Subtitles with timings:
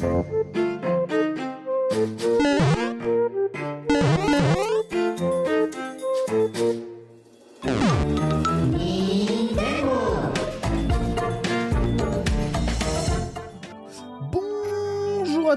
[0.00, 0.41] Bonjour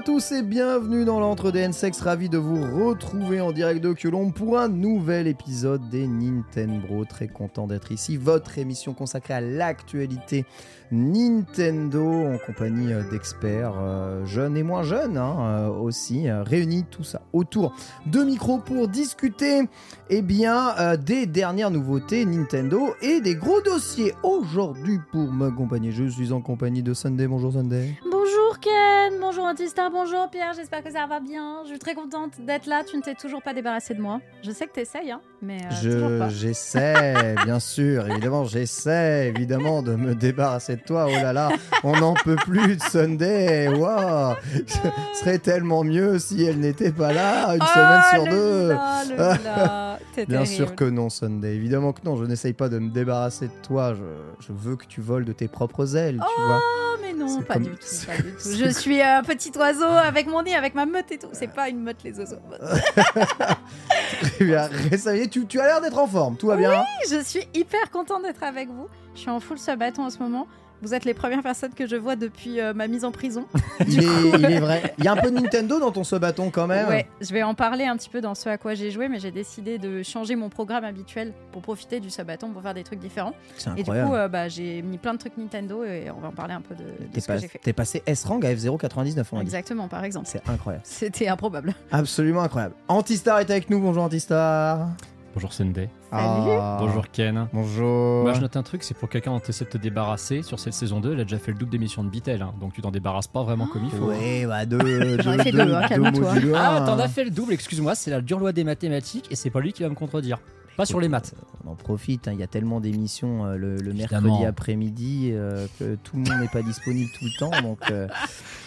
[0.06, 4.32] tous et bienvenue dans l'entre des N-Sex, ravi de vous retrouver en direct de Colombe
[4.32, 7.04] pour un nouvel épisode des Nintendo.
[7.04, 10.46] Très content d'être ici, votre émission consacrée à l'actualité
[10.92, 17.02] Nintendo en compagnie euh, d'experts euh, jeunes et moins jeunes hein, euh, aussi, réunis tout
[17.02, 17.74] ça autour
[18.06, 19.62] de micros pour discuter
[20.08, 24.14] eh bien, des dernières nouveautés Nintendo et des gros dossiers.
[24.22, 27.26] Aujourd'hui pour m'accompagner, je suis en compagnie de Sunday.
[27.26, 27.98] Bonjour Sunday.
[28.08, 31.62] Bonjour Ken, bonjour Antistar, bonjour Pierre, j'espère que ça va bien.
[31.64, 34.20] Je suis très contente d'être là, tu ne t'es toujours pas débarrassé de moi.
[34.42, 39.82] Je sais que tu essayes, hein, mais euh, Je j'essaie, bien sûr, évidemment, j'essaie évidemment
[39.82, 41.06] de me débarrasser de toi.
[41.08, 41.48] Oh là là,
[41.82, 43.68] on n'en peut plus de Sunday.
[43.68, 44.34] Waouh,
[44.66, 44.78] ce
[45.20, 48.68] serait tellement mieux si elle n'était pas là une Oh, semaine sur le deux.
[48.74, 50.46] là, le Bien terrible.
[50.46, 51.54] sûr que non, Sunday.
[51.54, 52.16] Évidemment que non.
[52.16, 53.94] Je n'essaye pas de me débarrasser de toi.
[53.94, 54.02] Je,
[54.46, 56.60] je veux que tu voles de tes propres ailes, tu vois.
[56.62, 58.36] Oh mais non, pas comme- du tout, c'est- pas du tout.
[58.38, 61.28] c'est Je suis un petit oiseau avec mon nez, avec ma meute et tout.
[61.32, 62.36] C'est pas une meute les oiseaux.
[64.40, 64.68] Bien.
[64.98, 66.36] Ça y est, tu, tu as l'air d'être en forme.
[66.36, 66.84] Tout va bien.
[67.10, 68.86] Je suis hyper contente d'être avec vous.
[69.14, 70.46] Je suis en full subathon en ce moment.
[70.86, 73.44] Vous êtes les premières personnes que je vois depuis euh, ma mise en prison.
[73.88, 74.94] Il est, il est vrai.
[74.98, 76.86] Il y a un peu de Nintendo dans ton ce bâton quand même.
[76.88, 79.18] Ouais, je vais en parler un petit peu dans ce à quoi j'ai joué, mais
[79.18, 83.00] j'ai décidé de changer mon programme habituel pour profiter du subathon pour faire des trucs
[83.00, 83.32] différents.
[83.56, 86.28] C'est Et du coup, euh, bah, j'ai mis plein de trucs Nintendo et on va
[86.28, 87.58] en parler un peu de, de T'es ce que pas- j'ai fait.
[87.58, 89.46] t'es passé S-Rang à F099, on a dit.
[89.46, 90.28] Exactement, par exemple.
[90.30, 90.84] C'est incroyable.
[90.86, 91.74] C'était improbable.
[91.90, 92.76] Absolument incroyable.
[92.86, 93.80] Antistar est avec nous.
[93.80, 94.88] Bonjour Antistar.
[95.36, 95.90] Bonjour Sunday.
[96.12, 96.78] Ah.
[96.80, 97.46] Bonjour Ken.
[97.52, 98.22] Bonjour.
[98.22, 100.58] Moi je note un truc, c'est pour quelqu'un dont tu essaies de te débarrasser sur
[100.58, 102.80] cette saison 2, elle a déjà fait le double d'émissions de Bitel, hein, donc tu
[102.80, 104.06] t'en débarrasses pas vraiment comme il faut.
[104.06, 106.32] Ouais, bah deux, deux, J'en ai fait deux- deux, hein, deux calme-toi.
[106.34, 106.86] modules, Ah, hein.
[106.86, 109.60] t'en as fait le double, excuse-moi, c'est la dure loi des mathématiques et c'est pas
[109.60, 110.38] lui qui va me contredire.
[110.76, 111.34] Pas sur les maths.
[111.64, 115.96] On en profite, hein, il y a tellement d'émissions euh, le, mercredi après-midi euh, que
[115.96, 117.62] tout le monde n'est pas disponible tout le temps.
[117.62, 118.08] Donc euh,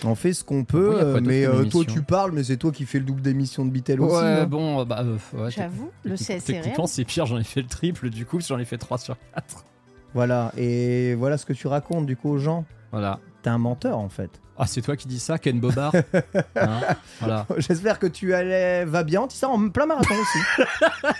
[0.03, 1.19] on fait ce qu'on peut.
[1.22, 4.02] Mais euh, toi tu parles, mais c'est toi qui fais le double d'émissions de Bitel
[4.02, 4.16] aussi.
[4.16, 7.68] Ouais, bon, bah, euh, ouais, J'avoue, le CSC Techniquement, c'est pire, j'en ai fait le
[7.68, 9.66] triple du coup, parce que j'en ai fait 3 sur 4.
[10.14, 12.66] Voilà, et voilà ce que tu racontes du coup aux gens.
[12.92, 13.19] Voilà.
[13.44, 14.42] T'es un menteur en fait.
[14.62, 15.94] Ah, c'est toi qui dis ça, Ken Bobard
[16.58, 16.80] Hein,
[17.20, 17.47] Voilà.
[17.58, 19.25] J'espère que tu allais va bien.
[19.28, 20.40] Tu sais, en plein marathon aussi.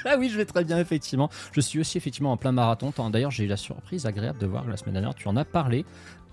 [0.06, 1.30] Ah oui, je vais très bien, effectivement.
[1.54, 2.92] Je suis aussi effectivement en plein marathon.
[3.10, 5.46] D'ailleurs, j'ai eu la surprise agréable de voir que la semaine dernière, tu en as
[5.46, 5.86] parlé.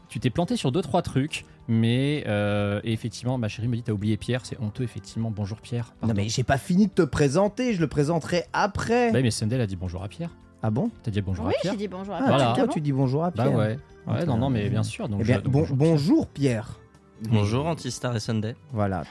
[0.09, 3.83] Tu t'es planté sur deux trois trucs, mais euh, et effectivement, ma chérie me dit
[3.83, 5.33] t'as oublié Pierre, c'est honteux effectivement.
[5.33, 5.95] Bonjour Pierre.
[6.03, 9.11] non mais j'ai pas fini de te présenter, je le présenterai après.
[9.11, 10.31] Bah, mais Sunday a dit bonjour à Pierre.
[10.63, 10.91] Ah bon?
[11.03, 11.73] T'as dit bonjour Oui, à Pierre.
[11.73, 12.53] j'ai dit bonjour à Ah, Voilà.
[12.55, 13.51] toi, tu dis bonjour à Pierre.
[13.51, 13.79] Bah ouais.
[14.07, 15.09] Ouais, non, non, mais bien sûr.
[15.09, 15.77] Donc, Eh bien, je- donc, bon- Pierre.
[15.77, 16.79] bonjour Pierre.
[17.23, 18.55] Bonjour Antistar et Sunday.
[18.73, 19.05] Voilà,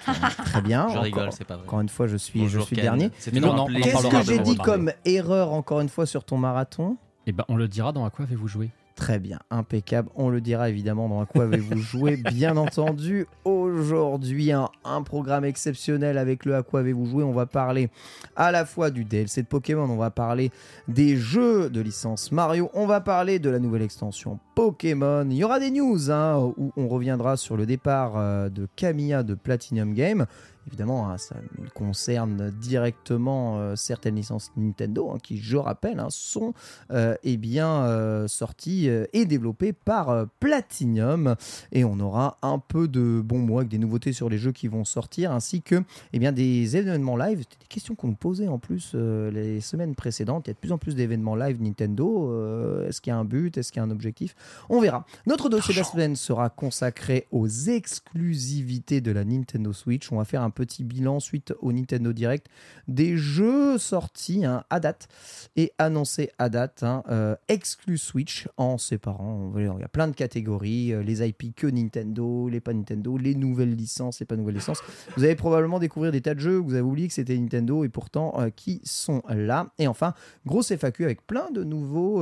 [0.45, 0.87] très- bien.
[0.93, 1.65] Je rigole, Encore- c'est pas vrai.
[1.65, 2.83] Encore une fois, je suis, je suis Ken.
[2.83, 3.11] dernier.
[3.33, 6.97] Mais non, non, Qu'est-ce que j'ai dit comme erreur encore une fois sur ton marathon?
[7.27, 8.69] Eh ben, on le dira dans à quoi avez-vous joué?
[8.95, 10.09] Très bien, impeccable.
[10.15, 13.27] On le dira évidemment dans à quoi avez-vous joué, bien entendu.
[13.43, 17.23] Aujourd'hui, un, un, programme exceptionnel avec le à quoi avez-vous joué.
[17.25, 17.89] On va parler
[18.37, 20.49] à la fois du DLC de Pokémon, on va parler
[20.87, 25.27] des jeux de licence Mario, on va parler de la nouvelle extension Pokémon.
[25.29, 29.23] Il y aura des news hein, où on reviendra sur le départ euh, de Camilla
[29.23, 30.25] de Platinum Game.
[30.67, 31.35] Évidemment, hein, ça
[31.75, 36.53] concerne directement euh, certaines licences Nintendo hein, qui, je rappelle, hein, sont
[36.91, 41.35] euh, eh bien, euh, sorties et développées par Platinum.
[41.71, 44.67] Et on aura un peu de bons mots avec des nouveautés sur les jeux qui
[44.67, 45.83] vont sortir, ainsi que
[46.13, 47.39] eh bien, des événements live.
[47.39, 50.47] C'était des questions qu'on nous posait en plus les semaines précédentes.
[50.47, 52.83] Il y a de plus en plus d'événements live Nintendo.
[52.87, 53.57] Est-ce qu'il y a un but?
[53.57, 54.35] Est-ce qu'il y a un objectif?
[54.69, 55.05] On verra.
[55.27, 60.11] Notre dossier de la semaine sera consacré aux exclusivités de la Nintendo Switch.
[60.11, 62.47] On va faire un petit bilan suite au Nintendo Direct
[62.87, 65.07] des jeux sortis hein, à date
[65.55, 69.53] et annoncés à date, hein, euh, exclus Switch en séparant.
[69.57, 73.35] Il y a plein de catégories, euh, les IP que Nintendo, les pas Nintendo, les
[73.35, 74.81] nouvelles licences, les pas nouvelles licences.
[75.15, 77.89] Vous allez probablement découvrir des tas de jeux, vous avez oublié que c'était Nintendo et
[77.89, 79.71] pourtant euh, qui sont là.
[79.77, 80.13] Et enfin,
[80.45, 82.21] grosse FAQ avec plein de nouveaux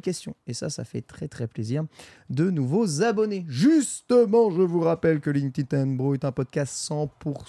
[0.00, 0.34] questions.
[0.46, 1.84] Et ça, ça fait très très plaisir.
[2.30, 3.44] De nouveaux abonnés.
[3.48, 7.43] Justement, je vous rappelle que LinkedIn Bro est un podcast 100%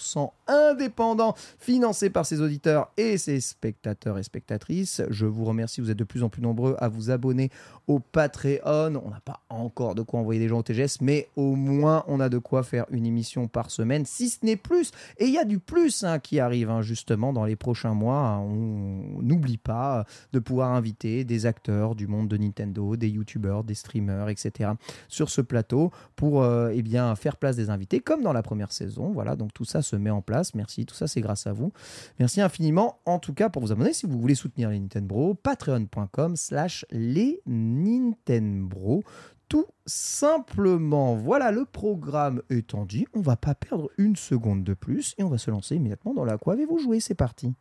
[0.47, 5.01] indépendant, financé par ses auditeurs et ses spectateurs et spectatrices.
[5.09, 7.49] Je vous remercie, vous êtes de plus en plus nombreux à vous abonner
[7.87, 9.01] au Patreon.
[9.03, 12.19] On n'a pas encore de quoi envoyer des gens au TGS, mais au moins on
[12.19, 14.91] a de quoi faire une émission par semaine, si ce n'est plus.
[15.17, 18.39] Et il y a du plus hein, qui arrive hein, justement dans les prochains mois.
[18.39, 23.75] On n'oublie pas de pouvoir inviter des acteurs du monde de Nintendo, des youtubeurs, des
[23.75, 24.71] streamers, etc.
[25.07, 28.71] sur ce plateau pour euh, eh bien, faire place des invités comme dans la première
[28.71, 29.11] saison.
[29.11, 30.53] Voilà, donc tout ça se met en place.
[30.53, 31.71] Merci, tout ça c'est grâce à vous.
[32.19, 36.35] Merci infiniment en tout cas pour vous abonner si vous voulez soutenir les Nintendo, patreon.com
[36.35, 39.03] slash les Nintendo.
[39.47, 45.13] Tout simplement, voilà le programme étant dit, on va pas perdre une seconde de plus
[45.19, 47.53] et on va se lancer immédiatement dans la quoi avez-vous joué, c'est parti.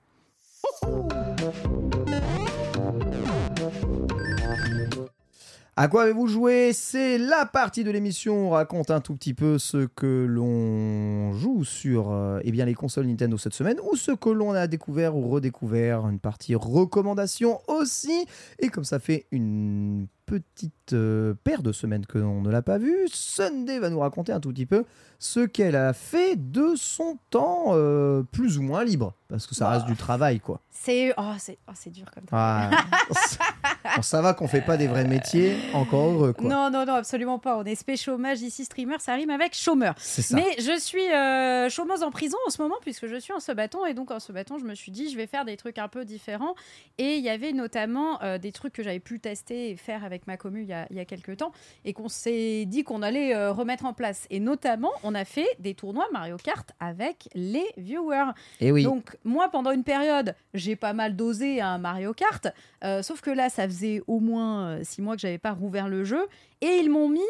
[5.76, 6.72] À quoi avez-vous joué?
[6.72, 8.46] C'est la partie de l'émission.
[8.46, 12.74] On raconte un tout petit peu ce que l'on joue sur euh, eh bien, les
[12.74, 16.06] consoles Nintendo cette semaine ou ce que l'on a découvert ou redécouvert.
[16.06, 18.24] Une partie recommandation aussi.
[18.60, 22.78] Et comme ça fait une petite euh, paire de semaines que l'on ne l'a pas
[22.78, 24.84] vue, Sunday va nous raconter un tout petit peu
[25.18, 29.14] ce qu'elle a fait de son temps euh, plus ou moins libre.
[29.28, 30.60] Parce que ça reste du travail, quoi.
[30.70, 31.32] C'est oh,
[31.66, 32.30] oh, dur comme ça.
[32.32, 34.00] Ah.
[34.02, 36.48] ça va qu'on fait pas des vrais métiers, encore heureux, quoi.
[36.48, 37.56] Non, non, non, absolument pas.
[37.56, 39.94] On est spé chômage ici, streamer, ça rime avec chômeur.
[40.32, 43.50] Mais je suis euh, chômeuse en prison en ce moment, puisque je suis en ce
[43.50, 43.86] bâton.
[43.86, 45.88] Et donc, en ce bâton, je me suis dit, je vais faire des trucs un
[45.88, 46.54] peu différents.
[46.98, 50.36] Et il y avait notamment des trucs que j'avais pu tester et faire avec ma
[50.36, 51.52] commune il y a, il y a quelques temps.
[51.84, 54.26] Et qu'on s'est dit qu'on allait remettre en place.
[54.30, 58.32] Et notamment, on a fait des tournois Mario Kart avec les viewers.
[58.60, 58.84] Et oui.
[58.84, 62.46] Donc moi, pendant une période, j'ai pas mal dosé un Mario Kart,
[62.84, 65.88] euh, sauf que là, ça faisait au moins euh, six mois que j'avais pas rouvert
[65.88, 66.26] le jeu,
[66.60, 67.20] et ils m'ont mis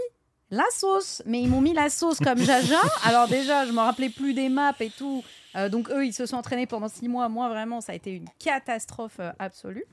[0.51, 1.23] la sauce.
[1.27, 2.81] Mais ils m'ont mis la sauce comme Jaja.
[3.05, 5.25] Alors déjà, je me rappelais plus des maps et tout.
[5.57, 7.29] Euh, donc eux, ils se sont entraînés pendant six mois.
[7.29, 9.85] Moi, vraiment, ça a été une catastrophe absolue.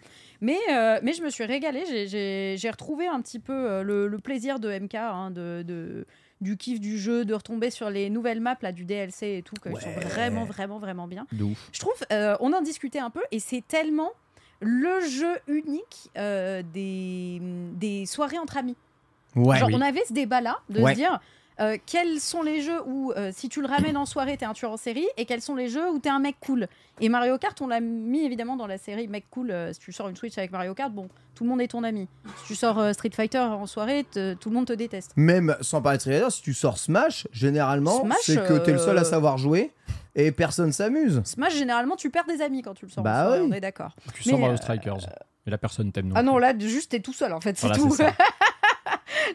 [0.42, 0.58] Mais,
[1.04, 2.08] mais je me suis régalée.
[2.08, 6.06] J'ai retrouvé un petit peu le, plaisir de MK, hein, de, de,
[6.42, 9.56] du kiff du jeu, de retomber sur les nouvelles maps là, du DLC et tout,
[9.62, 11.28] que je trouve vraiment, vraiment, vraiment bien.
[11.32, 14.10] Je trouve, euh, on en discutait un peu, et c'est tellement
[14.60, 17.40] le jeu unique euh, des,
[17.76, 18.76] des soirées entre amis.
[19.36, 21.20] Genre, on avait ce débat-là de se dire
[21.60, 24.54] euh, quels sont les jeux où, euh, si tu le ramènes en soirée, t'es un
[24.54, 26.68] tueur en série, et quels sont les jeux où t'es un mec cool?
[27.00, 29.52] Et Mario Kart, on l'a mis évidemment dans la série mec cool.
[29.52, 31.84] Euh, si tu sors une Switch avec Mario Kart, bon, tout le monde est ton
[31.84, 32.08] ami.
[32.42, 35.12] Si tu sors Street Fighter en soirée, tout le monde te déteste.
[35.16, 38.80] Même sans parler de Street Fighter, si tu sors Smash, généralement, c'est que t'es le
[38.80, 39.72] seul à savoir jouer.
[40.14, 41.22] Et personne s'amuse.
[41.24, 43.02] Smash, généralement, tu perds des amis quand tu le sors.
[43.02, 43.48] Bah oui.
[43.50, 43.96] on est d'accord.
[44.14, 45.08] Tu sors Mario Strikers.
[45.46, 46.16] Mais la personne t'aime non.
[46.16, 47.96] Ah non, là, juste t'es tout seul en fait, c'est tout.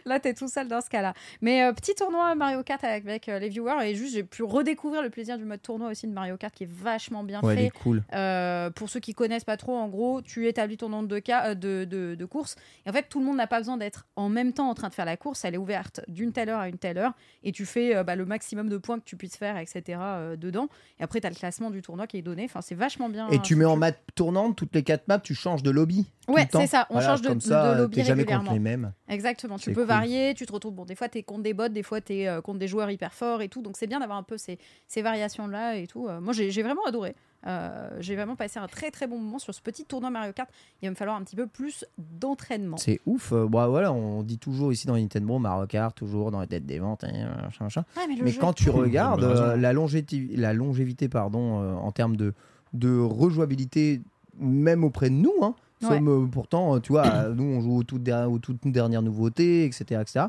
[0.05, 1.15] Là, t'es tout seul dans ce cas-là.
[1.41, 5.03] Mais euh, petit tournoi Mario Kart avec, euh, les viewers et juste j'ai pu redécouvrir
[5.03, 7.65] le plaisir du mode tournoi aussi de Mario Kart qui est vachement bien ouais, fait.
[7.67, 8.03] Est cool.
[8.13, 11.55] Euh, pour ceux qui connaissent pas trop, en gros, tu établis ton nombre de, cas,
[11.55, 14.29] de, de, de courses et en fait tout le monde n'a pas besoin d'être en
[14.29, 15.45] même temps en train de faire la course.
[15.45, 17.13] Elle est ouverte d'une telle heure à une telle heure
[17.43, 19.99] et tu fais bah, le maximum de points que tu puisses faire, etc.
[20.37, 20.69] dedans.
[20.99, 22.45] Et après, tu as le classement du tournoi qui est donné.
[22.45, 23.29] Enfin, c'est vachement bien.
[23.31, 26.07] Et tu mets en map tournante toutes les quatre maps, tu changes de lobby.
[26.29, 26.87] Ouais, c'est ça.
[26.91, 28.45] On change de, ça, de lobby jamais régulièrement.
[28.45, 28.93] contre les mêmes.
[29.09, 29.59] Exactement.
[29.59, 30.75] Tu peux varier, tu te retrouves.
[30.75, 32.91] Bon, des fois, tu es contre des bots, des fois, tu es contre des joueurs
[32.91, 33.63] hyper forts et tout.
[33.63, 36.09] Donc, c'est bien d'avoir un peu ces, ces variations-là et tout.
[36.21, 37.15] moi, j'ai vraiment adoré.
[37.47, 40.51] Euh, J'ai vraiment passé un très très bon moment sur ce petit tournoi Mario Kart.
[40.83, 42.77] Il va me falloir un petit peu plus d'entraînement.
[42.77, 43.33] C'est ouf.
[43.33, 46.67] Euh, Bon, voilà, on dit toujours ici dans Nintendo Mario Kart, toujours dans les têtes
[46.67, 47.85] des ventes, hein, machin, machin.
[47.97, 51.75] Ouais, mais le Mais jeu quand tu regardes euh, la, longévité, la longévité pardon, euh,
[51.75, 52.35] en termes de,
[52.73, 54.01] de rejouabilité,
[54.39, 56.01] même auprès de nous, hein, Ouais.
[56.03, 59.65] euh, pourtant, tu vois, euh, nous on joue aux toutes, der- aux toutes dernières nouveautés,
[59.65, 60.01] etc.
[60.01, 60.27] etc.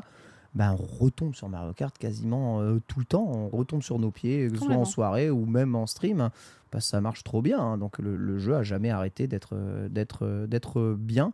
[0.54, 4.10] Ben, on retombe sur Mario Kart quasiment euh, tout le temps, on retombe sur nos
[4.10, 6.30] pieds, que ce soit en soirée ou même en stream,
[6.70, 7.60] parce que ça marche trop bien.
[7.60, 7.78] hein.
[7.78, 9.54] donc le, le jeu a jamais arrêté d'être
[9.88, 11.32] d'être d'être bien,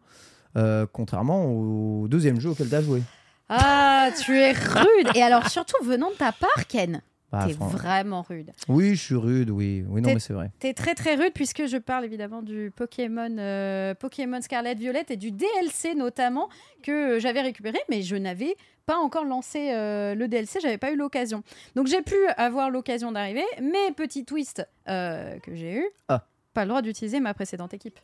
[0.56, 3.02] euh, contrairement au deuxième jeu auquel tu as joué.
[3.49, 5.09] Ah, tu es rude.
[5.14, 7.02] Et alors, surtout venant de ta part, Ken,
[7.34, 8.52] Bah, t'es vraiment rude.
[8.68, 9.84] Oui, je suis rude, oui.
[9.88, 10.50] Oui, non, mais c'est vrai.
[10.58, 15.16] T'es très très rude puisque je parle évidemment du Pokémon, euh, Pokémon Scarlet Violet et
[15.16, 16.48] du DLC notamment
[16.82, 20.96] que j'avais récupéré, mais je n'avais pas encore lancé euh, le DLC, j'avais pas eu
[20.96, 21.42] l'occasion.
[21.74, 26.24] Donc j'ai pu avoir l'occasion d'arriver, mais petit twist euh, que j'ai eu, Ah.
[26.52, 27.98] pas le droit d'utiliser ma précédente équipe.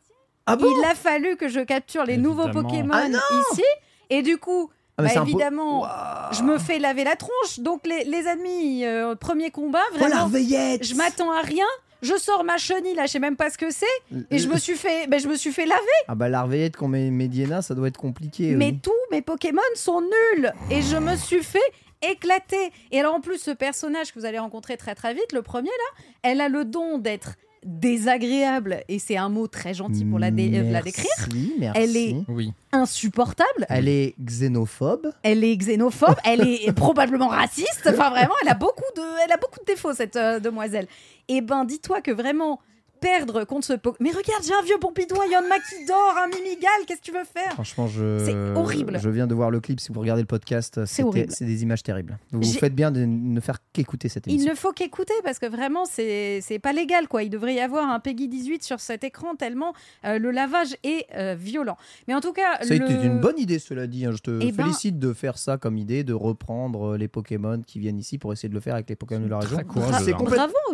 [0.46, 0.66] Ah bon?
[0.78, 2.48] Il a fallu que je capture les nouveaux.
[2.48, 3.06] Pokémon Ah
[3.52, 3.62] ici,
[4.08, 4.70] et du coup,
[5.00, 5.86] Ah, mais bah, évidemment,
[6.32, 7.58] je me fais laver la tronche.
[7.58, 11.66] Donc les, les ennemis, euh, premier combat, Oh la vraiment, veillette je m'attends à rien.
[12.02, 13.84] Je sors ma chenille là, je sais même pas ce que c'est,
[14.30, 15.82] et je me suis fait, ben, je me suis fait laver.
[16.08, 18.54] Ah bah la veillette qu'on met Mediana, ça doit être compliqué.
[18.56, 18.78] Mais oui.
[18.82, 21.58] tous mes Pokémon sont nuls, et je me suis fait
[22.00, 22.72] éclater.
[22.90, 25.68] Et alors en plus, ce personnage que vous allez rencontrer très très vite, le premier
[25.68, 30.30] là, elle a le don d'être désagréable, et c'est un mot très gentil pour la,
[30.30, 31.06] dé- euh, la décrire.
[31.18, 31.80] Merci, merci.
[31.82, 32.52] Elle est- Oui.
[32.72, 33.66] Insupportable.
[33.68, 35.12] Elle est xénophobe.
[35.22, 37.82] Elle est xénophobe, elle est probablement raciste.
[37.88, 40.86] Enfin, vraiment, elle a beaucoup de, elle a beaucoup de défauts, cette euh, demoiselle.
[41.28, 42.60] Et ben, dis-toi que vraiment
[43.00, 46.70] perdre contre ce po- Mais regarde, j'ai un vieux Pompidou, Yann qui dort, un Mimigal,
[46.86, 47.52] qu'est-ce que tu veux faire?
[47.52, 48.18] Franchement, je.
[48.24, 48.98] C'est horrible.
[49.00, 49.80] Je viens de voir le clip.
[49.80, 51.32] Si vous regardez le podcast, c'était- horrible.
[51.32, 52.18] c'est des images terribles.
[52.32, 54.50] Vous J'ai- faites bien de ne faire qu'écouter cette Il émission.
[54.52, 57.22] ne faut qu'écouter parce que vraiment, c'est c'est pas légal, quoi.
[57.22, 59.72] Il devrait y avoir un Peggy 18 sur cet écran tellement
[60.04, 61.76] euh, le lavage est euh, violent.
[62.08, 63.04] Mais en tout cas, a le...
[63.04, 64.04] une bonne idée, cela dit.
[64.06, 64.12] hein.
[64.12, 67.62] Je te Eh ben- félicite de faire ça comme idée, de reprendre euh, les Pokémon
[67.66, 69.56] qui viennent ici pour essayer de le faire avec les Pokémon de la région.
[69.56, 69.98] C'est hein.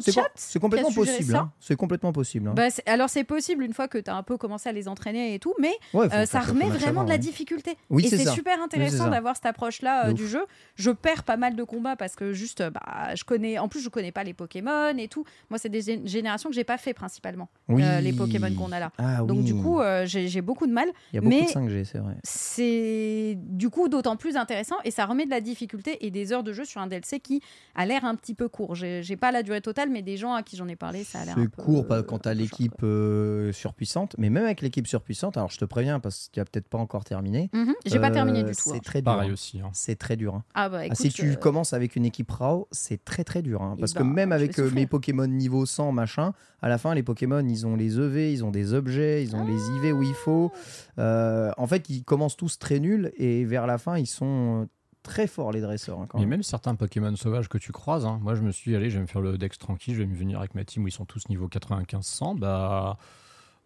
[0.01, 1.35] C'est c'est complètement possible.
[1.37, 1.51] hein.
[1.61, 2.13] C'est complètement
[2.49, 2.53] hein.
[2.55, 5.35] Bah, alors c'est possible une fois que tu as un peu commencé à les entraîner
[5.35, 7.77] et tout, mais Ouais, Euh, ça remet vraiment de la difficulté.
[7.91, 10.45] Oui, et c'est super intéressant d'avoir cette approche-là euh, du jeu.
[10.77, 13.59] Je perds pas mal de combats parce que juste, euh, bah, je connais.
[13.59, 15.25] En plus, je connais pas les Pokémon et tout.
[15.51, 17.49] Moi, c'est des gén- générations que j'ai pas fait principalement.
[17.69, 17.83] Oui.
[17.83, 18.93] euh, les Pokémon qu'on a là.
[18.99, 20.89] Ah Donc du coup, j'ai beaucoup de mal.
[21.13, 22.15] il y a beaucoup mais- de 5G, c'est vrai.
[22.25, 26.43] C'est du coup d'autant plus intéressant et ça remet de la difficulté et des heures
[26.43, 27.43] de jeu sur un DLC qui
[27.75, 28.75] a l'air un petit peu court.
[28.75, 31.25] J'ai pas la durée totale, mais des gens à qui j'en ai parlé, ça a
[31.25, 31.35] l'air.
[31.39, 34.61] C'est peu, court pas- quand tu as un peu l'équipe euh, surpuissante, mais même avec
[34.63, 37.51] l'équipe surpuissante, alors je te préviens parce que tu as peut-être pas encore terminé.
[37.53, 38.57] Mhm, J'ai pas euh, terminé du tout.
[38.71, 38.81] C'est hein.
[38.83, 39.05] très dur.
[39.13, 39.33] Pareil hein.
[39.33, 39.61] aussi.
[39.61, 39.71] hein.
[39.73, 40.35] C'est très dur.
[40.37, 40.45] hein.
[40.55, 43.43] Ah bah Ah, écoute, si tu euh, commences avec une équipe RAW, c'est très très
[43.43, 43.63] dur.
[43.63, 46.33] hein, Eh parce que ben, même avec euh, mes Pokémon niveau 100, machin,
[46.63, 49.45] à la fin, les Pokémon, ils ont les EV, ils ont des objets, ils ont
[49.45, 49.55] les
[49.89, 50.53] IV où il faut.
[50.99, 54.67] Euh, en fait, ils commencent tous très nuls et vers la fin, ils sont euh,
[55.07, 55.99] très forts, les dresseurs.
[56.01, 56.31] hein, quand Mais même.
[56.31, 58.97] même certains Pokémon sauvages que tu croises, hein, moi je me suis dit, allez, je
[58.97, 60.93] vais me faire le Dex tranquille, je vais me venir avec ma team où ils
[60.93, 62.39] sont tous niveau 95-100.
[62.39, 62.99] Bah,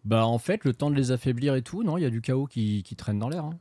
[0.05, 2.21] bah en fait, le temps de les affaiblir et tout, non, il y a du
[2.21, 3.45] chaos qui, qui traîne dans l'air.
[3.45, 3.57] hein.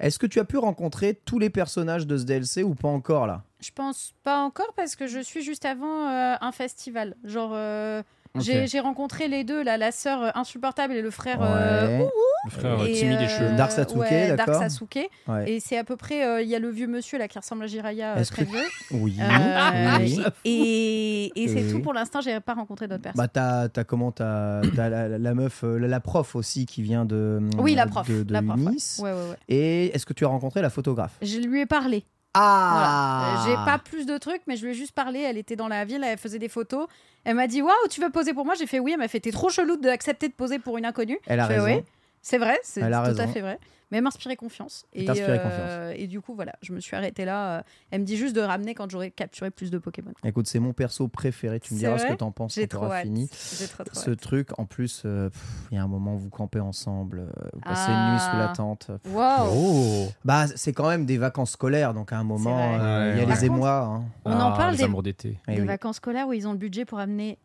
[0.00, 3.26] Est-ce que tu as pu rencontrer tous les personnages de ce DLC ou pas encore
[3.26, 3.44] là?
[3.60, 7.14] Je pense pas encore parce que je suis juste avant euh, un festival.
[7.24, 8.02] Genre, euh,
[8.40, 11.40] J'ai rencontré les deux, là, la sœur euh, insupportable et le frère.
[11.40, 11.46] Ouais.
[11.50, 12.04] euh,
[12.46, 13.56] Le frère euh, et, timide et euh, cheveux.
[13.56, 14.62] Dark Sasuke, ouais, Dark d'accord.
[14.62, 14.98] Sasuke.
[15.28, 15.50] Ouais.
[15.50, 16.24] Et c'est à peu près.
[16.26, 18.44] euh, Il y a le vieux monsieur là qui ressemble à Jiraya, euh, Est-ce très
[18.46, 18.62] que- vieux.
[18.92, 19.16] Oui.
[19.20, 20.20] Euh, oui.
[20.44, 21.72] Et, et c'est Oui.
[21.72, 23.18] tout pour l'instant, j'ai pas rencontré d'autres personnes.
[23.22, 27.04] Bah t'as t'as comment t'as la, la- meuf euh, la, la prof aussi qui vient
[27.04, 28.08] de oui, la prof.
[28.08, 28.62] de, de la prof, ouais.
[28.72, 28.96] Unis.
[28.98, 29.36] Ouais, ouais, ouais.
[29.48, 31.16] et est-ce que tu as rencontré la photographe?
[31.22, 32.04] Je lui ai parlé.
[32.34, 33.44] Ah Voilà.
[33.46, 35.20] J'ai pas plus de trucs, mais je lui ai juste parlé.
[35.20, 36.86] Elle était dans la ville, elle faisait des photos.
[37.24, 38.54] Elle m'a dit Waouh, tu veux poser pour moi?
[38.58, 38.92] J'ai fait oui.
[38.92, 41.18] Elle m'a fait T'es trop chelou d'accepter de poser pour une inconnue.
[41.26, 41.82] elle a raison Oui,
[42.22, 43.28] c'est vrai, c'est tout à raison.
[43.28, 43.58] fait vrai.
[43.92, 44.86] Mais elle m'inspirait confiance.
[44.94, 47.58] Et, euh, et du coup, voilà, je me suis arrêtée là.
[47.58, 50.12] euh, Elle me dit juste de ramener quand j'aurai capturé plus de Pokémon.
[50.24, 53.02] écoute c'est mon perso préféré tu me diras ce que t'en penses quand trop t'auras
[53.02, 54.20] fini J'ai trop, trop ce hâte.
[54.20, 55.28] truc en plus euh,
[55.70, 58.06] il y a un moment où vous campez ensemble vous passez Ah.
[58.08, 59.12] une nuit sous la tente Pff.
[59.14, 63.20] Waouh Oh bah c'est quand même des vacances scolaires donc à un moment euh, il
[63.20, 63.34] y a Ouais.
[63.34, 64.04] Les émois hein.
[64.24, 65.38] On en Ah, parle les des, amours d'été.
[65.48, 65.66] Eh des oui.
[65.66, 67.36] vacances scolaires où ils ont le budget pour amener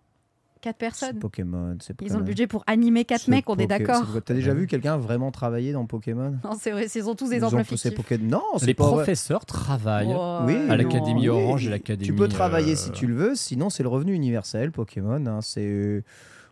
[0.62, 1.20] 4 C'est personnes.
[1.20, 4.04] Pokémon c'est Ils ont le budget pour animer 4 C'est mecs, on est d'accord.
[4.26, 6.36] T'as déjà vu quelqu'un vraiment travailler dans Pokémon?
[6.44, 7.94] Non, c'est vrai, ils ont tous des Ils emplois fictifs.
[7.94, 8.94] Poké- Non, c'est Les pas vrai.
[8.98, 12.06] professeurs travaillent Oh, Oui, à l'Académie Orange et l'Académie.
[12.08, 15.26] Tu peux travailler euh, si tu le veux, sinon c'est le revenu universel Pokémon.
[15.28, 16.04] hein, c'est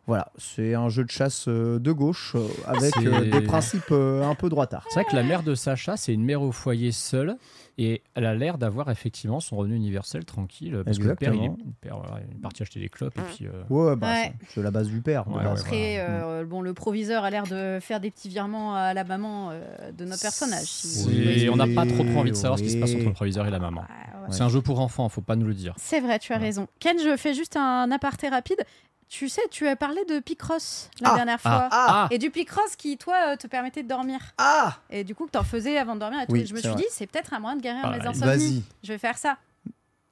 [0.08, 2.94] Voilà, c'est un jeu de chasse euh, de gauche euh, avec
[3.32, 4.86] des principes un peu droitards.
[4.90, 7.36] C'est vrai que la mère de Sacha, c'est une mère au foyer seule.
[7.78, 10.82] Et elle a l'air d'avoir effectivement son revenu universel tranquille.
[10.86, 11.52] Parce que le père, il est,
[11.82, 13.18] père, voilà, il est parti acheter des clopes.
[13.18, 14.34] Et puis, euh, Ouais, bah, Ouais.
[14.42, 15.28] c'est- c'est la base du père.
[15.28, 15.60] Ouais, base.
[15.62, 16.26] Après, voilà.
[16.28, 19.92] euh, bon, le proviseur a l'air de faire des petits virements à la maman euh,
[19.92, 20.64] de notre personnage.
[20.68, 21.50] si- Oui.
[21.50, 23.46] on n'a pas trop trop envie de savoir ce qui se passe entre le proviseur
[23.46, 23.82] et la maman.
[23.82, 23.88] Ouais,
[24.22, 24.28] ouais.
[24.32, 25.74] C'est un jeu pour enfants, faut pas nous le dire.
[25.78, 26.44] C'est vrai, tu as Ouais.
[26.44, 26.68] raison.
[26.80, 28.64] Ken, je fais juste un aparté rapide.
[29.08, 31.70] Tu sais, tu as parlé de Picross la Ah, dernière ah, fois.
[31.72, 32.08] ah.
[32.12, 34.20] Et du Picross qui, toi, euh, te permettait de dormir.
[34.38, 36.34] Ah Et du coup, que t'en faisais avant de dormir et tout.
[36.34, 36.78] Oui, Et je me suis vrai.
[36.78, 38.26] dit, c'est peut-être un moyen de guérir Ah, mes insomnies.
[38.26, 38.64] Vas-y.
[38.84, 39.38] Je vais faire ça.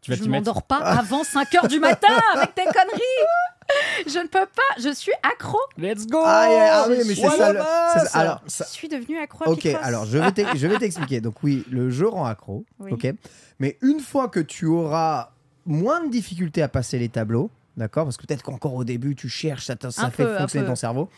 [0.02, 4.06] Tu vas je mettre m'endors pas avant 5h du matin avec tes conneries.
[4.06, 5.58] Je ne peux pas, je suis accro.
[5.78, 7.54] Let's go Ah, yeah, ah oui, mais c'est ça.
[7.54, 7.60] le-.
[8.14, 9.84] Alors, ça- Je suis devenue accro à Ok, Picross.
[9.84, 11.22] alors je vais t'ex- je vais t'expliquer.
[11.22, 12.66] Donc oui, le jeu rend accro.
[12.80, 12.92] Oui.
[12.92, 13.08] Ok,
[13.60, 15.32] mais une fois que tu auras
[15.66, 19.30] moins de difficultés à passer les tableaux, d'accord, parce que peut-être qu'encore au début tu
[19.30, 21.10] cherches, ça, ça fait peu, fonctionner ton cerveau.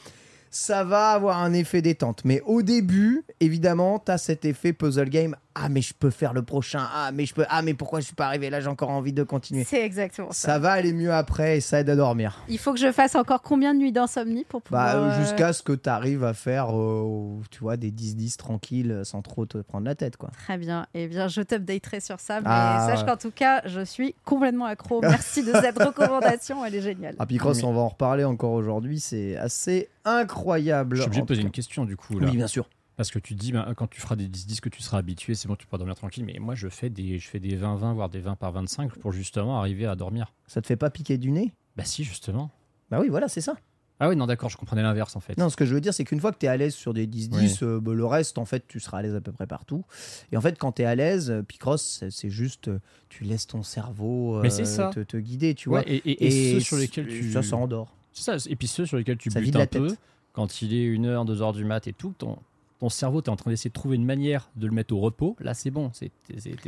[0.49, 2.23] Ça va avoir un effet détente.
[2.23, 5.35] Mais au début, évidemment, tu as cet effet puzzle game.
[5.57, 6.85] Ah, mais je peux faire le prochain.
[6.93, 7.45] Ah, mais je peux.
[7.47, 8.49] Ah, mais pourquoi je suis pas arrivé?
[8.49, 9.63] Là J'ai encore envie de continuer.
[9.63, 10.47] C'est exactement ça.
[10.53, 12.39] Ça va aller mieux après et ça aide à dormir.
[12.49, 14.95] Il faut que je fasse encore combien de nuits d'insomnie pour Bah, pouvoir.
[15.13, 19.03] euh, Jusqu'à ce que tu arrives à faire, euh, tu vois, des 10-10 tranquilles euh,
[19.05, 20.29] sans trop te prendre la tête, quoi.
[20.45, 20.87] Très bien.
[20.93, 22.41] Eh bien, je t'updaterai sur ça.
[22.41, 23.05] Mais Ah, sache ouais.
[23.05, 24.99] qu'en tout cas, je suis complètement accro.
[25.01, 26.65] Merci de cette recommandation.
[26.65, 27.15] Elle est géniale.
[27.17, 28.99] Ah, Picross, on va en reparler encore aujourd'hui.
[28.99, 30.97] C'est assez incroyable.
[30.97, 32.19] Je suis obligé de poser une question du coup.
[32.19, 32.27] Là.
[32.29, 32.67] Oui, bien sûr.
[32.97, 35.47] Parce que tu dis, bah, quand tu feras des 10-10 que tu seras habitué, c'est
[35.47, 36.23] bon, tu pourras dormir tranquille.
[36.23, 39.11] Mais moi, je fais des, je fais des 20-20, voire des 20 par 25 pour
[39.11, 40.33] justement arriver à dormir.
[40.47, 41.51] Ça te fait pas piquer du nez?
[41.75, 42.51] Bah si, justement.
[42.89, 43.55] Bah oui, voilà, c'est ça.
[43.99, 45.37] Ah oui, non, d'accord, je comprenais l'inverse en fait.
[45.37, 46.93] Non, ce que je veux dire, c'est qu'une fois que tu es à l'aise sur
[46.93, 49.47] des 10-10, euh, bah, le reste, en fait, tu seras à l'aise à peu près
[49.47, 49.85] partout.
[50.33, 53.47] Et en fait, quand tu es à l'aise, euh, Picross, c'est- juste, euh, tu laisses
[53.47, 54.89] ton cerveau euh, ça.
[54.93, 55.89] Te, te guider, tu Ouais, vois.
[55.89, 57.31] et, et- et ceux sur lesquels tu.
[57.31, 57.95] Ça, ça endort.
[58.11, 59.99] C'est ça, et puis ceux sur lesquels tu Ça butes vide la un peu, tête.
[60.33, 62.37] quand il est 1h, 2h du mat et tout, ton,
[62.85, 64.99] ton cerveau, tu es en train d'essayer de trouver une manière de le mettre au
[64.99, 65.35] repos.
[65.39, 65.91] Là, c'est bon,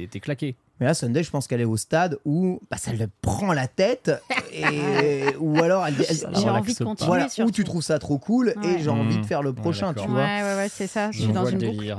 [0.10, 0.56] t'es claqué.
[0.80, 3.68] Mais là, Sunday, je pense qu'elle est au stade où bah, ça le prend la
[3.68, 4.12] tête.
[4.54, 5.36] et...
[5.40, 7.08] ou alors, elle, elle- J'ai envie de continuer.
[7.08, 7.52] voilà, où surtout.
[7.52, 9.22] tu trouves ça trop cool et j'ai envie Mmh.
[9.22, 10.20] de faire le Ouais, prochain, tu vois.
[10.22, 11.12] Ouais, ouais, ouais, c'est ça.
[11.12, 11.96] Je suis dans une le boucle.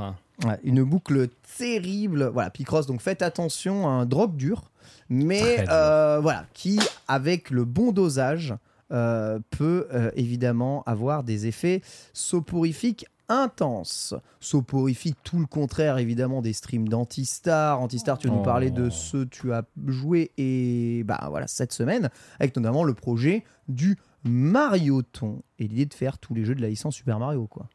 [0.47, 2.31] Ouais, une boucle terrible.
[2.33, 4.71] Voilà, Picross, donc faites attention à un drogue dur,
[5.09, 8.55] mais euh, voilà, qui, avec le bon dosage,
[8.91, 11.83] euh, peut euh, évidemment avoir des effets
[12.13, 14.15] soporifiques intenses.
[14.41, 17.81] Soporifiques, tout le contraire évidemment des streams d'Antistar.
[17.81, 18.45] Antistar, tu vas nous Oh.
[18.45, 22.95] parler de ceux que tu as joué et bah voilà cette semaine, avec notamment le
[22.95, 27.47] projet du Marioton et l'idée de faire tous les jeux de la licence Super Mario
[27.47, 27.67] quoi.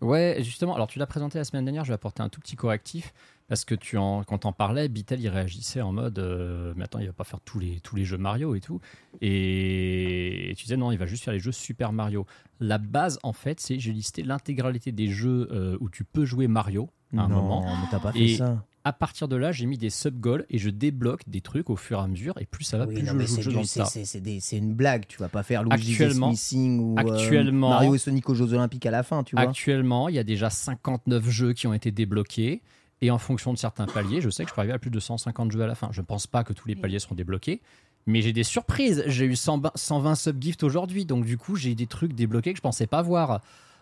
[0.00, 2.56] Ouais, justement, alors tu l'as présenté la semaine dernière, je vais apporter un tout petit
[2.56, 3.12] correctif.
[3.50, 7.00] Parce que tu en, quand t'en parlais, Bitel il réagissait en mode euh, Mais attends,
[7.00, 8.80] il va pas faire tous les, tous les jeux Mario et tout.
[9.20, 12.26] Et, tu disais non, il va juste faire les jeux Super Mario.
[12.60, 16.46] La base, en fait, c'est j'ai listé l'intégralité des jeux euh, où tu peux jouer
[16.46, 17.64] Mario à un non, moment.
[17.64, 18.64] mais t'as pas fait Et ça.
[18.84, 21.98] À partir de là, j'ai mis des sub-goals et je débloque des trucs au fur
[21.98, 22.34] et à mesure.
[22.38, 25.06] Et plus ça va, Oui, plus non, je mais joue c'est le jeu une blague.
[25.08, 28.86] Tu vas pas faire Luigi's Actuellement- Missing ou euh, Mario et Sonic aux Jeux Olympiques
[28.86, 29.44] à la fin, tu vois.
[29.44, 32.62] Actuellement, il y a déjà 59 jeux qui ont été débloqués.
[33.02, 35.00] Et en fonction de certains paliers, je sais que je peux arriver à plus de
[35.00, 35.88] 150 jeux à la fin.
[35.92, 37.60] Je ne pense pas que tous les paliers seront débloqués.
[38.06, 39.02] Mais j'ai des surprises.
[39.06, 41.04] J'ai eu 120 120 subgifts aujourd'hui.
[41.04, 43.40] Donc du coup, j'ai des trucs débloqués que je pensais pas voir.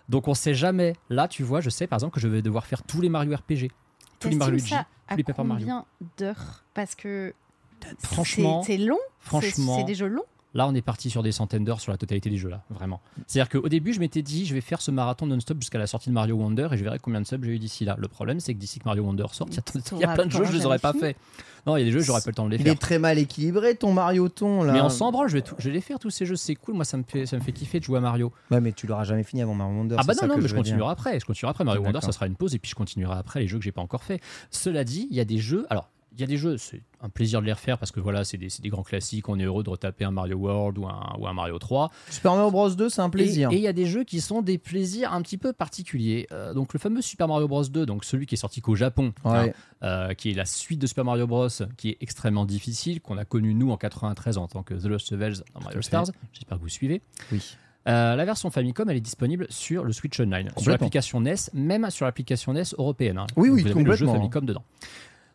[0.09, 0.95] Donc on sait jamais.
[1.11, 3.37] Là, tu vois, je sais par exemple que je vais devoir faire tous les Mario
[3.37, 3.71] RPG.
[4.21, 4.75] Tous les Mario Luigi.
[5.09, 5.67] tous les Paper Mario.
[5.67, 5.85] combien
[6.17, 6.65] d'heures?
[6.75, 7.35] Parce que
[7.99, 8.99] Franchement, c'est long.
[9.21, 10.25] Franchement, c'est des jeux longs.
[10.59, 13.01] Là, on est parti sur des centaines d'heures sur la totalité des jeux, là, vraiment.
[13.29, 16.09] C'est-à-dire qu'au début, je m'étais dit, je vais faire ce marathon non-stop jusqu'à la sortie
[16.09, 17.95] de Mario Wonder et je verrai combien de subs j'ai eu d'ici là.
[17.97, 19.83] Le problème, c'est que d'ici que Mario Wonder sorte, il y a- il y a
[19.83, 21.17] T'auras- plein de jeux, je les aurais pas fait.
[21.65, 22.73] Non, il y a des jeux, j'aurais pas le temps de les Il faire.
[22.73, 24.73] est très mal équilibré ton Marioton là.
[24.73, 26.57] Mais on s'en branle, je vais, tout- je vais les faire tous ces jeux, c'est
[26.57, 26.75] cool.
[26.75, 28.33] Moi, ça me fait, ça me fait kiffer de jouer à Mario.
[28.51, 29.95] Ouais, mais tu l'auras jamais fini avant Mario Wonder.
[29.97, 31.21] Ah bah non, ça non, que mais je continuerai après.
[31.21, 33.47] Je continuerai après Mario Wonder, ça sera une pause et puis je continuerai après les
[33.47, 34.21] jeux que j'ai pas encore fait.
[34.51, 35.67] Cela dit, il y a des jeux.
[35.71, 38.25] Alors, il y a des jeux, c'est un plaisir de les refaire parce que voilà,
[38.25, 39.29] c'est des, grands classiques.
[39.29, 41.91] On est heureux de retaper un Mario World ou un, ou un Mario 3.
[42.11, 43.51] Super Mario Bros 2, c'est un plaisir.
[43.53, 46.27] Et il y a des jeux qui sont des plaisirs un petit peu particuliers.
[46.33, 49.13] Euh, donc le fameux Super Mario Bros 2, donc celui qui est sorti qu'au Japon,
[49.25, 49.37] Ouais.
[49.37, 49.53] hein,
[49.85, 53.25] euh, qui est la suite de Super Mario Bros, qui est extrêmement difficile, qu'on a
[53.25, 55.81] connu nous en 93 en tant que The Lost Levels dans Mario.
[55.83, 56.07] Stars.
[56.33, 57.01] J'espère que vous suivez.
[57.31, 57.57] Oui.
[57.87, 60.73] Euh, la version Famicom, elle est disponible sur le Switch Online, sur Complètement.
[60.73, 63.17] l'application NES, même sur l'application NES européenne.
[63.17, 63.27] hein.
[63.37, 64.13] Oui, oui, vous avez le jeu complètement.
[64.15, 64.65] Famicom dedans.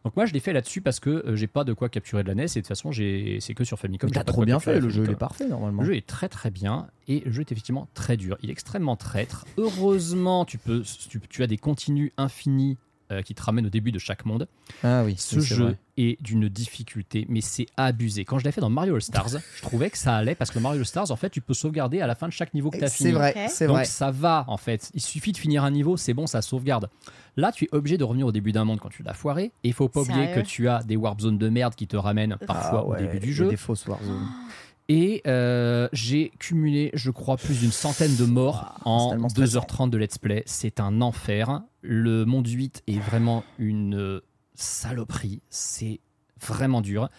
[0.03, 2.27] Donc moi, je l'ai fait là-dessus parce que euh, j'ai pas de quoi capturer de
[2.27, 4.09] la NES et de toute façon, j'ai- c'est que sur Famicom.
[4.11, 5.81] T'as trop bien fait, le jeu il est parfait normalement.
[5.81, 8.37] Le jeu est très très bien et le jeu est effectivement très dur.
[8.43, 9.45] Il est extrêmement traître.
[9.57, 12.77] Heureusement, tu, peux, tu, tu as des continues infinis
[13.11, 14.47] euh, qui te ramène au début de chaque monde.
[14.83, 15.77] Ah oui, Ce oui, jeu vrai.
[15.97, 18.23] est d'une difficulté, mais c'est abusé.
[18.25, 20.59] Quand je l'ai fait dans Mario All Stars, je trouvais que ça allait parce que
[20.59, 22.77] Mario All Stars, en fait, tu peux sauvegarder à la fin de chaque niveau que
[22.77, 23.09] tu as fini.
[23.09, 23.85] C'est vrai, c'est Donc vrai.
[23.85, 24.89] ça va en fait.
[24.93, 26.89] Il suffit de finir un niveau, c'est bon, ça sauvegarde.
[27.35, 29.45] Là, tu es obligé de revenir au début d'un monde quand tu l'as foiré.
[29.63, 31.97] Et il faut pas oublier que tu as des warp zones de merde qui te
[31.97, 33.49] ramènent parfois Ah ouais, au début du jeu.
[33.49, 34.27] Des fausses Warzone.
[34.89, 39.61] Et euh, j'ai cumulé, je crois, plus d'une centaine de morts c'est en tellement stressant.
[39.61, 40.43] 2h30 de let's play.
[40.45, 41.61] C'est un enfer.
[41.81, 44.21] Le monde 8 est vraiment une euh,
[44.55, 45.41] saloperie.
[45.49, 46.01] C'est
[46.41, 47.09] vraiment dur.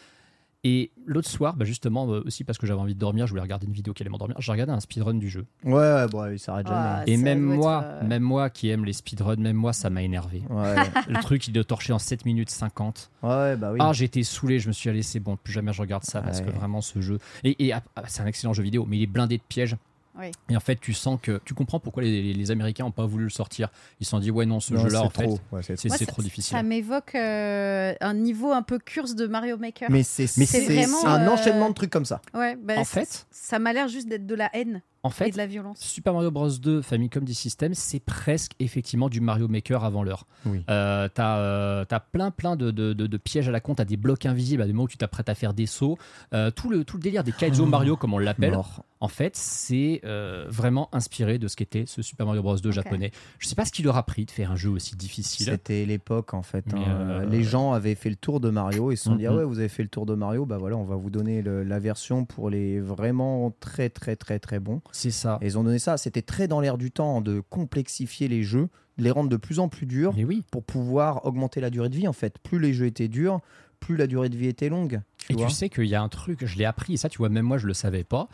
[0.67, 3.43] Et l'autre soir, bah justement, euh, aussi parce que j'avais envie de dormir, je voulais
[3.43, 5.45] regarder une vidéo qui allait m'endormir, j'ai regardé un speedrun du jeu.
[5.63, 7.13] Ouais, ouais, bon, il s'arrête Ah, jamais.
[7.13, 9.75] Et ça même doit être, moi, euh, même moi qui aime les speedruns, même moi,
[9.75, 10.43] ça m'a énervé.
[10.49, 10.75] Ouais,
[11.09, 13.11] Le truc, il doit torcher en 7 minutes 50.
[13.23, 13.79] ouais, bah oui.
[13.83, 16.41] Ah, j'étais saulé, je me suis allé, c'est bon, plus jamais je regarde ça parce
[16.41, 17.19] que vraiment ce jeu.
[17.43, 19.77] Et, et, ah, ah, c'est un excellent jeu vidéo, mais il est blindé de pièges.
[20.19, 20.31] Oui.
[20.49, 21.41] Et en fait, tu sens que.
[21.45, 23.69] Tu comprends pourquoi les, les- les Américains n'ont pas voulu le sortir.
[24.01, 25.39] Ils se sont dit, ouais, non, ce jeu-là, c'est en fait, trop.
[25.53, 25.75] Ouais, c'est
[26.23, 26.57] difficile.
[26.57, 29.91] Ça m'évoque euh, un niveau un peu curse de Mario Maker.
[29.91, 32.21] Mais c'est vraiment, un euh, enchaînement de trucs comme ça.
[32.33, 35.31] Ouais, bah, En fait- ça m'a l'air juste d'être de la haine En et fait,
[35.31, 35.79] de la violence.
[35.81, 40.27] Super Mario Bros 2 Famicom D-System, c'est presque effectivement du Mario Maker avant l'heure.
[40.47, 40.65] Oui.
[40.71, 43.85] Euh, t'as euh, t'as plein plein de, de- de- de pièges à la con, t'as
[43.85, 45.97] des blocs invisibles à des moments où tu t'apprêtes à faire des sauts.
[46.33, 48.83] Euh, tout, le, tout le délire des Kaizo Mario, comme on l'appelle, Mort.
[49.01, 52.75] en fait, c'est euh, vraiment inspiré de ce qu'était ce Super Mario Bros 2 Ok.
[52.75, 53.13] japonais.
[53.39, 55.47] Je sais pas ce qu'il leur a pris de faire un jeu aussi difficile.
[55.47, 56.65] C'était l'époque en fait.
[56.75, 56.83] Hein.
[56.89, 59.45] euh, Les gens avaient fait le tour de Mario et se sont dit ah ouais
[59.45, 61.79] vous avez fait le tour de Mario bah voilà on va vous donner le- la
[61.79, 64.81] version pour les vraiment très très très très bons.
[64.97, 65.39] C'est ça.
[65.43, 65.97] Et ils ont donné ça.
[65.97, 69.59] C'était très dans l'air du temps de complexifier les jeux, de les rendre de plus
[69.59, 70.45] en plus durs Mais oui.
[70.53, 72.39] pour pouvoir augmenter la durée de vie en fait.
[72.39, 73.41] Plus les jeux étaient durs,
[73.81, 75.01] plus la durée de vie était longue.
[75.19, 77.09] Tu Et vois tu sais qu'il y a un truc, je l'ai appris, et ça,
[77.09, 78.29] tu vois, même moi, je le savais pas.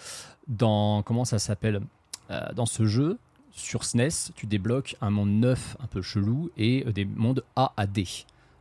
[0.48, 1.80] Dans, comment ça s'appelle
[2.30, 3.18] Euh, Dans ce jeu,
[3.52, 7.72] sur SNES, tu débloques un monde neuf, un peu chelou, et euh, des mondes A
[7.76, 8.04] à D.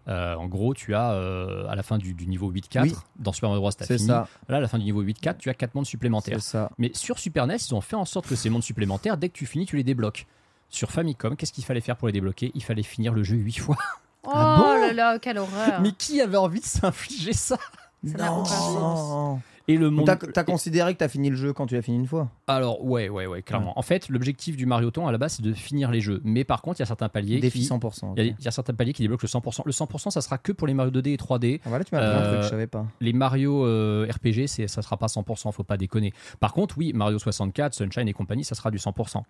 [0.09, 2.95] Euh, en gros, tu as euh, à la fin du, du niveau 8-4, Oui.
[3.17, 4.07] dans Super Mario Bros, t'as C'est fini.
[4.07, 4.27] ça.
[4.47, 6.41] Là, à la fin du niveau 8-4, tu as 4 mondes C'est supplémentaires.
[6.41, 6.71] ça.
[6.79, 9.37] Mais sur Super NES, ils ont fait en sorte que ces mondes supplémentaires, dès que
[9.37, 10.25] tu finis, tu les débloques.
[10.69, 12.51] Sur Famicom, qu'est-ce qu'il fallait faire pour les débloquer?
[12.55, 13.77] Il fallait finir le jeu 8 fois.
[14.25, 15.79] Oh Ah bon là là, quelle horreur.
[15.81, 17.57] Mais qui avait envie de s'infliger ça?
[18.05, 19.39] Ça n'a aucun sens.
[19.69, 20.05] Et le monde.
[20.05, 22.83] T'as t'as considéré que t'as fini le jeu quand tu l'as fini une fois Alors,
[22.83, 23.77] ouais, ouais, ouais, clairement.
[23.77, 26.21] En fait, l'objectif du Mario Ton à la base, c'est de finir les jeux.
[26.23, 27.39] Mais par contre, il y a certains paliers.
[27.39, 27.67] Défi qui...
[27.67, 28.13] 100%.
[28.17, 29.61] Il y, a, y certains paliers qui débloquent le 100%.
[29.65, 31.59] Le 100%, ça sera que pour les Mario 2D et 3D.
[31.63, 32.85] Ah, voilà, tu m'as appris un Euh, truc, je savais pas.
[32.99, 36.13] Les Mario euh, RPG, c'est, ça sera pas 100%, faut pas déconner.
[36.39, 39.21] Par contre, oui, Mario 64, Sunshine et compagnie, ça sera du 100%.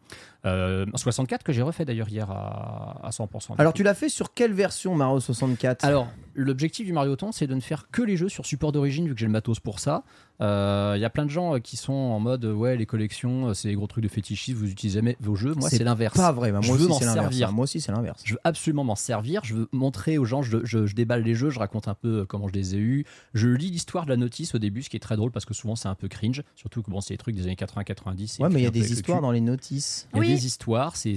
[0.45, 3.56] Euh, 64 que j'ai refait d'ailleurs hier à, à 100%.
[3.58, 7.47] Alors, tu l'as fait sur quelle version Mario 64 Alors, l'objectif du Mario Ton, c'est
[7.47, 9.80] de ne faire que les jeux sur support d'origine, vu que j'ai le matos pour
[9.80, 10.04] ça.
[10.41, 12.86] Euh, Il y a plein de gens euh, qui sont en mode, euh, ouais, les
[12.86, 15.54] collections, euh, c'est les gros trucs de fétichistes, vous utilisez jamais vos jeux.
[15.56, 16.15] Moi, C'est c'est l'inverse.
[16.15, 17.25] pas vrai, bah, Je moi veux aussi m'en c'est l'inverse.
[17.25, 17.49] servir.
[17.49, 17.52] hein.
[17.52, 18.21] Moi aussi c'est l'inverse.
[18.23, 19.41] Je veux absolument m'en servir.
[19.43, 22.19] Je veux montrer aux gens, je, je- je déballe les jeux, je raconte un peu
[22.21, 23.06] euh, comment je les ai eus.
[23.34, 25.54] Je lis l'histoire de la notice au début, ce qui est très drôle parce que
[25.54, 26.41] souvent c'est un peu cringe.
[26.56, 28.41] Surtout que bon, c'est des trucs des années 80-90.
[28.41, 30.08] Ouais, mais il y a des histoires dans les notices.
[30.13, 30.28] Il y a Oui.
[30.36, 31.15] des histoires, c'est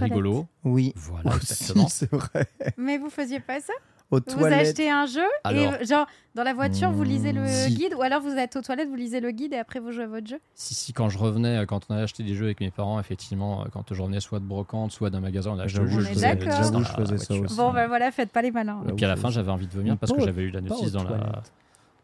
[0.00, 0.46] rigolo.
[0.64, 0.92] Oui.
[0.96, 1.88] Voilà, Aussi, exactement.
[1.88, 2.46] c'est vrai.
[2.76, 3.72] Mais vous faisiez pas ça?
[4.10, 4.68] Aux Vous toilettes.
[4.68, 7.74] achetez un jeu Alors- et genre dans la voiture vous lisez le Si.
[7.74, 10.04] guide ou alors vous êtes aux toilettes vous lisez le guide et après vous jouez
[10.04, 10.38] à votre jeu.
[10.54, 12.98] Si, si, quand je revenais, euh, quand on allait acheter des jeux avec mes parents,
[12.98, 16.00] effectivement, euh, quand je revenais soit de brocante, soit d'un magasin, on achetait le jeu.
[16.00, 17.44] je faisais- je faisais ça voiture.
[17.44, 17.56] aussi.
[17.56, 18.80] Bon ben voilà, faites pas les malins.
[18.88, 20.92] Et puis à la fin, j'avais envie de vomir parce que j'avais eu la notice
[20.92, 21.42] dans la,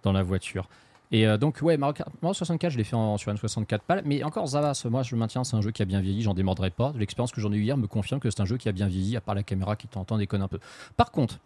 [0.02, 0.68] dans la voiture.
[1.16, 3.83] Et euh, donc, ouais, Mario, Kart- Mario 64, je l'ai fait en, sur une 64
[3.85, 4.03] pales.
[4.05, 4.74] Mais encore, ça va.
[4.74, 6.22] ce- Moi, je le maintiens, c'est un jeu qui a bien vieilli.
[6.22, 6.92] J'en démordrai pas.
[6.96, 8.88] L'expérience que j'en ai eu hier me confirme que c'est un jeu qui a bien
[8.88, 10.59] vieilli, à part la caméra qui t'entend déconne un peu.
[10.96, 11.38] Par contre,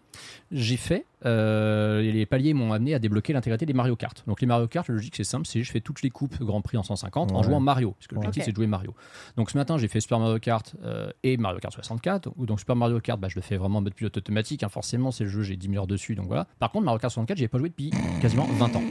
[0.51, 1.05] j'ai fait.
[1.27, 4.23] euh, les paliers m'ont amené à débloquer l'intégralité des Mario Kart.
[4.27, 6.63] Donc, les Mario Kart, la logique, c'est simple c'est je fais toutes les coupes Grand
[6.63, 7.91] Prix en 150 en jouant Mario.
[7.99, 8.45] Parce que l'objectif, Ok.
[8.47, 8.95] c'est de jouer Mario.
[9.37, 12.31] Donc, ce matin, j'ai fait Super Mario Kart euh, et Mario Kart 64.
[12.37, 14.63] Ou donc, Super Mario Kart, bah, je le fais vraiment en mode pilote automatique.
[14.63, 14.69] hein.
[14.71, 16.15] Forcément, c'est le jeu, j'ai 10 000 heures dessus.
[16.15, 16.47] Donc voilà.
[16.59, 17.91] Par contre, Mario Kart 64, j'ai pas joué depuis
[18.23, 18.83] quasiment 20 ans.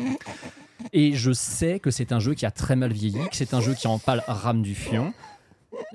[0.94, 3.62] Et je sais que c'est un jeu qui a très mal vieilli, que c'est un
[3.62, 5.13] jeu qui en pas le rame du fion.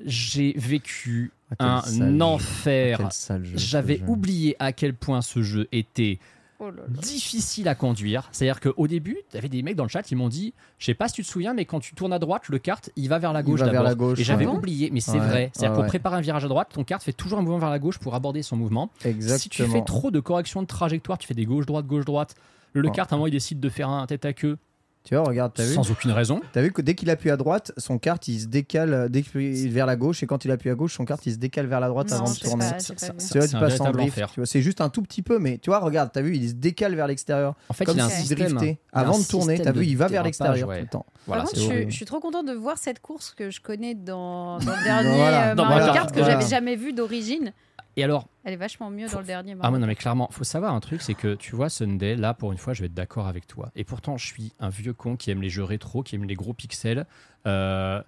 [0.05, 3.13] J'ai vécu Ah, un enfer.
[3.13, 6.19] Ce J'avais oublié à quel point ce jeu était
[6.65, 6.83] Oh là là.
[7.01, 8.29] difficile à conduire.
[8.31, 10.87] C'est-à-dire qu'au début, il y avait des mecs dans le chat qui m'ont dit Je
[10.87, 13.09] sais pas si tu te souviens, mais quand tu tournes à droite, le kart, il
[13.09, 13.83] va vers la gauche vers d'abord.
[13.83, 14.53] la gauche, Et j'avais ouais.
[14.53, 15.51] oublié, mais c'est Ouais, vrai.
[15.55, 15.89] C'est-à-dire ouais, ouais.
[15.89, 18.15] préparer un virage à droite, ton kart fait toujours un mouvement vers la gauche pour
[18.15, 18.91] aborder son mouvement.
[19.05, 19.39] Exactement.
[19.39, 22.37] Si tu fais trop de corrections de trajectoire, tu fais des gauche-droite, gauche-droite,
[22.75, 24.57] le kart, à un moment, il décide de faire un tête à queue
[25.05, 26.41] Tu vois, regarde, t'as vu sans aucune raison.
[26.53, 29.23] T'as vu que dès qu'il appuie à droite, son kart il se décale euh, dès
[29.23, 31.67] qu'il vers la gauche et quand il appuie à gauche, son kart il se décale
[31.67, 32.71] vers la droite Non, avant de tourner.
[32.71, 32.77] pas.
[32.79, 32.93] Tu
[33.39, 34.13] vois, tu passes en véritable drift.
[34.19, 34.31] enfer.
[34.33, 36.49] Tu vois, c'est juste un tout petit peu, mais tu vois, regarde, t'as vu, il
[36.51, 37.55] se décale vers l'extérieur.
[37.69, 38.57] En fait, Comme il a un système.
[38.59, 40.77] a un Avant de tourner, t'as vu, il va vers l'extérieur ouais.
[40.79, 41.07] tout le temps.
[41.27, 41.91] Voilà, Par contre, je, suis- horrible.
[41.91, 45.17] je suis trop contente de voir cette course que je connais dans, dans le dernier
[45.17, 45.51] Voilà.
[45.51, 47.53] euh, Mario Kart que j'avais jamais vu d'origine.
[47.97, 49.55] Et alors, Elle est vachement mieux Faut- dans le dernier.
[49.61, 52.51] ah non mais clairement, faut savoir un truc, c'est que tu vois Sunday, là pour
[52.53, 53.71] une fois, je vais être d'accord avec toi.
[53.77, 56.35] Et pourtant, je suis un vieux con qui aime les jeux rétro, qui aime les
[56.35, 57.07] gros pixels.
[57.47, 58.03] Euh,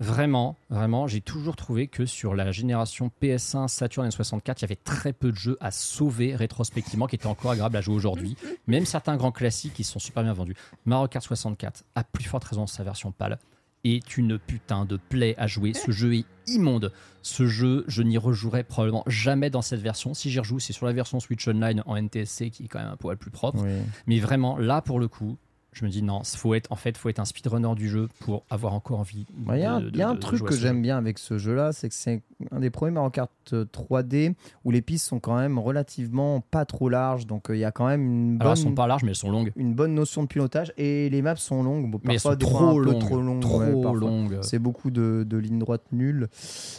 [0.00, 4.64] vraiment, vraiment, j'ai toujours trouvé que sur la génération PS1, Saturn et 64, il y
[4.66, 8.36] avait très peu de jeux à sauver rétrospectivement qui étaient encore agréables à jouer aujourd'hui.
[8.68, 10.54] Même certains grands classiques qui sont super bien vendus.
[10.84, 13.38] Mario Kart 64, à plus forte raison sa version pâle,
[13.84, 15.72] est une putain de plaie à jouer.
[15.74, 16.92] Ce jeu est immonde.
[17.22, 20.14] Ce jeu, je n'y rejouerai probablement jamais dans cette version.
[20.14, 22.88] Si j'y rejoue, c'est sur la version Switch Online en NTSC qui est quand même
[22.88, 23.62] un poil plus propre.
[23.62, 23.70] Oui.
[24.06, 25.36] Mais vraiment, là pour le coup,
[25.78, 28.42] je me dis non, faut être en fait, faut être un speedrunner du jeu pour
[28.50, 29.26] avoir encore envie.
[29.52, 30.98] Il y a un, de- il y a de- un de truc que j'aime bien
[30.98, 34.82] avec ce jeu-là, c'est que c'est un des premiers Mario Kart euh, 3D où les
[34.82, 38.02] pistes sont quand même relativement pas trop larges, donc euh, il y a quand même
[38.02, 39.52] une Alors bonne, elles sont pas larges, mais elles sont longues.
[39.56, 42.38] une bonne notion de pilotage et les maps sont longues, bon, Mais elles parfois sont
[42.38, 43.94] trop longues, trop longues, trop ouais, parfois.
[44.00, 44.38] longues.
[44.42, 46.28] C'est beaucoup de, de lignes droites nulles,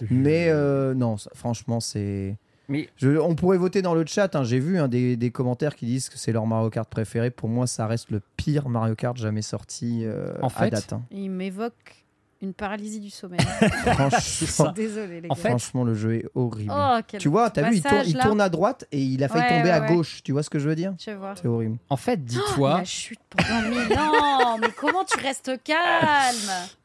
[0.10, 2.38] mais euh, non, ça- franchement c'est.
[2.70, 4.36] Mais Je- on pourrait voter dans le chat.
[4.36, 4.44] hein.
[4.44, 7.32] J'ai vu hein, des, des commentaires qui disent que c'est leur Mario Kart préféré.
[7.32, 10.94] Pour moi, ça reste le pire Mario Kart jamais sorti euh, En à fait, date.
[10.94, 11.02] hein.
[11.12, 12.06] Il m'évoque
[12.42, 13.40] une paralysie du sommeil.
[13.86, 16.72] Franchement, Désolé, les En fait- franchement, le jeu est horrible.
[16.76, 19.28] Oh, quel tu vois, t'as vu, il, tourne, il tourne à droite et il a
[19.28, 19.88] failli Ouais, tomber ouais, à ouais.
[19.96, 20.22] gauche.
[20.24, 20.94] Tu vois ce que je veux dire?
[21.04, 21.34] Je vois.
[21.42, 21.78] C'est horrible.
[21.90, 26.36] en fait, Oh, dis-toi, la chute pendant mais non, mais comment tu restes calme?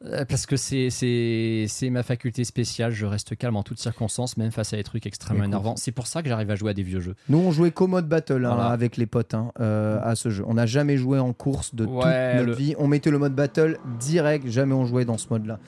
[0.05, 4.37] Euh, Parce que c'est c'est c'est ma faculté spéciale, je reste calme en toutes circonstances,
[4.37, 5.53] même face à des trucs extrêmement Écoute.
[5.53, 5.75] énervants.
[5.77, 7.15] C'est pour ça que j'arrive à jouer à des vieux jeux.
[7.29, 8.69] Nous, on jouait qu'au mode battle hein, Voilà.
[8.69, 10.43] avec les potes hein, euh, à ce jeu.
[10.47, 12.75] On n'a jamais joué en course de toute notre le- vie.
[12.77, 14.47] On mettait le mode battle direct.
[14.47, 15.27] Jamais on jouait dans ce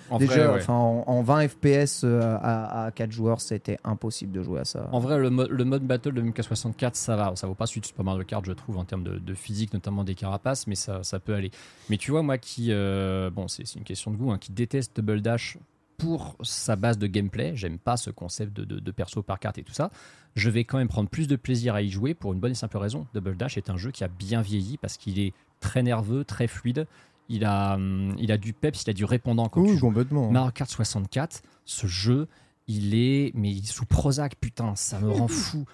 [0.10, 0.70] En Déjà, vrai, ouais.
[0.70, 4.88] en, en 20 FPS euh, à, à 4 joueurs, c'était impossible de jouer à ça.
[4.92, 7.36] En vrai, le, mo- le mode battle de MK64, ça va.
[7.36, 9.74] Ça vaut pas celui de Super Mario Kart, je trouve, en termes de, de physique,
[9.74, 11.52] notamment des carapaces, mais ça, ça peut aller.
[11.90, 12.68] Mais tu vois, moi qui.
[12.72, 15.58] euh, bon, c'est c'est une question de goût, hein, qui déteste Double Dash
[15.98, 19.58] pour sa base de gameplay, j'aime pas ce concept de, de- de perso par carte
[19.58, 19.90] et tout ça,
[20.36, 22.56] je vais quand même prendre plus de plaisir à y jouer pour une bonne et
[22.56, 23.08] simple raison.
[23.16, 26.46] Double Dash est un jeu qui a bien vieilli parce qu'il est très nerveux, très
[26.46, 26.86] fluide.
[27.30, 30.32] Il a, hum, il a du peps, il a du répondant Oui, complètement.
[30.32, 32.28] Mario Kart 64, ce jeu,
[32.68, 35.66] il est mais il est sous Prozac, putain, ça me rend fou.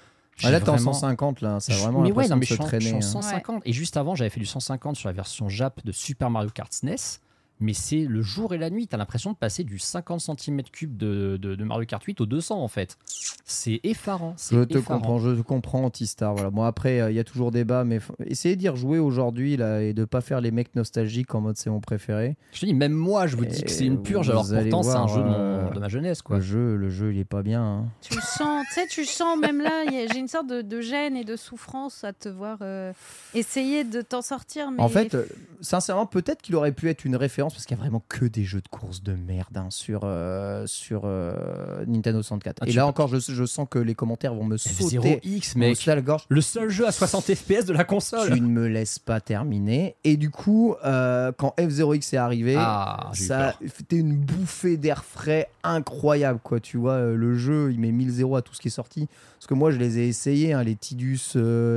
[0.44, 1.60] Ah, là, t'es en vraiment- 150, là.
[1.60, 2.86] Ça a Je- vraiment mais ouais, non, de mais se je suis en- je traîner.
[2.86, 3.02] suis en hein.
[3.02, 3.62] 150.
[3.66, 6.74] Et juste avant, j'avais fait du 150 sur la version Jap de Super Mario Kart
[6.74, 7.20] SNES.
[7.60, 8.88] Mais c'est le jour et la nuit.
[8.88, 12.62] T'as l'impression de passer du 50 cm3 de, de, de Mario Kart 8 au 200
[12.62, 12.98] en fait.
[13.46, 14.36] C'est effarant.
[14.52, 15.00] Je te effarant.
[15.00, 16.34] comprends, je te comprends, Antistar.
[16.34, 16.50] Voilà.
[16.50, 19.82] Bon, après, euh, il y a toujours débat, mais f- essayez d'y rejouer aujourd'hui là,
[19.82, 22.36] et de pas faire les mecs nostalgiques en mode c'est mon préféré.
[22.54, 24.30] Je te dis, même moi, je vous dis que c'est une purge.
[24.30, 26.22] Alors pourtant, c'est un jeu de, mon- euh, de ma jeunesse.
[26.22, 26.38] quoi.
[26.38, 27.64] Le jeu, le jeu, il est pas bien.
[27.64, 27.86] hein.
[28.02, 29.84] Tu le sens, tu sais, tu sens même là.
[30.12, 32.92] J'ai une sorte de, de gêne et de souffrance à te voir euh,
[33.34, 34.72] essayer de t'en sortir.
[34.72, 35.26] Mais En fait, euh,
[35.62, 38.44] sincèrement, peut-être qu'il aurait pu être une référence parce qu'il y a vraiment que des
[38.44, 42.60] jeux de course de merde hein, sur, euh, sur euh, Nintendo 64.
[42.62, 44.98] Ah, et là encore, je, je sens que les commentaires vont me sauter.
[44.98, 45.78] F0X, vont me mec.
[45.78, 46.26] sauter la gorge.
[46.30, 48.34] Le seul jeu à 60 FPS de la console.
[48.34, 49.96] Tu ne me laisses pas terminer.
[50.04, 55.50] Et du coup, euh, quand F0X est arrivé, Ah, ça c'était une bouffée d'air frais
[55.64, 56.40] incroyable.
[56.44, 56.60] Quoi.
[56.60, 59.08] Tu vois, le jeu, il met 1000 zéros à tout ce qui est sorti.
[59.38, 61.36] Parce que moi, je les ai essayés, hein, les Tidus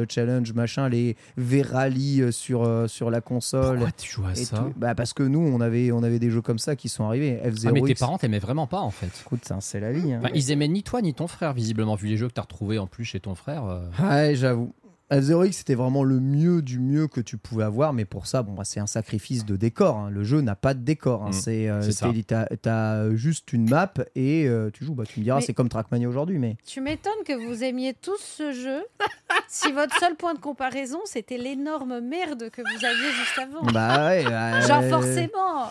[0.08, 3.78] Challenge, machin, les V-Rally sur, sur la console.
[3.78, 4.72] Pourquoi tu joues à ça tout.
[4.76, 7.40] Bah, parce que nous, on avait, on avait des jeux comme ça qui sont arrivés.
[7.44, 7.64] F0X.
[7.68, 9.10] Ah, mais tes parents t'aimaient vraiment pas en fait.
[9.24, 10.12] Écoute, c'est la vie.
[10.12, 10.20] hein.
[10.34, 12.86] Ils aimaient ni toi ni ton frère, visiblement, vu les jeux que t'as retrouvés en
[12.86, 13.64] plus chez ton frère.
[13.64, 13.80] euh.
[14.02, 14.72] Ouais, j'avoue.
[15.10, 18.54] F0X, c'était vraiment le mieux du mieux que tu pouvais avoir, mais pour ça, bon,
[18.54, 19.96] bah, c'est un sacrifice de décor.
[19.98, 20.10] hein.
[20.10, 21.22] Le jeu n'a pas de décor.
[21.24, 21.28] hein.
[21.30, 21.80] Mm, c'est, euh,
[22.26, 24.94] t'as, t'as juste une map et euh, tu joues.
[24.94, 27.94] Bah, tu me diras, Mais- c'est comme Trackmania aujourd'hui, mais tu m'étonnes que vous aimiez
[27.94, 28.82] tous ce jeu
[29.48, 33.62] si votre seul point de comparaison c'était l'énorme merde que vous aviez juste avant.
[33.72, 34.24] bah ouais.
[34.24, 35.70] bah, Genre euh, forcément.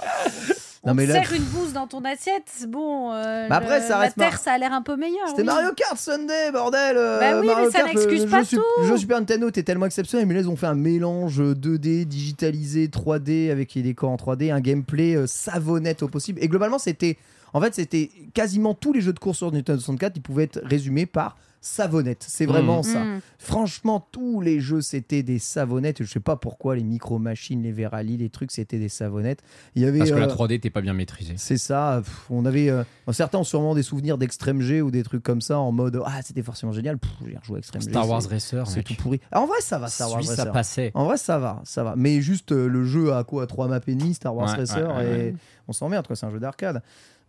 [0.91, 3.11] On mais te là- sert une bouse dans ton assiette, bon.
[3.11, 5.27] euh, Bah après, le- ça reste la terre, mar- ça a l'air un peu meilleur.
[5.29, 5.45] C'était oui.
[5.47, 8.63] Mario Kart Sunday, bordel euh, Bah oui, mais ça n'excuse le pas jeu, tout.
[8.81, 12.05] Le jeu Super Nintendo était tellement exceptionnel, mais là, ils ont fait un mélange 2D,
[12.05, 16.39] digitalisé, 3D, avec les décors en 3D, un gameplay euh, savonnette au possible.
[16.43, 17.17] Et globalement, c'était...
[17.53, 20.59] En fait, c'était quasiment tous les jeux de course sur Nintendo 64, ils pouvaient être
[20.65, 22.23] résumés par savonnette.
[22.27, 22.83] C'est vraiment Mm.
[22.83, 23.03] ça.
[23.03, 23.21] Mm.
[23.39, 26.03] Franchement, tous les jeux, c'était des savonnettes.
[26.03, 29.41] Je sais pas pourquoi, les micro-machines, les Verali, les trucs, c'était des savonnettes.
[29.75, 29.99] Il y avait...
[29.99, 31.33] Parce que la euh, 3D t'es pas bien maîtrisée.
[31.37, 32.01] c'est ça.
[32.03, 35.41] pff, on avait euh, certains ont sûrement des souvenirs d'Extreme G ou des trucs comme
[35.41, 36.97] ça en mode ah c'était forcément génial.
[37.27, 37.89] J'ai rejoué à Extreme G.
[37.89, 39.19] Star Wars Racer, c'est tout pourri.
[39.31, 40.51] Ah, en vrai ça va Star Wars Celui, ça Racer.
[40.53, 40.91] passait.
[40.93, 41.95] En vrai ça va, ça va.
[41.97, 44.57] Mais juste euh, le jeu à quoi à 3 maps et demi Star Wars Ouais,
[44.57, 45.35] Racer ouais, ouais, et
[45.67, 46.15] on s'emmerde quoi.
[46.15, 46.81] C'est un jeu d'arcade.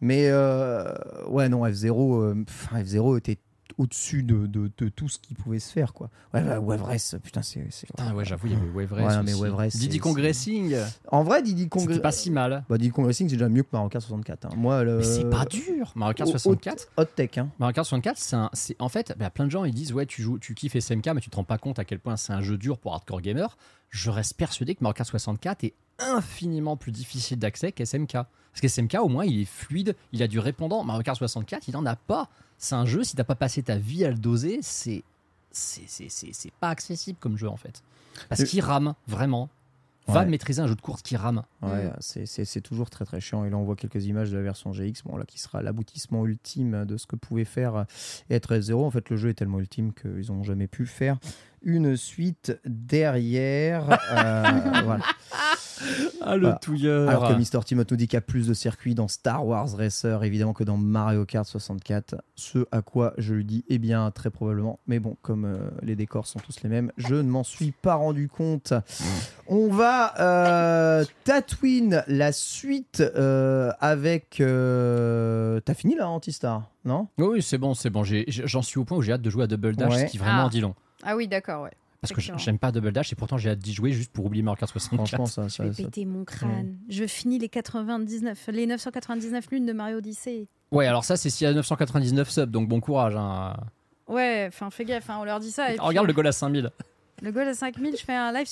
[0.03, 0.92] Mais euh,
[1.29, 3.38] ouais non F0 euh, pff, F0 était
[3.79, 6.09] au-dessus de, de, de tout ce qui pouvait se faire, quoi.
[6.33, 7.61] Ouais, ouais, Wave Race, putain, c'est.
[7.87, 9.17] Putain, ouais, j'avoue, il y avait Race.
[9.17, 10.77] Ouais, mais Kong c'est- Racing.
[11.09, 11.83] En vrai, Diddy Kong.
[11.87, 12.65] C'était pas si mal.
[12.69, 14.47] Bah, Diddy Kong Racing, c'est déjà mieux que Mario Kart 64.
[14.47, 14.49] hein.
[14.57, 14.99] Moi, le...
[14.99, 15.93] Mais c'est pas dur.
[15.95, 16.89] Mario Kart Hot- 64.
[16.97, 17.49] Hot Tech, hein.
[17.59, 20.07] Mario Kart 64, c'est un- c'est en fait, bah, plein de gens ils disent ouais
[20.07, 22.33] tu joues, tu kiffes SMK, mais tu te rends pas compte à quel point c'est
[22.33, 23.57] un jeu dur pour hardcore gamer.
[23.91, 28.12] Je reste persuadé que Mario Kart 64 est infiniment plus difficile d'accès qu'SMK.
[28.12, 30.83] Parce que SMK au moins il est fluide, il a du répondant.
[30.85, 32.29] Mario Kart 64, il en a pas.
[32.59, 35.03] C'est un jeu si t'as pas passé ta vie à le doser, c'est
[35.51, 37.83] c'est c'est- c'est- c'est pas accessible comme jeu en fait.
[38.29, 39.49] Parce qu'il rame vraiment.
[40.09, 40.27] Va Ouais.
[40.27, 41.42] maîtriser un jeu de course qui rame.
[41.62, 43.45] Ouais, c'est- c'est c'est toujours très très chiant.
[43.45, 46.25] Et là, on voit quelques images de la version GX, bon, là, qui sera l'aboutissement
[46.25, 47.85] ultime de ce que pouvait faire euh,
[48.31, 51.19] être 0 En fait, le jeu est tellement ultime qu'ils n'ont jamais pu faire
[51.62, 53.99] une suite derrière.
[54.12, 54.45] euh,
[54.85, 55.05] voilà.
[56.23, 56.57] Ah le Voilà.
[56.57, 57.09] touilleur.
[57.09, 59.69] Alors que Mister Timothy nous dit qu'il y a plus de circuits dans Star Wars
[59.77, 62.17] Racer, évidemment, que dans Mario Kart 64.
[62.35, 64.79] Ce à quoi je lui dis, eh bien, très probablement.
[64.87, 67.95] Mais bon, comme euh, les décors sont tous les mêmes, je ne m'en suis pas
[67.95, 68.73] rendu compte.
[69.49, 74.41] On va euh, Tatooine, la suite euh, avec.
[74.41, 77.09] euh, T'as fini là, Antistar Non?
[77.19, 78.03] Oui, oui, c'est bon, c'est bon.
[78.05, 80.07] J'en suis au point où j'ai hâte de jouer à Double Dash, Ouais.
[80.07, 80.47] ce qui vraiment Ah.
[80.47, 80.75] en dit long.
[81.03, 81.73] Ah oui, d'accord, ouais.
[82.14, 84.42] Parce que j'aime pas Double Dash et pourtant j'ai hâte d'y jouer juste pour oublier
[84.42, 85.07] Mario Kart 64.
[85.16, 85.49] Franchement, ça.
[85.49, 86.77] Je vais ça- péter mon crâne.
[86.88, 90.47] Je finis les 99, les 999 lunes de Mario Odyssey.
[90.73, 93.14] Ouais, alors ça c'est s'il y a 999 subs, donc bon courage.
[93.16, 93.55] hein.
[94.09, 95.73] Ouais, enfin fais gaffe, hein, on leur dit ça.
[95.75, 96.71] Et Regarde le goal à 5000.
[97.16, 98.47] puis, le goal à 5000, je fais un live.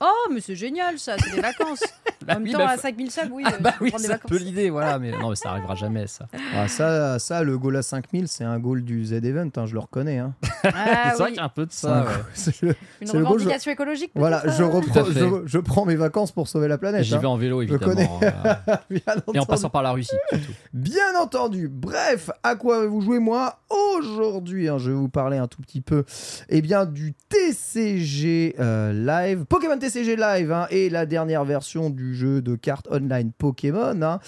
[0.00, 1.82] Oh, mais c'est génial ça, c'est des vacances.
[2.26, 3.84] Bah en même oui, temps, bah, à faut- 5000 subs, oui, Ah euh, bah je
[3.84, 4.98] oui, c'est un peu l'idée, voilà.
[5.02, 6.26] Mais non, mais ça arrivera jamais ça.
[6.56, 9.80] Ah, ça, ça, le goal à 5000, c'est un goal du Z-Event, hein, je le
[9.80, 10.20] reconnais.
[10.20, 10.32] hein.
[10.64, 11.98] Ah c'est vrai oui, qu'il y a un peu de ça.
[11.98, 12.08] un- ouais.
[12.32, 14.10] c'est le- une goal, je- revendication écologique.
[14.14, 17.02] Voilà, je, euh, reprends, je, je prends mes vacances pour sauver la planète.
[17.04, 17.18] J'y hein.
[17.18, 17.84] vais en vélo évidemment.
[17.84, 18.08] connais.
[18.22, 18.54] euh,
[18.88, 19.40] Bien Et en entendu.
[19.46, 20.52] passant par la Russie, surtout.
[20.72, 21.68] Bien entendu.
[21.68, 23.58] Bref, à quoi avez-vous joué moi
[23.98, 26.04] aujourd'hui hein, Je vais vous parler un tout petit peu
[26.48, 32.14] eh bien, du TCG euh, Live, Pokémon TCG Live hein, et la dernière version du
[32.14, 34.00] jeu de cartes online Pokémon.
[34.00, 34.18] hein.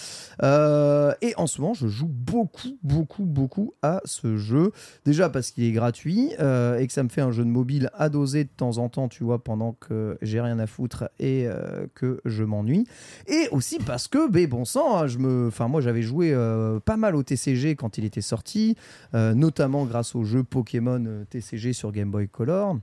[0.42, 4.72] Euh, et en ce moment, je joue beaucoup, beaucoup, beaucoup à ce jeu.
[5.06, 7.88] Déjà parce qu'il est gratuit euh, et que ça me fait un jeu de mobile
[7.94, 11.46] à doser de temps en temps, tu vois, pendant que j'ai rien à foutre et
[11.46, 12.86] euh, que je m'ennuie.
[13.26, 16.36] Et aussi parce que, ben, bon sang, hein, je me, enfin moi j'avais joué
[16.84, 18.76] pas mal au TCG quand il était sorti,
[19.14, 22.76] notamment grâce au jeu Pokémon TCG sur Game Boy Color.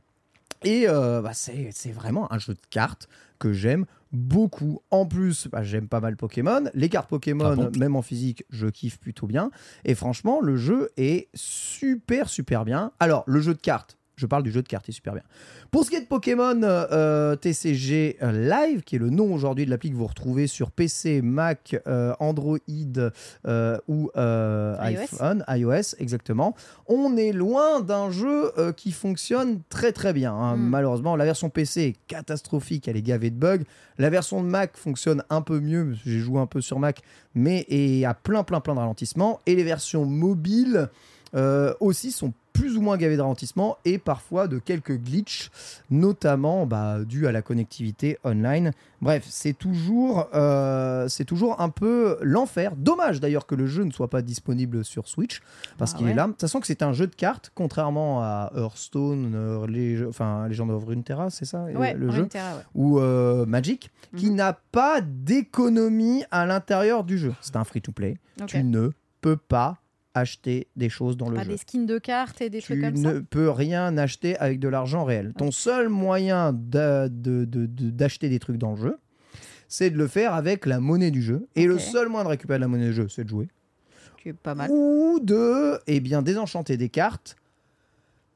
[0.63, 3.07] Et euh, bah, c'est vraiment un jeu de cartes
[3.39, 4.81] que j'aime beaucoup.
[4.91, 6.65] En plus, bah, j'aime pas mal Pokémon.
[6.73, 9.51] Les cartes Pokémon, bon même en physique, je kiffe plutôt bien.
[9.85, 12.91] Et franchement, le jeu est super, super bien.
[12.99, 15.23] Alors, le jeu de cartes, je parle du jeu de cartes, il est super bien.
[15.71, 19.69] Pour ce qui est de Pokémon euh, TCG Live, qui est le nom aujourd'hui de
[19.71, 22.57] l'appli que vous retrouvez sur PC, Mac, euh, Android
[23.47, 26.55] euh, ou euh, iPhone, iOS, exactement,
[26.87, 30.33] on est loin d'un jeu euh, qui fonctionne très très bien.
[30.33, 30.55] hein.
[30.57, 30.69] Mm.
[30.69, 33.63] Malheureusement, la version PC est catastrophique, elle est gavée de bugs.
[33.97, 37.01] La version de Mac fonctionne un peu mieux, j'ai joué un peu sur Mac,
[37.35, 39.39] mais et a plein plein plein de ralentissements.
[39.45, 40.89] Et les versions mobiles
[41.35, 45.49] euh, aussi sont plus ou moins gavées de ralentissements et parfois de quelques glitches,
[45.89, 48.71] notamment bah, dû à la connectivité online.
[49.01, 52.73] Bref, c'est toujours, euh, c'est toujours un peu l'enfer.
[52.77, 55.41] Dommage d'ailleurs que le jeu ne soit pas disponible sur Switch
[55.77, 56.29] parce Ah qu'il est là.
[56.37, 60.85] Sachant que c'est un jeu de cartes, contrairement à Hearthstone, euh, les, enfin Legend of
[60.85, 62.63] Runeterra, c'est ça Ouais, le jeu Runeterra, ouais.
[62.75, 64.35] ou euh, Magic, qui Mhm.
[64.35, 67.33] n'a pas d'économie à l'intérieur du jeu.
[67.41, 68.17] C'est un free-to-play.
[68.47, 68.89] Tu ne
[69.21, 69.77] peux pas
[70.13, 71.49] acheter des choses dans le Pas jeu.
[71.51, 74.59] des skins de cartes et des Tu trucs comme ne ça peux rien acheter avec
[74.59, 75.33] de l'argent réel.
[75.37, 78.97] Ton seul moyen d'a- de- de- de- d'acheter des trucs dans le jeu,
[79.67, 81.47] c'est de le faire avec la monnaie du jeu.
[81.55, 83.47] Et le seul moyen de récupérer de la monnaie du jeu, c'est de jouer.
[84.21, 84.69] Qui est pas mal.
[84.71, 87.35] Ou de eh bien, désenchanter des cartes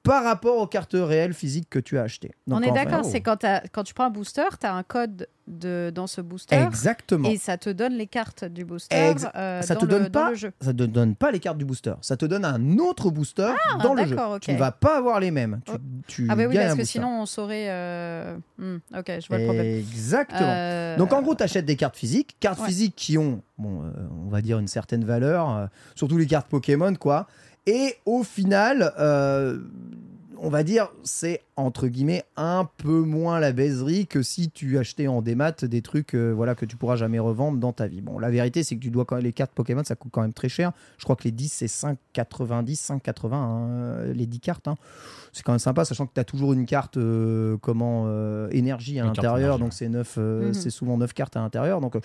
[0.08, 2.32] par rapport aux cartes réelles physiques que tu as achetées.
[2.48, 3.08] Donc, On est d'accord, oh.
[3.10, 3.38] c'est quand,
[3.84, 7.30] tu prends un booster, tu as un code de, dans ce booster Exactement.
[7.30, 10.10] et ça te donne les cartes du booster euh, ça dans, te le, donne dans
[10.22, 10.52] pas le jeu.
[10.60, 11.94] ça te donne pas les cartes du booster.
[12.02, 14.08] Ça te donne un autre booster dans le jeu.
[14.12, 14.42] Ah, d'accord, ok.
[14.42, 15.62] Tu ne vas pas avoir les mêmes.
[15.66, 15.78] Tu, Oh.
[16.08, 16.86] tu Ah bah oui, parce que booster.
[16.86, 17.68] sinon on saurait...
[17.70, 19.66] euh, hmm, ok, je vois le problème.
[19.66, 20.40] Exactement.
[20.44, 22.68] Euh, Donc en gros, tu achètes des cartes physiques, cartes Ouais.
[22.68, 23.92] physiques qui ont, bon, euh,
[24.26, 27.28] on va dire une certaine valeur, surtout les cartes Pokémon, quoi.
[27.68, 29.60] Et au final, euh,
[30.38, 35.08] on va dire, c'est entre guillemets un peu moins la baiserie que si tu achetais
[35.08, 38.02] en démat des trucs euh, voilà que tu pourras jamais revendre dans ta vie.
[38.02, 40.34] Bon, la vérité c'est que tu dois quand les cartes Pokémon ça coûte quand même
[40.34, 40.72] très cher.
[40.98, 44.68] Je crois que les 10 c'est 5,90, 5,80 hein, les 10 cartes.
[44.68, 44.76] hein.
[45.34, 49.00] C'est quand même sympa sachant que tu as toujours une carte euh, comment euh, énergie
[49.00, 50.54] à l'intérieur donc c'est neuf, euh, Mhm.
[50.54, 52.00] c'est souvent 9 cartes à l'intérieur donc euh,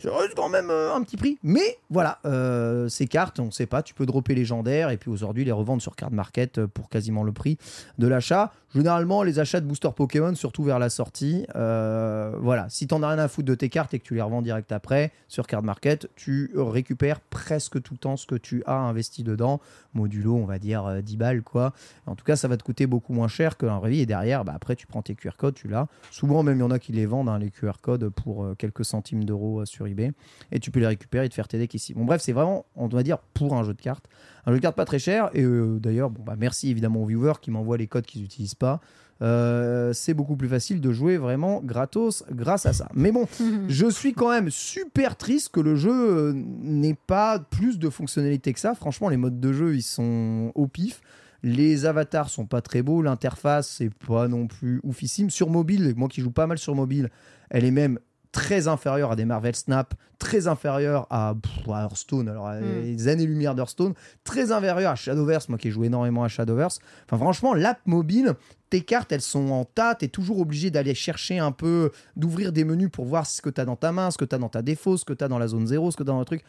[0.00, 1.38] ça reste quand même euh, un petit prix.
[1.42, 5.10] Mais voilà, euh, ces cartes, on ne sait pas, tu peux dropper légendaires et puis
[5.10, 7.58] aujourd'hui les revendre sur Card Market pour quasiment le prix
[7.98, 8.52] de l'achat.
[8.84, 13.08] Généralement, les achats de booster Pokémon, surtout vers la sortie, euh, voilà, si t'en as
[13.08, 15.62] rien à foutre de tes cartes et que tu les revends direct après sur Card
[15.62, 19.62] Market, tu récupères presque tout le temps ce que tu as investi dedans.
[19.94, 21.72] Modulo, on va dire euh, 10 balles quoi.
[22.04, 24.52] En tout cas, ça va te coûter beaucoup moins cher que revis et derrière, bah,
[24.54, 25.86] après tu prends tes QR codes, tu l'as.
[26.10, 28.54] Souvent même il y en a qui les vendent hein, les QR codes pour euh,
[28.54, 30.12] quelques centimes d'euros euh, sur eBay
[30.52, 31.94] et tu peux les récupérer et te faire tes decks ici.
[31.94, 34.10] Bon bref, c'est vraiment, on doit dire, pour un jeu de cartes.
[34.46, 37.06] Un jeu de cartes pas très cher et euh, d'ailleurs, bon, bah, merci évidemment aux
[37.06, 38.80] viewers qui m'envoient les codes qu'ils n'utilisent pas.
[39.22, 42.88] Euh, c'est beaucoup plus facile de jouer vraiment gratos grâce à ça.
[42.94, 43.26] Mais bon,
[43.68, 48.52] je suis quand même super triste que le jeu euh, n'ait pas plus de fonctionnalités
[48.52, 48.74] que ça.
[48.74, 51.00] Franchement, les modes de jeu, ils sont au pif.
[51.42, 55.28] Les avatars sont pas très beaux, l'interface c'est pas non plus oufissime.
[55.28, 57.10] Sur mobile, moi qui joue pas mal sur mobile,
[57.50, 57.98] elle est même
[58.34, 62.82] très inférieure à des Marvel Snap, très inférieure à, pff, à Hearthstone, alors à Mm.
[62.82, 66.80] les années-lumière d'Hearthstone, très inférieure à Shadowverse, moi qui joue énormément à Shadowverse.
[67.06, 68.34] Enfin franchement, l'app mobile,
[68.70, 72.64] tes cartes elles sont en tas, t'es toujours obligé d'aller chercher un peu, d'ouvrir des
[72.64, 74.96] menus pour voir ce que t'as dans ta main, ce que t'as dans ta défaut,
[74.96, 76.42] ce que t'as dans la zone 0, ce que t'as dans le truc.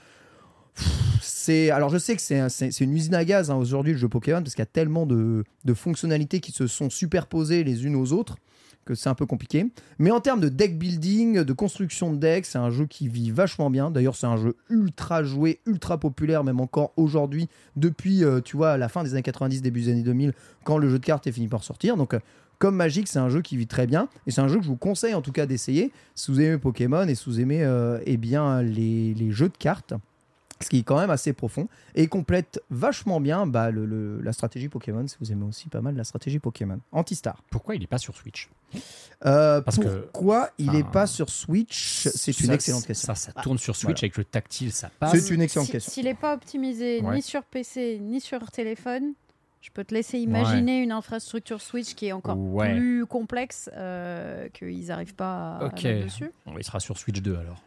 [1.22, 3.94] C'est alors je sais que c'est un- c'est c'est une usine à gaz hein, aujourd'hui
[3.94, 7.64] le jeu Pokémon parce qu'il y a tellement de, de fonctionnalités qui se sont superposées
[7.64, 8.36] les unes aux autres
[8.86, 9.68] que c'est un peu compliqué.
[10.00, 13.32] Mais en termes de deck building, de construction de deck, c'est un jeu qui vit
[13.32, 13.92] vachement bien.
[13.92, 18.78] D'ailleurs, c'est un jeu ultra joué, ultra populaire, même encore aujourd'hui, depuis, euh, tu vois,
[18.78, 20.34] la fin des années 90, début des années 2000,
[20.64, 21.98] quand le jeu de cartes est fini par sortir.
[21.98, 22.20] Donc, euh,
[22.60, 24.08] comme Magic, c'est un jeu qui vit très bien.
[24.28, 26.58] Et c'est un jeu que je vous conseille en tout cas d'essayer si vous aimez
[26.58, 29.94] Pokémon et si vous aimez euh, eh bien, les, les jeux de cartes.
[30.62, 34.32] Ce qui est quand même assez profond et complète vachement bien bah, le- le- la
[34.32, 36.80] stratégie Pokémon, si vous aimez aussi pas mal la stratégie Pokémon.
[36.94, 37.42] Anti-Star.
[37.52, 38.50] Pourquoi il est pas sur Switch?
[39.26, 42.08] Euh, Parce que- pourquoi il n'est pas sur Switch?
[42.08, 43.14] C'est une excellente question.
[43.14, 44.00] Ça, ça tourne sur Switch voilà.
[44.00, 45.18] avec le tactile, ça passe.
[45.20, 45.92] C'est une excellente Si- question.
[45.92, 47.16] S'il n'est pas optimisé Ouais.
[47.16, 49.14] ni sur PC ni sur téléphone,
[49.62, 52.74] je peux te laisser imaginer une infrastructure Switch qui est encore Ouais.
[52.76, 55.84] plus complexe euh, qu'ils n'arrivent pas à Ok.
[55.84, 56.32] mettre dessus.
[56.58, 57.62] Il sera sur Switch 2 alors.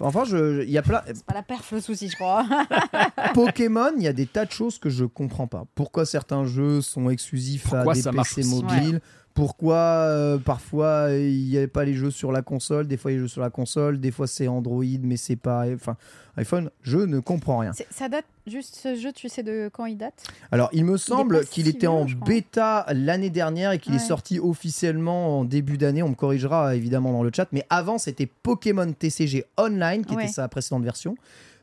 [0.00, 1.02] Enfin, je- il y a plein.
[1.06, 2.44] C'est pas la perf le souci, je crois.
[3.34, 5.64] Pokémon, il y a des tas de choses que je comprends pas.
[5.74, 9.00] Pourquoi certains jeux sont exclusifs Pourquoi à des marche PC mobiles
[9.34, 13.14] Pourquoi euh, parfois il n'y a pas les jeux sur la console Des fois il
[13.14, 15.64] y a les jeux sur la console, des fois c'est Android, mais c'est pas.
[15.74, 15.96] Enfin,
[16.36, 17.72] iPhone, je ne comprends rien.
[17.90, 20.24] Ça date juste ce jeu, tu sais de quand il date?
[20.52, 23.98] Alors, il me semble qu'il si était vieux, en bêta l'année dernière et qu'il est
[24.00, 26.02] sorti officiellement en début d'année.
[26.02, 27.46] On me corrigera évidemment dans le chat.
[27.52, 30.24] Mais avant, c'était Pokémon TCG Online, qui Ouais.
[30.24, 31.16] était sa précédente version.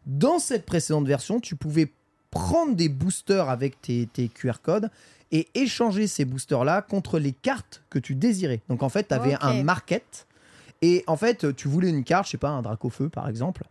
[0.05, 1.91] Dans cette précédente version, tu pouvais
[2.31, 4.89] prendre des boosters avec tes, tes QR codes
[5.31, 8.61] et échanger ces boosters-là contre les cartes que tu désirais.
[8.69, 10.27] Donc, en fait, tu avais un market.
[10.81, 13.63] Et en fait, tu voulais une carte, je sais pas, un Dracofeu par exemple.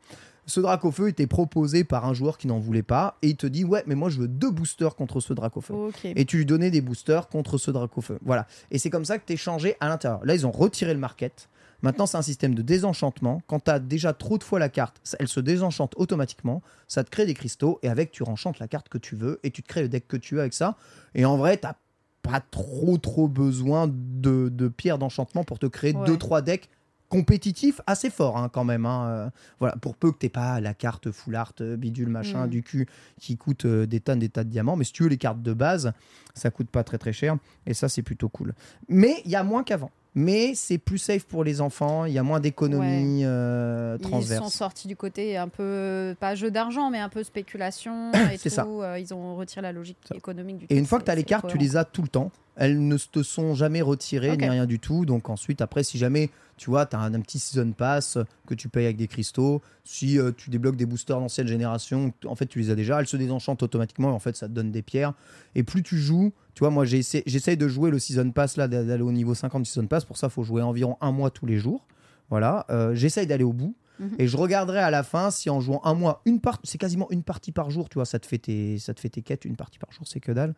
[0.47, 3.63] Ce Dracofeu était proposé par un joueur qui n'en voulait pas et il te dit
[3.63, 5.75] ouais mais moi je veux deux boosters contre ce Dracofeu.
[5.75, 6.05] Ok.
[6.05, 8.19] Et tu lui donnais des boosters contre ce Dracofeu.
[8.25, 8.49] Voilà.
[8.73, 10.25] Et c'est comme ça que tu échangeais à l'intérieur.
[10.25, 11.49] Là ils ont retiré le market.
[11.83, 13.43] Maintenant c'est un système de désenchantement.
[13.47, 16.63] Quand tu as déjà trop de fois la carte, elle se désenchante automatiquement.
[16.89, 19.51] Ça te crée des cristaux et avec tu renchantes la carte que tu veux et
[19.51, 20.77] tu te crées le deck que tu veux avec ça.
[21.15, 21.75] Et en vrai t'as
[22.23, 26.07] pas trop trop besoin de, de pierres d'enchantement pour te créer Ouais.
[26.07, 26.69] deux trois decks
[27.09, 28.87] compétitifs assez forts hein, quand même.
[28.87, 29.07] hein.
[29.09, 32.51] Euh, voilà, pour peu que t'aies pas la carte full art euh, bidule machin Mm.
[32.51, 32.87] du cul
[33.19, 34.77] qui coûte euh, des tonnes des tas de diamants.
[34.77, 35.93] Mais si tu veux les cartes de base,
[36.35, 38.55] ça coûte pas très très cher et ça c'est plutôt cool.
[38.89, 39.91] Mais il y a moins qu'avant.
[40.15, 44.49] Mais c'est plus safe pour les enfants, il y a moins d'économies euh, Ils sont
[44.49, 48.55] sortis du côté un peu, pas jeu d'argent, mais un peu spéculation et C'est tout.
[48.57, 48.67] ça.
[48.67, 50.17] Euh, Ils ont retiré la logique Ça.
[50.17, 52.09] économique du Et une fois que tu as les cartes, tu les as tout le
[52.09, 52.31] temps.
[52.61, 55.07] Elles ne te sont jamais retirées ni rien du tout.
[55.07, 58.53] Donc ensuite, après, si jamais tu vois, tu as un, un petit season pass que
[58.55, 62.45] tu payes avec des cristaux, si euh, tu débloques des boosters d'ancienne génération, en fait,
[62.47, 63.01] tu les as déjà.
[63.01, 65.15] Elles se désenchantent automatiquement et en fait, ça te donne des pierres.
[65.55, 68.85] Et plus tu joues, tu vois, moi, j'essaye de jouer le season pass là, d'a-
[68.85, 70.05] d'aller au niveau 50 du season pass.
[70.05, 71.87] Pour ça, il faut jouer environ un mois tous les jours.
[72.29, 73.75] Voilà, Euh, j'essaye d'aller au bout.
[74.19, 77.07] Et je regarderai à la fin si en jouant un mois, une part, c'est quasiment
[77.11, 79.45] une partie par jour, tu vois, ça te fait tes, ça te fait tes quêtes,
[79.45, 80.55] une partie par jour, c'est que dalle.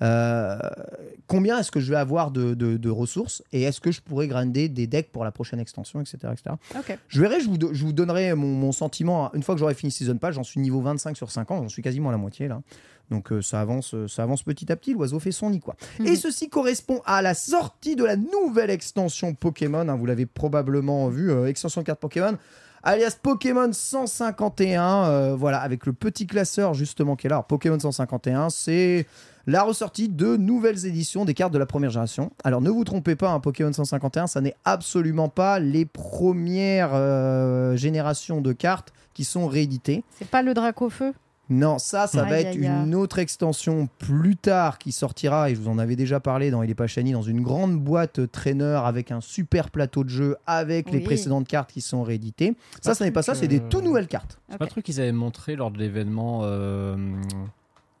[0.00, 0.58] Euh,
[1.26, 4.28] combien est-ce que je vais avoir de, de- de ressources et est-ce que je pourrais
[4.28, 6.18] grinder des decks pour la prochaine extension, etc.
[6.32, 6.54] etc.
[7.08, 9.90] Je verrai, je vous, je vous donnerai mon, mon sentiment une fois que j'aurai fini
[9.90, 10.34] Season Pass.
[10.34, 12.60] J'en suis niveau 25 sur 5 ans, j'en suis quasiment à la moitié là.
[13.10, 14.92] Donc euh, ça avance, euh, ça avance petit à petit.
[14.92, 15.76] L'oiseau fait son nid quoi.
[15.98, 16.06] Mhm.
[16.06, 19.88] Et ceci correspond à la sortie de la nouvelle extension Pokémon.
[19.88, 22.36] hein, vous l'avez probablement vu, euh, extension carte Pokémon.
[22.82, 27.36] Alias Pokémon 151, euh, voilà, avec le petit classeur justement qui est là.
[27.36, 29.06] Alors, Pokémon 151, c'est
[29.46, 32.30] la ressortie de nouvelles éditions des cartes de la première génération.
[32.44, 37.76] Alors ne vous trompez pas, un Pokémon 151, ça n'est absolument pas les premières euh,
[37.76, 40.04] générations de cartes qui sont rééditées.
[40.18, 41.12] C'est pas le Dracofeu
[41.50, 42.84] Non, ça, ça va être aïe, aïe.
[42.84, 46.62] une autre extension plus tard qui sortira, et je vous en avais déjà parlé dans
[46.62, 50.36] Il est pas Shiny, dans une grande boîte traîneur avec un super plateau de jeu
[50.46, 52.54] avec les précédentes cartes qui sont rééditées.
[52.82, 54.38] Ça, ce n'est pas ça, c'est des euh, tout nouvelles cartes.
[54.50, 56.96] C'est pas le truc qu'ils avaient montré lors de l'événement euh,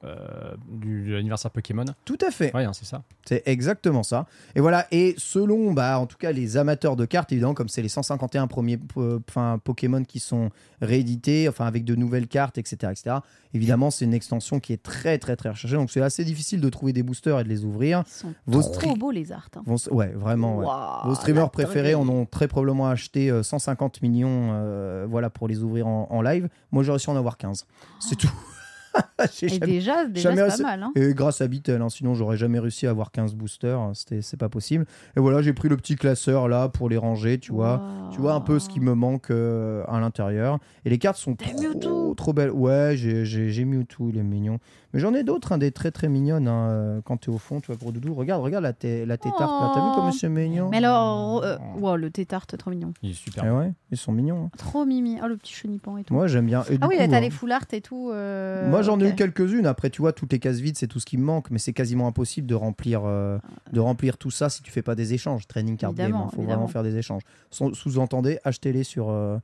[0.04, 2.54] euh, du, de l'anniversaire Pokémon Tout à fait.
[2.54, 3.02] Ouais, hein, c'est ça.
[3.26, 4.26] C'est exactement ça.
[4.54, 7.82] Et voilà, et selon, bah, en tout cas, les amateurs de cartes, évidemment, comme c'est
[7.82, 12.92] les 151 premiers euh, enfin, Pokémon qui sont réédités, enfin, avec de nouvelles cartes, etc.,
[12.92, 13.16] etc.,
[13.54, 15.76] évidemment, c'est une extension qui est très, très, très recherchée.
[15.76, 18.04] Donc, c'est assez difficile de trouver des boosters et de les ouvrir.
[18.06, 19.48] Ils sont Vos trop beaux les arts.
[19.56, 19.62] hein.
[19.66, 20.58] Vont- ouais, vraiment.
[20.58, 21.08] ouais.
[21.08, 25.62] Vos streamers préférés en ont très probablement acheté euh, 150 millions euh, voilà, pour les
[25.62, 26.48] ouvrir en, en live.
[26.70, 27.66] Moi, j'ai réussi à en avoir 15.
[28.00, 28.30] C'est tout.
[29.32, 30.82] J'ai Et jamais- déjà, déjà jamais c'est réussi- pas mal.
[30.84, 30.92] Hein.
[30.94, 34.22] Et grâce à Bitel, hein, sinon j'aurais jamais réussi à avoir 15 boosters, hein, c'était
[34.22, 34.86] c'est pas possible.
[35.16, 37.82] Et voilà, j'ai pris le petit classeur là pour les ranger, tu vois.
[38.12, 40.58] Tu vois un peu ce qui me manque euh, à l'intérieur.
[40.84, 41.46] Et les cartes sont T'as
[42.16, 42.50] trop, belles.
[42.50, 44.58] Ouais, j'ai- j'ai j'ai Mewtwo, il est mignon.
[44.94, 47.60] Mais j'en ai d'autres, hein, des très très mignonnes hein, euh, quand t'es au fond,
[47.60, 48.14] tu vois, pour Doudou.
[48.14, 49.70] Regarde, regarde la, té- la tétarte là.
[49.74, 50.12] T'as vu comme Oh.
[50.18, 50.68] c'est mignon?
[50.70, 52.92] Mais alors, euh, wow, le tétarte, trop mignon.
[53.02, 53.44] Il est super.
[53.46, 54.44] Eh ouais, ils sont mignons.
[54.46, 54.50] hein.
[54.56, 55.18] Trop mimi.
[55.22, 56.14] Oh, le petit chenipan et tout.
[56.14, 56.62] Moi j'aime bien.
[56.70, 58.10] Et ah oui, coup, t'as hein, les full art et tout.
[58.12, 59.66] euh, Moi, j'en ai eu quelques-unes.
[59.66, 61.50] Après, tu vois, toutes les cases vides, c'est tout ce qui me manque.
[61.50, 63.38] Mais c'est quasiment impossible de remplir, euh,
[63.72, 65.46] de remplir tout ça si tu fais pas des échanges.
[65.46, 66.46] Training card game, il faut évidemment.
[66.46, 67.22] vraiment faire des échanges.
[67.50, 69.38] Sous-entendez, achetez-les sur, euh,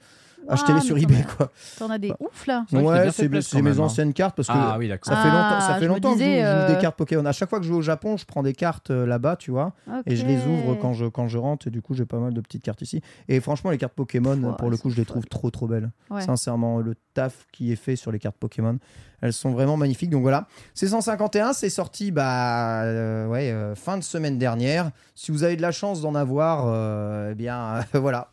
[0.49, 1.51] achetez-les mais sur eBay, quoi.
[1.79, 2.65] T'en as des ouf là.
[2.73, 3.79] Ouais, c'est mes hein.
[3.79, 5.13] anciennes cartes parce que Ah oui, d'accord.
[5.13, 7.25] ça fait Ah, longtemps, ça je fait longtemps que je joue, des euh, cartes Pokémon.
[7.25, 9.51] À chaque fois que je vais au Japon, je prends des cartes euh, là-bas, tu
[9.51, 9.73] vois.
[10.07, 12.33] Et je les ouvre quand je, quand je rentre, et du coup j'ai pas mal
[12.33, 13.01] de petites cartes ici.
[13.29, 15.91] Et franchement, les cartes Pokémon, pour le coup, je les trouve trop trop belles.
[16.11, 16.23] Ouais.
[16.23, 18.79] Sincèrement, le taf qui est fait sur les cartes Pokémon,
[19.25, 20.11] elles sont vraiment magnifiques.
[20.11, 24.91] Donc voilà, c'est 151, c'est sorti bah, euh, ouais, euh, fin de semaine dernière.
[25.15, 28.29] Si vous avez de la chance d'en avoir, euh, eh bien voilà,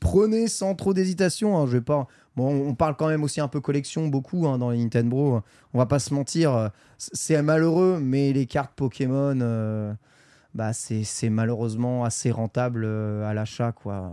[0.00, 1.58] prenez sans trop d'hésitation.
[1.58, 1.66] hein.
[1.66, 2.06] Je vais pas.
[2.36, 5.42] Bon, on parle quand même aussi un peu collection, beaucoup hein, dans les Nintendo.
[5.72, 6.68] On va pas se mentir, euh,
[6.98, 9.38] c'est malheureux, mais les cartes Pokémon.
[9.40, 9.92] euh,
[10.54, 14.10] bah c'est malheureusement assez rentable euh, à l'achat quoi.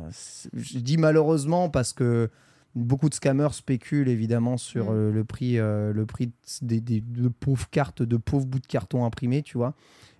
[0.53, 2.29] Je dis malheureusement parce que
[2.75, 5.11] beaucoup de scammers spéculent évidemment sur Mm.
[5.11, 6.31] le prix euh, le prix
[6.61, 9.73] des, des- de pauvres cartes de pauvres bouts de carton imprimés tu vois.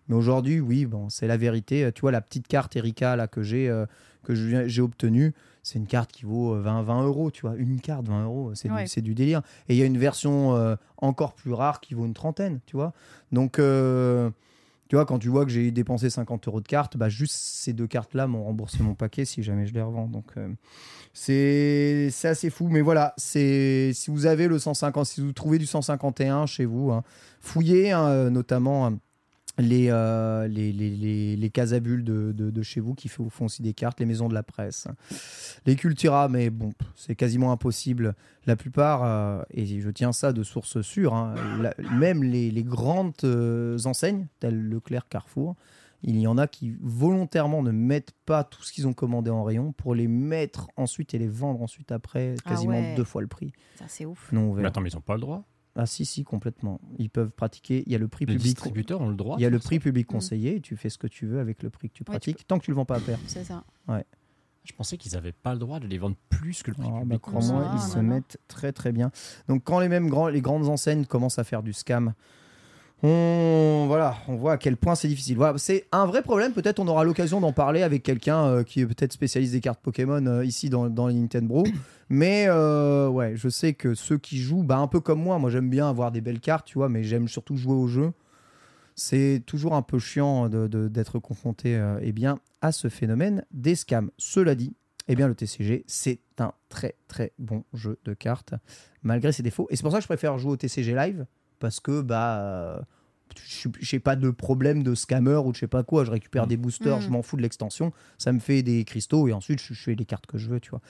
[0.07, 1.91] Mais aujourd'hui oui bon c'est la vérité.
[1.93, 3.85] Tu vois la petite carte Erika là que j'ai euh,
[4.23, 5.33] que j'ai obtenue
[5.63, 7.55] c'est une carte qui vaut euh, 20, 20 euros, tu vois.
[7.55, 8.85] Une carte, 20 euros, c'est Ouais.
[9.01, 9.41] du, délire.
[9.69, 12.75] Et il y a une version euh, encore plus rare qui vaut une trentaine, tu
[12.75, 12.91] vois.
[13.31, 14.29] Donc, euh,
[14.89, 17.71] tu vois, quand tu vois que j'ai dépensé 50 euros de cartes, bah, juste ces
[17.73, 20.07] deux cartes-là m'ont remboursé mon paquet si jamais je les revends.
[20.07, 20.49] Donc, euh,
[21.13, 22.67] c'est assez fou.
[22.67, 27.03] Mais voilà, si vous avez le 150, si vous trouvez du 151 chez vous, hein,
[27.39, 28.87] fouillez hein, notamment.
[28.87, 28.99] hein,
[29.59, 33.61] les, euh, les, les, les, les casabules de, de, de chez vous qui font, aussi
[33.61, 34.87] des cartes, les maisons de la presse,
[35.65, 38.15] les Cultura, mais bon, c'est quasiment impossible.
[38.45, 42.63] La plupart, euh, et je tiens ça de source sûre, hein, la- même les, les
[42.63, 45.55] grandes euh, enseignes, telles Leclerc, Carrefour,
[46.05, 49.43] il y en a qui volontairement ne mettent pas tout ce qu'ils ont commandé en
[49.43, 52.95] rayon pour les mettre ensuite et les vendre ensuite après, Ah quasiment ouais.
[52.95, 53.53] deux fois le prix.
[53.79, 54.29] Ça, c'est ouf.
[54.33, 55.45] Non Mais attends, mais ils ont pas le droit.
[55.75, 56.79] Ah si, si, complètement.
[56.99, 58.43] Ils peuvent pratiquer, il y a le prix Les public.
[58.53, 59.37] distributeurs ont le droit.
[59.39, 60.11] Il y a le prix ça public Mm.
[60.11, 62.11] conseillé et tu fais ce que tu veux avec le prix que tu Ouais, tu
[62.11, 63.17] pratiques, tant que tu le vends pas à pair.
[63.27, 63.63] C'est ça.
[64.65, 66.99] Je pensais qu'ils avaient pas le droit de les vendre plus que le prix bah,
[67.01, 67.21] public.
[67.21, 68.03] crois-moi, Non, ils non, se non.
[68.03, 69.11] mettent très très bien.
[69.49, 72.13] Donc quand les mêmes grands, les grandes enseignes commencent à faire du scam,
[73.03, 75.37] on voilà, on voit à quel point c'est difficile.
[75.57, 76.53] C'est un vrai problème.
[76.53, 79.81] Peut-être on aura l'occasion d'en parler avec quelqu'un euh, qui est peut-être spécialiste des cartes
[79.81, 81.63] Pokémon euh, ici dans, les Nintendo.
[82.09, 85.49] Mais euh, ouais, je sais que ceux qui jouent, bah, un peu comme moi, moi
[85.49, 88.11] j'aime bien avoir des belles cartes, tu vois, mais j'aime surtout jouer au jeu.
[88.95, 93.43] C'est toujours un peu chiant de- de- d'être confronté euh, eh bien, à ce phénomène
[93.51, 94.11] des scams.
[94.17, 94.75] Cela dit,
[95.07, 98.53] eh bien, le TCG, c'est un très très bon jeu de cartes,
[99.01, 99.67] malgré ses défauts.
[99.71, 101.25] Et c'est pour ça que je préfère jouer au TCG Live,
[101.63, 102.79] parce que bah, euh,
[103.49, 106.03] je n'ai pas de problème de scammer ou de je sais pas quoi.
[106.03, 106.49] Je récupère Mm.
[106.49, 107.01] des boosters, Mm.
[107.01, 109.95] je m'en fous de l'extension, ça me fait des cristaux et ensuite je, je fais
[109.95, 110.81] les cartes que je veux, tu vois.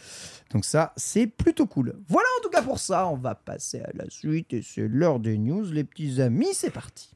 [0.52, 1.94] Donc ça, c'est plutôt cool.
[2.10, 3.08] Voilà en tout cas pour ça.
[3.08, 6.50] On va passer à la suite et c'est l'heure des news, les petits amis.
[6.54, 7.12] C'est parti.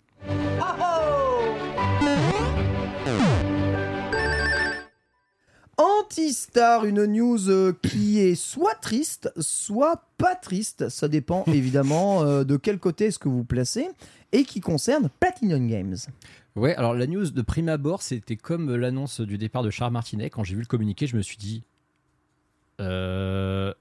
[5.78, 10.90] Antistar, une news euh, qui est soit triste, soit pas triste.
[10.90, 13.88] Ça dépend évidemment euh, de quel côté est-ce que vous placez
[14.32, 15.96] et qui concerne Platinum Games.
[16.56, 20.30] Ouais, alors la news de prime abord, c'était comme l'annonce du départ de Charles Martinet.
[20.30, 21.64] Quand j'ai vu le communiqué, je me suis dit.
[22.82, 23.74] Euh,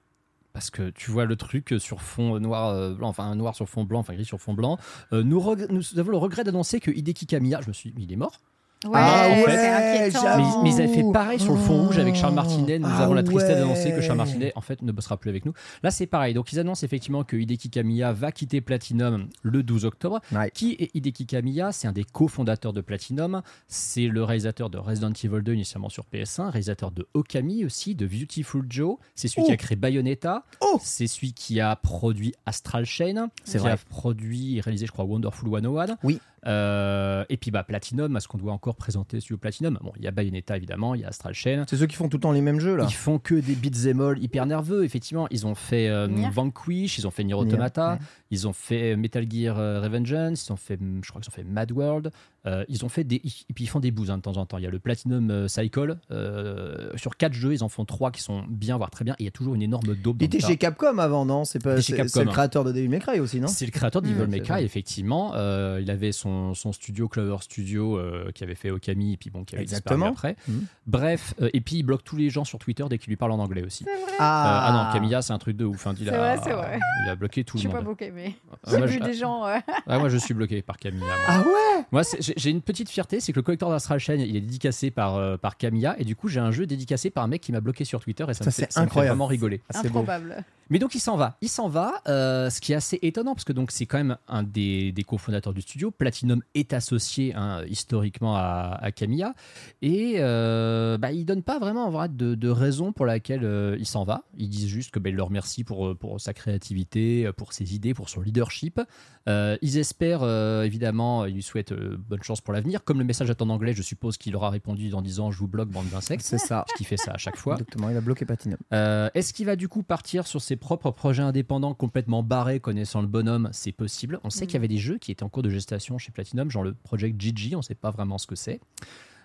[0.56, 3.84] parce que tu vois le truc sur fond noir, euh, blanc, enfin noir sur fond
[3.84, 4.78] blanc, enfin gris sur fond blanc.
[5.12, 8.12] Euh, nous, nous avons le regret d'annoncer que Hideki Kamiya, je me suis dit, il
[8.12, 8.40] est mort.
[8.84, 9.44] Ouais, Ah ouais.
[9.46, 12.36] Mais, mais ils avaient fait pareil sur le fond rouge avec Charles Oh.
[12.36, 12.78] Martinet.
[12.78, 14.00] Nous Ah avons la tristesse d'annoncer que.
[14.02, 15.54] Charles Martinet, en fait, ne bossera plus avec nous.
[15.82, 16.34] Là, c'est pareil.
[16.34, 20.20] Donc, ils annoncent effectivement que Hideki Kamiya va quitter Platinum le 12 octobre.
[20.32, 20.50] Ouais.
[20.52, 21.72] Qui est Hideki Kamiya?
[21.72, 23.40] C'est un des cofondateurs de Platinum.
[23.66, 28.06] C'est le réalisateur de Resident Evil 2 initialement sur PS1, réalisateur de Okami aussi, de
[28.06, 28.96] Beautiful Joe.
[29.14, 29.46] C'est celui Oh.
[29.46, 30.44] qui a créé Bayonetta.
[30.60, 30.78] Oh.
[30.82, 33.28] C'est celui qui a produit Astral Chain.
[33.44, 33.70] C'est qui vrai.
[33.72, 35.96] a produit et réalisé, je crois, Wonderful 101.
[36.02, 36.20] Oui.
[36.46, 39.78] Euh, et puis bah, Platinum, à ce qu'on doit encore présenter sur Platinum.
[39.82, 41.64] Bon, il y a Bayonetta évidemment, il y a Astral Chain.
[41.68, 42.86] C'est ceux qui font tout le temps les mêmes jeux là.
[42.88, 44.84] Ils font que des beats all hyper nerveux.
[44.84, 46.08] Effectivement, ils ont fait euh.
[46.32, 47.98] Vanquish, ils ont fait Nier Automata,
[48.30, 51.44] ils ont fait Metal Gear euh, Revengeance, ils ont fait, je crois qu'ils ont fait
[51.44, 52.12] Mad World.
[52.46, 54.46] Euh, ils ont fait des, et puis ils font des boosts hein, de temps en
[54.46, 54.58] temps.
[54.58, 55.96] Il y a le Platinum euh, Cycle.
[56.12, 59.14] euh, sur quatre jeux, ils en font trois qui sont bien, voire très bien.
[59.14, 60.22] Et il y a toujours une énorme daube.
[60.22, 61.44] Il était chez Capcom avant, non?
[61.44, 62.32] C'est pas c'est- Capcom, c'est le hein.
[62.32, 63.48] créateur de Devil May Cry aussi, non?
[63.48, 64.04] C'est le créateur Mm.
[64.06, 65.32] d'Evil Mmh, May Cry, effectivement.
[65.34, 69.30] Euh, il avait son, son studio, Clover Studio, euh, qui avait fait Okami, et puis
[69.30, 70.10] bon, qui avait Exactement.
[70.10, 70.52] disparu après.
[70.52, 70.66] Mhm.
[70.86, 73.32] Bref, euh, et puis il bloque tous les gens sur Twitter dès qu'il lui parle
[73.32, 73.84] en anglais aussi.
[74.18, 75.86] Ah, ah non, Camilla, c'est un truc de ouf.
[75.86, 75.94] hein.
[75.98, 76.78] Il, C'est a, vrai, c'est vrai.
[77.06, 77.96] il a bloqué tout Je le suis pas monde.
[77.96, 79.42] bloqué, mais Ah, j'ai moi, vu je- des gens.
[79.44, 81.04] ah, moi, je suis bloqué par Camilla.
[81.06, 81.14] moi.
[81.28, 81.84] Ah ouais?
[81.92, 82.02] Moi,
[82.36, 85.36] j'ai une petite fierté, c'est que le collector d'Astral Chain, il est dédicacé par, euh,
[85.36, 87.84] par Camilla, et du coup, j'ai un jeu dédicacé par un mec qui m'a bloqué
[87.84, 89.14] sur Twitter, et ça, Ça, me fait, c'est ça me fait incroyable.
[89.16, 89.60] vraiment rigoler.
[89.72, 90.00] Ah, c'est beau.
[90.00, 90.44] improbable.
[90.68, 93.44] Mais donc il s'en va, il s'en va, euh, ce qui est assez étonnant parce
[93.44, 95.90] que donc c'est quand même un des, des cofondateurs du studio.
[95.90, 99.34] Platinum est associé hein, historiquement à, à Camilla
[99.80, 103.76] et euh, bah, il donne pas vraiment en vrai, de, de raison pour laquelle euh,
[103.78, 104.24] il s'en va.
[104.36, 107.94] Ils disent juste que bah, il leur remercie pour, pour sa créativité, pour ses idées,
[107.94, 108.80] pour son leadership.
[109.28, 112.84] Euh, ils espèrent euh, évidemment, ils lui souhaitent euh, bonne chance pour l'avenir.
[112.84, 115.48] Comme le message est en anglais, je suppose qu'il aura répondu en disant je vous
[115.48, 116.22] bloque bande d'insectes.
[116.24, 116.64] C'est ça.
[116.76, 117.54] Qu'il fait ça à chaque fois.
[117.54, 118.58] Exactement, il a bloqué Platinum.
[118.72, 123.00] Euh, Est-ce qu'il va du coup partir sur ses propres projets indépendants complètement barrés, connaissant
[123.00, 124.18] le bonhomme C'est possible.
[124.24, 124.46] On sait Mm.
[124.48, 126.74] qu'il y avait des jeux qui étaient en cours de gestation chez Platinum, genre le
[126.74, 128.60] Project GG, on ne sait pas vraiment ce que c'est.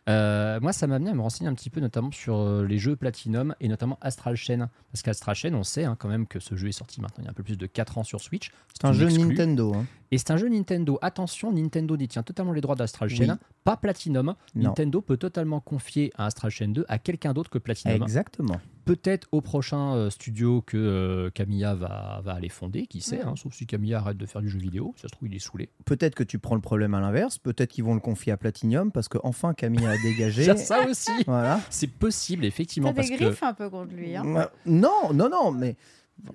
[0.10, 2.80] Euh, moi, ça m'a amené à me renseigner un petit peu, notamment sur euh, les
[2.80, 4.68] jeux Platinum et notamment Astral Chain.
[4.92, 7.26] Parce qu'Astral Chain, on sait hein, quand même que ce jeu est sorti maintenant il
[7.26, 8.52] y a un peu plus de 4 ans sur Switch.
[8.74, 9.08] C'est un jeu.
[9.10, 9.74] Nintendo.
[9.76, 9.86] hein.
[10.10, 10.98] Et c'est un jeu Nintendo.
[11.04, 13.16] Attention, Nintendo détient totalement les droits d'Astral Oui.
[13.16, 14.26] Chain, pas Platinum.
[14.26, 14.36] Non.
[14.70, 18.60] Nintendo peut totalement confier à Astral Chain 2 à quelqu'un d'autre que Platinum Exactement.
[18.86, 23.36] Peut-être au prochain euh, studio que euh, Camilla va, va aller fonder, qui sait, hein,
[23.36, 25.70] sauf si Camilla arrête de faire du jeu vidéo, ça se trouve il est saoulé.
[25.86, 27.38] Peut-être que tu prends le problème à l'inverse.
[27.38, 30.56] Peut-être qu'ils vont le confier à Platinum parce que enfin Camille a dégagé.
[30.58, 31.60] Ça aussi Voilà.
[31.70, 33.24] C'est possible, effectivement, T'as parce des que...
[33.26, 34.16] griffes un peu contre lui.
[34.16, 34.24] Hein.
[34.66, 35.76] Non, non, non, mais.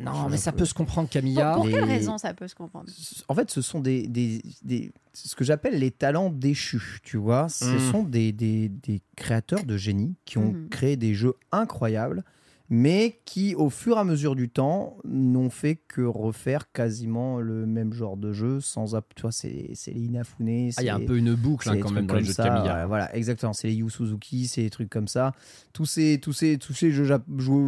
[0.01, 1.55] Non, mais ça peut se comprendre, Camilla.
[1.55, 2.91] pour quelle raison ça peut se comprendre?
[3.29, 7.49] En fait, ce sont des, des, des- ce que j'appelle les talents déchus, tu vois.
[7.49, 7.93] Ce Mm.
[7.93, 10.69] sont des, des, des créateurs de génie qui ont Mhm.
[10.71, 12.25] créé des jeux incroyables,
[12.69, 17.65] mais qui, au fur et à mesure du temps, n'ont fait que refaire quasiment le
[17.67, 18.97] même genre de jeu sans...
[19.15, 21.79] Tu vois, c'est c'est les Inafune, Ah, il y a un peu une boucle hein,
[21.81, 22.81] quand même dans les jeux de ça, Camilla.
[22.81, 23.53] ouais, voilà, exactement.
[23.53, 25.33] C'est les Yu Suzuki, c'est des trucs comme ça.
[25.73, 27.09] Tous ces, tous ces, tous ces jeux,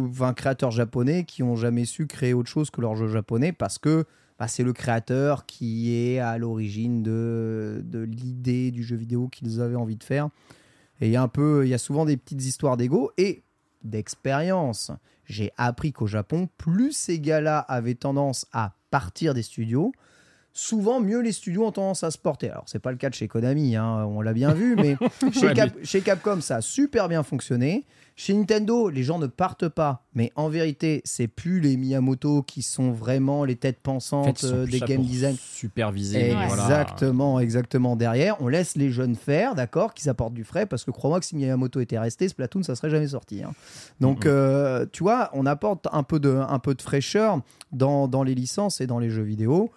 [0.09, 3.77] enfin, créateurs japonais qui ont jamais su créer autre chose que leurs jeux japonais parce
[3.77, 4.05] que
[4.37, 9.61] bah, c'est le créateur qui est à l'origine de, de l'idée du jeu vidéo qu'ils
[9.61, 10.29] avaient envie de faire.
[11.01, 13.43] Et il y a un peu, il y a souvent des petites histoires d'ego et
[13.83, 14.91] d'expérience.
[15.25, 19.91] J'ai appris qu'au Japon, plus ces gars-là avaient tendance à partir des studios,
[20.53, 22.49] souvent mieux les studios ont tendance à se porter.
[22.49, 24.95] Alors c'est pas le cas de chez Konami, hein, on l'a bien vu, mais
[25.33, 27.85] chez, Ouais, Cap- chez Capcom ça a super bien fonctionné.
[28.15, 32.63] Chez Nintendo, les gens ne partent pas, mais en vérité, c'est plus les Miyamoto qui
[32.63, 35.37] sont vraiment les têtes En pensantes fait, euh, des game design.
[35.39, 36.33] Superviser.
[36.35, 36.47] Ouais.
[36.47, 36.63] voilà.
[36.63, 37.95] Exactement, exactement.
[37.95, 41.25] Derrière, on laisse les jeunes faire, d'accord, qu'ils apportent du frais, parce que crois-moi que
[41.27, 43.41] si Miyamoto était resté, Splatoon, ça serait jamais sorti.
[43.41, 43.53] hein.
[44.01, 47.39] Donc, euh, tu vois, on apporte un peu de, un peu de fraîcheur
[47.71, 49.71] dans, dans les licences et dans les jeux vidéo.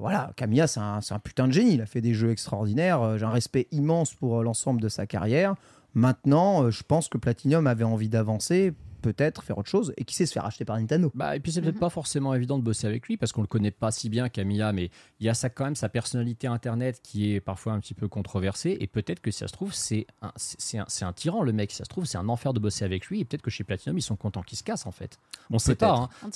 [0.00, 1.74] Voilà, Camilla, c'est un, c'est un putain de génie.
[1.74, 3.02] Il a fait des jeux extraordinaires.
[3.02, 5.54] Euh, J'ai un respect immense pour euh, l'ensemble de sa carrière.
[5.94, 8.72] Maintenant, euh, je pense que Platinum avait envie d'avancer,
[9.02, 11.10] peut-être faire autre chose, et qui sait se faire acheter par Nintendo.
[11.14, 13.46] Bah, et puis c'est peut-être pas forcément évident de bosser avec lui parce qu'on le
[13.46, 14.90] connaît pas si bien Camilla, mais
[15.20, 18.08] il y a ça quand même sa personnalité internet qui est parfois un petit peu
[18.08, 21.52] controversée et peut-être que si ça se trouve c'est un, c'est c'est un, tyran le
[21.52, 23.50] mec, si ça se trouve c'est un enfer de bosser avec lui et peut-être que
[23.50, 25.18] chez Platinum ils sont contents qu'il se casse en fait.
[25.50, 25.94] On sait pas.
[25.94, 26.08] hein.
[26.26, 26.30] On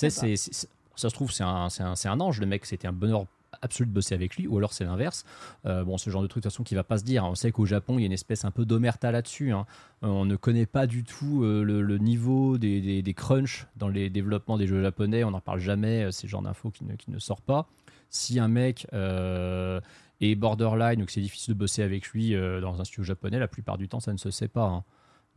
[0.97, 3.25] ça se trouve c'est un, c'est un, c'est un ange le mec, c'était un bonheur
[3.61, 5.25] absolue de bosser avec lui, ou alors c'est l'inverse.
[5.65, 7.23] Euh, bon, ce genre de truc, de toute façon, qui va pas se dire.
[7.25, 9.51] On sait qu'au Japon, il y a une espèce un peu d'omerta là-dessus.
[9.51, 9.65] hein.
[10.03, 13.87] Euh, on ne connaît pas du tout euh, le, niveau des, des, des crunchs dans
[13.89, 15.23] les développements des jeux japonais.
[15.23, 16.11] On n'en parle jamais.
[16.11, 17.67] C'est le genre d'infos qui ne, qui ne sort pas.
[18.09, 22.83] Si un mec est borderline ou que c'est difficile de bosser avec lui dans un
[22.83, 24.67] studio japonais, la plupart du temps, ça ne se sait pas.
[24.67, 24.83] hein.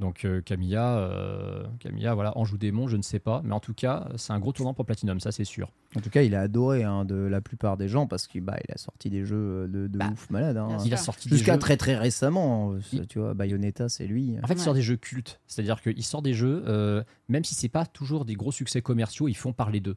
[0.01, 3.74] Donc euh, Camilla, euh, Camilla, voilà, Anjou démon, je ne sais pas, mais en tout
[3.74, 5.72] cas, c'est un gros tournant pour Platinum, ça c'est sûr.
[5.96, 8.57] En tout cas, il est adoré hein, de la plupart des gens parce qu'il bah,
[8.68, 10.57] il a sorti des jeux de, de Bah, ouf malade.
[10.57, 10.78] hein.
[10.84, 12.74] Il a sorti des Jusqu'à jeux- très très récemment.
[12.74, 14.36] euh, Il- Tu vois, Bayonetta, c'est lui.
[14.40, 17.57] En fait, il sort des jeux cultes, c'est-à-dire qu'il sort des jeux, euh, même si
[17.57, 19.96] c'est pas toujours des gros succès commerciaux, ils font parler d'eux.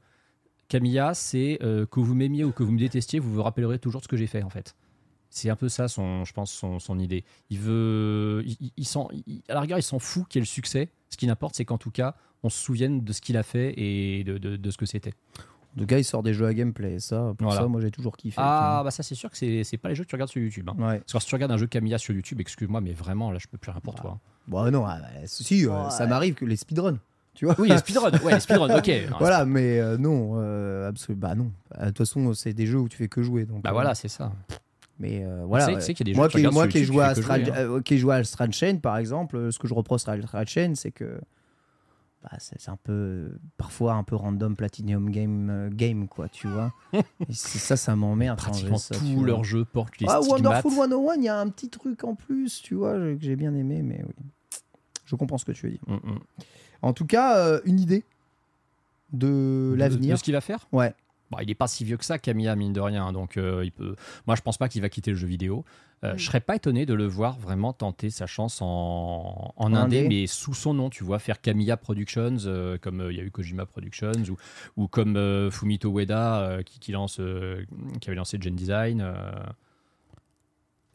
[0.68, 4.00] Camilla, c'est euh, que vous m'aimiez ou que vous me détestiez, vous vous rappellerez toujours
[4.02, 4.74] de ce que j'ai fait en fait.
[5.34, 7.24] C'est un peu ça, son, je pense, son, son idée.
[7.50, 10.90] Il veut, il, il- à la rigueur, il s'en fout qu'il y ait le succès.
[11.10, 13.74] Ce qui n'importe, c'est qu'en tout cas, on se souvienne de ce qu'il a fait
[13.78, 15.14] et de, de- de ce que c'était.
[15.78, 17.00] En tout cas, il sort des jeux à gameplay.
[17.00, 17.62] Ça, pour Voilà.
[17.62, 18.36] ça, moi j'ai toujours kiffé.
[18.40, 20.70] Ah, bah ça, c'est sûr que c'est pas les jeux que tu regardes sur YouTube.
[20.70, 20.76] hein.
[20.78, 21.00] Ouais.
[21.00, 23.48] Parce que si tu regardes un jeu Camilla sur YouTube, excuse-moi, mais vraiment, là, je
[23.48, 24.12] peux plus rien pour toi.
[24.18, 24.20] hein.
[24.50, 26.10] Bon, non, ah, bah, si, euh, ça Ouais.
[26.10, 27.00] m'arrive que les speedruns.
[27.36, 28.92] Tu vois Oui, les speedruns, ouais, les speedruns, ok.
[29.20, 31.22] Voilà, mais euh, non, euh, absolument.
[31.22, 31.52] Bah non.
[31.80, 33.46] De toute façon, c'est des jeux où tu fais que jouer.
[33.46, 34.34] Donc, Bah euh, voilà, c'est ça.
[35.02, 35.66] Mais euh, voilà.
[35.82, 37.58] Qu'il y a des moi qui, moi qui joué à Astral, jouer, hein.
[37.58, 40.74] euh, qui joué à Astral Chain, par exemple, ce que je reproche à Astral Chain,
[40.76, 41.20] c'est que
[42.22, 46.72] bah, c'est un peu parfois un peu random Platinum Game euh, game quoi, tu vois.
[46.94, 48.38] Et ça, ça m'emmerde.
[48.38, 49.26] Pratiquement ça, vois.
[49.26, 50.22] leurs jeux portent les Ah.
[50.22, 53.56] Wonderful 101, il y a un petit truc en plus, tu vois, que j'ai bien
[53.56, 54.14] aimé, mais oui.
[55.06, 55.82] Je comprends ce que tu veux dire.
[55.88, 56.20] Mm, mm.
[56.84, 58.06] En tout cas, euh, une idée
[59.14, 60.14] de De- l'avenir.
[60.14, 60.68] De ce qu'il va faire?
[60.72, 60.94] Ouais.
[61.32, 63.12] Bah, il est pas si vieux que ça, Camilla, mine de rien.
[63.14, 63.96] Donc, euh, il peut.
[64.28, 65.64] Moi, je pense pas qu'il va quitter le jeu vidéo.
[66.04, 66.18] Euh, Mm.
[66.18, 70.00] Je serais pas étonné de le voir vraiment tenter sa chance en, en En indé,
[70.00, 70.08] indé.
[70.10, 73.24] mais sous son nom, tu vois, faire Camilla Productions, euh, comme euh, il y a
[73.24, 74.38] eu Kojima Productions, ou,
[74.78, 77.22] ou comme Fumito Ueda, qui, qui lance,
[78.02, 79.06] qui avait lancé Gen Design.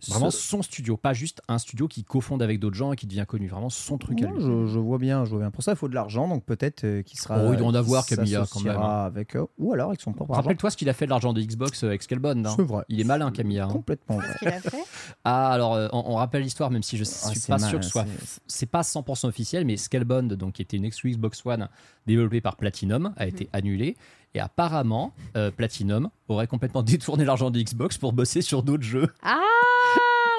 [0.09, 3.07] Vraiment Ce- son studio, pas juste un studio qui cofonde avec d'autres gens et qui
[3.07, 3.49] devient connu.
[3.49, 4.35] Vraiment son truc à lui.
[4.41, 5.51] je, je vois bien, je vois bien.
[5.51, 7.39] Pour ça, il faut de l'argent, donc peut-être euh, qu'il sera.
[7.43, 10.13] Oh, il doit en avoir, Camilla, quand même, s'associera Avec, euh, ou alors avec son
[10.13, 10.35] propre.
[10.35, 12.47] Rappelle-toi ce qu'il a fait de l'argent de Xbox euh, avec Scalebone.
[12.47, 12.53] hein.
[12.57, 12.85] C'est vrai.
[12.91, 13.65] Il est malin, Camilla.
[13.65, 13.69] hein.
[13.69, 14.27] Complètement vrai.
[14.27, 14.85] Qu'est-ce qu'il a fait?
[15.25, 17.79] Ah, alors, euh, on, on rappelle l'histoire, même si je Ah, suis pas mal, sûr
[17.79, 18.05] que ce soit.
[18.47, 21.69] c'est- pas 100% officiel, mais Scalebound, donc, qui était une exclu Xbox One
[22.07, 23.97] développée par Platinum, a été annulée.
[24.35, 29.09] Et apparemment, euh, Platinum aurait complètement détourné l'argent de Xbox pour bosser sur d'autres jeux
[29.23, 29.41] Ah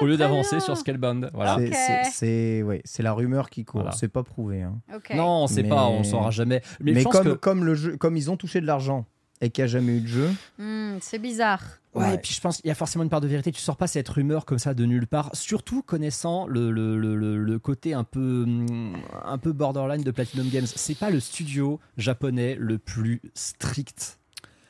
[0.00, 1.30] au lieu d'avancer sur Scalebound.
[1.34, 1.56] Voilà.
[1.58, 3.96] C'est- c'est- C'est ouais, c'est la rumeur qui court, Voilà.
[3.96, 4.62] c'est pas prouvé.
[4.62, 4.78] hein.
[5.14, 6.62] Non, on sait Mais- pas, on saura jamais.
[6.80, 7.32] Mais, Mais, je pense comme, que.
[7.34, 9.06] comme, le jeu, comme ils ont touché de l'argent
[9.40, 11.62] et qu'il n'y a jamais eu de jeu, Hmm, c'est bizarre.
[11.94, 12.14] Ouais, Ouais.
[12.14, 13.50] et puis je pense qu'il y a forcément une part de vérité.
[13.50, 17.16] Tu sors pas cette rumeur comme ça de nulle part, surtout connaissant le, le, le,
[17.16, 20.66] le- le côté un peu, hum, un peu borderline de Platinum Games.
[20.66, 24.18] C'est pas le studio japonais le plus strict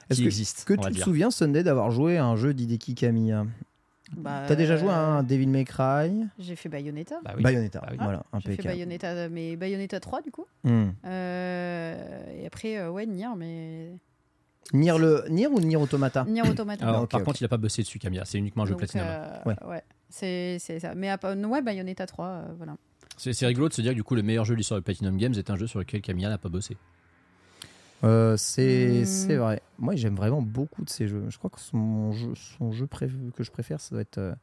[0.08, 0.64] Est-ce qui que- existe.
[0.64, 1.04] que tu te dire.
[1.04, 3.44] souviens, Sunday, d'avoir joué à un jeu d'Hideki Kamiya?
[4.16, 7.16] Bah, T'as déjà joué à euh, un Devil May Cry J'ai fait Bayonetta.
[7.24, 7.42] Bah oui.
[7.42, 7.96] Bayonetta, Bah oui.
[8.00, 8.62] voilà, J'ai fait.
[8.62, 10.46] Bayonetta, mais Bayonetta 3 du coup.
[10.64, 10.88] Hmm.
[11.04, 13.92] Euh, et après, euh, ouais, Nier, mais.
[14.72, 15.24] Nier, le...
[15.30, 16.86] Nier ou Nier Automata Nier Automata.
[16.86, 18.24] Alors, Ok, par contre, il a pas bossé dessus, Camilla.
[18.24, 19.06] C'est uniquement un jeu Donc, Platinum.
[19.08, 19.56] euh, Ouais.
[19.66, 19.82] ouais.
[20.10, 20.94] C'est c'est ça.
[20.94, 22.76] Mais à ouais, Bayonetta 3, euh, voilà.
[23.16, 24.84] C'est c'est rigolo de se dire que du coup, le meilleur jeu de l'histoire de
[24.84, 26.76] Platinum Games est un jeu sur lequel Camilla n'a pas bossé.
[28.04, 29.32] Euh, c'est Hmm.
[29.38, 29.62] vrai.
[29.78, 31.24] Moi, j'aime vraiment beaucoup de ces jeux.
[31.28, 32.86] Je crois que son jeu, son jeu
[33.34, 34.34] que je préfère, ça doit être euh,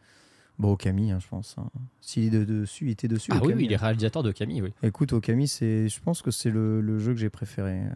[0.60, 1.56] bon, Okami, hein, je pense.
[1.58, 1.68] hein.
[2.02, 3.32] S'il est de- dessus, il était dessus.
[3.34, 3.56] Ah oui, Okami.
[3.62, 4.74] oui, il est réalisateur de Camille, oui.
[4.84, 7.90] Écoute, Okami, je pense que c'est le, le jeu que j'ai préféré euh,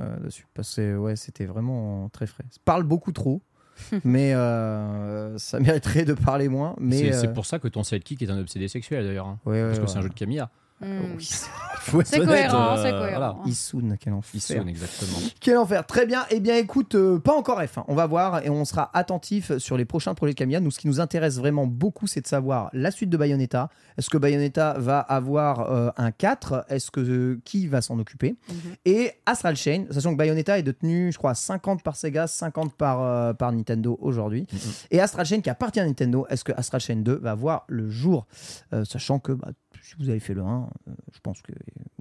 [0.00, 0.46] euh, dessus.
[0.54, 2.44] Parce que ouais, c'était vraiment très frais.
[2.50, 3.40] Ça parle beaucoup trop,
[4.04, 6.74] mais euh, ça mériterait de parler moins.
[6.80, 9.26] Mais C'est euh, pour ça que ton sidekick est un obsédé sexuel d'ailleurs.
[9.26, 9.38] hein.
[9.46, 9.90] ouais, ouais, Parce que ouais.
[9.90, 10.50] c'est un jeu de Camilla.
[10.80, 11.16] Hmm.
[11.16, 12.98] Oui, c'est- cohérent, euh, c'est voilà.
[13.30, 13.42] cohérent.
[13.46, 14.66] Issoun, quel enfer.
[14.68, 15.18] Exactement.
[15.40, 15.86] Quel enfer.
[15.86, 16.24] Très bien.
[16.30, 17.78] Eh bien, écoute, euh, pas encore F.
[17.78, 17.84] hein.
[17.88, 20.60] On va voir et on sera attentif sur les prochains projets de Camilla.
[20.60, 23.70] Nous, ce qui nous intéresse vraiment beaucoup, c'est de savoir la suite de Bayonetta.
[23.96, 28.36] Est-ce que Bayonetta va avoir euh, un 4 Est-ce que euh, qui va s'en occuper?
[28.48, 28.56] Mhm.
[28.84, 33.02] Et Astral Chain, sachant que Bayonetta est détenu, je crois, 50 par Sega, 50 par,
[33.02, 34.46] euh, par Nintendo aujourd'hui.
[34.52, 34.58] Mhm.
[34.92, 37.88] Et Astral Chain qui appartient à Nintendo, est-ce que Astral Chain 2 va voir le
[37.90, 38.26] jour?
[38.72, 39.48] Euh, Sachant que bah,
[39.82, 41.52] si vous avez fait le 1, euh, je pense que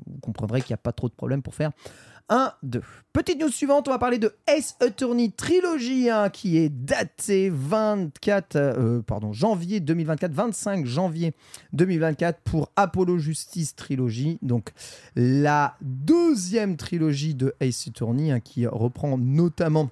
[0.06, 1.72] vous comprendrez qu'il n'y a pas trop de problème pour faire
[2.30, 2.82] 1, 2.
[3.14, 8.56] Petite news suivante, on va parler de Ace Attorney Trilogy hein, qui est daté 24,
[8.58, 11.34] euh, pardon, janvier 2024, 25 janvier
[11.72, 14.40] 2024 pour Apollo Justice Trilogy.
[14.42, 14.72] Donc
[15.16, 19.90] la deuxième trilogie de Ace Attorney hein, qui reprend notamment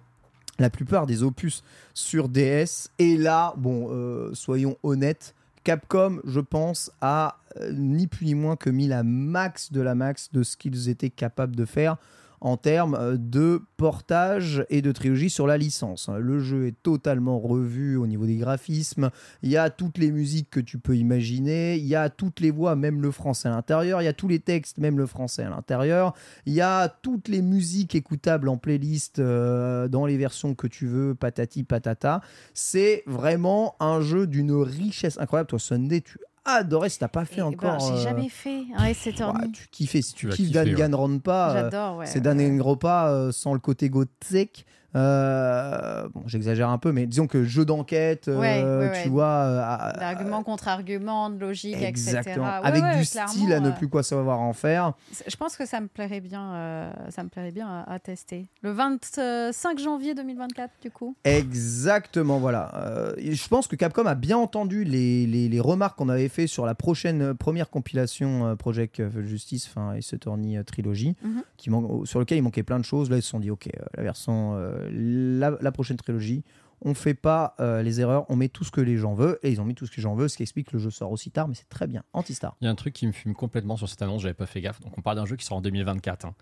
[0.59, 1.63] la plupart des opus
[1.93, 2.89] sur DS.
[2.99, 5.34] Et là, bon, euh, soyons honnêtes,
[5.65, 9.95] Capcom, je pense, a euh, ni plus ni moins que mis la max de la
[9.95, 11.97] max de ce qu'ils étaient capables de faire
[12.45, 16.11] en termes euh, de portage et de trilogie sur la licence.
[16.15, 19.09] Le jeu est totalement revu au niveau des graphismes.
[19.41, 21.75] Il y a toutes les musiques que tu peux imaginer.
[21.77, 23.99] Il y a toutes les voix, même le français à l'intérieur.
[23.99, 26.13] Il y a tous les textes, même le français à l'intérieur.
[26.45, 30.85] Il y a toutes les musiques écoutables en playlist euh, dans les versions que tu
[30.85, 32.21] veux, patati patata.
[32.53, 35.47] C'est vraiment un jeu d'une richesse incroyable.
[35.47, 37.79] Toi, Sunday, tu adorais si t'as pas fait Et, ben, encore.
[37.79, 40.01] J'ai euh, jamais fait un S7 ouais, tu kiffais.
[40.01, 42.05] Si tu, kiffes kiffer, Danganronpa, euh, J'adore, ouais.
[42.05, 44.65] c'est Danganronpa euh, sans le côté gothique.
[44.95, 49.03] Euh, bon, j'exagère un peu, mais disons que jeu d'enquête, euh, Ouais, ouais, ouais.
[49.03, 49.25] tu vois.
[49.25, 52.45] euh, à- D'argument contre argument, de logique, Exactement.
[52.47, 52.59] etc.
[52.63, 54.93] Avec du style à ne euh, plus quoi savoir en faire.
[55.27, 58.47] Je pense que ça me plairait bien, euh, ça me plairait bien à, à tester.
[58.61, 61.15] Le 25 janvier 2024, du coup.
[61.23, 62.71] Exactement, voilà.
[62.75, 66.29] Euh, et je pense que Capcom a bien entendu les, les- les remarques qu'on avait
[66.29, 70.63] fait sur la prochaine euh, première compilation euh, Project euh, Justice, enfin Ace Attorney euh,
[70.63, 71.15] trilogie,
[71.57, 73.09] qui man- sur lequel il manquait plein de choses.
[73.09, 76.43] Là, ils se sont dit, ok, euh, la version, euh, la, la prochaine trilogie,
[76.81, 79.51] on fait pas euh, les erreurs, on met tout ce que les gens veulent, et
[79.51, 80.91] ils ont mis tout ce que les gens veulent, ce qui explique que le jeu
[80.91, 82.03] sort aussi tard, mais c'est très bien.
[82.13, 82.55] Anti-Star.
[82.61, 84.61] Il y a un truc qui me fume complètement sur cette annonce, j'avais pas fait
[84.61, 84.81] gaffe.
[84.81, 86.25] Donc on parle d'un jeu qui sort en 2024.
[86.25, 86.35] hein.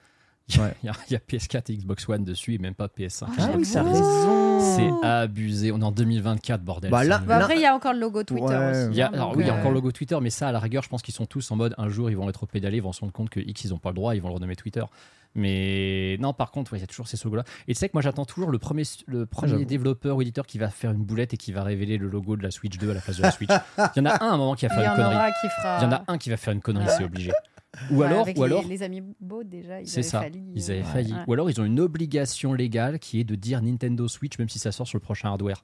[0.49, 0.73] Il y, a, Ouais.
[0.83, 3.27] il y a- il y a PS4 et Xbox One dessus et même pas PS5.
[3.39, 4.59] Ah oui, raison.
[4.75, 5.71] C'est abusé.
[5.71, 6.91] On est en 2024, bordel.
[6.91, 7.19] Bah, là-.
[7.19, 8.71] Bah, après, il y a encore le logo Twitter Ouais.
[8.71, 8.89] aussi.
[8.91, 10.17] Il y a, hein, alors donc, oui, il y a euh, encore le logo Twitter,
[10.21, 12.17] mais ça, à la rigueur, je pense qu'ils sont tous en mode un jour ils
[12.17, 14.15] vont être pédalés, ils vont se rendre compte que X ils n'ont pas le droit,
[14.15, 14.83] ils vont le renommer Twitter.
[15.35, 17.43] Mais non, par contre, ouais, il y a toujours ces logos-là.
[17.67, 20.59] Et tu sais que moi j'attends toujours le premier, le premier développeur ou éditeur qui
[20.59, 22.93] va faire une boulette et qui va révéler le logo de la Switch 2 à
[22.93, 23.49] la place de la Switch.
[23.95, 25.01] Il y en a un à un moment qui va Il y faire en une
[25.03, 25.15] connerie.
[25.15, 25.77] aura qui fera.
[25.79, 27.31] Il y en a un qui va faire une connerie, c'est obligé.
[27.91, 30.21] Ou Ouais, alors, avec ou les, alors, les amis beaux déjà, ils c'est avaient ça,
[30.21, 30.43] failli.
[30.55, 31.13] ils avaient euh, failli.
[31.13, 31.19] ouais.
[31.27, 34.59] Ou alors ils ont une obligation légale qui est de dire Nintendo Switch même si
[34.59, 35.63] ça sort sur le prochain hardware.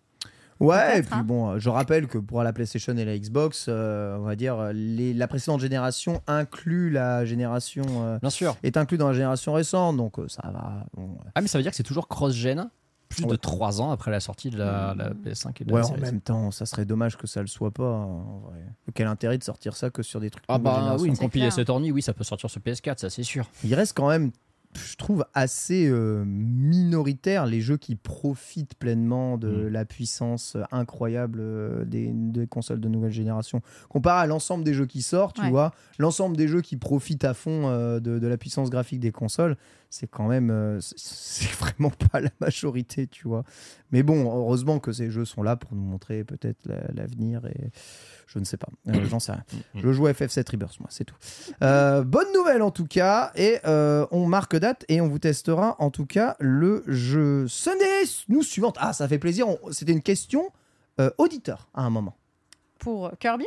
[0.60, 1.24] Ouais, et puis hein.
[1.24, 5.14] bon, je rappelle que pour la PlayStation et la Xbox, euh, on va dire, les,
[5.14, 7.84] la précédente génération inclut la génération.
[8.04, 8.58] euh, Bien sûr.
[8.64, 10.86] est inclus dans la génération récente, donc euh, ça va.
[10.98, 11.18] bon.
[11.34, 12.70] Ah mais ça veut dire que c'est toujours cross-gen
[13.10, 13.38] plus de Ouais.
[13.38, 16.22] 3 ans après la sortie de la, la PS5 et de Ouais, la en même
[16.22, 17.84] temps, ça serait dommage que ça le soit pas.
[17.92, 18.60] en vrai.
[18.94, 20.44] Quel intérêt de sortir ça que sur des trucs.
[20.48, 21.04] Ah nouvelle bah génération.
[21.04, 21.64] oui, une compilation clair.
[21.64, 23.50] Attorney, oui, ça peut sortir sur PS4, ça c'est sûr.
[23.64, 24.32] Il reste quand même,
[24.76, 29.68] je trouve, assez euh, minoritaire les jeux qui profitent pleinement de Mm.
[29.70, 33.62] la puissance incroyable euh, des, des consoles de nouvelle génération.
[33.90, 37.34] Comparé à l'ensemble des jeux qui sortent, tu vois, l'ensemble des jeux qui profitent à
[37.34, 39.58] fond euh, de, de la puissance graphique des consoles,
[39.90, 43.44] c'est quand même, euh, c'est- vraiment pas la majorité, tu vois.
[43.92, 47.72] Mais bon, heureusement que ces jeux sont là pour nous montrer peut-être la- l'avenir et
[48.28, 48.68] je ne sais pas.
[48.88, 49.44] Euh, J'en sais rien.
[49.76, 51.16] Je joue à FF7 Rebirth, moi, c'est tout.
[51.64, 55.76] Euh, bonne nouvelle en tout cas, et euh, on marque date et on vous testera
[55.80, 58.76] en tout cas le jeu Sunday nous suivante.
[58.80, 59.48] Ah, ça fait plaisir.
[59.50, 60.50] on- C'était une question
[61.00, 62.16] euh, auditeur à un moment.
[62.78, 63.46] Pour Kirby?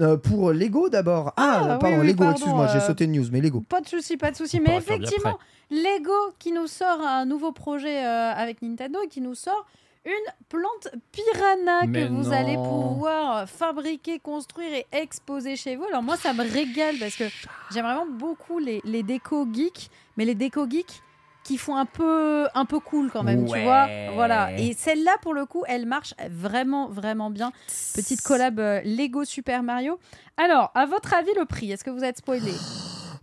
[0.00, 1.32] Euh, pour Lego d'abord.
[1.36, 3.60] Ah, Ah, pardon, oui, oui, Lego, pardon, excuse-moi, j'ai euh, sauté une news, mais Lego.
[3.68, 4.60] Pas de souci, pas de souci.
[4.60, 5.38] Mais effectivement,
[5.70, 9.66] Lego qui nous sort un nouveau projet euh, avec Nintendo et qui nous sort
[10.04, 10.12] une
[10.48, 12.32] plante piranha Mais que vous non.
[12.32, 15.84] allez pouvoir fabriquer, construire et exposer chez vous.
[15.84, 17.24] Alors moi, ça me régale parce que
[17.72, 21.00] j'aime vraiment beaucoup les, les décos geeks, mais les décos geeks
[21.44, 23.88] qui font un peu un peu cool quand même, tu vois.
[24.14, 24.56] Voilà.
[24.58, 27.52] Et celle-là, pour le coup, elle marche vraiment vraiment bien.
[27.94, 29.98] Petite collab euh, Lego Super Mario.
[30.36, 32.52] Alors, à votre avis, le prix Est-ce que vous êtes spoilé?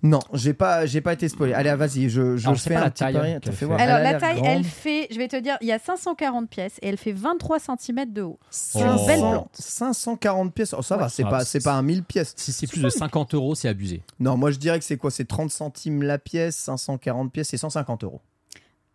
[0.02, 1.54] Non, j'ai pas, j'ai pas été spoilé.
[1.54, 3.32] Allez, vas-y, je, je Alors, c'est fais un la petit taille pari.
[3.34, 3.66] qu'elle T'as fait fait.
[3.66, 3.80] voir.
[3.82, 4.47] Alors la taille, grande.
[4.47, 7.58] elle fait, je vais te dire, il y a 540 pièces et elle fait 23
[7.60, 8.39] cm de haut.
[8.50, 8.97] C'est Oh.
[8.97, 9.50] une belle plante.
[9.54, 10.74] 540 pièces.
[10.78, 12.34] Oh, ça Ouais, va, c'est ça pas, c'est pas un 1000 pièces.
[12.38, 14.02] Si c'est plus de 50 euros, c'est abusé.
[14.20, 15.12] Non, moi je dirais que c'est quoi?
[15.12, 18.22] C'est 30 centimes la pièce, 540 pièces, c'est 150 euros.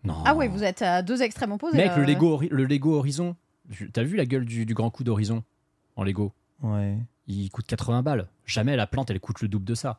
[0.05, 0.17] Non.
[0.25, 1.77] Ah ouais, vous êtes à deux extrêmes opposés.
[1.77, 3.37] Mec, le Lego, Hori- le Lego Horizon,
[3.71, 5.43] tu- t'as vu la gueule du, du grand coup d'Horizon
[5.97, 6.33] en Lego?
[6.63, 6.97] Ouais.
[7.27, 8.27] Il coûte 80 balles.
[8.47, 9.99] Jamais la plante, elle coûte le double de ça.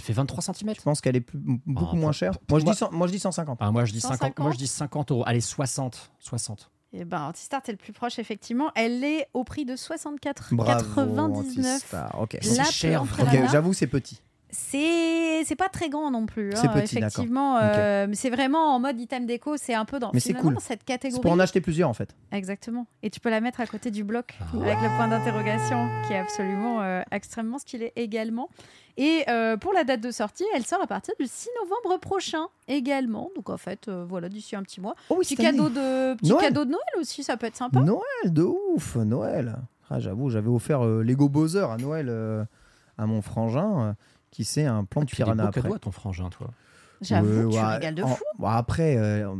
[0.00, 0.74] Elle fait 23 cm.
[0.76, 2.32] Je pense qu'elle est plus- beaucoup Ah, moins chère.
[2.48, 3.58] Moi je, moi- dis 100 moi je dis 150.
[3.60, 4.38] Ah, moi, je dis 50, 150.
[4.44, 5.22] moi, je dis 50 euros.
[5.26, 6.10] Allez, 60.
[6.20, 6.70] 60.
[6.92, 8.70] Et ben, Antistar, t'es le plus proche, effectivement.
[8.74, 10.56] Elle est au prix de 64,99.
[10.56, 12.18] Bravo, Antistar.
[12.20, 12.32] Ok.
[12.34, 13.28] La C'est cher, plante vraiment.
[13.28, 13.52] Ok, piranha.
[13.52, 14.20] j'avoue, c'est petit.
[14.52, 16.50] C'est c'est pas très grand non plus.
[16.56, 17.58] C'est hein, petit, effectivement.
[17.58, 19.56] euh, mais c'est vraiment en mode item déco.
[19.56, 20.54] C'est un peu dans Mais c'est cool.
[20.60, 21.22] cette C'est catégorie.
[21.22, 22.14] pour en acheter plusieurs en fait.
[22.32, 22.86] Exactement.
[23.04, 24.44] Et tu peux la mettre à côté du bloc Ah.
[24.60, 28.48] avec le point d'interrogation qui est absolument euh, extrêmement stylé également.
[29.02, 32.46] Et euh, pour la date de sortie, elle sort à partir du 6 novembre prochain
[32.68, 33.30] également.
[33.34, 34.94] Donc en fait, euh, voilà, d'ici un petit mois.
[35.08, 36.44] Oh oui, Petit cadeau de petit Noël.
[36.44, 37.80] cadeau de Noël aussi, ça peut être sympa.
[37.80, 39.56] Noël de ouf, Noël.
[39.88, 42.44] Ah, j'avoue, j'avais offert euh, Lego Bowser à Noël euh,
[42.98, 43.92] à mon frangin euh,
[44.30, 45.62] qui sait un plan de Tu fais des piranha beaux après.
[45.62, 46.48] cadeaux à ton frangin, toi.
[47.00, 48.22] J'avoue, Ouais, tu ouais, régales de en- fou.
[48.38, 49.34] bon, après, euh,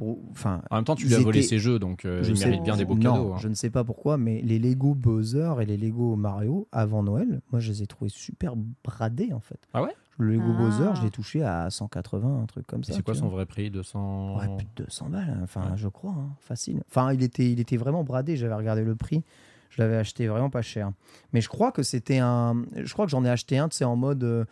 [0.00, 2.36] pour, enfin, En même temps, tu lui as volé ses jeux, donc euh, je il
[2.38, 3.32] sais- mérite bien des beaux non, cadeaux.
[3.34, 3.38] hein.
[3.38, 7.40] je ne sais pas pourquoi, mais les Lego Bowser et les Lego Mario avant Noël,
[7.52, 9.58] moi je les ai trouvés super bradés en fait.
[9.74, 9.94] Ah ouais?
[10.18, 10.58] Le Lego Ah.
[10.58, 12.92] Bowser, je l'ai touché à 180, un truc comme ça.
[12.94, 13.70] c'est quoi son vrai prix?
[13.70, 15.40] 200 Ouais, plus de 200 balles, hein.
[15.44, 15.76] enfin, Ouais.
[15.76, 16.82] je crois, hein, facile.
[16.88, 19.22] Enfin, il était, il était vraiment bradé, j'avais regardé le prix,
[19.70, 20.90] je l'avais acheté vraiment pas cher.
[21.32, 22.64] Mais je crois que c'était un.
[22.74, 24.24] Je crois que j'en ai acheté un, tu sais, en mode.
[24.24, 24.44] euh,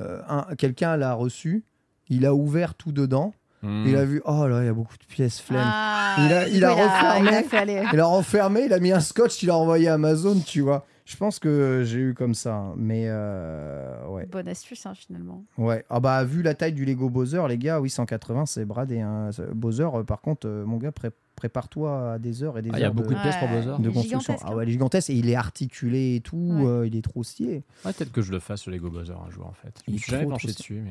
[0.00, 1.64] euh, un- Quelqu'un l'a reçu,
[2.08, 3.32] il a ouvert tout dedans,
[3.66, 3.84] Hmm.
[3.88, 5.60] il a vu, oh là, il y a beaucoup de pièces flemme.
[5.64, 7.28] Ah, Il a- il a refermé.
[7.30, 7.82] il a fait aller.
[7.92, 10.86] Il a renfermé, il a mis un scotch, il a envoyé à Amazon, tu vois.
[11.04, 12.74] Je pense que j'ai eu comme ça, hein.
[12.76, 14.26] mais euh, ouais.
[14.26, 15.44] Bonne astuce, hein, finalement.
[15.56, 15.84] Ouais.
[15.88, 19.00] Ah bah vu la taille du Lego Bowser, les gars, oui 180 c'est bradé.
[19.00, 19.28] Hein.
[19.30, 22.70] Ce- Bowser, euh, par contre, euh, mon gars, pré- prépare-toi à des heures et des
[22.72, 23.48] Ah, il y a heures beaucoup de de, pièces pour.
[23.48, 23.70] Bowser.
[23.80, 24.36] de construction.
[24.42, 24.54] Ah hein.
[24.56, 26.36] ouais, il est gigantesque et il est articulé et tout.
[26.36, 26.66] Ouais.
[26.66, 27.62] euh, il est trop stylé.
[27.84, 29.78] Ouais, peut-être que je le fasse sur Lego Bowser un jour en fait.
[29.86, 30.90] Je me suis jamais penché dessus, mais.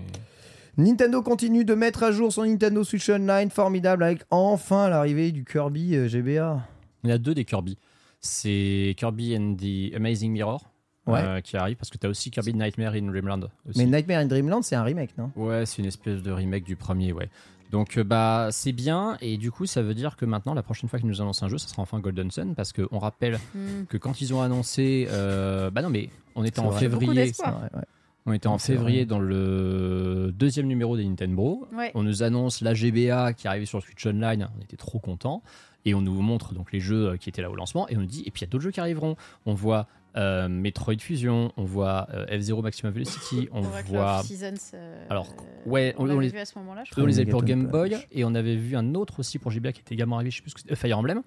[0.77, 5.45] Nintendo continue de mettre à jour son Nintendo Switch Online, formidable avec enfin l'arrivée du
[5.45, 6.61] Kirby euh, GBA.
[7.03, 7.77] Il y a deux des Kirby.
[8.19, 10.69] C'est Kirby and the Amazing Mirror
[11.07, 11.19] Ouais.
[11.21, 13.47] euh, qui arrive parce que tu as aussi Kirby Nightmare in Dreamland.
[13.69, 13.77] Aussi.
[13.77, 15.29] Mais Nightmare in Dreamland, c'est un remake, non?
[15.35, 17.29] Ouais, c'est une espèce de remake du premier, ouais.
[17.71, 20.89] Donc euh, bah c'est bien et du coup ça veut dire que maintenant la prochaine
[20.89, 23.85] fois qu'ils nous annoncent un jeu, ça sera enfin Golden Sun parce qu'on rappelle Hmm.
[23.87, 26.79] que quand ils ont annoncé, euh, bah non mais on était en vrai.
[26.79, 27.61] Février, d'espoir.
[27.61, 27.85] Ouais, ouais.
[28.25, 31.67] On était en février dans le deuxième numéro des Nintendo.
[31.73, 31.91] Ouais.
[31.95, 35.43] On nous annonce la GBA qui arrivait sur Switch Online, on était trop contents.
[35.87, 37.87] Et on nous montre donc les jeux euh, qui étaient là au lancement.
[37.89, 39.15] Et on nous dit, et puis il y a d'autres jeux qui arriveront.
[39.45, 39.85] On voit
[40.17, 44.23] euh, Metroid Fusion, on voit euh, F-Zero Maximum Velocity, on Oracle voit.
[44.23, 45.27] Seasons, euh, Alors,
[45.67, 47.03] ouais, on, on- les- vu à ce moment-là, je Eux, crois.
[47.03, 47.91] on les avait pour Game Boy.
[47.91, 48.07] Punch.
[48.11, 50.41] Et on avait vu un autre aussi pour GBA qui était également arrivé, je sais
[50.41, 51.21] plus ce que c'était, euh, Fire Emblem.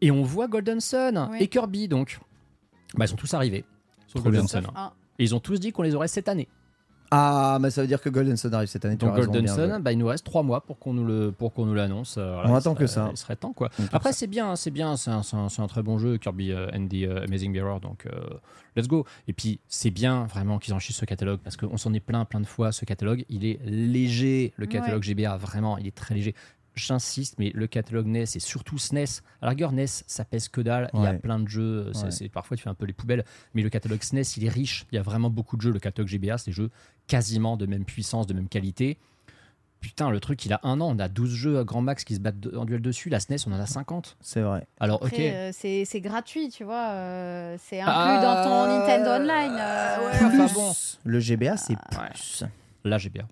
[0.00, 1.38] Et on voit Golden Sun Oui.
[1.40, 2.18] et Kirby donc.
[2.96, 3.64] Bah, ils sont tous arrivés.
[4.16, 4.62] Golden Sun.
[4.64, 4.92] Sauf un.
[5.22, 6.48] Et ils ont tous dit qu'on les aurait cette année.
[7.12, 8.96] Ah, mais ça veut dire que Golden Sun arrive cette année.
[8.96, 11.64] Donc Golden Sun, bah, il nous reste trois mois pour qu'on nous le pour qu'on
[11.64, 12.16] nous l'annonce.
[12.18, 13.08] Euh, voilà, On attend que ça.
[13.12, 13.70] Il serait temps quoi.
[13.92, 17.24] Après c'est bien, c'est bien, c'est un, très bon jeu Kirby euh, and the euh,
[17.24, 17.78] Amazing Mirror.
[17.78, 18.10] Donc euh,
[18.74, 19.06] let's go.
[19.28, 22.40] Et puis c'est bien vraiment qu'ils enregistrent ce catalogue parce qu'on s'en est plein plein
[22.40, 22.72] de fois.
[22.72, 24.52] Ce catalogue, il est léger.
[24.56, 26.34] Le catalogue GBA vraiment, il est très léger.
[26.74, 29.20] J'insiste, mais le catalogue NES et surtout SNES.
[29.42, 30.88] À la rigueur, NES, ça pèse que dalle.
[30.94, 31.90] Il y a plein de jeux.
[31.94, 32.10] c'est- Ouais.
[32.10, 33.24] c'est- parfois, tu fais un peu les poubelles.
[33.54, 34.86] Mais le catalogue SNES, il est riche.
[34.90, 35.70] Il y a vraiment beaucoup de jeux.
[35.72, 36.70] Le catalogue GBA, c'est des jeux
[37.08, 38.96] quasiment de même puissance, de même qualité.
[39.80, 40.94] Putain, le truc, il a un an.
[40.96, 43.08] On a 12 jeux à grand max qui se battent en duel dessus.
[43.10, 44.16] La SNES, on en a 50.
[44.20, 44.64] C'est vrai.
[44.80, 45.20] Alors, Après, ok.
[45.34, 46.90] euh, c'est c'est gratuit, tu vois.
[46.92, 49.56] euh, c'est inclus Ah, dans ton Nintendo Online.
[49.58, 50.72] euh, ouais, Plus, enfin bon.
[51.04, 52.08] le GBA, c'est Ouais.
[52.12, 52.44] plus.
[52.84, 53.24] Là, GBA.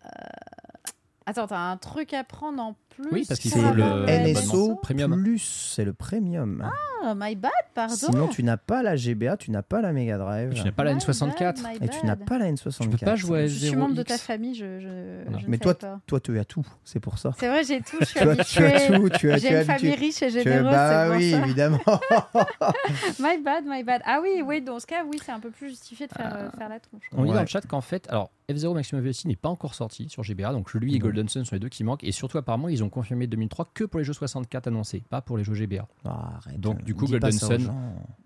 [1.27, 4.77] Attends, t'as un truc à prendre en plus Oui, parce qu'il faut C'est le- NSO
[4.77, 5.23] premium.
[5.23, 5.39] plus.
[5.75, 6.63] C'est le premium.
[7.03, 7.95] Ah, my bad, pardon.
[7.95, 10.53] Sinon, tu n'as pas la GBA, tu n'as pas la Mega Drive.
[10.53, 11.39] Tu n'as pas la My N64.
[11.41, 12.79] bad, my Et tu n'as pas la N64.
[12.83, 13.77] Tu peux pas jouer à Je suis F0X.
[13.77, 16.01] membre de ta famille, je, Mais toi, pas.
[16.07, 16.67] toi, tu as tout.
[16.85, 17.33] C'est pour ça.
[17.39, 18.97] C'est vrai, j'ai tout, je suis Tu as, tu as habituée.
[19.01, 19.09] tout.
[19.19, 21.39] Tu as, J'ai une famille riche et généreuse, bah oui, ça.
[21.39, 21.81] évidemment.
[23.19, 24.03] My bad, my bad.
[24.05, 26.51] Ah oui, oui, dans ce cas, oui, c'est un peu plus justifié de faire, euh,
[26.57, 27.03] faire la tronche.
[27.13, 27.35] On dit Ouais.
[27.35, 30.53] dans le chat qu'en fait, alors F0 Maximum Velocity n'est pas encore sorti sur GBA,
[30.53, 30.99] donc lui et.
[30.99, 33.85] Golden Sun sont les deux qui manquent, et surtout apparemment ils ont confirmé 2003 que
[33.85, 35.87] pour les jeux 64 annoncés, pas pour les jeux GBA.
[36.05, 36.61] Arrête.
[36.61, 37.73] Donc, du coup, Golden Sun.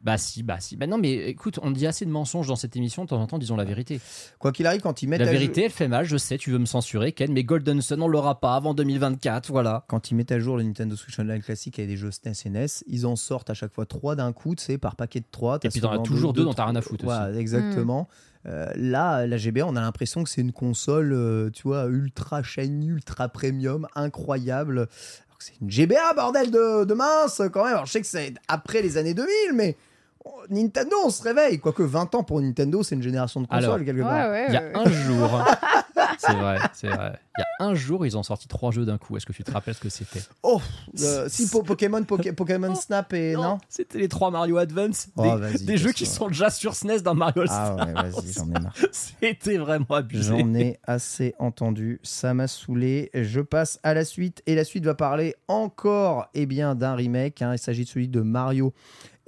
[0.02, 0.76] Bah si, bah si.
[0.76, 3.26] Bah non mais écoute, on dit assez de mensonges dans cette émission, de temps en
[3.26, 4.00] temps disons la vérité.
[4.38, 6.58] Quoi qu'il arrive, quand ils mettent La vérité elle fait mal, je sais, tu veux
[6.58, 9.84] me censurer Ken, mais Golden Sun on l'aura pas avant 2024, voilà.
[9.88, 12.50] quand ils mettent à jour le Nintendo Switch Online classique avec des jeux SNES et
[12.50, 15.26] NES, ils en sortent à chaque fois trois d'un coup, tu sais, par paquet de
[15.30, 15.58] trois.
[15.62, 17.16] Et puis t'en as toujours deux dont t'as rien à foutre aussi.
[17.16, 18.08] Voilà, exactement.
[18.46, 22.42] Euh, là, la GBA, on a l'impression que c'est une console, euh, tu vois, ultra
[22.42, 24.80] shiny, ultra premium, incroyable.
[24.80, 27.72] Alors que c'est une GBA, bordel de, de mince, quand même.
[27.74, 29.76] Alors, je sais que c'est après les années 2000, mais
[30.24, 31.58] oh, Nintendo, on se réveille.
[31.58, 34.30] Quoique 20 ans pour Nintendo, c'est une génération de consoles, Alors, quelque Ouais, part.
[34.30, 34.72] ouais, Il y a ouais.
[34.74, 35.44] un jour,
[36.26, 37.18] c'est vrai, c'est vrai.
[37.36, 39.16] Il y a un jour ils ont sorti trois jeux d'un coup.
[39.16, 40.22] Est-ce que tu te rappelles ce que c'était?
[40.42, 40.60] Oh,
[41.00, 45.36] euh, si po- Pokémon, Poké- Pokémon Snap et non, C'était les trois Mario Advance, Oh,
[45.64, 48.74] des, jeux qui sont déjà sur SNES dans Mario Ah ouais, vas-y, j'en ai marre.
[48.92, 50.28] C'était vraiment abusé.
[50.28, 53.10] J'en ai assez entendu, ça m'a saoulé.
[53.14, 57.42] Je passe à la suite et la suite va parler encore eh bien d'un remake.
[57.42, 57.52] hein.
[57.54, 58.72] Il s'agit de celui de Mario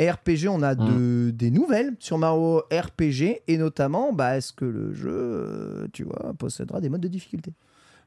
[0.01, 0.49] RPG.
[0.49, 5.11] On a de, des nouvelles sur Mario RPG et notamment, bah, est-ce que le jeu,
[5.11, 7.53] euh, tu vois, possédera des modes de difficulté?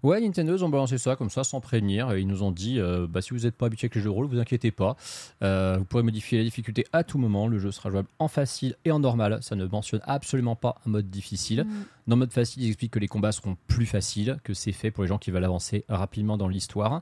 [0.02, 2.12] Ouais, Nintendo, ils ont balancé ça comme ça sans prévenir.
[2.14, 4.10] Et ils nous ont dit euh, bah, si vous n'êtes pas habitué avec les jeux
[4.10, 4.96] de rôle, vous inquiétez pas.
[5.44, 7.48] Euh, vous pourrez modifier la difficulté à tout moment.
[7.48, 9.40] Le jeu sera jouable en facile et en normal.
[9.42, 11.66] Ça ne mentionne absolument pas un mode difficile.
[11.66, 11.86] Mm.
[12.08, 15.04] Dans mode facile, ils expliquent que les combats seront plus faciles, que c'est fait pour
[15.04, 17.02] les gens qui veulent avancer rapidement dans l'histoire.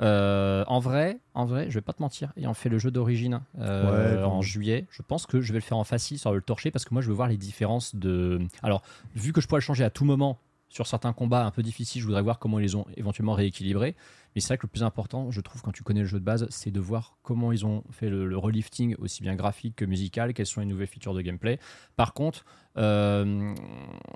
[0.00, 3.40] Euh, en vrai, en vrai, je vais pas te mentir, ayant fait le jeu d'origine
[3.58, 6.36] euh, Ouais, en juillet, je pense que je vais le faire en facile, ça va
[6.36, 8.40] le torcher parce que moi je veux voir les différences de.
[8.62, 8.82] Alors,
[9.16, 10.38] vu que je pourrais le changer à tout moment,
[10.68, 13.96] sur certains combats un peu difficiles, je voudrais voir comment ils les ont éventuellement rééquilibrés.
[14.34, 16.24] Mais c'est vrai que le plus important, je trouve, quand tu connais le jeu de
[16.24, 19.84] base, c'est de voir comment ils ont fait le, le relifting, aussi bien graphique que
[19.86, 21.58] musical, quelles sont les nouvelles features de gameplay.
[21.96, 22.44] Par contre,
[22.76, 23.54] euh,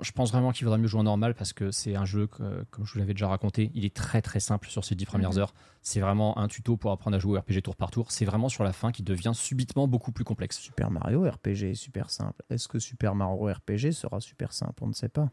[0.01, 2.63] je pense vraiment qu'il faudra mieux jouer en normal parce que c'est un jeu, que,
[2.71, 5.31] comme je vous l'avais déjà raconté, il est très très simple sur ces dix premières
[5.31, 5.39] Mhm.
[5.39, 5.53] heures.
[5.81, 8.11] C'est vraiment un tuto pour apprendre à jouer au RPG tour par tour.
[8.11, 10.57] C'est vraiment sur la fin qui devient subitement beaucoup plus complexe.
[10.59, 12.41] Super Mario RPG est super simple.
[12.49, 14.83] Est-ce que Super Mario RPG sera super simple?
[14.83, 15.29] On ne sait pas.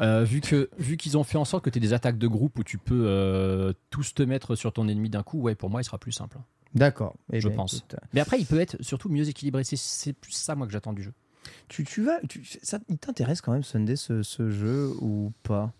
[0.00, 2.26] Euh, vu que vu qu'ils ont fait en sorte que tu aies des attaques de
[2.26, 5.70] groupe où tu peux euh, tous te mettre sur ton ennemi d'un coup, ouais, pour
[5.70, 6.38] moi, il sera plus simple.
[6.74, 7.14] D'accord.
[7.32, 7.74] Eh Je ben, pense.
[7.76, 9.62] écoute, Mais après, il peut être surtout mieux équilibré.
[9.62, 11.12] C'est- C'est plus ça, moi, que j'attends du jeu.
[11.68, 15.72] Tu, tu vas, tu- ça, il t'intéresse quand même Sunday ce, ce jeu ou pas?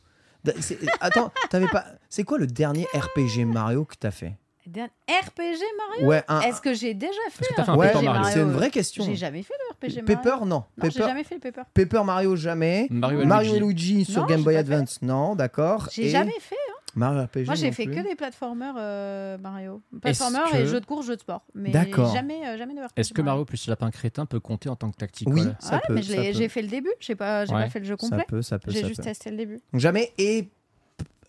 [1.01, 1.87] Attends, t'avais pas.
[2.11, 4.37] C'est quoi le dernier RPG Mario que t'as fait?
[4.67, 6.07] RPG Mario?
[6.07, 6.41] Ouais, un.
[6.43, 8.71] Est-ce que j'ai déjà fait Est-ce que fait un ouais, Paper Mario c'est une vraie
[8.71, 9.05] question.
[9.05, 10.05] J'ai jamais fait RPG Mario.
[10.05, 10.47] Paper, non.
[10.47, 11.63] Non, j'ai Paper, jamais fait le Paper.
[11.75, 12.87] Paper Mario, jamais.
[12.91, 14.05] Mario et Mario et Luigi.
[14.05, 15.89] Sur Non, Game Boy Advance, non, d'accord.
[15.93, 16.57] J'ai Et jamais fait.
[16.97, 17.47] Mario RPG.
[17.47, 17.97] Moi, j'ai fait plus.
[17.97, 19.83] que des platformers euh, Mario.
[20.01, 21.45] Platformers que- et jeux de course, jeux de sport.
[21.53, 22.15] Mais D'accord.
[22.15, 22.93] jamais, euh, jamais de RPG.
[22.97, 25.81] Est-ce que Mario plus Lapin Crétin peut compter en tant que tactique Oui, ça Ouais,
[25.89, 25.95] peut.
[25.95, 26.93] mais ça j'ai fait le début.
[27.01, 27.65] J'ai pas, Ouais.
[27.65, 28.25] pas fait le jeu Ça complet.
[28.29, 29.05] peut, ça peut, J'ai ça juste peut.
[29.09, 29.59] testé le début.
[29.73, 30.13] Donc jamais.
[30.19, 30.51] Et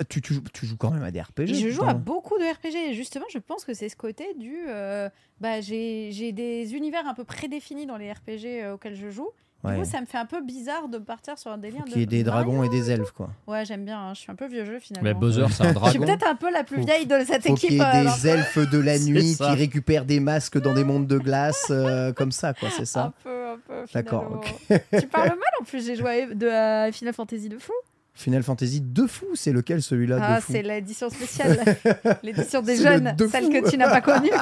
[0.10, 1.54] tu, tu, joues- tu joues quand même à des RPG.
[1.56, 4.56] Je joue à beaucoup de RPG et justement, je pense que c'est ce côté du.
[4.70, 5.10] euh,
[5.42, 9.30] bah, j'ai j'ai des univers un peu prédéfinis dans les RPG euh, auxquels je joue.
[9.64, 9.78] Du Ouais.
[9.80, 11.98] coup, ça me fait un peu bizarre de partir sur un délire de.
[11.98, 12.44] y ait des Mario.
[12.52, 13.30] dragons et des elfes, quoi.
[13.48, 14.00] Ouais, j'aime bien.
[14.00, 15.10] hein, Je suis un peu vieux jeu finalement.
[15.10, 16.00] Mais Bowser, c'est un je suis dragon.
[16.06, 17.82] peut-être un peu la plus Faut- vieille de cette Faut qu'il équipe.
[17.82, 19.48] y ait euh, des elfes de la nuit ça.
[19.48, 22.86] qui récupèrent des masques dans des mondes de glace, euh, comme ça, quoi, c'est Un
[22.86, 23.74] ça peu, un peu.
[23.92, 24.84] D'accord, finalement.
[25.00, 25.84] tu parles mal en plus.
[25.84, 27.74] J'ai joué de à Final Fantasy de fou.
[28.16, 31.60] Final Fantasy de fou, c'est lequel celui-là Ah, c'est l'édition spéciale,
[32.24, 33.52] l'édition des jeunes, de celle fou.
[33.52, 34.32] que tu n'as pas connue.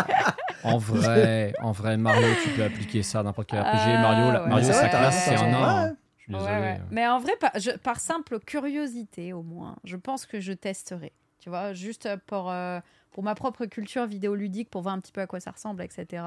[0.65, 3.67] En vrai, en vrai, Mario, tu peux appliquer ça à n'importe quel RPG.
[3.75, 4.49] Ah, Mario, la- ouais.
[4.49, 5.89] Mario, sa classe, c'est un.
[6.15, 6.51] Je suis désolé.
[6.53, 6.81] ouais.
[6.89, 11.11] Mais en vrai, par, je- par simple curiosité au moins, je pense que je testerai.
[11.41, 12.79] Tu vois, juste pour, euh,
[13.11, 16.23] pour ma propre culture vidéoludique, pour voir un petit peu à quoi ça ressemble, etc.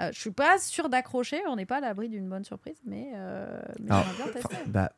[0.00, 3.10] Euh, je suis pas sûre d'accrocher, on n'est pas à l'abri d'une bonne surprise, mais,
[3.14, 4.56] euh, mais Alors, j'aimerais bien tester.
[4.66, 4.92] Bah,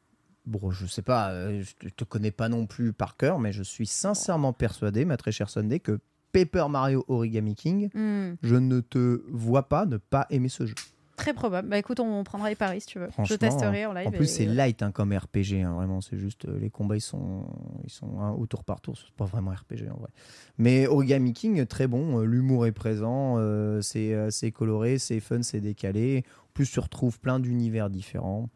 [0.46, 3.52] bon, je sais pas, euh, je te- te connais pas non plus par cœur, mais
[3.52, 5.98] je suis sincèrement persuadé, ma très chère Sunday, que
[6.32, 10.74] Paper Mario Origami King, Hmm, je ne te vois pas ne pas aimer ce jeu.
[11.16, 11.68] très probable.
[11.70, 13.08] Bah écoute, on prendra les paris si tu veux.
[13.24, 14.08] Je testerai en live.
[14.08, 16.02] En plus, et- c'est light hein, comme RPG, hein, vraiment.
[16.02, 17.46] C'est juste euh, les combats, ils sont,
[17.84, 18.98] ils sont hein, au tour par tour.
[18.98, 20.10] C'est pas vraiment RPG en vrai.
[20.58, 22.20] Mais Origami King, très bon.
[22.20, 23.36] euh, L'humour est présent.
[23.38, 26.22] euh, c'est euh, c'est coloré, c'est fun, c'est décalé.
[26.56, 28.48] Plus, tu retrouves plein d'univers différents.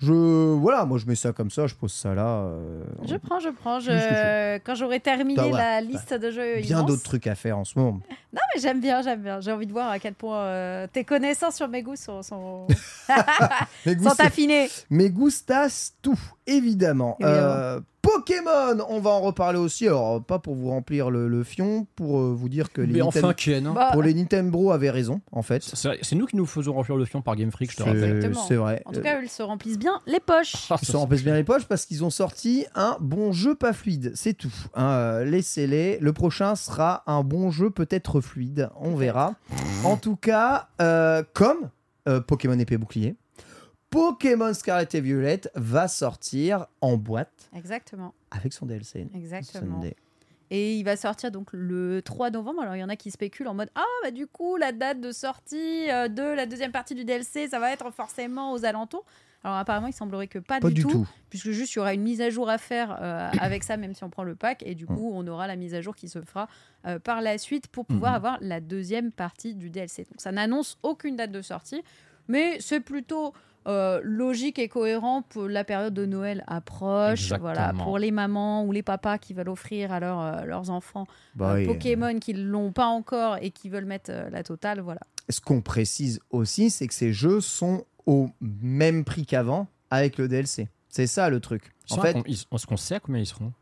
[0.00, 2.40] Je, voilà, moi je mets ça comme ça, je pose ça là.
[2.40, 3.78] euh, Je prends, je prends.
[3.78, 4.58] Je...
[4.58, 7.78] Quand j'aurai terminé ouais, la liste de jeux bien d'autres trucs à faire en ce
[7.78, 8.00] moment.
[8.32, 9.40] Non, mais j'aime bien, j'aime bien.
[9.40, 12.66] J'ai envie de voir à quel point euh, tes connaissances sur mes goûts sont,
[14.18, 14.68] affinées.
[14.90, 17.16] Mais Gustas, tout, évidemment.
[17.20, 17.38] Évidemment.
[17.46, 19.88] Euh, Pokémon, on va en reparler aussi.
[19.88, 22.98] Alors, pas pour vous remplir le, le fion, pour euh, vous dire que les Mais
[23.00, 23.66] Nintendo, enfin, Ken.
[23.66, 23.72] hein.
[23.74, 25.64] Bah, pour les Nintendo avaient raison, en fait.
[25.64, 27.88] C'est c'est nous qui nous faisons remplir le fion par Game Freak, je te C'est-
[27.88, 28.16] rappelle.
[28.16, 28.44] Exactement.
[28.46, 28.82] C'est vrai.
[28.84, 30.54] En tout cas, ils se remplissent bien les poches.
[30.70, 33.72] Ah, Ils se remplissent bien les poches parce qu'ils ont sorti un bon jeu pas
[33.72, 34.54] fluide, c'est tout.
[34.74, 34.86] hein.
[34.90, 35.98] Euh, Laissez-les.
[35.98, 39.34] Le prochain sera un bon jeu peut-être fluide, on verra.
[39.84, 41.70] En tout cas, euh, comme
[42.08, 43.16] euh, Pokémon épée bouclier,
[43.96, 49.08] Pokémon Scarlet et Violet va sortir en boîte Exactement, avec son DLC.
[49.14, 49.80] exactement.
[49.80, 49.96] Sunday.
[50.50, 52.60] Et il va sortir donc le 3 novembre.
[52.60, 55.00] Alors il y en a qui spéculent en mode Ah, bah du coup, la date
[55.00, 59.04] de sortie euh, de la deuxième partie du DLC, ça va être forcément aux alentours.
[59.42, 61.06] Alors apparemment, il semblerait que pas, Pas du tout.
[61.30, 63.94] puisque juste il y aura une mise à jour à faire euh, avec ça, même
[63.94, 66.08] si on prend le pack, et du coup on aura la mise à jour qui
[66.10, 66.48] se fera
[66.86, 68.16] euh, par la suite pour pouvoir Mhm.
[68.16, 70.02] avoir la deuxième partie du DLC.
[70.04, 71.82] Donc ça n'annonce aucune date de sortie,
[72.28, 73.32] mais c'est plutôt
[73.66, 77.52] euh, logique et cohérent pour la période de Noël approche, Exactement.
[77.52, 81.06] voilà, pour les mamans ou les papas qui veulent offrir à leurs, euh, leurs enfants
[81.34, 81.66] Bah euh.
[81.66, 85.00] Pokémon qui l'ont pas encore et qui veulent mettre euh, la totale, voilà.
[85.28, 90.28] Ce qu'on précise aussi, c'est que ces jeux sont au même prix qu'avant avec le
[90.28, 90.68] DLC.
[90.88, 91.74] C'est ça le truc.
[91.90, 93.52] Ils En fait, ils- Est-ce qu'on sait à combien ils seront?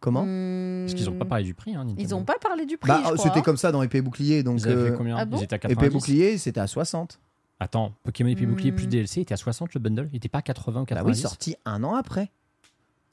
[0.00, 0.24] Comment?
[0.26, 1.74] Hmm, Parce qu'ils n'ont pas parlé du prix.
[1.74, 2.16] Hein, Ils Nintendo.
[2.16, 3.12] ont pas parlé du prix, Bah.
[3.16, 4.42] C'était comme ça dans Épée Bouclier.
[4.42, 5.16] Donc, Ils avaient euh, fait combien?
[5.16, 5.38] Ah bon?
[5.38, 5.94] Ils étaient à Épée 90.
[5.94, 7.18] Bouclier, c'était à 60.
[7.64, 8.90] Attends, Pokémon Épée Bouclier plus Hmm.
[8.90, 11.22] DLC était à 60 le bundle Il était pas à 80 ou Bah 90 oui,
[11.22, 12.30] sorti un an après.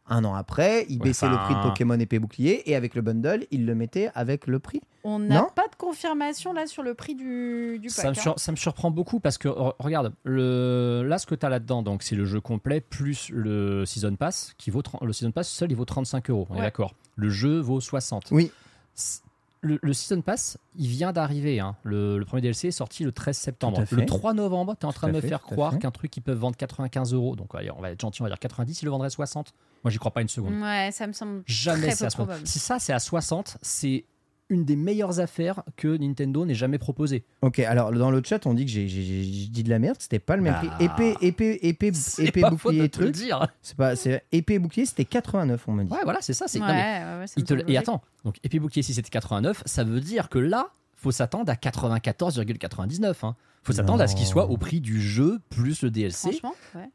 [0.07, 3.01] Un an après, il Ouais, baissait le prix de Pokémon Épée Bouclier et avec le
[3.01, 4.81] bundle, il le mettait avec le prix.
[5.05, 8.17] On n'a pas de confirmation là sur le prix du, du ça me, pack.
[8.17, 8.21] hein.
[8.21, 11.49] sur- ça me surprend beaucoup parce que re- regarde, le, là ce que tu as
[11.49, 15.47] là-dedans, donc c'est le jeu complet plus le Season Pass qui vaut le Season Pass
[15.47, 16.45] seul il vaut 35 euros.
[16.49, 16.93] On est d'accord.
[17.15, 18.31] Le jeu vaut 60.
[18.31, 18.51] Oui.
[19.63, 21.59] Le, le Season Pass, il vient d'arriver.
[21.59, 21.75] hein.
[21.83, 23.83] Le, le premier DLC est sorti le 13 septembre.
[23.91, 26.19] Le 3 novembre, tu es en train de me fait, faire croire qu'un truc qui
[26.19, 28.85] peut vendre 95 euros, donc allez, on va être gentil, on va dire 90, il
[28.85, 29.53] le vendrait 60.
[29.83, 30.55] Moi, j'y crois pas une seconde.
[30.61, 32.25] Ouais, ça me semble Jamais c'est à 60.
[32.27, 32.47] probable.
[32.47, 34.05] Si ça, c'est à 60, c'est
[34.51, 37.25] une des meilleures affaires que Nintendo n'ait jamais proposé.
[37.41, 40.35] Ok, alors dans le chat, on dit que j'ai dit de la merde, c'était pas
[40.35, 40.85] le même Bah, prix.
[40.85, 43.11] Épée, épée, épée, C'est épée, pas faute bouclier, truc.
[43.11, 43.47] dire.
[43.63, 45.91] C'est pas, c'est épée, bouclier, c'était 89, on m'a dit.
[45.93, 46.45] Ouais, voilà, c'est ça.
[46.47, 46.81] C'est Ouais, non, mais
[47.15, 49.83] ouais, ouais, ça il me te- Et attends, donc épée bouclier, si c'était 89, ça
[49.83, 53.13] veut dire que là, faut s'attendre à 94,99.
[53.25, 53.35] Hein.
[53.63, 56.41] Faut s'attendre à ce qu'il soit au prix du jeu plus le DLC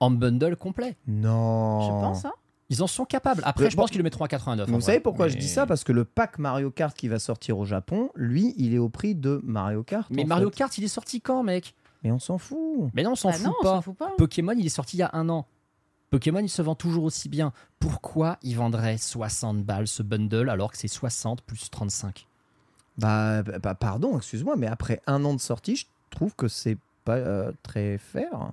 [0.00, 0.96] en bundle complet.
[1.06, 1.80] Non.
[1.80, 2.32] Je pense, hein.
[2.68, 3.42] Ils en sont capables.
[3.44, 4.68] Après, je bon, pense qu'ils le mettront à 89.
[4.68, 5.66] en Vous savez pourquoi je dis ça?
[5.66, 8.88] Parce que le pack Mario Kart qui va sortir au Japon, lui, il est au
[8.88, 10.08] prix de Mario Kart.
[10.10, 10.56] Mais Mario fait.
[10.56, 11.74] Kart, il est sorti quand, mec?
[12.02, 12.90] Mais on s'en fout.
[12.94, 13.74] Mais non, on s'en Bah fout non, on pas.
[13.76, 14.10] s'en fout pas.
[14.18, 15.46] Pokémon, il est sorti il y a un an.
[16.10, 17.52] Pokémon, il se vend toujours aussi bien.
[17.78, 22.26] Pourquoi il vendrait 60 balles ce bundle alors que c'est 60 plus 35
[22.98, 26.78] Bah, bah, bah, pardon, excuse-moi, mais après un an de sortie, je trouve que c'est
[27.04, 28.50] pas euh, très fair.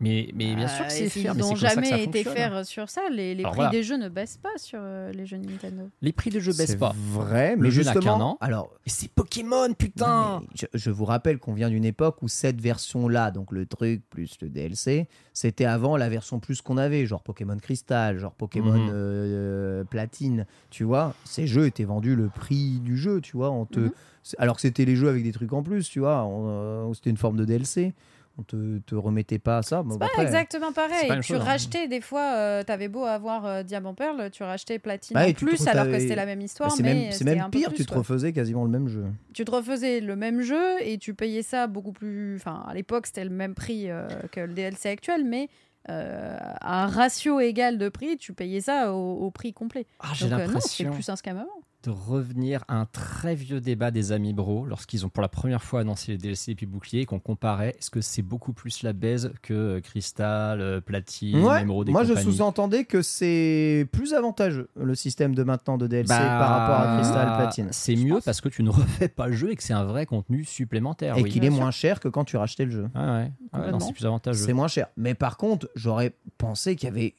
[0.00, 1.98] Mais, mais bien Euh, sûr que et c'est s'ils fair, mais c'est n'ont jamais ça
[1.98, 3.00] été faire sur ça.
[3.10, 3.70] Les, prix voilà.
[3.70, 5.88] des jeux ne baissent pas sur euh, les jeux Nintendo.
[6.02, 6.94] Les prix des jeux baissent C'est pas.
[7.10, 8.16] vrai, Le mais jeu n'a justement.
[8.18, 8.38] qu'un an.
[8.40, 13.30] Alors, c'est Pokémon, putain je, je vous rappelle qu'on vient d'une époque où cette version-là,
[13.32, 17.56] donc le truc plus le DLC, c'était avant la version plus qu'on avait, genre Pokémon
[17.58, 18.90] Crystal, genre Pokémon Mhm.
[18.92, 20.46] euh, Platine.
[20.70, 23.50] Tu vois, ces jeux étaient vendus le prix du jeu, tu vois.
[23.50, 23.90] On te, Mhm.
[24.36, 26.22] Alors que c'était les jeux avec des trucs en plus, tu vois.
[26.24, 27.94] on- euh, c'était une forme de DLC.
[28.38, 29.82] On te, te remettait pas à ça.
[29.82, 31.08] Bon, C'est pas après- exactement pareil.
[31.08, 31.44] pas tu chose, hein.
[31.44, 35.32] rachetais des fois, euh, t'avais beau avoir euh, Diamant Pearl, tu rachetais Platine Bah, en
[35.32, 36.68] plus alors que c'était la même histoire.
[36.68, 37.98] Bah, c'est mais même, c'est même un peu pire, plus, tu te quoi.
[37.98, 39.04] refaisais quasiment le même jeu.
[39.34, 42.36] Tu te refaisais le même jeu et tu payais ça beaucoup plus.
[42.36, 45.48] Enfin, à l'époque, c'était le même prix euh, que le DLC actuel, mais
[45.90, 49.86] euh, à un ratio égal de prix, tu payais ça au, au prix complet.
[49.98, 51.48] Ah, J'ai euh, non, c'est l'impression plus un scam avant.
[51.84, 55.62] De revenir à un très vieux débat des amis bro lorsqu'ils ont pour la première
[55.62, 58.82] fois annoncé les DLC et puis bouclier et qu'on comparait est-ce que c'est beaucoup plus
[58.82, 63.86] la baise que euh, Crystal, euh, Platine, Ouais, Emerald et moi je sous-entendais que c'est
[63.92, 67.68] plus avantageux le système de maintenant de DLC Bah, par rapport à Crystal Platine.
[67.70, 68.24] C'est mieux pense.
[68.24, 71.16] parce que tu ne refais pas le jeu et que c'est un vrai contenu supplémentaire.
[71.16, 71.30] et oui.
[71.30, 72.88] qu'il est moins cher que quand tu rachetais le jeu.
[72.94, 73.06] Ouais, ouais.
[73.06, 73.80] Ouais, non, Complètement.
[73.80, 74.44] c'est plus avantageux.
[74.44, 74.88] C'est moins cher.
[74.96, 77.14] Mais par contre, j'aurais pensé qu'il y avait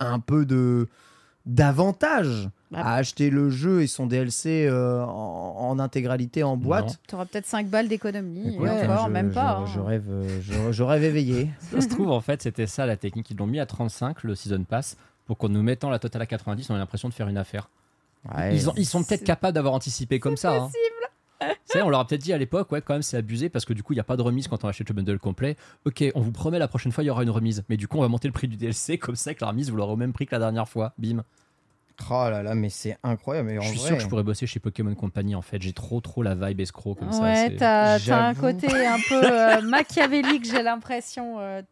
[0.00, 0.88] un peu de
[1.46, 2.80] d'avantage Bah.
[2.82, 6.98] à acheter le jeu et son DLC euh, en, en intégralité en boîte.
[7.08, 8.48] Tu auras peut-être 5 balles d'économie.
[8.48, 9.58] Et Écoute, encore, je- même je- pas.
[9.58, 9.66] hein.
[9.66, 11.50] Je, rêve, euh, je, je rêve éveillé.
[11.72, 13.30] Ça se trouve, en fait, c'était ça la technique.
[13.30, 14.96] Ils l'ont mis à 35, le Season Pass,
[15.26, 17.68] pour qu'en nous mettant la totale à 90, on ait l'impression de faire une affaire.
[18.34, 18.54] Ouais.
[18.56, 20.54] Ils, ont- ils sont peut-être capables d'avoir anticipé comme ça.
[20.54, 20.70] hein.
[21.64, 23.72] C'est on leur a peut-être dit à l'époque, ouais, quand même, c'est abusé parce que
[23.72, 25.56] du coup, il n'y a pas de remise quand on achète le bundle complet.
[25.84, 27.64] Ok, on vous promet la prochaine fois, il y aura une remise.
[27.68, 29.70] Mais du coup, on va monter le prix du DLC, comme ça, que la remise,
[29.70, 30.92] vous l'aurez au même prix que la dernière fois.
[30.98, 31.24] Bim.
[32.10, 33.48] Oh là là, mais c'est incroyable.
[33.50, 35.62] Mais en Je suis vrai, sûr que je pourrais bosser chez Pokémon Company en fait.
[35.62, 37.22] J'ai trop, trop la vibe escroc comme ça.
[37.22, 37.98] Ouais, c'est- t'as
[38.28, 41.38] un côté un peu euh, machiavélique, j'ai l'impression.
[41.38, 41.62] euh,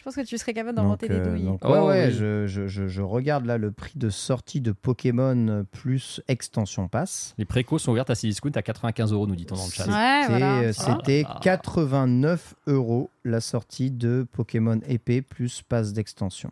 [0.00, 1.44] je pense que tu serais capable d'inventer des euh, douilles.
[1.44, 2.12] donc, ouais, ouais, oui.
[2.12, 7.34] je, je- je- je regarde là le prix de sortie de Pokémon plus extension pass.
[7.36, 9.84] Les précos sont ouvertes à Cdiscount à 95 euros, nous dit-on dans le chat.
[9.86, 10.60] Ouais, C'était voilà.
[10.60, 11.38] euh, c'était Ah.
[11.42, 16.50] 89 euros la sortie de Pokémon épée plus pass d'extension.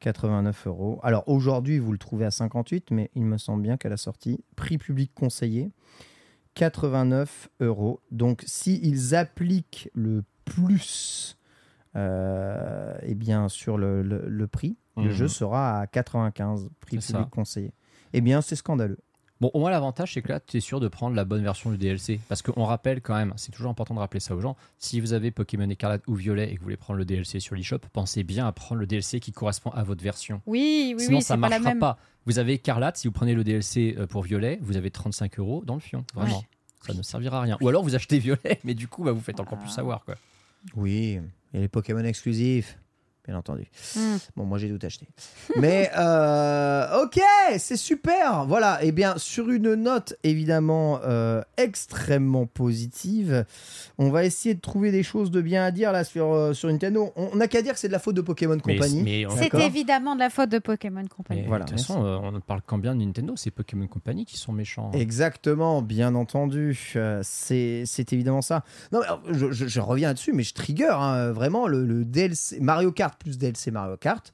[0.00, 0.98] 89 euros.
[1.02, 4.40] Alors aujourd'hui, vous le trouvez à 58, mais il me semble bien qu'à la sortie,
[4.56, 5.70] prix public conseillé,
[6.54, 8.00] 89 euros.
[8.10, 11.36] Donc s'ils appliquent le plus
[11.96, 15.10] euh, eh bien, sur le, le- le prix, le Mhm.
[15.10, 17.30] jeu sera à 95, prix C'est public ça.
[17.30, 17.72] conseillé.
[18.12, 18.98] Eh bien, c'est scandaleux.
[19.40, 21.70] Bon, au moins l'avantage, c'est que là, tu es sûr de prendre la bonne version
[21.72, 22.20] du DLC.
[22.28, 25.14] Parce qu'on rappelle quand même, c'est toujours important de rappeler ça aux gens, si vous
[25.14, 28.22] avez Pokémon Écarlate ou Violet et que vous voulez prendre le DLC sur l'eShop, pensez
[28.22, 30.40] bien à prendre le DLC qui correspond à votre version.
[30.46, 31.80] Oui, oui, Sinon, oui, ça pas la marchera même.
[31.80, 31.98] pas.
[32.26, 35.64] Vous avez Écarlate, si vous prenez le DLC euh, pour Violet, vous avez 35 euros
[35.66, 36.04] dans le fion.
[36.14, 36.38] Vraiment.
[36.38, 36.46] Ouais.
[36.86, 37.58] Ça ne servira à rien.
[37.60, 39.74] Ou alors vous achetez Violet, mais du coup, bah, vous faites encore plus Ah.
[39.74, 40.04] savoir.
[40.04, 40.14] Quoi.
[40.76, 41.18] Oui,
[41.54, 42.78] et les Pokémon exclusifs,
[43.26, 43.70] bien entendu.
[43.96, 44.16] Hmm.
[44.36, 45.06] Bon, moi j'ai tout acheté.
[45.56, 47.20] Mais euh, ok,
[47.58, 48.44] c'est super.
[48.46, 53.44] Voilà, et bien sur une note évidemment euh, extrêmement positive,
[53.98, 56.68] on va essayer de trouver des choses de bien à dire là sur, euh, sur
[56.68, 57.12] Nintendo.
[57.16, 59.02] On n'a qu'à dire que c'est de la faute de Pokémon Mais- Company.
[59.02, 61.42] mais on- C'est évidemment de la faute de Pokémon Company.
[61.42, 63.86] Mais Voilà, de toute façon, euh, on ne parle quand bien de Nintendo, c'est Pokémon
[63.86, 64.90] Company qui sont méchants.
[64.92, 66.92] Exactement, bien entendu.
[66.96, 68.64] Euh, c'est c'est évidemment ça.
[68.92, 72.04] Non, mais, alors, je, je- je reviens là-dessus, mais je trigger hein, vraiment le, le
[72.04, 74.32] DLC Mario Kart plus DLC Mario Kart.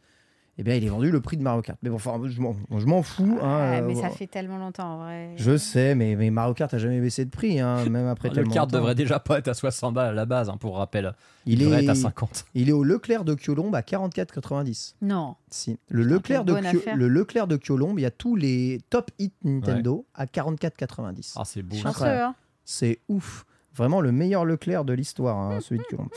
[0.60, 1.78] eh bien, il est vendu le prix de Mario Kart.
[1.84, 3.38] Mais bon, enfin, je m'en- je m'en fous.
[3.40, 4.14] hein, Ouais, euh, mais ça bon.
[4.14, 5.30] fait tellement longtemps, en vrai.
[5.36, 8.34] Je sais, mais, mais Mario Kart a jamais baissé de prix, hein, même après Le
[8.34, 8.66] tellement de temps.
[8.66, 11.14] devrait déjà pas être à 60 balles à la base, hein, pour rappel.
[11.46, 12.44] Il Il devrait est- être à 50.
[12.54, 14.96] Il est au Leclerc de Kyolombe à 44,90.
[15.00, 15.36] Non.
[15.48, 15.78] Si.
[15.90, 19.30] Le, Leclerc de Kyo- le Leclerc de Kyolombe, il y a tous les top hits
[19.44, 21.34] Nintendo à 44,90.
[21.36, 21.76] Ah, c'est beau.
[21.84, 22.34] Hein.
[22.64, 23.44] C'est ouf.
[23.78, 26.08] Vraiment le meilleur Leclerc de l'histoire, hein, celui de Kyolombe.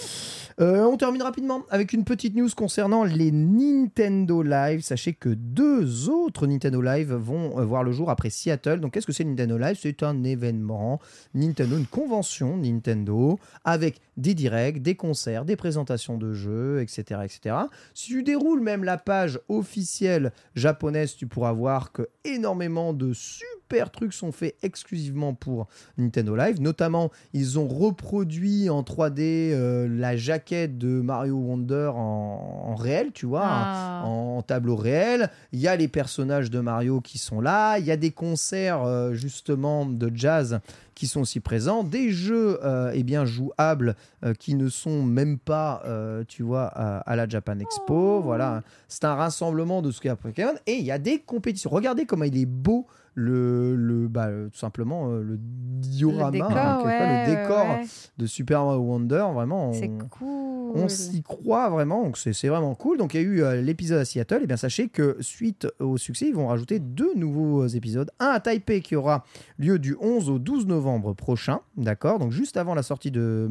[0.59, 4.81] Euh, on termine rapidement avec une petite news concernant les Nintendo Live.
[4.81, 8.79] Sachez que deux autres Nintendo Live vont euh, voir le jour après Seattle.
[8.79, 9.77] Donc, qu'est-ce que c'est Nintendo Live?
[9.79, 10.99] C'est un événement
[11.33, 17.55] Nintendo, une convention Nintendo avec des directs, des concerts, des présentations de jeux, etc., etc.
[17.93, 23.89] Si tu déroules même la page officielle japonaise, tu pourras voir que énormément de super
[23.91, 25.67] trucs sont faits exclusivement pour
[25.97, 26.61] Nintendo Live.
[26.61, 33.11] Notamment, ils ont reproduit en 3D euh, la jaquette de Mario Wonder en, en réel,
[33.13, 34.03] tu vois, Ah.
[34.05, 35.29] en tableau réel.
[35.51, 37.77] Il y a les personnages de Mario qui sont là.
[37.79, 40.59] Il y a des concerts euh, justement de jazz
[40.95, 41.83] qui sont aussi présents.
[41.83, 46.65] Des jeux euh, eh bien jouables euh, qui ne sont même pas, euh, tu vois,
[46.65, 48.21] à, à la Japan Expo.
[48.21, 50.53] Voilà, c'est un rassemblement de ce qu'il y a Pokémon.
[50.67, 51.69] Et il y a des compétitions.
[51.71, 56.31] Regardez comment il est beau le, le bah, euh, tout simplement euh, le diorama, Le
[56.31, 57.85] décor, hein, le décor ouais,
[58.17, 59.25] de Super Mario Wonder.
[59.33, 60.71] Vraiment, C'est on- cool.
[60.75, 62.97] on s'y croit vraiment, donc c'est c'est vraiment cool.
[62.97, 65.97] Donc il y a eu euh, l'épisode à Seattle, et bien sachez que suite au
[65.97, 68.09] succès, ils vont rajouter deux nouveaux épisodes.
[68.19, 69.25] Un à Taipei qui aura
[69.59, 72.17] lieu du 11 au 12 novembre prochain, d'accord?
[72.19, 73.47] Donc juste avant la sortie de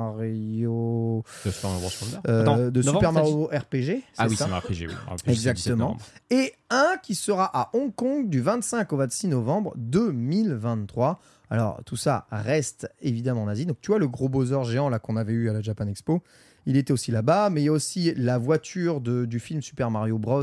[0.00, 1.22] Mario...
[1.44, 1.90] De Super Mario Bros.
[2.02, 2.18] Wonder?
[2.28, 4.94] euh, Attends, de novembre, Super t'as dit Mario RPG, Ah oui, c'est un RPG, oui.
[5.08, 5.52] RPG, Exactement.
[5.54, 6.00] 17 novembre.
[6.30, 11.20] et un qui sera à Hong Kong du 25 au 26 novembre 2023.
[11.50, 13.66] Alors tout ça reste évidemment en Asie.
[13.66, 16.22] Donc tu vois le gros Bowser géant là qu'on avait eu à la Japan Expo,
[16.66, 17.50] il était aussi là-bas.
[17.50, 20.42] Mais il y a aussi la voiture de- du film Super Mario Bros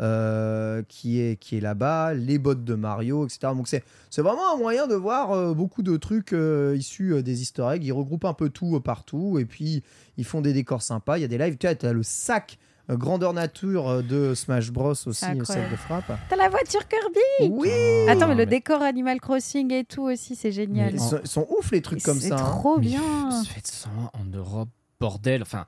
[0.00, 3.52] euh, qui est qui est là-bas, les bottes de Mario, etc.
[3.54, 3.84] Donc c'est
[4.22, 7.84] vraiment un moyen de voir euh, beaucoup de trucs euh, issus des Easter eggs.
[7.84, 9.84] Ils regroupent un peu tout partout et puis
[10.16, 11.18] ils font des décors sympas.
[11.18, 11.56] Il y a des lives.
[11.58, 12.58] Tu as le sac
[12.90, 16.12] grandeur nature euh, de Smash Bros aussi, euh, celle de frappe.
[16.28, 17.70] T'as la voiture Kirby Oui
[18.08, 20.92] Attends, mais le mais- décor Animal Crossing et tout aussi, c'est génial.
[20.94, 22.36] Ils sont, ils sont ouf les trucs comme C'est ça.
[22.36, 22.50] hein.
[22.58, 23.00] trop bien.
[23.44, 24.68] Faites ça en Europe,
[25.00, 25.42] bordel.
[25.42, 25.64] Enfin.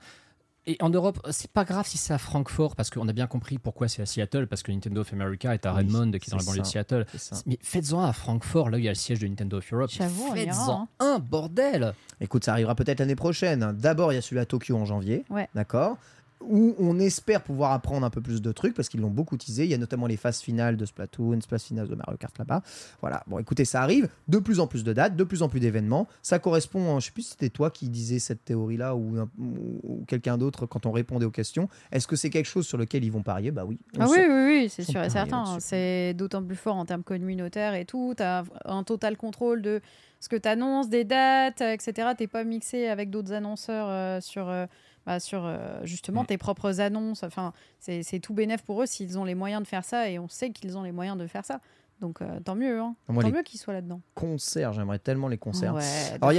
[0.69, 3.57] Et en Europe, c'est pas grave si c'est à Francfort, parce qu'on a bien compris
[3.57, 6.29] pourquoi c'est à Seattle, parce que Nintendo of America est à Oui, Redmond, qui est
[6.29, 6.67] dans la c'est banlieue de.
[6.67, 7.05] Seattle.
[7.15, 7.47] C'est.
[7.47, 9.73] Mais faites-en un à Francfort, là où il y a le siège de Nintendo of
[9.73, 9.89] Europe.
[9.89, 10.87] Faites-en hein.
[10.99, 13.71] un, bordel Écoute, ça arrivera peut-être l'année prochaine.
[13.79, 15.23] D'abord, il y a celui à Tokyo en janvier.
[15.29, 15.47] Ouais.
[15.55, 15.95] D'accord
[16.41, 19.63] où on espère pouvoir apprendre un peu plus de trucs parce qu'ils l'ont beaucoup teasé.
[19.65, 22.61] Il y a notamment les phases finales de Splatoon, phases finales de Mario Kart là-bas.
[23.01, 23.23] Voilà.
[23.27, 24.07] Bon, écoutez, ça arrive.
[24.27, 26.07] De plus en plus de dates, de plus en plus d'événements.
[26.21, 26.95] Ça correspond.
[26.95, 30.37] hein, Je sais plus si c'était toi qui disais cette théorie-là ou, un- ou quelqu'un
[30.37, 31.69] d'autre quand on répondait aux questions.
[31.91, 33.51] Est-ce que c'est quelque chose sur lequel ils vont parier?
[33.51, 33.79] Bah oui.
[33.99, 35.43] Ah oui, oui, oui, c'est sûr et certain.
[35.43, 35.57] là-dessus.
[35.67, 38.13] C'est d'autant plus fort en termes communautaires et tout.
[38.15, 39.81] Tu as un total contrôle de
[40.19, 42.09] ce que tu annonces, des dates, etc.
[42.17, 44.65] Tu pas mixé avec d'autres annonceurs euh, sur, euh,
[45.07, 46.27] bah, sur euh, justement Mm.
[46.27, 47.23] tes propres annonces.
[47.23, 50.27] Enfin, c'est tout bénef pour eux s'ils ont les moyens de faire ça et on
[50.27, 51.61] sait qu'ils ont les moyens de faire ça.
[52.01, 52.79] Donc euh, tant mieux.
[52.79, 52.93] Hein.
[53.07, 54.01] Moi, tant mieux qu'ils soient là-dedans.
[54.13, 55.73] Concerts, j'aimerais tellement les concerts.
[55.73, 55.83] Ouais,
[56.21, 56.35] Alors, il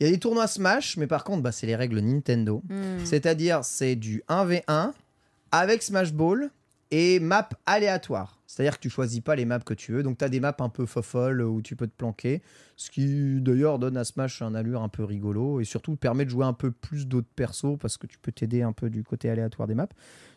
[0.00, 2.62] y y a des tournois Smash, mais par contre, bah, c'est les règles Nintendo.
[2.70, 3.04] Mm.
[3.04, 4.92] C'est-à-dire, c'est du 1v1
[5.50, 6.50] avec Smash Ball
[6.92, 8.38] et map aléatoire.
[8.46, 10.02] C'est-à-dire que tu choisis pas les maps que tu veux.
[10.02, 12.42] Donc, tu as des maps un peu fofolles où tu peux te planquer.
[12.76, 16.30] Ce qui, d'ailleurs, donne à Smash un allure un peu rigolo et surtout permet de
[16.30, 19.30] jouer un peu plus d'autres persos parce que tu peux t'aider un peu du côté
[19.30, 19.88] aléatoire des maps.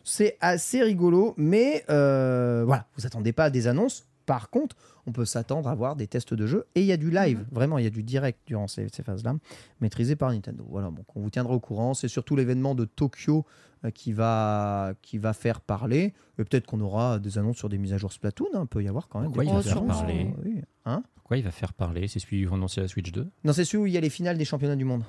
[0.02, 4.06] C'est assez rigolo, mais euh, voilà, vous attendez pas à des annonces.
[4.26, 4.76] Par contre,
[5.06, 7.44] on peut s'attendre à voir des tests de jeu et il y a du live,
[7.52, 9.36] vraiment, il y a du direct durant ces, ces phases-là,
[9.80, 10.66] maîtrisé par Nintendo.
[10.68, 11.94] Voilà, donc on vous tiendra au courant.
[11.94, 13.46] C'est surtout l'événement de Tokyo
[13.84, 16.12] euh, qui va, qui va faire parler.
[16.38, 18.82] Et peut-être qu'on aura des annonces sur des mises à jour Splatoon, hein, il peut
[18.82, 19.28] y avoir quand même.
[19.28, 20.62] Pourquoi des il va faire annonces, parler oui.
[20.86, 22.08] Hein Pourquoi il va faire parler?
[22.08, 24.00] C'est celui qui va annoncer la Switch 2 Non, c'est celui où il y a
[24.00, 25.04] les finales des championnats du monde.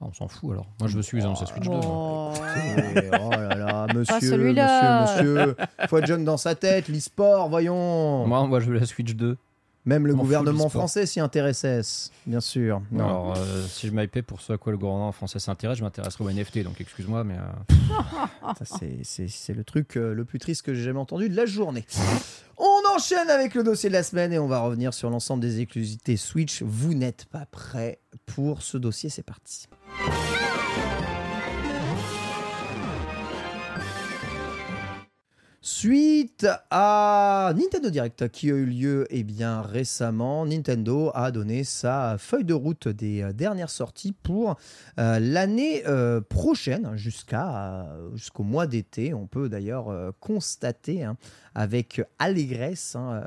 [0.00, 0.66] Ah, On s'en fout alors.
[0.78, 1.70] Moi je veux celui qui annonce la Switch 2.
[1.70, 2.32] moi.
[3.22, 3.30] Oh.
[3.30, 5.02] Là là, monsieur, monsieur, celui-là.
[5.16, 5.56] monsieur,
[5.88, 8.26] faut être jeune dans sa tête, l'e-sport, voyons.
[8.26, 9.36] Moi, moi je veux la Switch 2.
[9.86, 11.80] Même le gouvernement français s'y intéressait,
[12.26, 12.82] bien sûr.
[12.92, 13.04] Non.
[13.04, 16.22] Alors euh, si je m'hypais pour ce à quoi le gouvernement français s'intéresse, je m'intéresserai
[16.24, 16.62] au NFT.
[16.64, 20.74] Donc excuse-moi, mais euh, Ça, c'est- c'est c'est le truc euh, le plus triste que
[20.74, 21.86] j'ai jamais entendu de la journée.
[22.58, 25.60] On enchaîne avec le dossier de la semaine et on va revenir sur l'ensemble des
[25.60, 26.62] exclusivités Switch.
[26.62, 29.66] Vous n'êtes pas prêts pour ce dossier, c'est parti.
[29.98, 30.39] Ah!
[35.62, 42.16] Suite à Nintendo Direct qui a eu lieu eh bien, récemment, Nintendo a donné sa
[42.16, 44.56] feuille de route des euh, dernières sorties pour
[44.98, 49.12] euh, l'année euh, prochaine jusqu'à, jusqu'au mois d'été.
[49.12, 51.18] On peut d'ailleurs constater hein,
[51.54, 53.22] avec allégresse hein,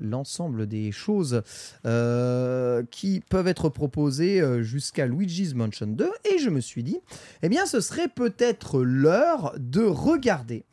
[0.00, 1.42] l'ensemble des choses
[1.82, 6.08] qui peuvent être proposées jusqu'à Luigi's Mansion 2.
[6.32, 7.00] Et je me suis dit,
[7.42, 10.64] eh bien ce serait peut-être l'heure de regarder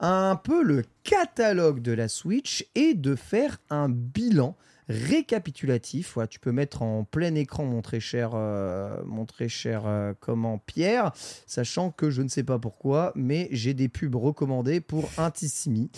[0.00, 4.56] un peu le catalogue de la Switch et de faire un bilan
[4.90, 6.12] récapitulatif.
[6.14, 10.12] Voilà, tu peux mettre en plein écran mon très cher, euh, mon très cher euh,
[10.18, 11.12] comment Pierre,
[11.46, 15.90] sachant que je ne sais pas pourquoi, mais j'ai des pubs recommandées pour Intissimi.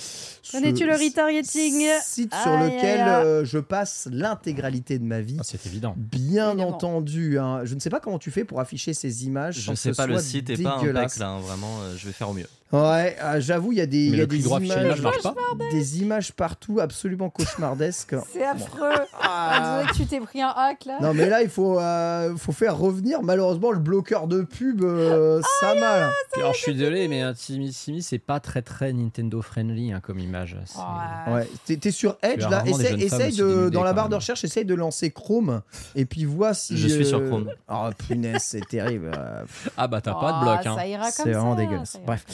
[0.51, 5.37] Connais-tu le retargeting Site sur lequel euh, je passe l'intégralité de ma vie.
[5.41, 5.95] Ah, c'est évident.
[5.97, 6.75] Bien Évidemment.
[6.75, 7.65] entendu, hein.
[7.65, 9.55] je ne sais pas comment tu fais pour afficher ces images.
[9.57, 11.13] Je sans sais pas, le site est pas dégueulasse.
[11.13, 12.49] impec là, hein, vraiment, euh, je vais faire au mieux.
[12.73, 15.23] Ouais, euh, j'avoue, il y a des, Mais y a le des images, l'image marche
[15.23, 15.35] pas
[15.71, 18.15] des images partout absolument cauchemardesques.
[18.33, 18.89] C'est affreux.
[19.23, 20.99] On dirait que tu t'es pris un hack là.
[21.03, 25.43] Non mais là il faut, euh, faut faire revenir malheureusement le bloqueur de pub euh,
[25.61, 26.11] ça mal.
[26.37, 30.01] Alors, je suis désolé, mais un Simi Simi, c'est pas très très Nintendo friendly hein,
[30.03, 30.57] comme image.
[30.65, 31.35] C'est- Ouais.
[31.35, 33.71] Ouais, t'es t'es sur Edge là, rarement des essaye, jeunes femmes essaye aussi de dénudées,
[33.71, 34.19] dans la quand barre de même.
[34.21, 35.61] recherche, essaye de lancer Chrome
[35.95, 37.51] et puis vois si Je suis sur Chrome.
[37.69, 39.11] Oh punaise, c'est terrible.
[39.15, 39.45] Euh,
[39.77, 40.67] Ah bah t'as pas de Oh, bloc.
[40.67, 40.75] Hein.
[40.77, 41.39] Ça ira C'est comme ça.
[41.39, 41.99] vraiment dégueulasse.
[42.07, 42.25] Bref.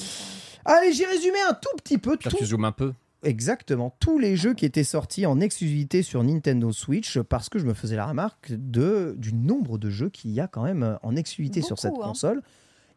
[0.69, 2.93] Allez, j'ai résumé un tout petit peu Là, tout tu zoomes un peu.
[3.25, 7.65] Exactement, tous les jeux qui étaient sortis en exclusivité sur Nintendo Switch parce que je
[7.65, 11.17] me faisais la remarque de, du nombre de jeux qu'il y a quand même en
[11.17, 12.03] exclusivité sur cette hein.
[12.03, 12.43] console.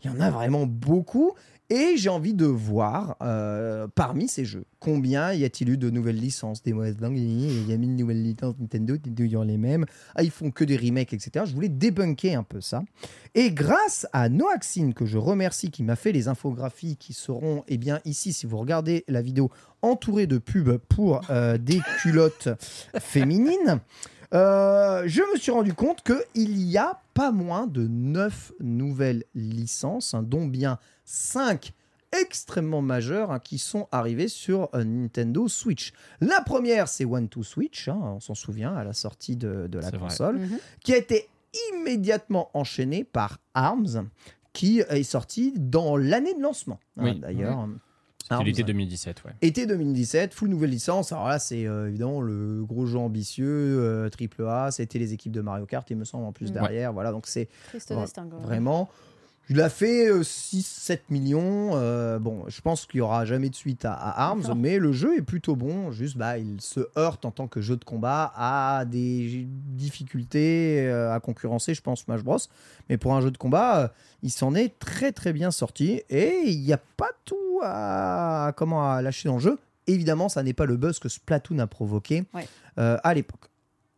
[0.03, 1.33] Il y en a vraiment beaucoup
[1.71, 6.17] et j'ai envie de voir euh, parmi ces jeux combien y a-t-il eu de nouvelles
[6.17, 9.85] licences, des il y a mis une nouvelle licence Nintendo, toujours les mêmes,
[10.15, 11.45] ah, ils font que des remakes, etc.
[11.47, 12.81] Je voulais débunker un peu ça.
[13.35, 17.77] Et grâce à Noaxine, que je remercie, qui m'a fait les infographies qui seront, eh
[17.77, 19.49] bien, ici, si vous regardez la vidéo,
[19.81, 22.49] entourée de pubs pour euh, des culottes
[22.99, 23.79] féminines,
[24.33, 30.13] euh, je me suis rendu compte qu'il y a pas moins de 9 nouvelles licences,
[30.13, 30.79] hein, dont bien
[31.11, 31.73] 5
[32.13, 35.91] extrêmement majeures hein, qui sont arrivées sur euh, Nintendo Switch.
[36.21, 39.79] La première, c'est One to Switch, hein, on s'en souvient, à la sortie de, de
[39.79, 40.57] la console Mhm.
[40.83, 41.27] qui a été
[41.73, 44.07] immédiatement enchaîné par ARMS,
[44.53, 46.79] qui est sorti dans l'année de lancement.
[46.97, 47.19] hein, Oui.
[47.19, 47.67] D'ailleurs,
[48.21, 48.45] C'était Arms.
[48.45, 49.31] l'été 2017, ouais.
[49.41, 51.11] été 2017, full nouvelle licence.
[51.11, 54.71] Alors là, c'est euh, évidemment le gros jeu ambitieux, euh, triple A.
[54.71, 56.53] C'était les équipes de Mario Kart, il me semble, en plus Ouais.
[56.53, 56.93] derrière.
[56.93, 57.49] Voilà, donc c'est
[58.43, 58.89] vraiment.
[59.49, 61.71] Il a fait 6-7 millions.
[61.73, 64.55] euh, bon, je pense qu'il n'y aura jamais de suite à, à Arms, Non.
[64.55, 65.91] mais le jeu est plutôt bon.
[65.91, 71.13] Juste, bah, il se heurte en tant que jeu de combat à des difficultés euh,
[71.13, 72.37] à concurrencer, je pense, Smash Bros.
[72.89, 73.87] Mais pour un jeu de combat, euh,
[74.23, 78.89] il s'en est très très bien sorti et il n'y a pas tout à, comment,
[78.89, 79.59] à lâcher dans le jeu.
[79.87, 82.47] Évidemment, ça n'est pas le buzz que Splatoon a provoqué Ouais.
[82.77, 83.49] euh, à l'époque.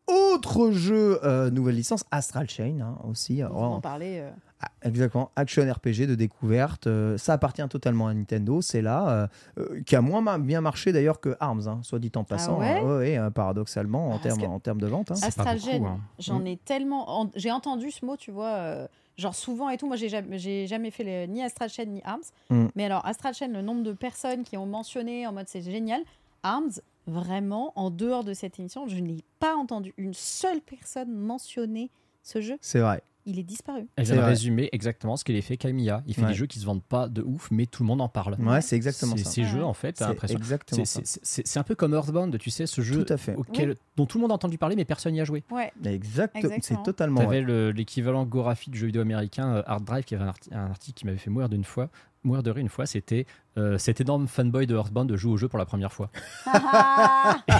[0.07, 3.41] Autre jeu, euh, nouvelle licence, Astral Chain hein, aussi.
[3.43, 4.19] On va Alors, en parler.
[4.19, 4.29] euh,
[4.61, 6.87] ah, Exactement, action RPG de découverte.
[6.87, 8.61] euh, ça appartient totalement à Nintendo.
[8.61, 9.27] C'est là, euh,
[9.59, 12.59] euh, qui a moins ma- bien marché d'ailleurs que Arms, hein, soit dit en passant.
[12.59, 12.97] ouais hein.
[12.97, 15.11] ouais, euh, paradoxalement, en termes que- en termes de vente.
[15.11, 15.15] hein.
[15.21, 15.97] Astral hein.
[16.19, 16.47] j'en Mm.
[16.47, 17.21] ai tellement.
[17.21, 19.87] en- J'ai entendu ce mot, tu vois, euh, genre souvent et tout.
[19.87, 22.23] Moi, j'ai jamais, jamais fait ni Astral Chain ni Arms.
[22.49, 22.65] Mm.
[22.75, 26.01] Mais alors, Astral Chain, le nombre de personnes qui ont mentionné en mode c'est génial.
[26.45, 26.71] Arms,
[27.07, 31.91] vraiment, en dehors de cette émission, je n'ai pas entendu une seule personne mentionner
[32.23, 32.57] ce jeu.
[32.61, 33.03] C'est vrai.
[33.25, 33.87] Il est disparu.
[33.95, 36.03] Elle C'est vient de résumer exactement ce qu'il a fait Kamiya.
[36.07, 36.27] Il fait Ouais.
[36.27, 38.35] des jeux qui se vendent pas de ouf, mais tout le monde en parle.
[38.41, 39.29] Ouais, c'est exactement C'est- ça.
[39.29, 40.37] Ces jeux, en fait, t'as C'est l'impression.
[40.37, 43.33] exactement c'est- un peu comme Earthbound, tu sais, ce jeu Tout à fait.
[43.35, 45.45] auquel, dont tout le monde a entendu parler, mais personne n'y a joué.
[45.51, 45.71] Ouais.
[45.85, 47.47] Exact, c'est totalement T'avais vrai.
[47.47, 50.97] le- l'équivalent Gorafi de jeu vidéo américain, euh, Hard Drive, qui avait un, un article
[50.99, 51.89] qui m'avait fait mourir d'une fois.
[52.23, 53.25] Mourir de rire une fois, c'était
[53.57, 56.09] euh, cet énorme fanboy de Earthbound de jouer au jeu pour la première fois.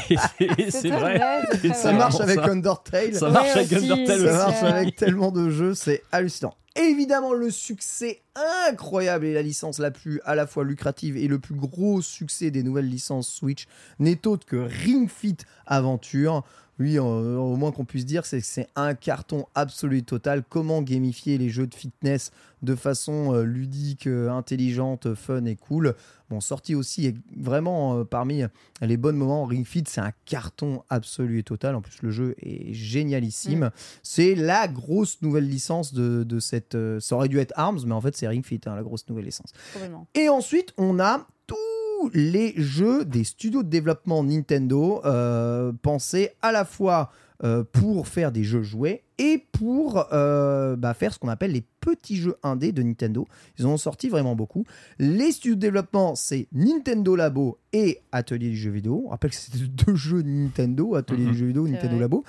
[0.10, 1.19] Et c'est- vrai.
[1.73, 2.45] Ça marche avec ça.
[2.45, 3.14] Undertale.
[3.15, 6.56] Ça marche Ouais, avec aussi, Undertale Ça marche avec tellement de jeux, c'est hallucinant.
[6.76, 8.22] Évidemment, le succès
[8.68, 12.49] incroyable et la licence la plus à la fois lucrative et le plus gros succès
[12.49, 13.68] des nouvelles licences Switch
[13.99, 15.38] n'est autre que Ring Fit
[15.68, 16.44] Aventure.
[16.84, 20.43] Oui, au moins qu'on puisse dire, c'est que c'est un carton absolu et total.
[20.43, 22.31] Comment gamifier les jeux de fitness
[22.61, 25.95] de façon euh, ludique, euh, intelligente, fun et cool?
[26.30, 28.43] Bon, sorti aussi et vraiment euh, parmi
[28.81, 29.45] les bons moments.
[29.45, 31.76] Ring Fit, c'est un carton absolu et total.
[31.76, 33.72] En plus, le jeu est génialissime.
[34.01, 36.76] C'est la grosse nouvelle licence de, de cette.
[36.76, 39.07] euh, ça aurait dû être Arms, mais en fait, c'est Ring Fit, hein, la grosse
[39.07, 39.53] nouvelle licence.
[40.15, 41.26] Et ensuite, on a
[42.03, 47.11] tous les jeux des studios de développement Nintendo euh, pensés à la fois
[47.43, 51.63] euh, pour faire des jeux jouets et pour euh, bah, faire ce qu'on appelle les
[51.80, 53.25] petits jeux indés de Nintendo.
[53.57, 54.65] Ils en ont sorti vraiment beaucoup.
[54.99, 59.03] Les studios de développement, c'est Nintendo Labo et Atelier du jeu vidéo.
[59.05, 61.31] On rappelle que c'est deux jeux Nintendo, Atelier Mhm.
[61.31, 61.99] du jeu vidéo, Nintendo vrai.
[62.01, 62.23] Labo.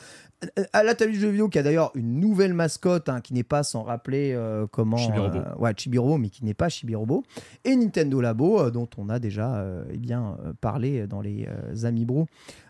[0.72, 3.62] À l'Atelier du jeu vidéo, qui a d'ailleurs une nouvelle mascotte, hein, qui n'est pas
[3.62, 4.96] sans rappeler euh, comment...
[4.96, 5.38] Chibi-Robo.
[5.38, 7.22] euh, ouais, Chibi-Robo, mais qui n'est pas Chibi-Robo.
[7.64, 11.46] Et Nintendo Labo, euh, dont on a déjà eh bien, parlé dans les
[11.84, 12.26] Amis Bro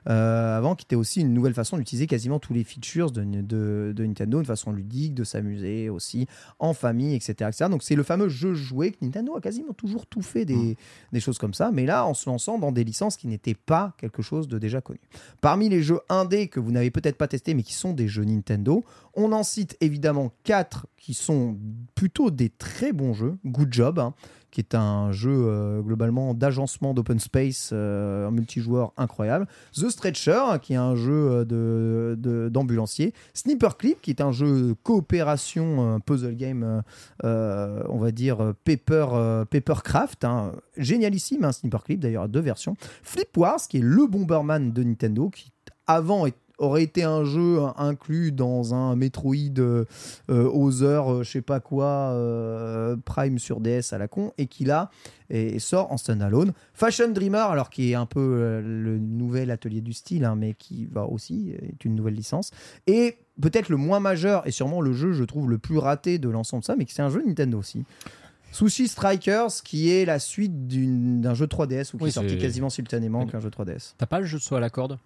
[0.08, 3.92] euh, avant, qui était aussi une nouvelle façon d'utiliser quasiment tous les features de, de-
[3.96, 6.26] de Nintendo, une façon ludique, de s'amuser aussi
[6.58, 7.32] en famille, etc.
[7.48, 7.70] etc.
[7.70, 10.76] Donc c'est le fameux jeu joué que Nintendo a quasiment toujours tout fait des,
[11.12, 13.94] des choses comme ça, mais là en se lançant dans des licences qui n'étaient pas
[13.96, 15.00] quelque chose de déjà connu.
[15.40, 18.24] Parmi les jeux indés que vous n'avez peut-être pas testés, mais qui sont des jeux
[18.24, 18.84] Nintendo,
[19.14, 21.56] on en cite évidemment quatre qui sont
[21.94, 23.36] plutôt des très bons jeux.
[23.44, 24.14] Good Job, hein,
[24.50, 29.46] qui est un jeu euh, globalement d'agencement d'open space, euh, multijoueur incroyable.
[29.74, 33.12] The Stretcher, hein, qui est un jeu euh, de- de- d'ambulancier.
[33.34, 36.82] Sniper Clip, qui est un jeu coopération, puzzle game,
[37.22, 40.24] on va dire paper, papercraft.
[40.24, 40.52] hein.
[40.76, 42.76] Génialissime, hein, Sniper Clip, d'ailleurs, deux versions.
[43.02, 45.50] Flip Wars, qui est le Bomberman de Nintendo, qui
[45.86, 49.84] avant est- aurait été un jeu inclus dans un Metroid euh,
[50.30, 54.46] euh, Other, euh, je sais pas quoi, euh, Prime sur DS à la con, et
[54.46, 54.90] qui là
[55.30, 56.52] et sort en standalone.
[56.74, 60.54] Fashion Dreamer, alors qui est un peu euh, le nouvel atelier du style, hein, mais
[60.54, 62.50] qui va aussi est une nouvelle licence.
[62.86, 66.28] Et peut-être le moins majeur et sûrement le jeu, je trouve, le plus raté de
[66.28, 67.84] l'ensemble de ça, mais qui c'est un jeu Nintendo aussi.
[68.52, 72.70] Sushi Strikers, qui est la suite d'un jeu 3DS ou qui Oui, est sorti quasiment
[72.70, 73.94] simultanément qu'un jeu 3DS.
[73.98, 74.98] T'as pas le jeu de saut à la corde?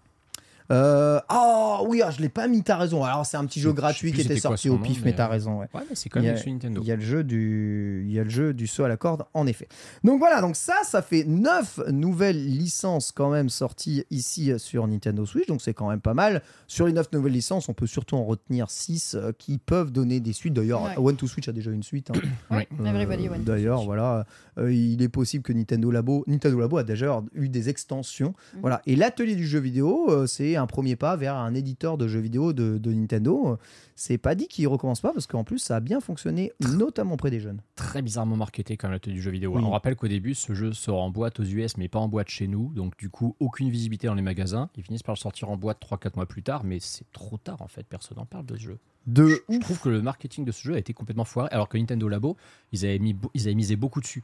[0.71, 3.05] Euh, Ah oui, ah, je l'ai pas mis, t'as raison.
[3.05, 5.27] Alors c'est un petit jeu gratuit qui était sorti au nom, pif, mais, mais t'as
[5.27, 5.59] euh, raison.
[5.61, 5.67] Ouais.
[5.75, 6.81] Ouais, mais c'est quand même Il y a- des sur Nintendo.
[6.83, 8.97] Il y a le jeu du, il y a le jeu du saut à la
[8.97, 9.69] corde, en effet.
[10.05, 14.87] Donc voilà, donc ça, ça fait neuf nouvelles licences quand même sorties ici euh, sur
[14.87, 16.43] Nintendo Switch, donc c'est quand même pas mal.
[16.67, 20.33] Sur les neuf nouvelles licences, on peut surtout en retenir 6 qui peuvent donner des
[20.33, 20.55] suites.
[20.55, 20.95] D'ailleurs, Ouais.
[20.99, 22.11] One to Switch a déjà une suite.
[22.11, 22.21] hein.
[22.55, 24.25] Ouais, Euh, Everybody Went to D'ailleurs, voilà,
[24.59, 28.35] euh, il est possible que Nintendo Labo, Nintendo Labo a déjà eu des extensions.
[28.55, 28.61] Mhm.
[28.61, 32.09] Voilà, et l'atelier du jeu vidéo, euh, c'est un premier pas vers un éditeur de
[32.09, 33.59] jeux vidéo de, de Nintendo.
[33.95, 37.31] C'est pas dit qu'il recommence pas parce qu'en plus, ça a bien fonctionné, notamment auprès
[37.31, 37.61] des jeunes.
[37.77, 39.53] Très bizarrement marketé comme l'atelier du jeu vidéo.
[39.55, 39.63] Oui.
[39.65, 42.29] On rappelle qu'au début, ce jeu sort en boîte aux US, mais pas en boîte
[42.29, 42.73] chez nous.
[42.75, 44.71] Donc, du coup, aucune visibilité dans les magasins.
[44.77, 47.63] Ils finissent par le sortir en boîte 3-4 mois plus tard, mais c'est trop tard
[47.63, 47.87] en fait.
[47.89, 48.79] Personne n'en parle de ce jeu.
[49.07, 51.69] De Je, je trouve que le marketing de ce jeu a été complètement foiré, alors
[51.69, 52.37] que Nintendo Labo,
[52.73, 54.23] ils avaient, mis, ils avaient misé beaucoup dessus.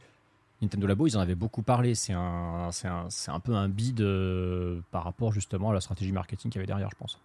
[0.65, 1.95] Nintendo Labo, ils en avaient beaucoup parlé.
[1.95, 5.81] C'est un, c'est un, c'est un peu un bide euh, par rapport justement à la
[5.81, 7.19] stratégie marketing qu'il y avait derrière, je pense.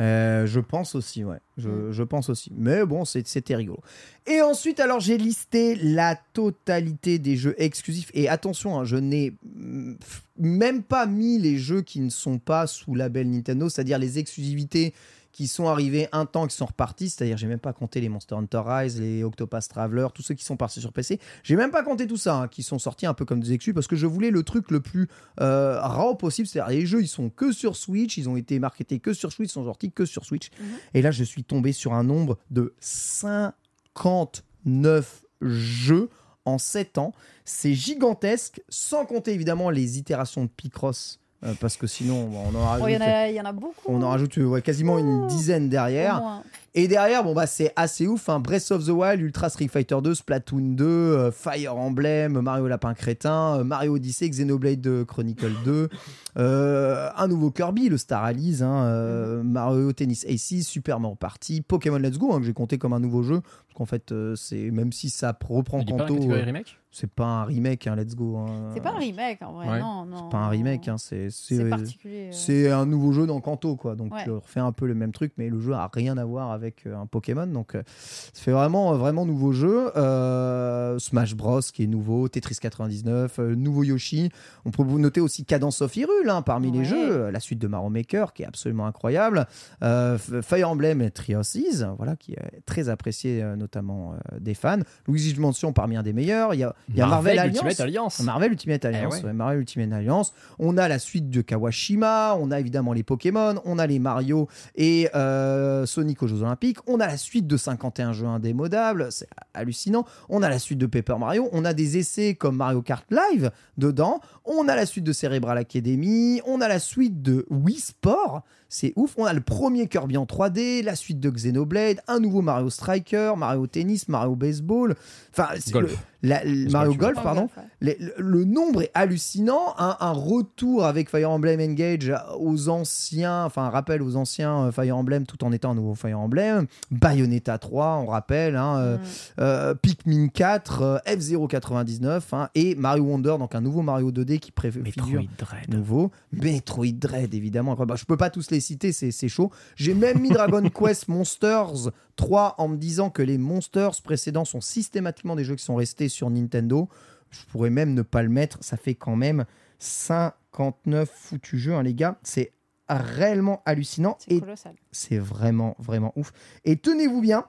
[0.00, 1.38] Euh, je pense aussi, ouais.
[1.56, 1.92] Je, Mm.
[1.92, 2.50] je pense aussi.
[2.56, 3.78] Mais bon, c'était rigolo.
[4.26, 8.10] Et ensuite, alors, j'ai listé la totalité des jeux exclusifs.
[8.14, 9.94] Et attention, hein, je n'ai mm,
[10.38, 14.94] même pas mis les jeux qui ne sont pas sous label Nintendo, c'est-à-dire les exclusivités
[15.34, 17.10] qui sont arrivées un temps, qui sont repartis.
[17.10, 20.44] C'est-à-dire, j'ai même pas compté les Monster Hunter Rise, les Octopath Traveler, tous ceux qui
[20.44, 21.18] sont partis sur PC.
[21.42, 23.74] J'ai même pas compté tout ça, hein, qui sont sortis un peu comme des exclus,
[23.74, 25.08] parce que je voulais le truc le plus
[25.40, 26.46] euh, raw possible.
[26.46, 29.50] C'est-à-dire, les jeux, ils sont que sur Switch, ils ont été marketés que sur Switch,
[29.50, 30.50] ils sont sortis que sur Switch.
[30.94, 36.10] Et là, je suis tombé sur un nombre de 59 jeux
[36.44, 37.12] en 7 ans.
[37.44, 41.18] C'est gigantesque, sans compter évidemment les itérations de Picross,
[41.60, 43.74] parce que sinon, on en Il y, rajoute, il y en a beaucoup.
[43.86, 46.42] on en hein, rajoute euh, ouais, quasiment une dizaine derrière.
[46.76, 48.28] Et derrière, bon bah c'est assez ouf.
[48.28, 48.40] Hein.
[48.40, 52.94] Breath of the Wild, Ultra Street Fighter 2, Splatoon 2, euh, Fire Emblem, Mario Lapin
[52.94, 55.88] Crétin, euh, Mario Odyssey, Xenoblade euh, Chronicle 2,
[56.36, 61.60] euh, un nouveau Kirby, le Star Allies, hein, euh, Mario Tennis Aces, Super Mario Party,
[61.60, 63.40] Pokémon Let's Go, hein, que j'ai compté comme un nouveau jeu.
[63.74, 67.10] Qu'en fait, euh, c'est même si ça reprend pas la Kanto, catégorie euh, remake c'est
[67.10, 68.36] pas un remake, hein, Let's Go.
[68.36, 68.70] hein.
[68.72, 69.80] C'est pas un remake en vrai, Ouais.
[69.80, 70.16] non, non.
[70.16, 72.26] C'est pas un remake, hein, c'est c'est- C'est particulier.
[72.28, 72.30] euh.
[72.30, 73.96] c'est un nouveau jeu dans Kanto, quoi.
[73.96, 74.22] Donc, Ouais.
[74.22, 76.86] tu refais un peu le même truc, mais le jeu a rien à voir avec
[76.86, 77.48] un Pokémon.
[77.48, 79.90] Donc, euh, ça fait vraiment, vraiment nouveau jeu.
[79.96, 84.30] Euh, Smash Bros, qui est nouveau, Tetris 99, euh, nouveau Yoshi.
[84.64, 87.28] On peut vous noter aussi Cadence of Hyrule hein, parmi les jeux.
[87.30, 89.48] La suite de Mario Maker, qui est absolument incroyable.
[89.82, 94.78] Euh, Fire Emblem et Triosses, voilà, qui est très apprécié, euh, notamment euh, des fans.
[95.08, 96.52] Luigi's Mansion, parmi un des meilleurs.
[96.54, 97.54] Il y a, il y a Marvel, Alliance.
[97.56, 98.20] Ultimate Alliance.
[98.20, 99.24] Marvel Ultimate Alliance, Eh ouais.
[99.26, 100.32] ouais, Marvel Ultimate Alliance.
[100.58, 104.48] On a la suite de Kawashima, on a évidemment les Pokémon, on a les Mario
[104.76, 109.28] et euh, Sonic aux Jeux Olympiques, on a la suite de 51 jeux indémodables, c'est
[109.54, 110.04] hallucinant.
[110.28, 113.50] On a la suite de Paper Mario, on a des essais comme Mario Kart Live
[113.78, 118.42] dedans, on a la suite de Cerebral Academy, on a la suite de Wii Sport.
[118.68, 122.42] C'est ouf, on a le premier Kirby en 3D, la suite de Xenoblade, un nouveau
[122.42, 124.94] Mario Striker, Mario Tennis, Mario Baseball.
[125.30, 125.96] Enfin, c'est Golf.
[126.24, 127.48] La- Mario Golf, pardon.
[127.80, 129.74] Les- le, le nombre est hallucinant.
[129.78, 134.72] Un, un retour avec Fire Emblem Engage aux anciens, enfin un rappel aux anciens euh,
[134.72, 136.66] Fire Emblem tout en étant un nouveau Fire Emblem.
[136.90, 138.56] Bayonetta 3, on rappelle.
[138.56, 139.00] hein, euh, Mm.
[139.40, 144.38] euh, Pikmin 4, euh, F-Zero 99 hein, et Mario Wonder, donc un nouveau Mario 2D
[144.38, 145.68] qui préfigure Dread.
[145.74, 146.10] nouveau.
[146.32, 147.74] Metroid Dread, évidemment.
[147.74, 149.50] Bah, je peux pas tous les citer, c'est c'est chaud.
[149.76, 154.60] J'ai même mis Dragon Quest Monsters 3 en me disant que les Monsters précédents sont
[154.60, 156.88] systématiquement des jeux qui sont restés sur Nintendo.
[157.30, 158.58] Je pourrais même ne pas le mettre.
[158.60, 159.44] Ça fait quand même
[159.78, 162.18] 59 foutus jeux, hein, les gars.
[162.22, 162.52] C'est
[162.88, 164.16] réellement hallucinant.
[164.18, 164.74] C'est colossal.
[164.92, 166.32] c'est vraiment, vraiment ouf.
[166.64, 167.44] Et tenez-vous bien,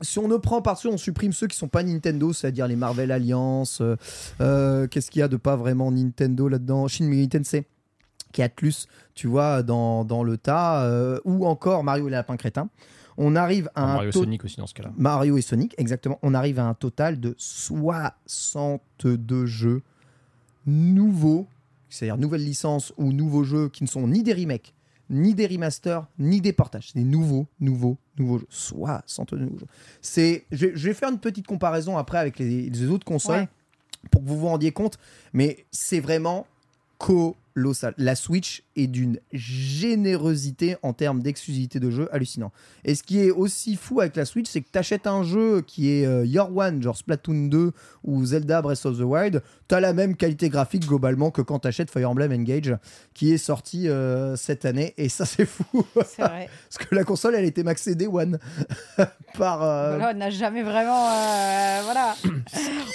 [0.00, 3.12] si on ne prend par-dessus, on supprime ceux qui sont pas Nintendo, c'est-à-dire les Marvel
[3.12, 3.96] Alliance, euh,
[4.40, 6.88] euh, qu'est-ce qu'il y a de pas vraiment Nintendo là-dedans?
[6.88, 7.66] Shin Megami Tensei,
[8.32, 12.16] qui est Atlus, tu vois, dans, dans le tas, euh, ou encore Mario et les
[12.16, 12.68] lapins crétins.
[13.22, 14.92] On arrive à un Mario taux- Sonic aussi dans ce cas-là.
[14.96, 16.18] Mario et Sonic, exactement.
[16.22, 19.82] On arrive à un total de 62 jeux
[20.66, 21.46] nouveaux,
[21.88, 24.74] c'est-à-dire nouvelles licences ou nouveaux jeux qui ne sont ni des remakes,
[25.10, 26.88] ni des remasters, ni des portages.
[26.92, 28.46] C'est des nouveaux, nouveaux, nouveaux jeux.
[28.50, 29.66] 62 nouveaux jeux.
[30.00, 33.40] C'est, je, vais- je vais faire une petite comparaison après avec les, les autres consoles
[33.40, 33.48] Ouais.
[34.10, 34.98] pour que vous vous rendiez compte,
[35.32, 36.46] mais c'est vraiment
[37.98, 42.52] La Switch est d'une générosité en termes d'exclusivité de jeu hallucinant.
[42.84, 45.62] Et ce qui est aussi fou avec la Switch, c'est que tu achètes un jeu
[45.62, 47.72] qui est euh, Your One, genre Splatoon 2
[48.04, 51.60] ou Zelda Breath of the Wild, tu as la même qualité graphique globalement que quand
[51.60, 52.76] tu achètes Fire Emblem Engage
[53.14, 54.94] qui est sorti euh, cette année.
[54.96, 55.84] Et ça, c'est fou.
[56.06, 56.48] C'est vrai.
[56.70, 58.38] Parce que la console, elle était maxée Day One.
[59.38, 59.62] par.
[59.62, 61.04] euh, Voilà, on n'a jamais vraiment.
[61.84, 62.14] voilà.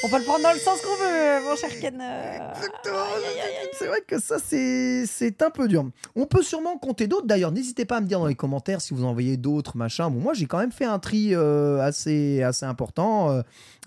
[0.03, 2.01] on peut le prendre dans le sens qu'on veut, mon cher Ken.
[2.01, 3.05] Exactement.
[3.77, 4.54] C'est vrai que ça, c'est
[5.07, 5.89] c'est un peu dur.
[6.15, 7.27] On peut sûrement compter d'autres.
[7.27, 10.09] D'ailleurs, n'hésitez pas à me dire dans les commentaires si vous en voyez d'autres, machin.
[10.09, 13.41] Bon, moi, j'ai quand même fait un tri euh, assez, assez important euh,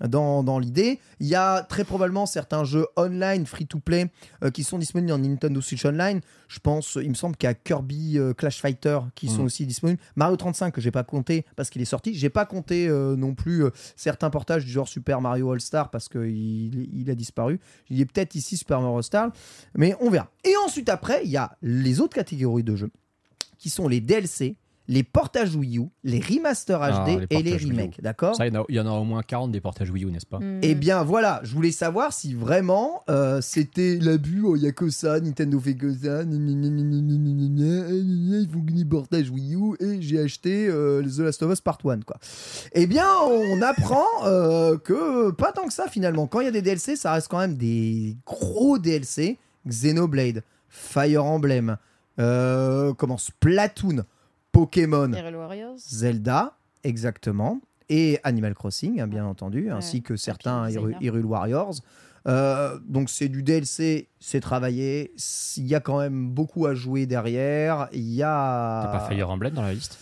[0.07, 0.99] dans, dans l'idée.
[1.19, 4.09] Il y a très probablement certains jeux online, free-to-play,
[4.43, 6.21] euh, qui sont disponibles en Nintendo Switch Online.
[6.47, 9.45] Je pense, il me semble qu'il y a Kirby Clash Fighter qui sont Mm.
[9.45, 10.01] aussi disponibles.
[10.15, 12.15] Mario 35 que j'ai pas compté parce qu'il est sorti.
[12.15, 13.65] J'ai pas compté non plus
[13.95, 17.59] certains portages du genre Super Mario All Star parce qu'il il a disparu.
[17.91, 19.31] Il est peut-être ici Super Mario All Star,
[19.75, 20.27] mais on verra.
[20.43, 22.89] Et et ensuite, après, il y a les autres catégories de jeux
[23.59, 24.55] qui sont les DLC,
[24.87, 28.91] les portages Wii U, les remasters HD et les remakes, d'accord il y, en a
[28.91, 32.11] au moins 40 des portages Wii U, n'est-ce pas Eh bien voilà, je voulais savoir
[32.13, 33.03] si vraiment
[33.41, 36.39] c'était l'abus, il a que ça, Nintendo fait que ça, ils
[38.73, 41.99] ni portage Wii U et j'ai acheté The Last of Us Part 1.
[42.73, 44.07] Eh bien, on apprend
[44.83, 46.25] que pas tant que ça finalement.
[46.25, 49.37] Quand il y a des DLC, ça reste quand même des gros DLC
[49.67, 51.77] Xenoblade, Fire Emblem,
[52.19, 54.03] euh, comment Splatoon,
[54.51, 55.11] Pokémon.
[55.77, 60.69] Zelda, exactement, et Animal Crossing, hein, bien entendu, ainsi que certains.
[61.01, 61.75] Hyrule Warriors.
[62.27, 65.13] Euh, donc c'est du DLC, c'est travaillé.
[65.57, 67.87] Il y a quand même beaucoup à jouer derrière.
[67.93, 68.81] Il y a.
[68.83, 69.97] T'as pas Fire Emblem dans la liste?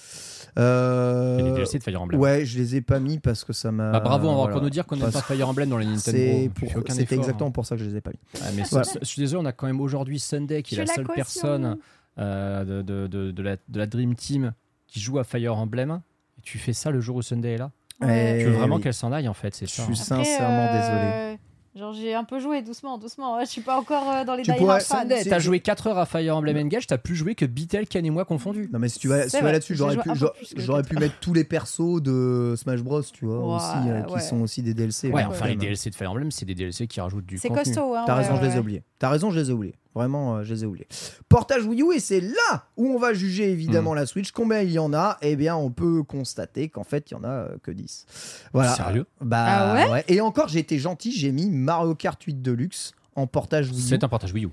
[0.57, 2.19] Euh, des DLC de Fire Emblem.
[2.19, 3.91] Ouais, je les ai pas mis parce que ça m'a.
[3.91, 4.51] Bah, bravo, on va voilà.
[4.53, 6.51] encore nous dire qu'on n'aime pas Fire Emblem dans les Nintendo.
[6.89, 7.51] C'était exactement hein.
[7.51, 8.19] pour ça que je les ai pas mis.
[8.41, 8.87] Ah, mais Voilà.
[8.99, 11.77] je suis désolé, on a quand même aujourd'hui Sunday qui est Je la seule personne
[12.17, 14.53] euh, de, de, de, de la, de la Dream Team
[14.87, 16.01] qui joue à Fire Emblem.
[16.39, 17.71] Et tu fais ça le jour où Sunday est là?
[18.03, 18.81] Eh Tu veux vraiment oui.
[18.83, 19.83] qu'elle s'en aille en fait, c'est Je ça.
[19.83, 20.05] suis hein.
[20.11, 21.37] Après, sincèrement désolé.
[21.77, 23.39] Genre, j'ai un peu joué doucement, doucement.
[23.41, 25.01] Je suis pas encore euh, dans les Tu die pourrais- hard fans.
[25.01, 28.05] Sunday, T'as joué 4 heures à Fire Emblem Engage, t'as plus joué que Beatle, Ken
[28.05, 28.69] et moi confondus.
[28.73, 30.09] Non mais si tu vas, C'est si tu vas vrai, là-dessus, j'aurais pu,
[30.57, 34.61] j'aurais- mettre tous les persos de Smash Bros, tu vois, aussi, euh, qui sont aussi
[34.63, 35.09] des DLC.
[35.11, 35.55] Ouais, enfin les.
[35.55, 37.93] DLC de Fire Emblem, c'est des DLC qui rajoutent du C'est costaud.
[37.95, 38.83] Hein, T'as ouais, raison, je les ai oubliés.
[38.99, 39.75] T'as raison, je les ai oubliés.
[39.97, 40.87] Vraiment, euh, je les ai oubliés.
[41.27, 44.31] Portage Wii U, et c'est là où on va juger évidemment la Switch.
[44.31, 45.17] Combien il y en a?
[45.21, 48.05] Eh bien, on peut constater qu'en fait, il y en a euh, que 10.
[48.53, 48.75] Voilà.
[48.75, 49.05] Sérieux?
[49.21, 50.03] Bah Ah ouais?
[50.07, 53.81] Et encore, j'ai été gentil, j'ai mis Mario Kart 8 Deluxe en portage Wii U.
[53.81, 54.49] C'est un portage Wii U.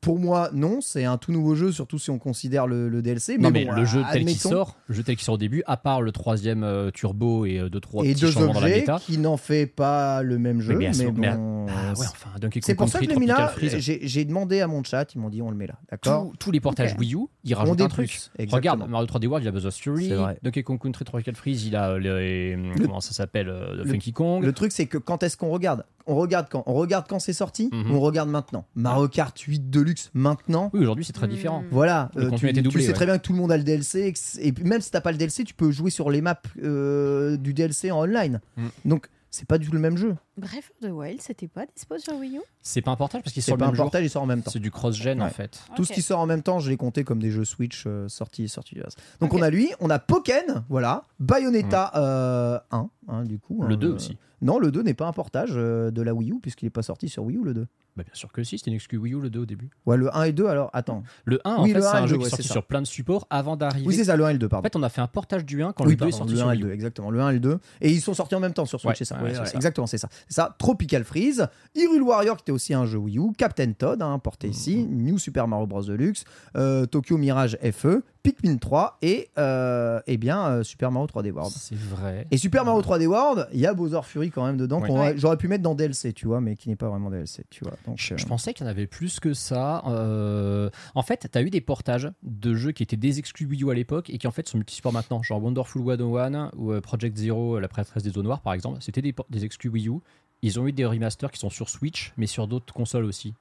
[0.00, 3.36] Pour moi, non, c'est un tout nouveau jeu, surtout si on considère le, le DLC.
[3.36, 4.48] non, mais bon, le jeu tel qu'il admettons.
[4.48, 7.58] sort, le jeu tel qu'il sort au début, à part le troisième euh, turbo et
[7.58, 8.98] euh, deux trois et petits deux changements dans la objets méta.
[9.00, 12.60] qui n'en fait pas le même jeu, mais mais, mais- bon, Ah ouais, enfin, Donkey
[12.62, 13.48] c'est pour ça que je l'ai mis là.
[13.48, 13.98] Tropical Freeze.
[14.02, 16.60] J'ai demandé à mon chat, ils m'ont dit on le met là, d'accord Tous, les
[16.60, 17.00] portages Ok.
[17.00, 18.32] Wii U, ils rajoutent un dépluche, truc.
[18.38, 18.56] exactement.
[18.56, 20.12] Regarde, Mario 3D World, il a Bowser's Fury.
[20.42, 24.44] Donkey Kong Country Tropical Freeze, il a les, comment ça s'appelle, euh, Le- Funky Kong.
[24.44, 25.84] Le truc, c'est que quand est-ce qu'on regarde?
[26.06, 27.70] On regarde quand On regarde quand c'est sorti?
[27.84, 27.94] Mhm.
[27.94, 28.64] On regarde maintenant.
[28.74, 30.70] Mario Kart 8 Deluxe maintenant.
[30.72, 31.30] Oui, aujourd'hui c'est très Hmm.
[31.30, 31.64] différent.
[31.70, 32.92] Voilà, euh, tu, sais ouais.
[32.92, 35.18] très bien que tout le monde a le DLC et, même si t'as pas le
[35.18, 38.40] DLC, tu peux jouer sur les maps euh, du DLC en online.
[38.56, 38.66] Mm.
[38.86, 40.16] Donc c'est pas du tout le même jeu.
[40.36, 42.40] Breath of the Wild, c'était pas dispo sur Wii U?
[42.62, 43.84] C'est pas un portage parce qu'il C'est sort le pas un jour.
[43.84, 44.50] portage, il sort en même temps.
[44.50, 45.60] C'est du cross-gen en fait.
[45.76, 48.08] Tout ce qui sort en même temps, je l'ai compté comme des jeux Switch euh,
[48.08, 48.76] sortis sortis.
[49.20, 53.62] Donc on a lui, on a Pokken, voilà, Bayonetta euh, 1, hein, du coup.
[53.62, 54.16] Le hein, 2 euh, aussi.
[54.42, 56.80] Non, le 2 n'est pas un portage euh, de la Wii U, puisqu'il n'est pas
[56.82, 57.66] sorti sur Wii U, le 2.
[57.96, 59.68] Bah, bien sûr que si, c'était une exclu Wii U le 2 au début.
[59.84, 61.02] Ouais, le 1 et 2, alors, attends.
[61.26, 62.30] Le 1, en Oui, fait, le c'est 1 et un jeu 2, qui est ouais,
[62.30, 62.54] sorti c'est ça.
[62.54, 63.86] sur plein de supports avant d'arriver.
[63.86, 64.62] Oui, c'est ça, le 1 et le 2, En pardon.
[64.62, 66.38] fait, on a fait un portage du 1 quand oui, le 2 est sorti le
[66.38, 66.68] sur 1 et le U.
[66.68, 67.10] 2, exactement.
[67.10, 67.58] Le 1 et le 2.
[67.82, 69.22] Et ils sont sortis en même temps sur Switch, Ouais, c'est ça.
[69.22, 69.32] ouais.
[69.54, 70.08] Exactement, c'est ça.
[70.28, 70.56] C'est ça.
[70.58, 74.46] Tropical Freeze, Hyrule Warrior, qui était aussi un jeu Wii U, Captain Todd, hein, porté
[74.46, 74.52] Mhm.
[74.54, 75.82] ici, New Super Mario Bros.
[75.82, 76.24] Deluxe,
[76.56, 81.52] euh, Tokyo Mirage FE, Pikmin 3 et, euh, eh bien, euh, Super Mario 3D World.
[81.56, 82.26] C'est vrai.
[82.30, 84.90] Et Super Mario 3D World, il y a Bowser Fury quand même dedans, Ouais.
[84.90, 85.14] Ouais.
[85.16, 87.74] j'aurais pu mettre dans DLC, tu vois, mais qui n'est pas vraiment DLC, tu vois.
[87.86, 89.82] Donc, Je, euh, je pensais qu'il y en avait plus que ça.
[89.86, 93.64] Euh, en fait, tu as eu des portages de jeux qui étaient des exclus Wii
[93.64, 95.22] U à l'époque et qui en fait sont multisports maintenant.
[95.22, 98.78] Genre Wonderful 101 ou Project Zero, la prêtresse des eaux noires par exemple.
[98.80, 99.94] C'était des exclus Wii U.
[100.42, 103.34] Ils ont eu des remasters qui sont sur Switch, mais sur d'autres consoles aussi.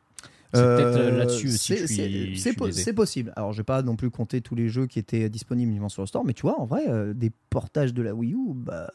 [0.54, 1.58] C'est peut-être euh, là-dessus aussi
[1.88, 1.88] c'est-
[2.36, 3.34] suis, po- possible.
[3.36, 6.02] Alors, je vais pas non plus compter tous les jeux qui étaient disponibles uniquement sur
[6.02, 8.92] le store, mais tu vois, en vrai, euh, des portages de la Wii U, bah,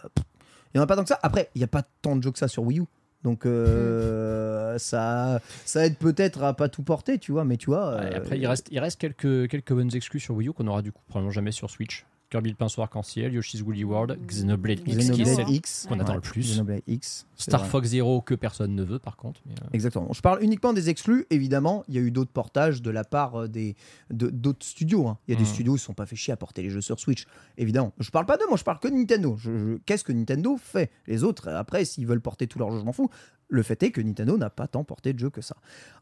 [0.74, 1.18] il y en a pas tant que ça.
[1.22, 2.84] Après, il n'y a pas tant de jeux que ça sur Wii U.
[3.22, 7.92] Donc, euh, ça, ça aide peut-être à pas tout porter, tu vois, mais tu vois.
[7.92, 10.82] Euh, après, il reste, il reste quelques, quelques bonnes exclus sur Wii U qu'on aura
[10.82, 12.04] du coup probablement jamais sur Switch.
[12.34, 16.60] Kirby le pinceau arc-en-ciel, Yoshi's Woolly World, Xenoblade X, Xenoblade qu'on attend le plus.
[16.88, 17.68] X, Star vrai.
[17.68, 19.40] Fox Zero que personne ne veut par contre.
[19.46, 20.08] mais, euh, Exactement.
[20.12, 21.26] Je parle uniquement des exclus.
[21.30, 23.76] Évidemment, il y a eu d'autres portages de la part euh, des
[24.10, 25.06] de- d'autres studios.
[25.06, 25.16] hein.
[25.28, 25.48] Il y a des Mhm.
[25.54, 27.24] studios qui ne sont pas fait chier à porter les jeux sur Switch.
[27.56, 27.92] Évidemment.
[28.00, 29.36] Je parle pas d'eux, moi je parle que de Nintendo.
[29.38, 30.90] Je- je- Qu'est-ce que Nintendo fait?
[31.06, 33.10] Les autres, euh, après, s'ils veulent porter tous leurs jeux, je m'en fous.
[33.48, 35.54] Le fait est que Nintendo n'a pas tant porté de jeux que ça.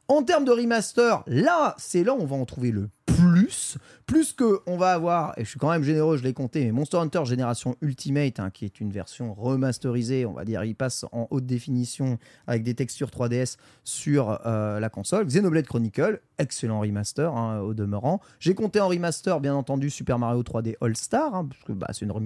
[0.09, 3.21] En termes de remaster, là, c'est là où on va en trouver le plus.
[4.06, 6.72] Plus que on va avoir, et je suis quand même généreux, je l'ai compté, mais
[6.72, 11.04] Monster Hunter Génération Ultimate, hein, qui est une version remasterisée, on va dire, il passe
[11.12, 15.26] en haute définition avec des textures 3DS sur euh, la console.
[15.26, 18.20] Xenoblade Chronicle, excellent remaster hein, au demeurant.
[18.40, 21.88] J'ai compté en remaster, bien entendu, Super Mario 3D All Star, hein, parce que bah,
[21.92, 22.20] c'est une Ah ouais,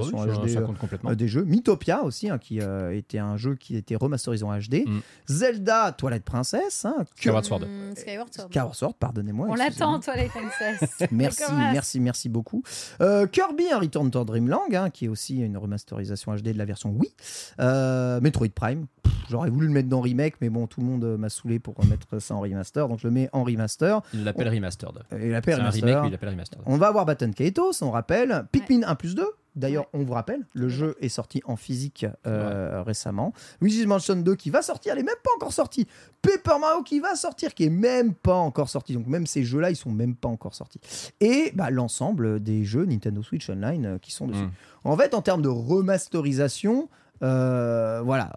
[0.00, 1.10] remasterisation ça, HD ça euh, compte complètement.
[1.10, 1.44] euh, des jeux.
[1.44, 4.84] Mythopia aussi, hein, qui euh, était un jeu qui était remasterisé en HD.
[4.86, 4.98] Mm.
[5.28, 6.84] Zelda, Toilette Princesse.
[6.84, 7.62] Hein, que- Skyward Sword.
[7.96, 8.94] Skyward Sword.
[8.94, 9.46] Pardonnez-moi.
[9.50, 10.14] On l'attend, toi,
[11.10, 11.42] Merci,
[11.72, 12.62] merci, merci beaucoup.
[13.00, 16.64] Euh, Kirby, un Return to Dreamland, hein, qui est aussi une remasterisation HD de la
[16.64, 17.12] version Wii.
[17.60, 18.86] Euh, Metroid Prime,
[19.30, 21.74] j'aurais voulu le mettre dans remake, mais bon, tout le monde euh, m'a saoulé pour
[21.76, 24.00] remettre ça en remaster, donc je le mets en remaster.
[24.14, 24.92] Il l'appelle Remastered.
[25.10, 25.56] Remaster.
[25.56, 26.62] remake, mais il l'appelle Remastered.
[26.66, 28.44] On va avoir Baton Kaitos, on rappelle.
[28.52, 29.24] Pikmin 1 plus 2.
[29.58, 33.32] D'ailleurs, on vous rappelle, le jeu est sorti en physique euh, récemment.
[33.60, 35.86] Luigi's Mansion 2 qui va sortir, elle est même pas encore sortie.
[36.22, 38.94] Paper Mario qui va sortir, qui est même pas encore sorti.
[38.94, 40.80] Donc même ces jeux-là, ils sont même pas encore sortis.
[41.20, 44.42] Et bah, l'ensemble des jeux Nintendo Switch Online euh, qui sont dessus.
[44.42, 44.50] Mm.
[44.84, 46.88] En fait, en termes de remasterisation,
[47.22, 48.32] euh, voilà,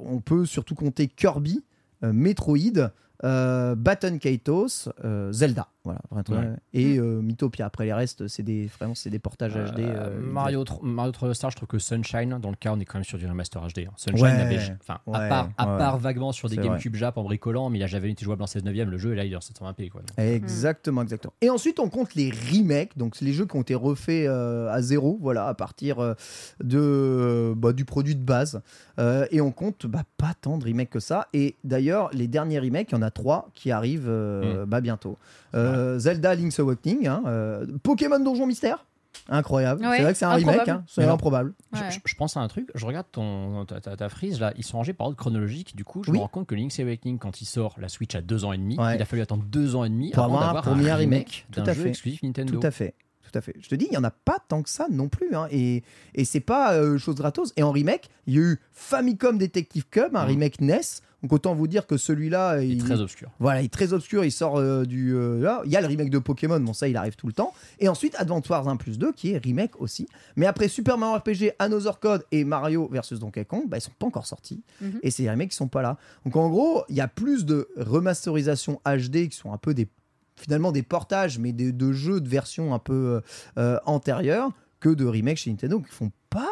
[0.00, 1.62] on peut surtout compter Kirby,
[2.02, 2.90] Metroid,
[3.22, 6.56] euh, Baton Kaitos, euh, Zelda, voilà, vraiment, Ouais.
[6.72, 7.66] et euh, Mythopia.
[7.66, 9.80] Après les restes, c'est des vraiment c'est des portages HD.
[9.80, 12.80] Euh, euh, Mario, tr- Mario 3 Star, je trouve que Sunshine, dans le cas, on
[12.80, 13.80] est quand même sur du remaster HD.
[13.86, 13.92] hein.
[13.96, 15.78] Sunshine, Ouais, enfin, à part, à ouais.
[15.78, 18.42] part vaguement sur des C'est GameCube Jap en bricolant, mais il a jamais été jouable
[18.42, 18.90] en 16 neuvième.
[18.90, 19.90] Le jeu est là, il est en 720p.
[19.90, 20.00] Quoi.
[20.00, 21.34] Donc, Exactement, exactement.
[21.40, 24.68] Et ensuite, on compte les remakes, donc c'est les jeux qui ont été refaits euh,
[24.72, 26.14] à zéro, voilà, à partir euh,
[26.62, 28.60] de, bah, du produit de base.
[28.98, 31.28] Euh, et on compte bah, pas tant de remakes que ça.
[31.32, 35.16] Et d'ailleurs, les derniers remakes, il y en a trois qui arrivent euh, bah, bientôt.
[35.54, 38.84] Euh, Zelda Link's Awakening, hein, euh, Pokémon Donjon Mystère.
[39.28, 39.80] Incroyable.
[39.86, 40.50] Ouais, c'est vrai que c'est un improbable.
[40.60, 41.54] remake, hein, c'est improbable.
[41.72, 41.90] Je- Ouais.
[41.90, 44.64] Je, je pense à un truc, je regarde ton, ta, ta- ta frise là, ils
[44.64, 45.76] sont rangés par ordre chronologique.
[45.76, 46.16] Du coup, je Oui.
[46.18, 48.58] me rends compte que Link's Awakening, quand il sort, la Switch a deux ans et
[48.58, 48.76] demi.
[48.78, 48.96] Ouais.
[48.96, 51.46] Il a fallu attendre deux ans et demi Pour avant avoir un premier un remake.
[51.52, 51.88] d'un à jeu fait.
[51.90, 52.58] exclusif Nintendo.
[52.60, 52.94] Tout à fait.
[53.22, 53.54] Tout à fait.
[53.60, 55.34] Je te dis, il n'y en a pas tant que ça non plus.
[55.34, 55.46] hein.
[55.50, 55.82] Et,
[56.14, 57.52] et c'est pas euh, chose gratos.
[57.56, 60.28] Et en remake, il y a eu Famicom Detective Cub, un Mm.
[60.28, 60.80] remake NES.
[61.24, 63.30] Donc autant vous dire que celui-là, Il est très obscur.
[63.40, 64.26] voilà, il est très obscur.
[64.26, 65.14] Il sort euh, du.
[65.14, 65.62] euh, là.
[65.64, 67.54] Il y a le remake de Pokémon, bon, ça, il arrive tout le temps.
[67.78, 70.06] Et ensuite, Advance Wars 1 plus 2, qui est remake aussi.
[70.36, 73.90] Mais après Super Mario RPG, Another Code et Mario versus Donkey Kong, bah, ils sont
[73.98, 74.62] pas encore sortis.
[74.82, 75.00] Mhm.
[75.02, 75.96] Et les remakes qui sont pas là.
[76.26, 79.88] Donc en gros, il y a plus de remasterisation HD qui sont un peu des
[80.36, 83.20] finalement des portages, mais des, de jeux de versions un peu euh,
[83.56, 86.50] euh, antérieures, que de remakes chez Nintendo qui font pas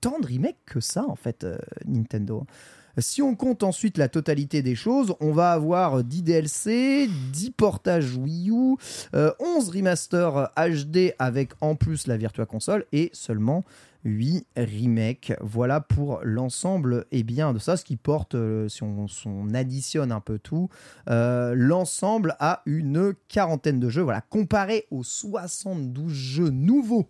[0.00, 2.46] tant de remakes que ça, en fait, euh, Nintendo.
[2.98, 8.16] Si on compte ensuite la totalité des choses, on va avoir 10 DLC, 10 portages
[8.16, 8.76] Wii U,
[9.14, 13.64] euh, 11 remasters HD avec en plus la Virtua Console et seulement
[14.04, 15.32] 8 remakes.
[15.40, 19.52] Voilà pour l'ensemble et bien de ça, ce qui porte, euh, si on, si on
[19.54, 20.68] additionne un peu tout,
[21.08, 24.02] euh, l'ensemble à une quarantaine de jeux.
[24.02, 27.08] Voilà, comparé aux 72 jeux nouveaux,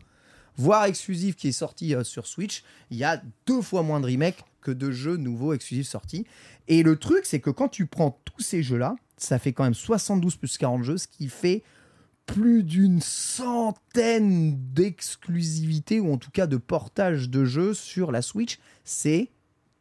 [0.57, 4.07] voire exclusifs qui est sorti euh, sur Switch, il y a deux fois moins de
[4.07, 6.27] remakes que de jeux nouveaux exclusifs sortis.
[6.69, 9.75] Et le truc, c'est que quand tu prends tous ces jeux-là, ça fait quand même
[9.75, 11.63] 72 plus 40 jeux, ce qui fait
[12.27, 18.59] plus d'une centaine d'exclusivités ou en tout cas de portages de jeux sur la Switch.
[18.85, 19.31] C'est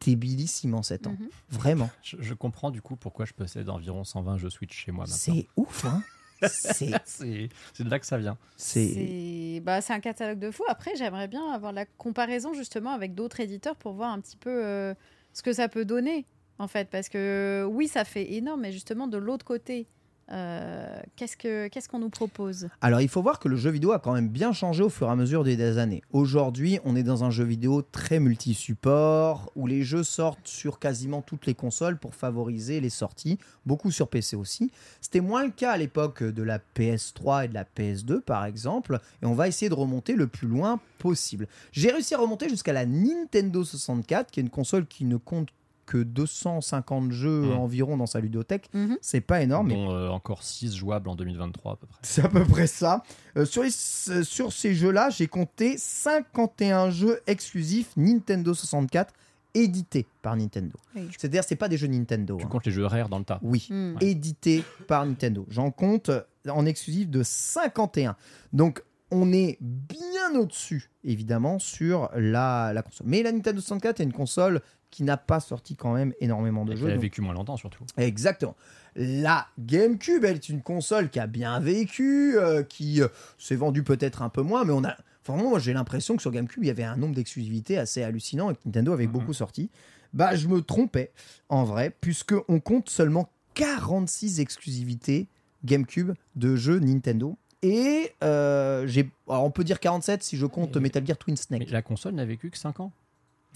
[0.04, 1.16] débilissime en 7 ans.
[1.18, 1.28] Mhm.
[1.48, 1.90] Vraiment.
[2.02, 5.16] Je, je comprends du coup pourquoi je possède environ 120 jeux Switch chez moi maintenant.
[5.16, 6.02] C'est ouf, hein
[6.46, 7.48] C'est.
[7.80, 8.36] De là que ça vient.
[8.56, 9.60] C'est.
[9.62, 10.64] Bah, c'est un catalogue de fou.
[10.68, 14.64] Après, j'aimerais bien avoir la comparaison justement avec d'autres éditeurs pour voir un petit peu
[14.64, 14.94] euh,
[15.32, 16.26] ce que ça peut donner,
[16.58, 16.88] en fait.
[16.90, 19.86] Parce que oui, ça fait énorme, mais justement, de l'autre côté,
[20.32, 22.68] euh, qu'est-ce que qu'est-ce qu'on nous propose?
[22.80, 25.08] Alors, il faut voir que le jeu vidéo a quand même bien changé au fur
[25.08, 26.02] et à mesure des, des années.
[26.12, 31.22] Aujourd'hui, on est dans un jeu vidéo très multi-support, où les jeux sortent sur quasiment
[31.22, 34.70] toutes les consoles pour favoriser les sorties, beaucoup sur PC aussi.
[35.00, 38.98] C'était moins le cas à l'époque de la PS3 et de la PS2, par exemple,
[39.22, 41.48] et on va essayer de remonter le plus loin possible.
[41.72, 45.48] J'ai réussi à remonter jusqu'à la Nintendo 64, qui est une console qui ne compte
[45.86, 47.52] que 250 jeux Mhm.
[47.52, 48.68] environ dans sa ludothèque.
[48.74, 48.96] Mhm.
[49.00, 51.98] C'est pas énorme, mais dont euh, encore 6 jouables en 2023 à peu près.
[52.02, 53.02] c'est à peu près ça.
[53.36, 53.68] Euh, sur, les-
[54.10, 59.12] euh, sur ces jeux-là, j'ai compté 51 jeux exclusifs Nintendo 64
[59.54, 60.76] édités par Nintendo.
[60.96, 61.08] Oui.
[61.16, 62.36] C'est-à-dire, c'est pas des jeux Nintendo.
[62.38, 62.48] Tu hein.
[62.48, 63.38] comptes les jeux rares dans le tas.
[63.42, 63.94] Oui, Hmm.
[64.00, 65.46] édités par Nintendo.
[65.48, 66.10] J'en compte
[66.48, 68.16] en exclusif de 51.
[68.52, 68.82] Donc,
[69.12, 73.06] on est bien au-dessus, évidemment, sur la, la console.
[73.08, 74.60] Mais la Nintendo 64 est une console
[74.94, 76.86] qui n'a pas sorti quand même énormément de Et jeux.
[76.86, 77.84] Elle a donc- vécu moins longtemps surtout.
[77.96, 78.54] Exactement.
[78.96, 83.08] La GameCube, elle est une console qui a bien vécu, euh, qui euh,
[83.38, 84.96] s'est vendue peut-être un peu moins, mais on a.
[85.26, 88.50] Vraiment, moi j'ai l'impression que sur GameCube, il y avait un nombre d'exclusivités assez hallucinant
[88.50, 89.12] et que Nintendo avait Mhm.
[89.12, 89.70] beaucoup sorti.
[90.12, 91.10] Bah, je me trompais,
[91.48, 95.26] en vrai, puisque on compte seulement 46 exclusivités
[95.64, 97.36] GameCube de jeux Nintendo.
[97.62, 99.10] Et euh, j'ai.
[99.26, 101.70] on peut dire 47 si je compte Mais- Metal Gear Twin Mais Snake.
[101.70, 102.92] la console n'a vécu que 5 ans.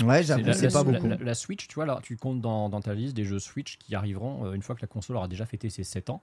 [0.02, 1.08] Ouais, j'avoue, la- c'est pas la- beaucoup.
[1.08, 3.78] La, la Switch, tu vois, là, tu comptes dans, dans ta liste des jeux Switch
[3.78, 6.22] qui arriveront euh, une fois que la console aura déjà fêté ses 7 ans.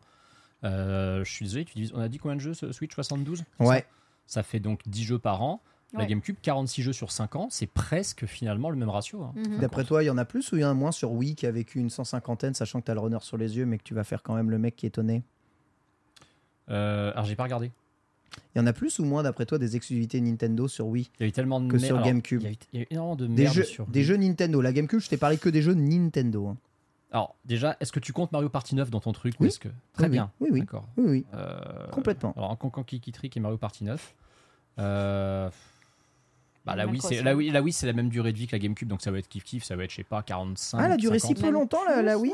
[0.63, 3.43] Euh, je suis désolé, tu dis, on a dit combien de jeux ce Switch 72
[3.59, 3.81] c'est Ouais.
[4.25, 5.61] Ça Ça fait donc 10 jeux par an.
[5.93, 6.07] La Ouais.
[6.07, 9.23] GameCube, 46 jeux sur 5 ans, c'est presque finalement le même ratio.
[9.23, 9.33] hein.
[9.35, 9.59] Mhm.
[9.59, 11.35] D'après toi, il y en a plus ou il y en a moins sur Wii
[11.35, 13.77] qui a vécu une 150aine, sachant que tu as le runner sur les yeux, mais
[13.77, 15.23] que tu vas faire quand même le mec qui est étonné?
[16.69, 17.71] Euh, alors, j'ai pas regardé.
[18.55, 21.23] Il y en a plus ou moins, d'après toi, des exclusivités Nintendo sur Wii Il
[21.23, 22.41] y a eu tellement de Que mer- sur alors, GameCube.
[22.41, 24.03] Il y, a eu, il y a eu énormément de Des, merde jeux, sur des
[24.03, 24.61] jeux Nintendo.
[24.61, 26.47] La GameCube, je t'ai parlé que des jeux Nintendo.
[26.47, 26.57] hein.
[27.11, 29.47] Alors, déjà, est-ce que tu comptes Mario Party 9 dans ton truc ou Oui.
[29.49, 29.69] est-ce que...
[29.93, 30.31] Très Oui, bien.
[30.41, 30.59] oui, oui.
[30.61, 30.85] D'accord.
[30.97, 32.33] Oui, oui, Euh, complètement.
[32.35, 34.15] Alors, en Conquer Kiki Trick et Mario Party 9.
[34.79, 35.49] Euh,
[36.65, 38.51] Bah, la, Wii, c'est, la, Wii, la Wii, c'est la même durée de vie que
[38.55, 40.79] la GameCube, donc ça va être kiff-kiff, ça va être, je sais pas, 45.
[40.81, 41.43] Ah, elle a duré si 50.
[41.43, 42.33] peu longtemps, la, la Wii?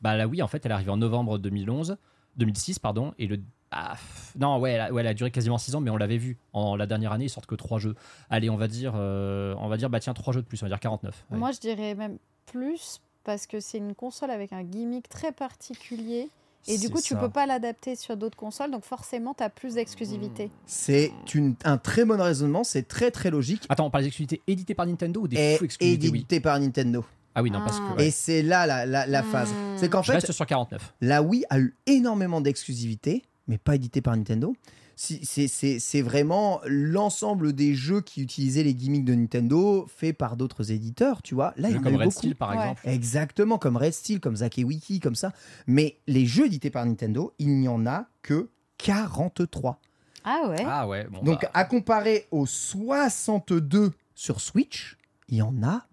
[0.00, 1.96] Bah, la Wii, en fait, elle est arrivée en novembre 2011,
[2.36, 3.38] 2006, pardon, et le.
[3.72, 3.94] Ah,
[4.38, 6.36] non, ouais elle, a, ouais, elle a duré quasiment 6 ans, mais on l'avait vu.
[6.52, 7.94] En la dernière année, ils sortent que 3 jeux.
[8.30, 10.66] Allez, on va dire, euh, on va dire, bah tiens, 3 jeux de plus, on
[10.66, 11.24] va dire 49.
[11.30, 11.38] Allez.
[11.38, 16.28] Moi, je dirais même plus parce que c'est une console avec un gimmick très particulier.
[16.68, 17.20] Et du C'est coup, tu ça.
[17.20, 20.50] peux pas l'adapter sur d'autres consoles, donc forcément, tu as plus d'exclusivité.
[20.66, 23.64] C'est une- un très bon raisonnement, c'est très très logique.
[23.70, 26.60] Attends, on parle des exclusivités éditées par Nintendo ou des Et exclusivités Wii édité par
[26.60, 27.02] Nintendo.
[27.34, 27.84] Ah oui, non, parce que.
[27.90, 27.94] Ah.
[27.96, 28.08] ouais.
[28.08, 29.50] Et c'est là la, la, la phase.
[29.52, 29.76] Hmm.
[29.78, 30.94] C'est qu'en Je fait, reste sur 49.
[31.00, 34.54] la Wii a eu énormément d'exclusivités, mais pas édité par Nintendo.
[34.96, 41.20] C'est vraiment l'ensemble des jeux qui utilisaient les gimmicks de Nintendo faits par d'autres éditeurs,
[41.22, 41.52] tu vois.
[41.56, 42.18] Là, il y en a eu Red beaucoup.
[42.18, 42.56] Steel, par Ouais.
[42.56, 42.80] exemple.
[42.84, 45.32] Exactement, comme Red Steel, comme Zack et Wiki, comme ça.
[45.66, 49.80] Mais les jeux édités par Nintendo, il n'y en a que 43.
[50.24, 51.22] Ah ouais Ah ouais, bon.
[51.22, 54.96] Donc, bah, à comparer aux 62 sur Switch,
[55.28, 55.86] il y en a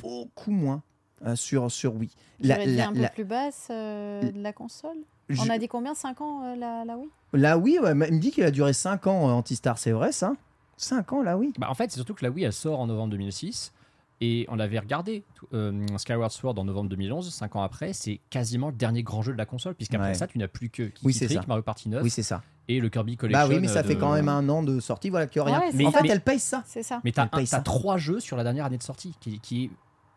[0.00, 0.82] beaucoup moins
[1.26, 2.10] euh, sur, sur Wii.
[2.40, 4.98] Tu La, dit la- un peu la- plus basse euh, de la console?
[5.28, 7.08] Je- On a dit combien 5 ans euh, la, la Wii?
[7.32, 10.12] La Wii, ouais, il me dit qu'il a duré 5 ans, euh, Antistar, c'est vrai
[10.12, 10.34] ça?
[10.76, 11.52] 5 ans, la Wii?
[11.58, 13.72] Bah, en fait, c'est surtout que la Wii, elle sort en novembre 2006.
[14.20, 18.68] Et on l'avait regardé, euh, Skyward Sword en novembre 2011, 5 ans après, c'est quasiment
[18.68, 20.14] le dernier grand jeu de la console, puisqu'après Ouais.
[20.14, 21.44] ça, tu n'as plus que Kiki Oui, c'est Trick, ça.
[21.48, 22.40] Mario Party 9 Oui, c'est ça.
[22.68, 23.46] et le Kirby Collection.
[23.48, 25.58] Bah oui, mais ça euh, fait quand même un an de sortie, voilà, que rien.
[25.58, 26.62] Ouais, Mais- en fait, mais- elle paye ça.
[26.64, 27.00] C'est ça.
[27.04, 27.26] Mais t'as
[27.62, 29.70] trois jeux sur la dernière année de sortie, qui, qui est...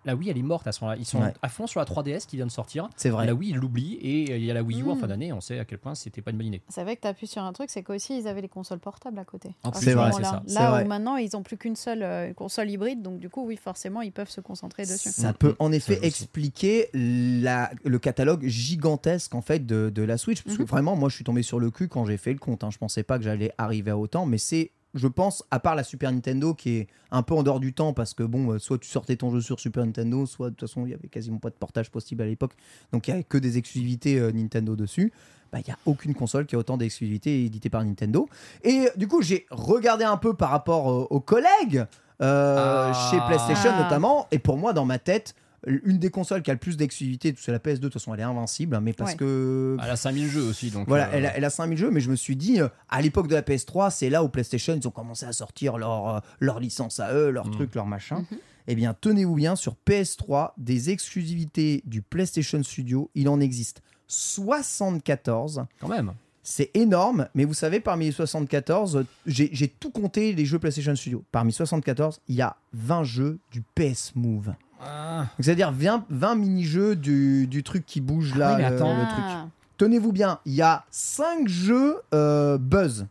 [0.08, 0.98] La Wii, elle est morte à ce moment-là.
[1.00, 1.34] Ils sont Ouais.
[1.42, 2.90] à fond sur la 3DS qui vient de sortir.
[2.96, 3.26] C'est vrai.
[3.28, 3.98] La Wii, ils l'oublient.
[4.02, 5.00] Et euh, il y a la Wii U en Mm.
[5.00, 5.34] fin d'année.
[5.34, 6.62] On sait à quel point c'était pas une bonne idée.
[6.70, 9.20] C'est vrai que tu appuies sur un truc, c'est qu'aussi ils avaient les consoles portables
[9.20, 9.50] à côté.
[9.76, 10.42] Ce C'est vrai, c'est ça.
[10.48, 10.84] Là vrai.
[10.84, 14.02] où maintenant ils ont plus qu'une seule euh, console hybride, donc du coup, oui, forcément,
[14.02, 15.10] ils peuvent se concentrer dessus.
[15.10, 20.42] Ça peut en effet expliquer la- le catalogue gigantesque en fait de, de la Switch.
[20.44, 20.68] Parce que Mhm.
[20.70, 22.64] vraiment, moi, je suis tombé sur le cul quand j'ai fait le compte.
[22.64, 22.70] hein.
[22.72, 25.84] Je pensais pas que j'allais arriver à autant, mais c'est, je pense, à part la
[25.84, 28.78] Super Nintendo qui est un peu en dehors du temps parce que bon, euh, soit
[28.80, 31.38] tu sortais ton jeu sur Super Nintendo, soit de toute façon il y avait quasiment
[31.38, 32.53] pas de portage possible à l'époque,
[32.91, 35.14] donc il y avait que des exclusivités euh, Nintendo dessus.
[35.52, 38.28] Bah, il n'y a aucune console qui a autant d'exclusivités éditées par Nintendo.
[38.65, 41.86] Et du coup, j'ai regardé un peu par rapport euh, aux collègues
[42.22, 43.10] euh, Ah.
[43.10, 43.84] chez PlayStation Ah.
[43.84, 44.28] notamment.
[44.32, 45.36] Et pour moi, dans ma tête,
[45.66, 48.20] une des consoles qui a le plus d'exclusivité, c'est la PS2, de toute façon, elle
[48.20, 49.18] est invincible, hein, mais parce Ouais.
[49.18, 49.76] que.
[49.84, 50.88] Elle a 5000 jeux aussi, donc.
[50.88, 53.02] Voilà, euh, elle, a, elle a 5000 jeux, mais je me suis dit, euh, à
[53.02, 56.20] l'époque de la PS3, c'est là où PlayStation, ils ont commencé à sortir leur, euh,
[56.40, 57.52] leur licence à eux, leur Mm.
[57.52, 58.20] truc, leur machin.
[58.32, 58.38] Mhm.
[58.68, 65.66] Eh bien, tenez-vous bien, sur PS3, des exclusivités du PlayStation Studio, il en existe 74.
[65.80, 66.14] Quand même.
[66.44, 70.60] C'est énorme, mais vous savez, parmi les 74, euh, j'ai j'ai tout compté les jeux
[70.60, 71.24] PlayStation Studio.
[71.32, 74.54] Parmi 74, il y a 20 jeux du PS Move.
[74.82, 78.95] Ah, C'est-à-dire 20, 20 mini-jeux du, du truc qui bouge là, oui, mais le- attends.
[78.98, 79.24] le truc.
[79.28, 79.48] Ah,
[79.78, 83.06] Tenez-vous bien, il y a 5 jeux euh, Buzz.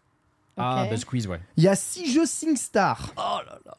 [0.56, 0.86] ah.
[0.90, 1.40] Buzz Quiz, ouais.
[1.56, 3.12] Il y a 6 jeux SingStar.
[3.16, 3.76] Oh là là.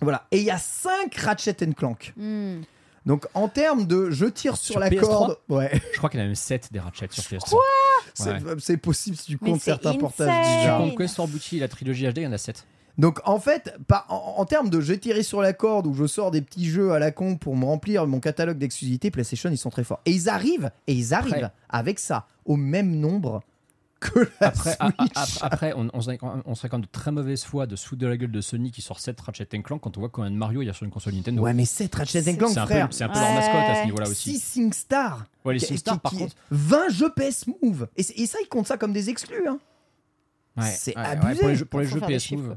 [0.00, 0.26] Voilà.
[0.30, 2.12] Et il y a 5 Ratchet Clank.
[2.16, 2.60] Hmm.
[3.06, 5.00] Donc en termes de je tire sur, Sur la PS3?
[5.00, 7.56] corde, ouais, Je crois qu'il y en a même 7 des Ratchet sur PS3.
[8.14, 8.54] c'est Ouais.
[8.60, 10.60] c'est possible si tu comptes certains portages insane.
[10.60, 12.64] Si tu comptes Quest for Booty et la trilogie HD, il y en a 7.
[12.98, 16.06] Donc en fait, par- en, en termes de je tirer sur la corde ou je
[16.06, 19.56] sors des petits jeux à la con pour me remplir mon catalogue d'exclusivité, PlayStation ils
[19.58, 20.00] sont très forts.
[20.04, 23.42] Et ils arrivent, et ils arrivent Après- avec ça au même nombre
[24.00, 25.36] que la Après, a- a- Switch.
[25.42, 27.86] après, après, on, on serait, on serait quand même de très mauvaise foi de se
[27.86, 30.30] foutre de la gueule de Sony qui sort 7 Ratchet Clank quand on voit combien
[30.30, 31.42] de Mario il y a sur une console Nintendo.
[31.42, 33.74] Ouais, mais c'est Ratchet C'est- Clank, c'est un peu, c'est un peu leur mascotte à
[33.80, 34.38] ce niveau-là aussi.
[34.38, 35.24] 6 SingStar.
[35.44, 36.34] Ouais, les SingStar, par qui- contre.
[36.52, 37.88] 20 jeux PS Move.
[37.96, 39.46] Et, ça, ils comptent ça comme des exclus.
[39.48, 39.58] Hein.
[40.56, 41.40] Ouais, c'est ouais, ouais, abusé.
[41.40, 42.56] pour les jeux, pour les jeux PS chiffres, Move.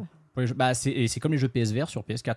[0.56, 2.30] Bah, c'est, comme les jeux PSVR sur PS4.
[2.30, 2.36] Euh,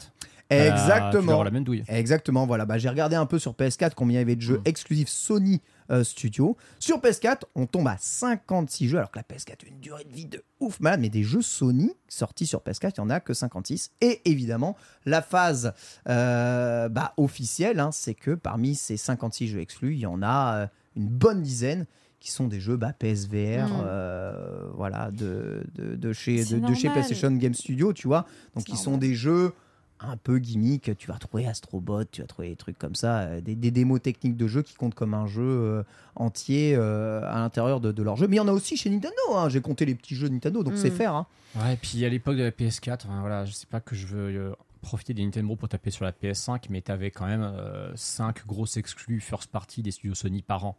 [0.49, 1.33] tu vas Exactement.
[1.33, 1.85] avoir la même douille.
[1.89, 2.67] Exactement, voilà.
[2.67, 4.63] Bah, j'ai regardé un peu sur PS4 combien il y avait de jeux Mm.
[4.69, 6.57] exclusifs Sony euh, Studio.
[6.79, 10.13] Sur PS4, on tombe à 56 jeux, alors que la PS4 a une durée de
[10.13, 11.01] vie de ouf malade.
[11.01, 13.93] Mais des jeux Sony sortis sur PS4, il n'y en a que 56.
[14.01, 15.73] Et évidemment, la phase
[16.09, 20.57] euh, bah, officielle, hein, c'est que parmi ces 56 jeux exclus, il y en a
[20.57, 20.67] euh,
[20.97, 21.87] une bonne dizaine
[22.25, 23.83] qui sont des jeux bah, PSVR, Mm.
[23.85, 26.89] euh, voilà, de, de, de chez, de, de chez.
[26.89, 28.25] PlayStation Game Studio, tu vois.
[28.55, 29.53] Donc, ils sont des jeux
[30.01, 30.97] un peu gimmick.
[30.97, 34.01] Tu vas trouver Astrobot, tu vas trouver des trucs comme ça, euh, des, des démos
[34.01, 35.83] techniques de jeu qui comptent comme un jeu euh,
[36.17, 38.27] entier euh, à l'intérieur de, de leur jeu.
[38.27, 39.15] Mais il y en a aussi chez Nintendo.
[39.35, 39.51] hein.
[39.51, 40.79] J'ai compté les petits jeux Nintendo, donc Mm.
[40.79, 41.15] c'est faire.
[41.15, 41.27] hein.
[41.57, 44.07] Ouais, et puis à l'époque de la PS4, enfin, voilà, je sais pas que je
[44.07, 47.53] veux euh, profiter des Nintendo pour taper sur la PS5, mais t'avais quand même
[47.95, 50.77] 5 grosses exclus first party des studios Sony par an.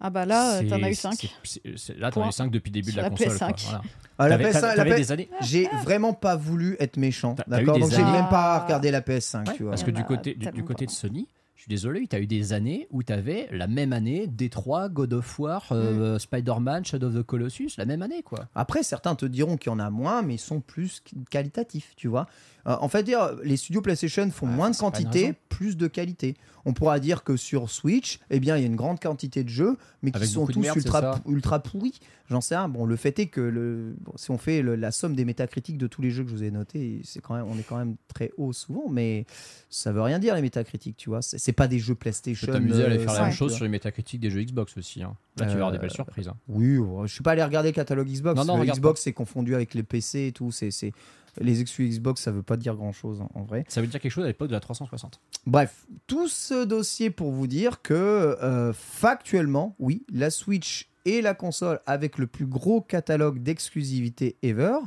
[0.00, 1.34] Ah bah là, euh, C'est- t'en as eu c'est- 5.
[1.44, 3.26] c'est- c'est- Là, t'en as eu 5 depuis le début Sur de la, la console.
[3.38, 3.62] quoi, PS5.
[3.64, 3.82] voilà.
[4.18, 5.30] Ah, la T'avais- PS5, la t'avais PS5, des années.
[5.42, 8.58] J'ai vraiment pas voulu être méchant, T'as- t'as eu d'accord des Donc j'ai même pas
[8.60, 9.72] regardé la PS5, Ouais, tu vois.
[9.72, 11.26] Parce que du côté, du, côté de Sony,
[11.60, 14.88] je suis désolé, tu as eu des années où tu avais la même année Détroit,
[14.88, 18.48] God of War, euh, Spider-Man, Shadow of the Colossus, la même année quoi.
[18.54, 22.08] Après, certains te diront qu'il y en a moins, mais ils sont plus qualitatifs, tu
[22.08, 22.28] vois.
[22.66, 26.34] Euh, en fait, dire, les studios PlayStation font moins de quantité, plus de qualité.
[26.66, 29.48] On pourra dire que sur Switch, eh bien, il y a une grande quantité de
[29.48, 32.00] jeux, mais qui sont tous merde, ultra, ultra pourris.
[32.28, 32.68] J'en sais rien.
[32.68, 35.78] Bon, le fait est que le, bon, si on fait le- la somme des métacritiques
[35.78, 37.78] de tous les jeux que je vous ai notés, c'est quand même, on est quand
[37.78, 39.24] même très haut souvent, mais
[39.70, 41.22] ça veut rien dire les métacritiques, tu vois.
[41.22, 42.46] C'est c'est pas des jeux Tu PlayStation.
[42.46, 44.42] peux t'amuser à aller euh, faire la même tu chose sur les métacritiques des jeux
[44.42, 45.02] Xbox aussi.
[45.02, 45.16] hein.
[45.36, 46.28] Là, tu vas avoir des Euh, belles surprises.
[46.28, 46.36] hein.
[46.48, 48.36] Oui, je suis pas allé regarder le catalogue Xbox.
[48.38, 50.50] Non, non, Le Xbox c'est confondu avec les PC et tout.
[50.52, 50.92] C'est, c'est...
[51.40, 53.64] Les exclus Xbox, ça veut pas dire grand chose en vrai.
[53.68, 55.20] Ça veut dire quelque chose à l'époque de la 360.
[55.46, 61.34] Bref, tout ce dossier pour vous dire que euh, factuellement, oui, la Switch est la
[61.34, 64.78] console avec le plus gros catalogue d'exclusivité ever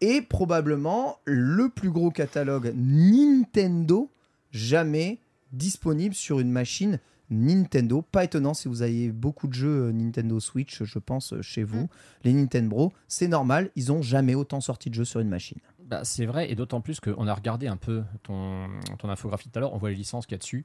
[0.00, 4.10] et probablement le plus gros catalogue Nintendo
[4.50, 5.20] jamais
[5.56, 6.98] disponible sur une machine
[7.30, 8.02] Nintendo.
[8.02, 11.64] Pas étonnant si vous avez beaucoup de jeux euh, Nintendo Switch, je pense, euh, chez
[11.64, 11.88] vous.
[12.22, 15.58] Les Nintendo Bro, c'est normal, ils ont jamais autant sorti de jeux sur une machine.
[15.86, 18.68] Bah, c'est vrai, et d'autant plus qu'on a regardé un peu ton,
[18.98, 20.64] ton infographie tout à l'heure, on voit les licences qu'il y a dessus.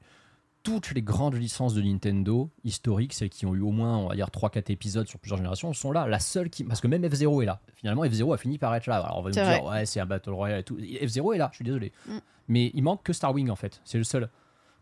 [0.62, 4.14] Toutes les grandes licences de Nintendo, historiques, celles qui ont eu au moins, on va
[4.14, 6.06] dire, 3-4 épisodes sur plusieurs générations, sont là.
[6.06, 6.64] La seule qui.
[6.64, 7.60] Parce que même F0 est là.
[7.76, 8.96] Finalement, F0 a fini par être là.
[8.96, 9.62] Alors on va nous dire, vrai.
[9.62, 10.76] ouais, c'est un Battle Royale et tout.
[10.76, 11.92] F0 est là, je suis désolé.
[12.06, 12.18] Mm.
[12.48, 13.80] Mais il manque que Star Wing, en fait.
[13.84, 14.28] C'est le seul.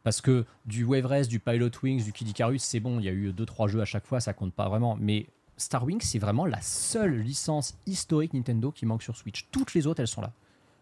[0.09, 3.11] Parce que du Wave Race, du Pilot Wings, du Kid Icarus, c'est bon, il y
[3.11, 4.97] a eu 2-3 jeux à chaque fois, ça compte pas vraiment.
[4.99, 5.27] Mais
[5.59, 9.49] Star Wing, c'est vraiment la seule licence historique Nintendo qui manque sur Switch.
[9.53, 10.33] Toutes les autres, elles sont là.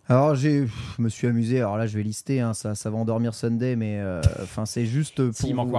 [0.08, 1.58] Alors je me suis amusé.
[1.58, 2.38] Alors là, je vais lister.
[2.40, 5.48] hein, ça, ça va endormir Sunday, mais euh, enfin, c'est juste pour.
[5.64, 5.70] Vous-.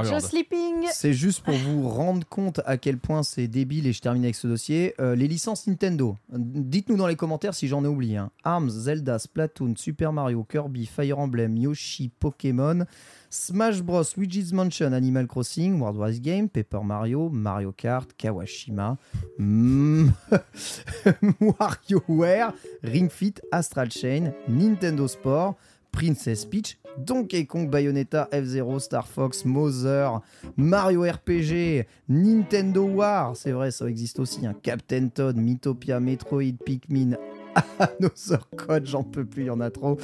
[0.91, 4.35] C'est juste pour vous rendre compte à quel point c'est débile et je termine avec
[4.35, 4.93] ce dossier.
[4.99, 6.17] Euh, les licences Nintendo.
[6.33, 8.17] Dites-nous dans les commentaires si j'en ai oublié.
[8.17, 8.29] hein.
[8.43, 12.83] Arms, Zelda, Splatoon, Super Mario, Kirby, Fire Emblem, Yoshi, Pokémon,
[13.29, 18.97] Smash Bros, Luigi's Mansion, Animal Crossing, World Wars Game, Paper Mario, Mario Kart, Kawashima,
[19.39, 20.13] mm,
[21.41, 25.57] WarioWare, Ring Fit, Astral Chain, Nintendo Sport,
[25.91, 30.21] Princess Peach, Donkey Kong, Bayonetta, F-Zero, Star Fox, Mother,
[30.55, 37.17] Mario RPG, Nintendo War, c'est vrai, ça existe aussi, hein, Captain Todd, Mythopia, Metroid, Pikmin,
[37.79, 39.97] Another Code, j'en peux plus, il y en a trop.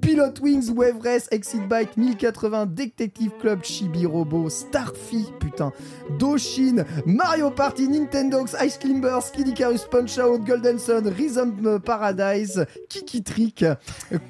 [0.00, 5.72] Pilot Wings, Wave Exit Bike 1080, Detective Club, Chibi Robo, Starfy, putain,
[6.18, 13.22] Doshin, Mario Party, Nintendo, Ice Climbers, Kid Icarus, Punch Out, Golden Sun, Rhythm Paradise, Kiki
[13.22, 13.64] Trick,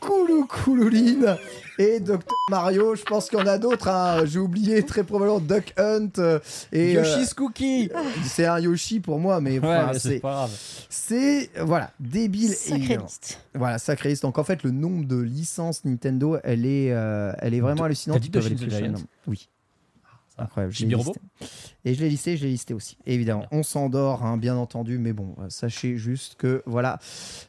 [0.00, 1.36] Kulu Kululin
[1.78, 2.18] et Dr
[2.50, 2.94] Mario.
[2.94, 3.88] Je pense qu'il y en a d'autres.
[3.88, 4.24] hein.
[4.26, 6.38] J'ai oublié très probablement Duck Hunt euh,
[6.72, 7.90] et euh, Yoshi's Cookie
[8.24, 10.50] c'est un Yoshi pour moi, mais, Ouais, mais c'est pas grave.
[10.88, 12.50] c'est voilà débile.
[12.52, 13.04] Sacrée évidemment.
[13.04, 13.40] liste.
[13.54, 14.22] Voilà, sacré liste.
[14.22, 18.20] Donc en fait, le nombre de licences Nintendo, elle est, euh, elle est vraiment hallucinante.
[18.20, 18.30] dit
[18.68, 19.00] Giant loin.
[19.26, 19.48] Oui.
[20.38, 20.72] Incroyable.
[21.84, 22.96] Et je l'ai listé, je l'ai listé aussi.
[23.06, 26.98] Évidemment, on s'endort, hein, bien entendu, mais bon, euh, sachez juste que voilà,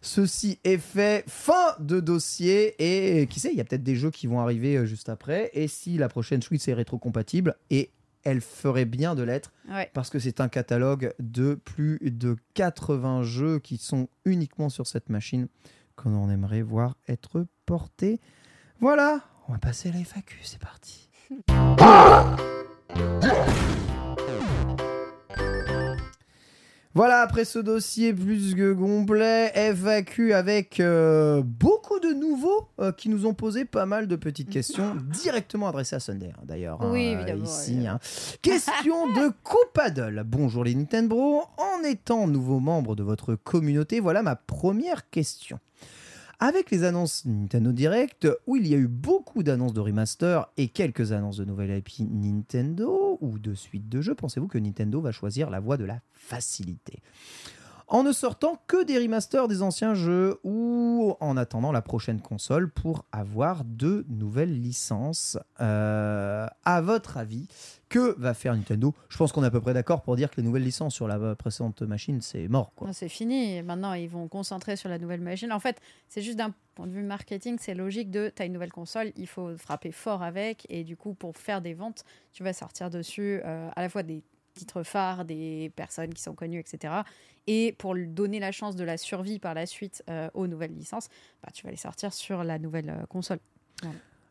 [0.01, 1.23] ceci est fait.
[1.27, 2.75] Fin de dossier.
[2.79, 5.49] Et qui sait, il y a peut-être des jeux qui vont arriver euh, juste après.
[5.53, 7.91] Et si la prochaine Switch est rétro-compatible, et
[8.23, 9.89] elle ferait bien de l'être, Ouais.
[9.93, 15.09] parce que c'est un catalogue de plus de 80 jeux qui sont uniquement sur cette
[15.09, 15.47] machine
[15.95, 18.19] qu'on aimerait voir être portés.
[18.81, 21.09] Voilà, on va passer à la FAQ, c'est parti.
[26.95, 33.09] Voilà, après ce dossier plus que complet, FAQ avec euh, beaucoup de nouveaux euh, qui
[33.09, 36.81] nous ont posé pas mal de petites questions directement adressées à Sunday, hein, d'ailleurs.
[36.81, 37.99] hein, Oui, euh, évidemment, Ici, hein.
[38.41, 40.23] Question de Copaddle.
[40.25, 41.41] Bonjour les Nintendo.
[41.57, 45.59] En étant nouveau membre de votre communauté, voilà ma première question.
[46.41, 50.69] Avec les annonces Nintendo Direct, où il y a eu beaucoup d'annonces de remaster et
[50.69, 55.11] quelques annonces de nouvelles IP Nintendo ou de suites de jeux, pensez-vous que Nintendo va
[55.11, 57.01] choisir la voie de la facilité?
[57.89, 62.69] En ne sortant que des remasters des anciens jeux ou en attendant la prochaine console
[62.69, 65.37] pour avoir de nouvelles licences.
[65.59, 67.47] Euh, à votre avis,
[67.89, 68.93] que va faire Nintendo?
[69.09, 71.07] Je pense qu'on est à peu près d'accord pour dire que les nouvelles licences sur
[71.07, 72.71] la précédente machine, c'est mort.
[72.91, 73.61] C'est fini.
[73.63, 75.51] Maintenant, ils vont concentrer sur la nouvelle machine.
[75.51, 78.53] En fait, c'est juste d'un point de vue marketing, c'est logique de tu as une
[78.53, 80.67] nouvelle console, il faut frapper fort avec.
[80.69, 84.03] Et du coup, pour faire des ventes, tu vas sortir dessus euh, à la fois
[84.03, 84.23] des
[84.59, 86.93] titres phares, des personnes qui sont connues, etc.
[87.47, 90.75] Et pour lui donner la chance de la survie par la suite euh, aux nouvelles
[90.75, 91.09] licences,
[91.41, 93.39] bah, tu vas les sortir sur la nouvelle euh, console.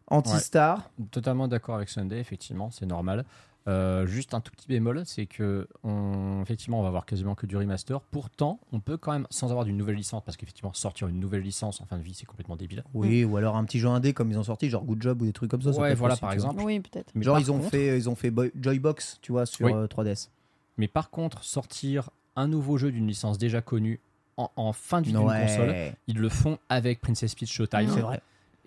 [0.07, 3.25] Anti-Star, Totalement d'accord avec Sunday, effectivement, c'est normal.
[3.69, 7.45] Euh, juste un tout petit bémol, c'est que on, effectivement, on va avoir quasiment que
[7.45, 8.01] du remaster.
[8.01, 11.43] Pourtant, on peut quand même, sans avoir d'une nouvelle licence, parce qu'effectivement, sortir une nouvelle
[11.43, 12.82] licence en fin de vie, c'est complètement débile.
[12.95, 15.27] oui, ou alors un petit jeu indé comme ils ont sorti, genre Good Job ou
[15.27, 15.70] des trucs comme ça.
[15.70, 16.62] Ouais, voilà, aussi, par exemple.
[16.62, 17.12] Oui, peut-être.
[17.15, 19.73] Mais Genre par ils ont contre- fait, ils ont fait Joybox, tu vois, sur Oui.
[19.74, 20.31] euh, 3DS.
[20.78, 24.01] Mais par contre, sortir un nouveau jeu d'une licence déjà connue
[24.39, 27.89] en, en fin de vie d'une console, Ouais, ils le font avec Princess Peach Showtime.
[27.93, 28.20] c'est vrai.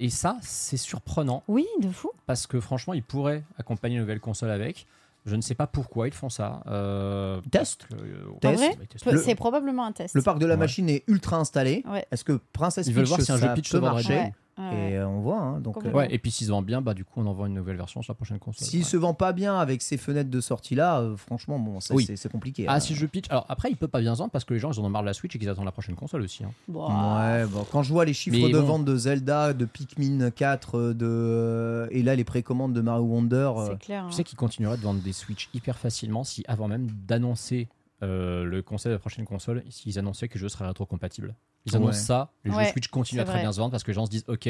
[0.03, 2.10] Et ça, c'est surprenant Oui, de fou.
[2.26, 4.88] parce que franchement, ils pourraient accompagner une nouvelle console avec.
[5.28, 6.64] Je ne sais pas pourquoi ils font ça.
[6.65, 7.86] Euh, Test.
[7.94, 8.45] euh, Test.
[8.45, 9.03] En vrai, ouais, test.
[9.03, 10.15] Peu- Le- C'est probablement un test.
[10.15, 10.60] Le parc de la Ouais.
[10.60, 11.84] machine est ultra installé.
[11.88, 12.03] Ouais.
[12.11, 14.34] Est-ce que Princess Peach, voir si un jeu Peach peut marcher
[14.70, 14.92] Ouais.
[14.92, 15.78] Et euh, on voit, hein, donc.
[15.86, 17.76] Euh, Ouais, et puis s'ils se vendent bien, bah du coup on envoie une nouvelle
[17.78, 18.68] version sur la prochaine console.
[18.68, 18.86] S'il Ouais.
[18.86, 22.06] se vend pas bien avec ces fenêtres de sortie là, euh, franchement, bon, Oui.
[22.06, 22.66] c'est- compliqué.
[22.68, 23.26] Ah, si je pitch.
[23.30, 24.90] Alors après, il peut pas bien se vendre parce que les gens ils en ont
[24.90, 26.44] marre de la Switch et qu'ils attendent la prochaine console aussi.
[26.44, 26.52] hein.
[26.70, 28.66] Ouais, bon, quand je vois les chiffres Mais de bon.
[28.66, 33.52] vente de Zelda, de Pikmin 4, euh, de et là les précommandes de Mario Wonder,
[33.58, 34.04] euh, c'est clair.
[34.04, 34.12] Tu hein.
[34.16, 37.68] sais qu'ils continueraient de vendre des Switch hyper facilement si avant même d'annoncer
[38.04, 41.36] euh, le concept de la prochaine console, s'ils annonçaient que le jeu serait rétrocompatible.
[41.66, 41.94] Ils annoncent Ouais.
[41.96, 43.42] ça, les Ouais, jeux Switch continuent à très vrai.
[43.42, 44.50] bien se vendre parce que les gens se disent ok,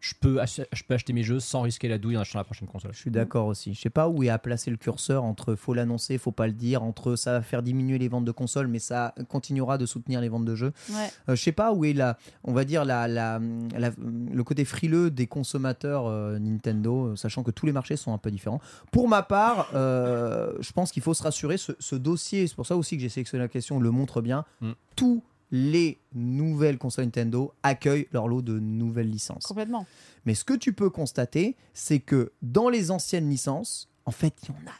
[0.00, 2.44] je peux, ach- je peux acheter mes jeux sans risquer la douille en achetant la
[2.44, 2.90] prochaine console.
[2.92, 3.72] je suis d'accord aussi.
[3.72, 6.52] Je sais pas où est à placer le curseur entre faut l'annoncer, faut pas le
[6.54, 10.20] dire, entre ça va faire diminuer les ventes de consoles, mais ça continuera de soutenir
[10.20, 10.72] les ventes de jeux.
[10.90, 11.08] Ouais.
[11.28, 13.38] Euh, je sais pas où est la, on va dire la, la,
[13.78, 18.12] la- le côté frileux des consommateurs euh, Nintendo, euh, sachant que tous les marchés sont
[18.12, 18.60] un peu différents.
[18.90, 21.58] Pour ma part, euh, je pense qu'il faut se rassurer.
[21.58, 24.44] Ce, ce dossier, c'est pour ça aussi que j'ai sélectionné la question, le montre bien.
[24.60, 24.72] Mm.
[24.96, 25.22] Tous
[25.54, 29.44] les nouvelles consoles Nintendo accueillent leur lot de nouvelles licences.
[29.44, 29.86] Complètement.
[30.24, 34.48] Mais ce que tu peux constater, c'est que dans les anciennes licences, en fait, il
[34.48, 34.74] y en a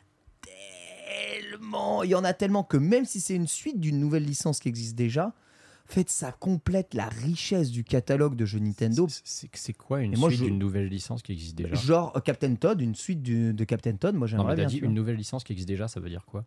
[1.40, 4.60] tellement, il y en a tellement que même si c'est une suite d'une nouvelle licence
[4.60, 9.06] qui existe déjà, en fait, ça complète la richesse du catalogue de jeux Nintendo.
[9.24, 11.74] C'est- quoi une moi, suite d'une nouvelle licence qui existe déjà?
[11.74, 14.66] Genre euh, Captain Todd, une suite du- de Captain Todd, moi j'aimerais bien.
[14.66, 16.44] dit une nouvelle licence qui existe déjà, ça veut dire quoi?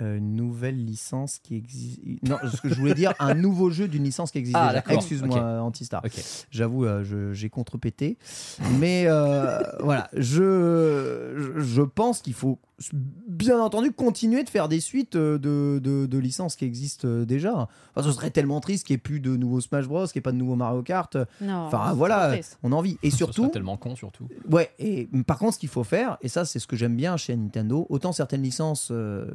[0.00, 1.98] Euh, une nouvelle licence qui existe.
[2.22, 4.74] Non, ce que je voulais dire, un nouveau jeu d'une licence qui existe Ah, déjà.
[4.74, 6.02] d'accord, Excuse-moi, Antistar.
[6.52, 8.16] J'avoue, euh, je- j'ai contrepété.
[8.78, 12.60] Mais euh, voilà, je, je, pense qu'il faut
[13.26, 17.66] bien entendu continuer de faire des suites euh, de, de, de licences qui existent déjà.
[17.96, 20.20] Enfin, ce serait tellement triste qu'il n'y ait plus de nouveaux Smash Bros, qu'il n'y
[20.20, 21.16] ait pas de nouveaux Mario Kart.
[21.40, 21.54] Non.
[21.66, 22.98] Enfin voilà, on a envie.
[23.02, 24.28] Et Ce surtout, serait tellement con surtout.
[24.48, 27.16] Ouais, et par contre, ce qu'il faut faire, et ça, c'est ce que j'aime bien
[27.16, 29.26] chez Nintendo, autant certaines licences, euh,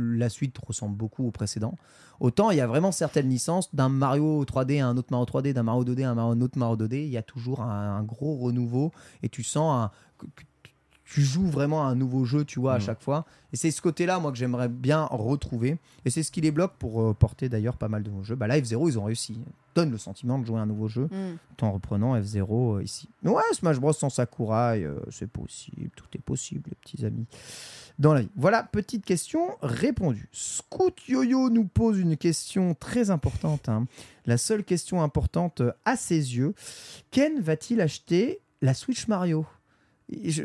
[0.00, 1.74] la suite ressemble beaucoup au précédent,
[2.20, 5.52] autant il y a vraiment certaines licences d'un Mario 3D à un autre Mario 3D,
[5.52, 8.36] d'un Mario 2D à un autre Mario 2D, il y a toujours un, un gros
[8.36, 10.42] renouveau et tu sens un- que- que
[11.04, 12.82] tu joues vraiment à un nouveau jeu, tu vois, à Mm.
[12.82, 13.26] chaque fois.
[13.52, 15.76] Et c'est ce côté-là, moi, que j'aimerais bien retrouver.
[16.04, 18.36] Et c'est ce qui les bloque pour euh, porter d'ailleurs pas mal de nouveaux jeux.
[18.36, 19.40] Bah là, F0, ils ont réussi.
[19.74, 21.36] Donne le sentiment de jouer à un nouveau jeu Mm.
[21.56, 23.08] tout en reprenant F0 euh, ici.
[23.24, 25.90] Mais ouais, Smash Bros sans Sakurai, euh, c'est possible.
[25.96, 27.26] Tout est possible, les petits amis.
[28.00, 28.30] Dans la vie.
[28.34, 30.28] Voilà, petite question répondue.
[30.32, 33.68] Scoot Yo-Yo nous pose une question très importante.
[33.68, 33.86] hein.
[34.26, 36.54] La seule question importante euh, à ses yeux.
[37.10, 39.44] Ken va-t-il acheter la Switch Mario?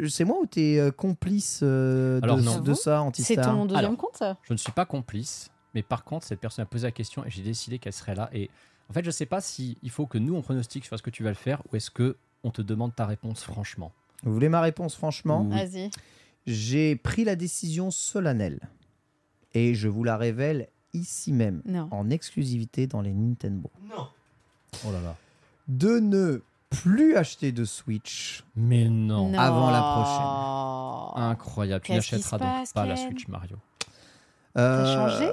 [0.09, 2.59] C'est moi ou t'es euh, complice euh, Alors de, non.
[2.59, 3.97] de ça, C'est ton deuxième Alors.
[3.97, 4.37] compte, ça?
[4.43, 7.29] Je ne suis pas complice, mais par contre, cette personne a posé la question et
[7.31, 8.29] j'ai décidé qu'elle serait là.
[8.33, 8.49] Et
[8.89, 11.01] en fait, je ne sais pas si il faut que nous on pronostique sur ce
[11.01, 13.91] que tu vas le faire ou est-ce que on te demande ta réponse franchement.
[14.23, 15.47] Vous voulez ma réponse, franchement?
[15.49, 15.55] Oui.
[15.57, 15.89] Vas-y.
[16.45, 18.59] J'ai pris la décision solennelle.
[19.53, 21.87] Et je vous la révèle ici même, Non.
[21.91, 23.69] en exclusivité dans les Nintendo.
[23.97, 25.15] Oh là là.
[25.67, 28.43] De ne plus acheter de Switch.
[28.55, 29.29] Mais non.
[29.29, 29.39] Non.
[29.39, 31.83] Avant la Incroyable.
[31.85, 33.57] Tu Qu'est-ce qui n'achèteras donc passe, pas la Ken Switch Mario.
[34.57, 35.29] Euh, changé?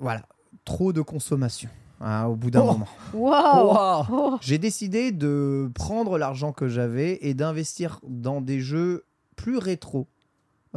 [0.00, 0.22] Voilà.
[0.64, 1.68] Trop de consommation.
[2.00, 2.72] hein, au bout d'un Oh.
[2.72, 2.88] moment.
[3.14, 4.06] Wow.
[4.10, 4.38] Oh.
[4.42, 9.04] J'ai décidé de prendre l'argent que j'avais et d'investir dans des jeux
[9.36, 10.06] plus rétro.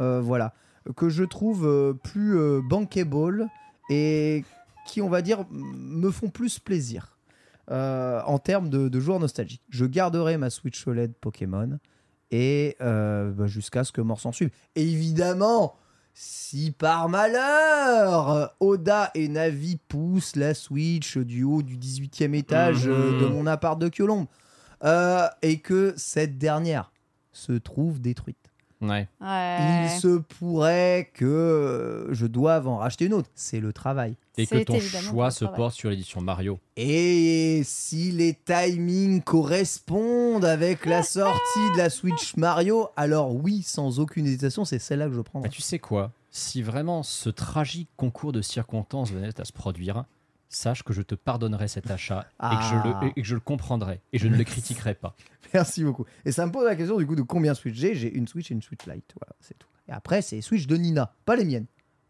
[0.00, 0.54] Euh, voilà.
[0.96, 3.48] Que je trouve euh, plus euh, bankable
[3.90, 4.44] et
[4.86, 7.16] qui, on va dire, me font plus plaisir
[7.72, 9.62] en termes de, de joueurs nostalgiques.
[9.68, 11.78] Je garderai ma Switch OLED Pokémon
[12.32, 14.50] et bah, jusqu'à ce que mort s'en suive.
[14.74, 15.76] Évidemment,
[16.12, 23.26] si par malheur Oda et Navi poussent la Switch du haut du 18e étage de
[23.26, 24.26] mon appart de Kyolombe
[24.84, 26.92] euh, et que cette dernière
[27.32, 28.39] se trouve détruite.
[28.80, 29.08] Ouais.
[29.20, 29.84] Ouais.
[29.84, 33.28] Il se pourrait que je doive en racheter une autre.
[33.34, 34.16] C'est le travail.
[34.38, 36.58] Et que ton choix se porte sur l'édition Mario.
[36.76, 43.98] Et si les timings correspondent avec la sortie de la Switch Mario, alors oui, sans
[44.00, 45.40] aucune hésitation, c'est celle-là que je prends.
[45.40, 46.12] Bah, tu sais quoi?
[46.30, 50.04] Si vraiment ce tragique concours de circonstances venait à se produire,
[50.50, 53.00] sache que je te pardonnerai cet achat et, que je Ah.
[53.02, 55.14] le, et que je le comprendrai et je ne le critiquerai pas.
[55.54, 56.04] Merci beaucoup.
[56.26, 57.94] Et ça me pose la question du coup de combien Switch j'ai.
[57.94, 59.14] J'ai une Switch et une Switch Lite.
[59.18, 59.68] Voilà, c'est tout.
[59.88, 61.66] Et après, c'est les Switch de Nina, pas les miennes.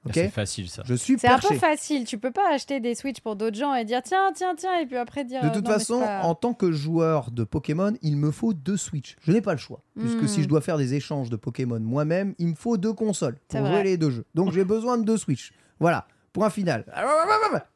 [0.07, 0.83] Ok C'est facile ça.
[0.87, 2.05] Je suis C'est un peu facile.
[2.05, 4.87] Tu peux pas acheter des Switch pour d'autres gens et dire tiens, tiens, tiens, et
[4.87, 5.43] puis après dire.
[5.43, 8.31] De euh, toute non, mais façon, pas- en tant que joueur de Pokémon, il me
[8.31, 9.17] faut deux Switch.
[9.21, 9.83] Je n'ai pas le choix.
[9.99, 10.27] Puisque Hmm.
[10.29, 13.67] si je dois faire des échanges de Pokémon moi-même, il me faut deux consoles pour
[13.67, 14.25] jouer les deux jeux.
[14.35, 15.53] Donc j'ai besoin de deux Switch.
[15.81, 16.07] Voilà.
[16.32, 16.85] Point final.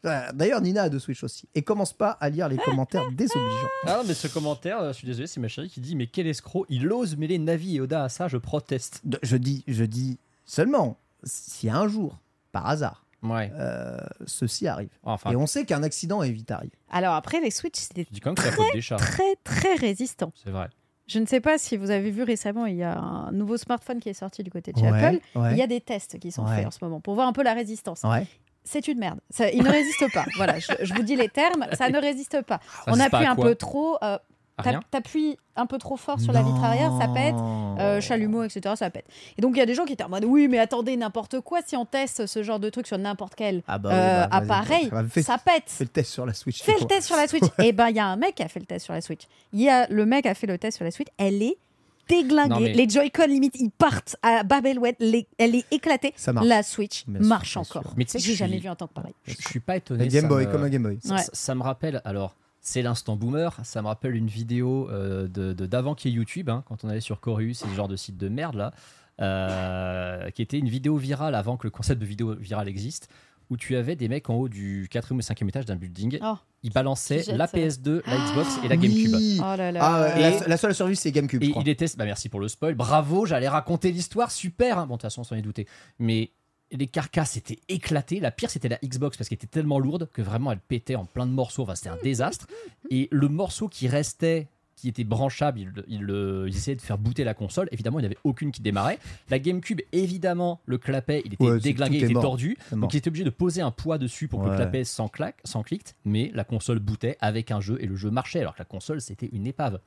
[0.05, 1.49] Euh, D'ailleurs, Nina a deux Switch aussi.
[1.57, 3.69] Et commence pas à lire les commentaires désobligeants.
[3.87, 6.07] Ah non, mais ce commentaire, euh, je suis désolé, c'est ma chérie qui dit Mais
[6.07, 9.03] quel escroc Il ose mêler Navi et Oda à ça, je proteste.
[9.23, 12.19] Je dis, je dis seulement si un jour,
[12.53, 13.51] par hasard, Ouais.
[13.55, 14.91] euh, ceci arrive.
[15.03, 16.71] Enfin, Et on sait qu'un accident est vite arrive.
[16.91, 18.07] Alors après, les Switch, c'était
[18.81, 18.97] chats.
[18.97, 20.33] très, très résistant.
[20.45, 20.69] C'est vrai.
[21.07, 24.01] Je ne sais pas si vous avez vu récemment, il y a un nouveau smartphone
[24.01, 25.21] qui est sorti du côté de chez Ouais, Apple.
[25.35, 25.53] ouais.
[25.53, 26.57] Il y a des tests qui sont Ouais.
[26.57, 28.05] faits en ce moment pour voir un peu la résistance.
[28.65, 29.21] C'est une merde.
[29.31, 30.25] Ça- il ne résiste pas.
[30.37, 32.61] Voilà, je, je vous dis les termes, ça ne résiste pas.
[32.87, 33.97] Ça On pas appuie un peu trop.
[34.03, 34.19] euh,
[34.93, 37.35] T'appuies un peu trop fort sur la vitre arrière, ça pète.
[37.81, 39.05] Euh, chalumeau, etc., ça pète.
[39.37, 41.41] Et donc il y a des gens qui étaient en mode oui, mais attendez, n'importe
[41.41, 44.37] quoi, si on teste ce genre de truc sur n'importe quel Ah bah euh, bah,
[44.37, 45.65] appareil, Bah, fais- ça pète.
[45.67, 46.63] Fais le test sur la Switch.
[46.63, 47.43] Fais le test sur la Switch.
[47.59, 49.23] Et ben il y a un mec qui a fait le test sur la Switch.
[49.53, 51.09] Il y a le mec a fait le test sur la Switch.
[51.19, 51.57] Elle est
[52.09, 52.49] déglinguée.
[52.49, 54.97] Non, mais- Les Joy-Con limite ils partent à Babelwed.
[55.01, 56.13] Les- Elle est éclatée.
[56.17, 56.47] Ça marche.
[56.47, 57.95] La Switch marche encore.
[57.97, 59.15] Mais tu sais que J'ai jamais vu un temps pareil.
[59.25, 60.05] Je, je suis pas étonné.
[60.05, 60.99] Un Game Boy, me- comme un Game Boy.
[61.03, 61.21] Ça, Ouais.
[61.23, 65.53] ça- ça me rappelle, alors, c'est l'instant boomer, ça me rappelle une vidéo euh, de
[65.53, 67.97] de- d'avant qui est YouTube, hein, quand on allait sur Chorus, c'est ce genre de
[67.97, 68.73] site de merde là,
[69.39, 73.09] euh, qui était une vidéo virale avant que le concept de vidéo virale existe,
[73.51, 76.37] où tu avais des mecs en haut du quatrième ou cinquième étage d'un building, Oh.
[76.71, 77.57] Qui jettent la ça.
[77.59, 79.15] PS2, la Xbox et la GameCube.
[79.15, 79.39] Oui.
[79.41, 79.81] Oh là là.
[79.83, 81.43] Ah, Et- la, la seule survie, c'est GameCube.
[81.43, 81.63] je Et crois.
[81.65, 81.87] il était.
[81.97, 82.75] Bah merci pour le spoil.
[82.75, 84.31] Bravo, j'allais raconter l'histoire.
[84.31, 84.79] Super.
[84.79, 84.87] hein.
[84.87, 85.67] Bon, de toute façon, on s'en est douté.
[85.99, 86.31] Mais
[86.73, 88.19] les carcasses étaient éclatées.
[88.21, 91.05] La pire, c'était la Xbox parce qu'elle était tellement lourde que vraiment elle pétait en
[91.05, 91.63] plein de morceaux.
[91.63, 92.47] Enfin, c'était un désastre.
[92.91, 94.49] Et le morceau qui restait,
[94.85, 97.69] qui était branchable, il, il, le- il essayait de faire booter la console.
[97.73, 98.99] Évidemment, il n'y avait aucune qui démarrait.
[99.31, 102.23] La GameCube, évidemment, le clapet, il était Ouais, déglingué, il était mort.
[102.23, 102.59] tordu.
[102.73, 104.57] Donc, il était obligé de poser un poids dessus pour que le Ouais.
[104.57, 104.83] clapet
[105.65, 105.95] clic.
[106.05, 108.41] Mais la console bootait avec un jeu et le jeu marchait.
[108.41, 109.81] Alors que la console, c'était une épave.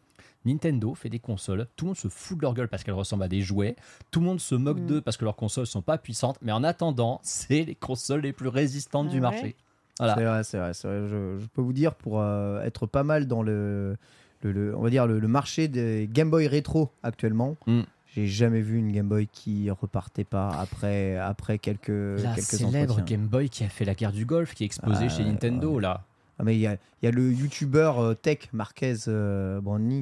[0.45, 3.23] Nintendo fait des consoles, tout le monde se fout de leur gueule parce qu'elles ressemblent
[3.23, 3.75] à des jouets,
[4.11, 4.85] tout le monde se moque Mm.
[4.87, 8.33] d'eux parce que leurs consoles sont pas puissantes, mais en attendant, c'est les consoles les
[8.33, 9.55] plus résistantes Ah du ouais marché.
[9.99, 10.15] Voilà.
[10.15, 11.07] C'est vrai, c'est vrai, c'est vrai.
[11.09, 13.97] Je, je peux vous dire, pour euh, être pas mal dans le,
[14.43, 17.81] le, le- on va dire le, le marché des Game Boy rétro actuellement, Mm.
[18.15, 22.93] J'ai jamais vu une Game Boy qui repartait pas après, après quelques, La quelques célèbre
[22.93, 23.17] entretiens.
[23.17, 25.77] Game Boy qui a fait la guerre du golf, qui est exposée Ah, chez Nintendo,
[25.79, 26.03] là.
[26.39, 29.59] Ah, mais il y a, il y a le youtubeur euh, tech Marquez euh,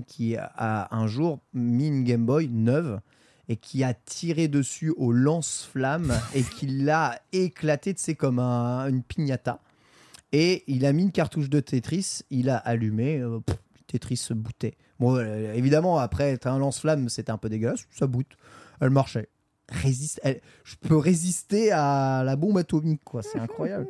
[0.08, 3.02] qui a un jour mis une Game Boy neuve
[3.50, 8.88] et qui a tiré dessus au lance-flamme et qui l'a éclaté, tu sais, comme un-
[8.88, 9.60] une piñata.
[10.32, 13.58] Et il a mis une cartouche de Tetris, il a allumé, euh, pff,
[13.98, 14.76] Tetris se bootait.
[15.00, 18.28] Bon, euh, évidemment, après, t'as un lance-flamme, c'était un peu dégueulasse, ça boot.
[18.82, 19.30] Elle marchait.
[19.70, 23.22] Résiste, elle- je peux résister à la bombe atomique, quoi.
[23.24, 23.88] C'est incroyable.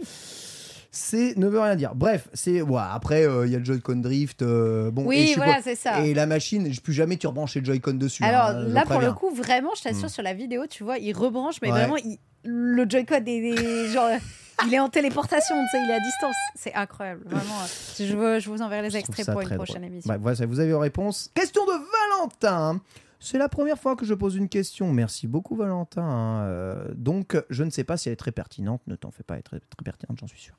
[0.91, 1.93] C'est ne veut rien dire.
[1.93, 4.41] Bref, c'est ouais, après euh, il y a le Joy-Con drift.
[4.41, 6.05] euh, bon, et je Oui, voilà, c'est ça.
[6.05, 8.23] Et la machine, je peux jamais tu rebrancher le Joy-Con dessus.
[8.23, 10.09] Alors hein, je là, pour le coup, vraiment, je t'assure, Mm.
[10.09, 11.79] sur la vidéo, tu vois, il rebranche, mais Ouais.
[11.79, 14.07] vraiment, il- le Joy-Con est, est- genre,
[14.67, 16.35] il est en téléportation, tu sais, il est à distance.
[16.55, 17.59] C'est incroyable, vraiment.
[17.97, 19.87] Je, veux- je vous enverrai les extraits pour une prochaine drôle.
[19.91, 20.07] émission.
[20.13, 21.31] Bah, voilà, vous avez vos réponses.
[21.33, 21.71] Question de
[22.17, 22.81] Valentin.
[23.19, 24.91] C'est la première fois que je pose une question.
[24.91, 26.41] Merci beaucoup, Valentin.
[26.43, 28.81] Euh, donc, je ne sais pas si elle est très pertinente.
[28.87, 30.53] Ne t'en fais pas, elle est très, très pertinente, j'en suis sûr.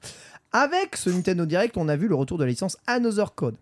[0.53, 3.57] Avec ce Nintendo Direct, on a vu le retour de la licence Another Code.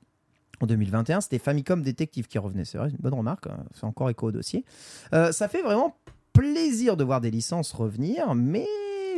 [0.60, 2.64] En 2021, c'était Famicom Detective qui revenait.
[2.64, 3.46] C'est vrai, c'est une bonne remarque.
[3.48, 3.58] hein.
[3.74, 4.64] C'est encore écho au dossier.
[5.12, 5.96] Euh, ça fait vraiment
[6.32, 8.66] plaisir de voir des licences revenir, mais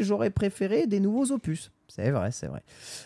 [0.00, 1.70] j'aurais préféré des nouveaux opus.
[1.88, 2.62] C'est vrai, c'est vrai.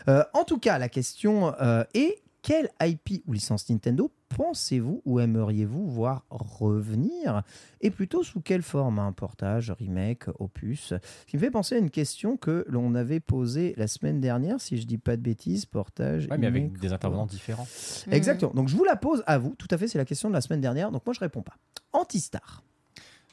[0.09, 5.21] Euh, en tout cas, la question euh, est quelle IP ou licence Nintendo pensez-vous ou
[5.21, 7.43] aimeriez-vous voir revenir?
[7.81, 8.99] Et plutôt sous quelle forme?
[8.99, 10.95] Un portage, remake, opus?
[10.95, 14.61] Ce qui me fait penser à une question que l'on avait posée la semaine dernière,
[14.61, 16.27] si je dis pas de bêtises, portage.
[16.31, 17.67] Ouais, mais avec des intervenants différents.
[18.07, 18.13] Mm.
[18.13, 18.53] Exactement.
[18.55, 19.55] Donc je vous la pose à vous.
[19.59, 20.91] Tout à fait, c'est la question de la semaine dernière.
[20.91, 21.57] Donc moi je réponds pas.
[21.93, 22.63] Antistar.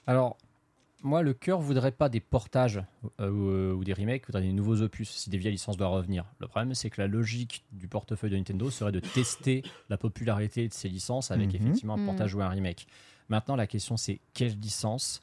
[0.08, 0.38] Alors,
[1.04, 2.82] moi, le cœur voudrait pas des portages
[3.20, 5.92] euh, ou, euh, ou des remakes, voudrait des nouveaux opus si des vieilles licences doivent
[5.92, 6.26] revenir.
[6.40, 10.68] Le problème, c'est que la logique du portefeuille de Nintendo serait de tester la popularité
[10.68, 11.56] de ces licences avec Mhm.
[11.56, 12.06] effectivement un Mhm.
[12.06, 12.88] portage ou un remake.
[13.30, 15.22] Maintenant, la question, c'est quelle licence?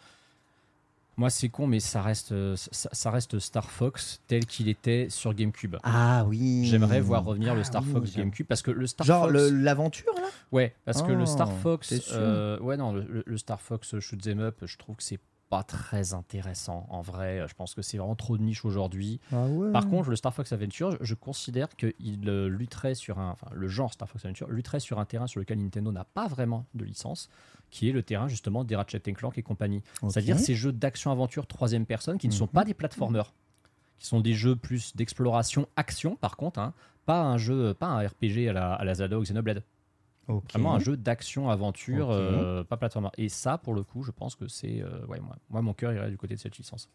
[1.17, 5.33] Moi, c'est con, mais ça reste, ça, ça reste Star Fox tel qu'il était sur
[5.33, 5.77] GameCube.
[5.85, 6.65] Ah oui.
[6.65, 7.93] J'aimerais voir revenir le Ah Star oui.
[7.93, 9.33] Fox GameCube parce que le Star Genre Fox.
[9.33, 10.27] le- l'aventure là?
[10.51, 12.13] Ouais, parce que Oh, le Star t'es Fox, sûr?
[12.17, 15.21] euh, ouais non, le, le- le Star Fox Shoot 'em Up, je trouve que c'est
[15.57, 17.45] pas très intéressant en vrai.
[17.49, 19.21] Je pense que c'est vraiment trop de niche aujourd'hui.
[19.33, 19.71] Ah ouais.
[19.73, 23.49] Par contre, le Star Fox Adventure, je, je considère qu'il euh, lutterait sur un, enfin
[23.53, 26.67] le genre Star Fox Adventure lutterait sur un terrain sur lequel Nintendo n'a pas vraiment
[26.75, 27.29] de licence,
[27.71, 29.83] qui est le terrain justement des Ratchet Clank et compagnie.
[30.09, 32.51] C'est-à-dire ces jeux d'action-aventure troisième personne qui ne sont Mhm.
[32.51, 33.33] pas des platformers,
[33.99, 36.73] qui sont des jeux plus d'exploration action par contre, hein,
[37.07, 39.63] pas un jeu, pas un RPG à la, à la Zelda ou Xenoblade.
[40.29, 43.11] Vraiment un jeu d'action-aventure, euh, pas plateforme.
[43.19, 44.81] Et ça, pour le coup, je pense que c'est.
[44.81, 46.89] euh, ouais, moi, moi, mon cœur irait du côté de cette licence.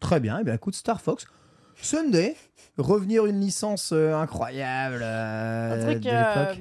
[0.00, 0.38] Très bien.
[0.38, 1.26] Et bien écoute Star Fox.
[1.82, 2.36] Sunday,
[2.78, 6.54] revenir une licence euh, incroyable euh, un truc, de euh,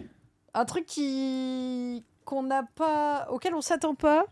[0.54, 4.26] un truc qui qu'on n'a pas, auquel on s'attend pas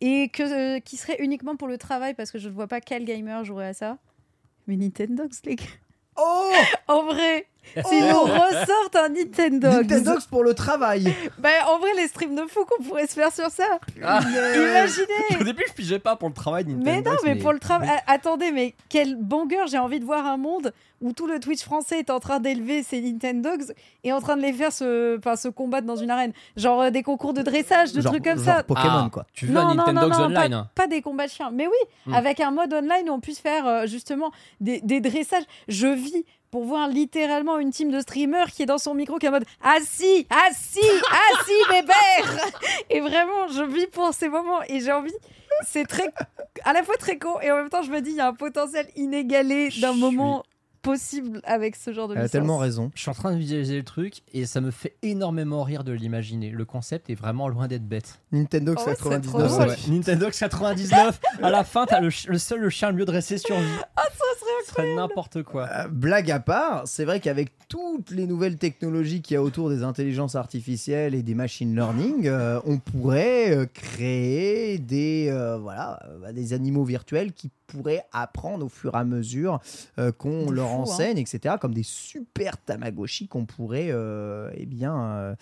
[0.00, 2.80] et que euh, qui serait uniquement pour le travail parce que je ne vois pas
[2.80, 3.98] quel gamer jouerait à ça.
[4.66, 5.64] Mais Nintendo, les gars.
[6.16, 6.52] Oh
[6.88, 7.46] En vrai,
[7.88, 11.14] s'ils nous ressortent un Nintendo, Nintendo pour le travail.
[11.38, 13.78] ben, en vrai, les streams de fou qu'on pourrait se faire sur ça.
[14.02, 14.20] Ah.
[14.54, 15.06] Imaginez
[15.40, 16.84] Au début, je pigeais pas pour le travail Nintendo.
[16.84, 17.88] Mais non, mais pour le travail.
[18.06, 21.98] Attendez, mais quel banger J'ai envie de voir un monde où tout le Twitch français
[21.98, 23.72] est en train d'élever ses Nintendogs
[24.04, 26.32] et en train de les faire se, enfin, se combattre dans une arène.
[26.56, 28.62] Genre euh, des concours de dressage, de Genre- trucs comme genre ça.
[28.62, 29.26] Pokémon Ah, quoi.
[29.32, 30.68] Tu veux un Nintendo Online pas, hein.
[30.76, 31.50] pas des combats de chiens.
[31.52, 31.72] Mais oui,
[32.06, 32.14] Hmm.
[32.14, 34.30] avec un mode online où on puisse faire euh, justement
[34.60, 35.44] des, des dressages.
[35.68, 39.24] Je vis pour voir littéralement une team de streamers qui est dans son micro qui
[39.24, 39.46] est en mode
[39.80, 42.46] si, si, ah si, bébert
[42.90, 45.14] Et vraiment, je vis pour ces moments et j'ai envie.
[45.66, 46.12] C'est très,
[46.64, 48.28] à la fois très con et en même temps, je me dis, il y a
[48.28, 50.44] un potentiel inégalé d'un moment
[50.82, 52.90] possible avec ce genre de Elle a tellement raison.
[52.94, 55.92] Je suis en train de visualiser le truc et ça me fait énormément rire de
[55.92, 56.50] l'imaginer.
[56.50, 58.20] Le concept est vraiment loin d'être bête.
[58.32, 59.26] Nintendo Oh, c'est 99.
[59.26, 59.76] trop ça- drôle.
[59.88, 63.56] Nintendo 99, à la fin, t'as le, le seul le chien le mieux dressé sur
[63.56, 63.62] vie.
[63.96, 65.68] Ah, ça serait Ce serait n'importe quoi.
[65.70, 69.70] Euh, blague à part, c'est vrai qu'avec toutes les nouvelles technologies qu'il y a autour
[69.70, 76.02] des intelligences artificielles et des machine learning, euh, on pourrait euh, créer des, euh, voilà,
[76.20, 79.60] bah, des animaux virtuels qui pourraient apprendre au fur et à mesure
[79.98, 80.82] euh, qu'on leur hein.
[80.82, 81.56] enseigne, etc.
[81.60, 85.34] Comme des super Tamagotchi qu'on pourrait euh, eh bien, euh,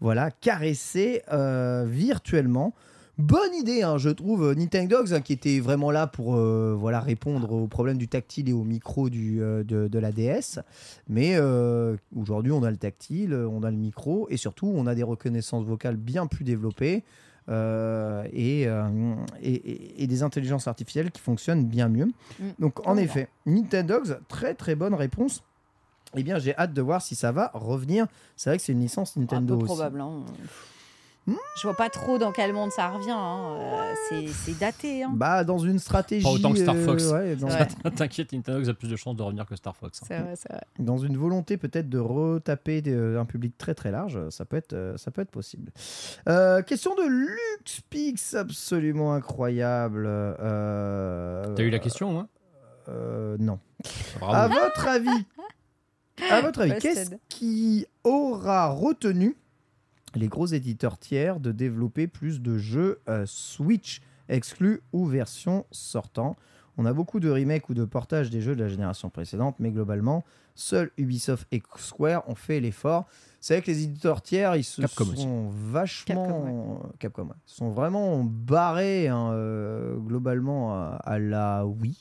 [0.00, 2.74] voilà, caresser euh, virtuellement.
[3.18, 4.54] Bonne idée, hein, je trouve.
[4.54, 8.62] Nintendogs, hein, qui était vraiment là pour voilà, répondre aux problèmes du tactile et au
[8.62, 10.60] micro du, de, la DS.
[11.08, 11.36] Mais
[12.14, 15.64] aujourd'hui, on a le tactile, on a le micro et surtout, on a des reconnaissances
[15.64, 17.02] vocales bien plus développées
[17.48, 22.06] euh, et, euh, et, des intelligences artificielles qui fonctionnent bien mieux.
[22.38, 22.48] Mm.
[22.58, 25.42] Donc, en Oh effet, Nintendogs, très très bonne réponse.
[26.14, 28.06] Eh bien, j'ai hâte de voir si ça va revenir.
[28.36, 29.66] C'est vrai que c'est une licence un Nintendo peu aussi.
[29.66, 30.00] probable.
[30.00, 30.24] hein.
[31.56, 33.10] Je vois pas trop dans quel monde ça revient.
[33.10, 33.56] hein.
[33.58, 35.02] Euh, c'est- c'est daté.
[35.02, 35.10] hein.
[35.14, 36.24] Bah, dans une stratégie.
[36.24, 37.04] Pas autant que Star euh, Fox.
[37.10, 37.66] ouais, dans, Ouais.
[37.96, 40.00] T'inquiète, Nintendo a plus de chances de revenir que Star Fox.
[40.02, 40.06] hein.
[40.08, 40.62] C'est vrai, c'est vrai.
[40.78, 44.56] dans une volonté peut-être de retaper des- euh, un public très très large, ça peut
[44.56, 45.70] être, euh, ça peut être possible.
[46.28, 50.04] Euh, question de LuxPix, absolument incroyable.
[50.08, 52.26] Euh, T'as eu la question,
[52.88, 53.58] euh, Non.
[54.18, 54.34] Bravo.
[54.34, 55.24] À votre avis,
[56.30, 56.94] à votre avis, Busted.
[56.94, 59.36] qu'est-ce qui aura retenu
[60.16, 66.36] les gros éditeurs tiers de développer plus de jeux euh, Switch exclus ou version sortant
[66.76, 69.70] On a beaucoup de remakes ou de portages des jeux de la génération précédente, mais
[69.70, 70.24] globalement,
[70.54, 73.06] seuls Ubisoft et Square ont fait l'effort.
[73.40, 75.26] C'est vrai que les éditeurs tiers, ils se Capcom sont aussi.
[75.70, 77.34] vachement, Capcom, ouais.
[77.46, 81.96] sont vraiment barrés hein, euh, globalement à, à la Wii.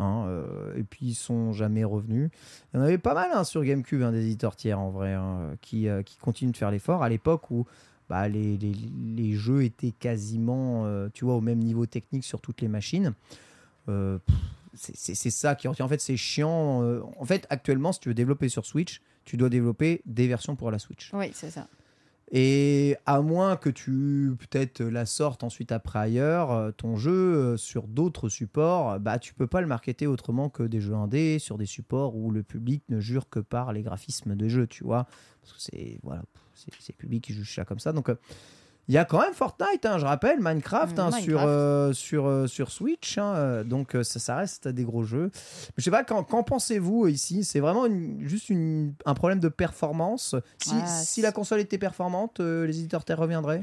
[0.00, 2.30] Hein, euh, et puis ils sont jamais revenus.
[2.72, 5.16] Il y en avait pas mal hein, sur GameCube, hein, des éditeurs tiers en vrai,
[5.60, 7.02] qui, euh, qui continuent de faire l'effort.
[7.02, 7.66] À l'époque où
[8.08, 8.74] bah, les, les-
[9.34, 13.12] jeux étaient quasiment euh, tu vois, au même niveau technique sur toutes les machines.
[14.74, 15.68] C'est- ça qui.
[15.68, 16.82] En fait, c'est chiant.
[17.18, 20.70] en fait, actuellement, si tu veux développer sur Switch, tu dois développer des versions pour
[20.70, 21.10] la Switch.
[21.12, 21.66] Oui, c'est ça.
[22.32, 27.56] Et à moins que tu peut-être la sortes ensuite après ailleurs, euh, ton jeu euh,
[27.56, 31.40] sur d'autres supports, euh, bah tu peux pas le marketer autrement que des jeux indés
[31.40, 34.84] sur des supports où le public ne jure que par les graphismes de jeu, tu
[34.84, 35.08] vois.
[35.42, 36.22] Parce que c'est voilà,
[36.54, 37.92] c'est le public qui juge ça comme ça.
[37.92, 38.10] Donc
[38.88, 41.24] il y a quand même Fortnite, hein, je rappelle, Minecraft, Mm, hein, Minecraft.
[41.24, 43.18] sur euh, sur euh, sur Switch.
[43.18, 45.30] hein, euh, donc ça, ça reste des gros jeux.
[45.76, 47.44] Je sais pas, qu'en pensez-vous ici?
[47.44, 50.34] C'est vraiment une- juste une- un problème de performance.
[50.58, 53.60] Si, la console était performante, euh, les éditeurs tiers reviendraient?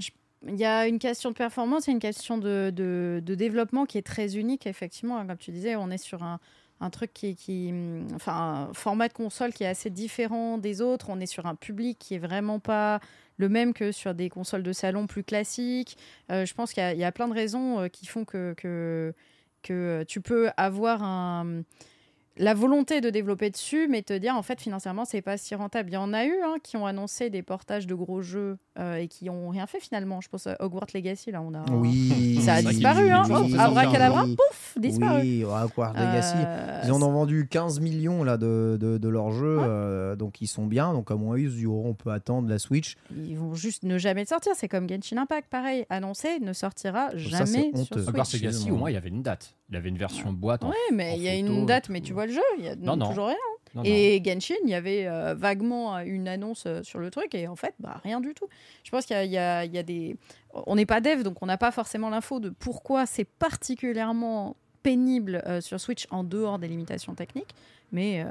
[0.47, 3.97] Il y a une question de performance et une question de, de- de développement qui
[3.97, 5.25] est très unique, effectivement.
[5.25, 6.39] Comme tu disais, on est sur un,
[6.79, 7.69] un truc qui, qui.
[7.71, 11.07] hum, Enfin, un format de console qui est assez différent des autres.
[11.09, 12.99] On est sur un public qui est vraiment pas
[13.37, 15.97] le même que sur des consoles de salon plus classiques.
[16.31, 18.53] Euh, je pense qu'il y, a- plein de raisons euh, qui font que,
[19.63, 21.63] que tu peux avoir un
[22.39, 25.89] la volonté de développer dessus, mais te dire en fait financièrement c'est pas si rentable.
[25.89, 28.95] Il y en a eu hein, qui ont annoncé des portages de gros jeux euh,
[28.97, 30.21] et qui ont rien fait finalement.
[30.21, 32.39] Je pense à Hogwarts Legacy là, on a Oui.
[32.45, 33.23] ça a disparu hein.
[33.29, 34.35] Oh, abracadabra, Oui.
[34.35, 35.21] pouf, disparu.
[35.21, 36.35] Oui, Hogwarts Legacy.
[36.37, 39.63] Euh, Ils en ont vendu 15 millions là, de, de, de leur jeu, Ouais.
[39.67, 40.93] euh, donc ils sont bien.
[40.93, 42.95] Donc à mon avis, on peut attendre la Switch.
[43.15, 44.53] Ils vont juste ne jamais le sortir.
[44.55, 47.99] C'est comme Genshin Impact, pareil, annoncé, ne sortira jamais sur honteux.
[48.01, 48.07] Switch.
[48.09, 49.55] Hogwarts Legacy, au moins, il y avait une date.
[49.69, 50.63] Il y avait une version boîte.
[50.63, 52.65] en- Ouais, mais en il y a une date, mais tu vois le jeu, il
[52.65, 53.09] y a Non, non.
[53.09, 53.35] toujours rien.
[53.75, 53.83] Non, non.
[53.83, 57.55] Et Genshin, il y avait euh, vaguement une annonce euh, sur le truc et en
[57.55, 58.47] fait, bah, rien du tout.
[58.83, 60.15] Je pense qu'il y a, y y des.
[60.53, 65.41] On n'est pas dev, donc on n'a pas forcément l'info de pourquoi c'est particulièrement pénible
[65.45, 67.53] euh, sur Switch en dehors des limitations techniques.
[67.91, 68.25] Mais,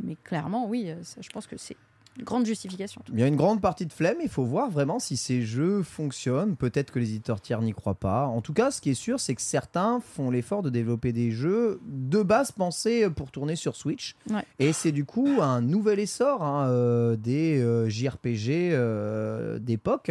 [0.00, 1.76] mais clairement, oui, ça, je pense que c'est
[2.20, 3.02] grande justification.
[3.12, 4.18] Il y a une grande partie de flemme.
[4.22, 6.56] Il faut voir vraiment si ces jeux fonctionnent.
[6.56, 8.26] Peut-être que les éditeurs tiers n'y croient pas.
[8.26, 11.30] En tout cas, ce qui est sûr, c'est que certains font l'effort de développer des
[11.30, 14.14] jeux de base pensés pour tourner sur Switch.
[14.30, 14.44] Ouais.
[14.58, 20.10] Et c'est du coup un nouvel essor hein, euh, des euh, JRPG euh, d'époque.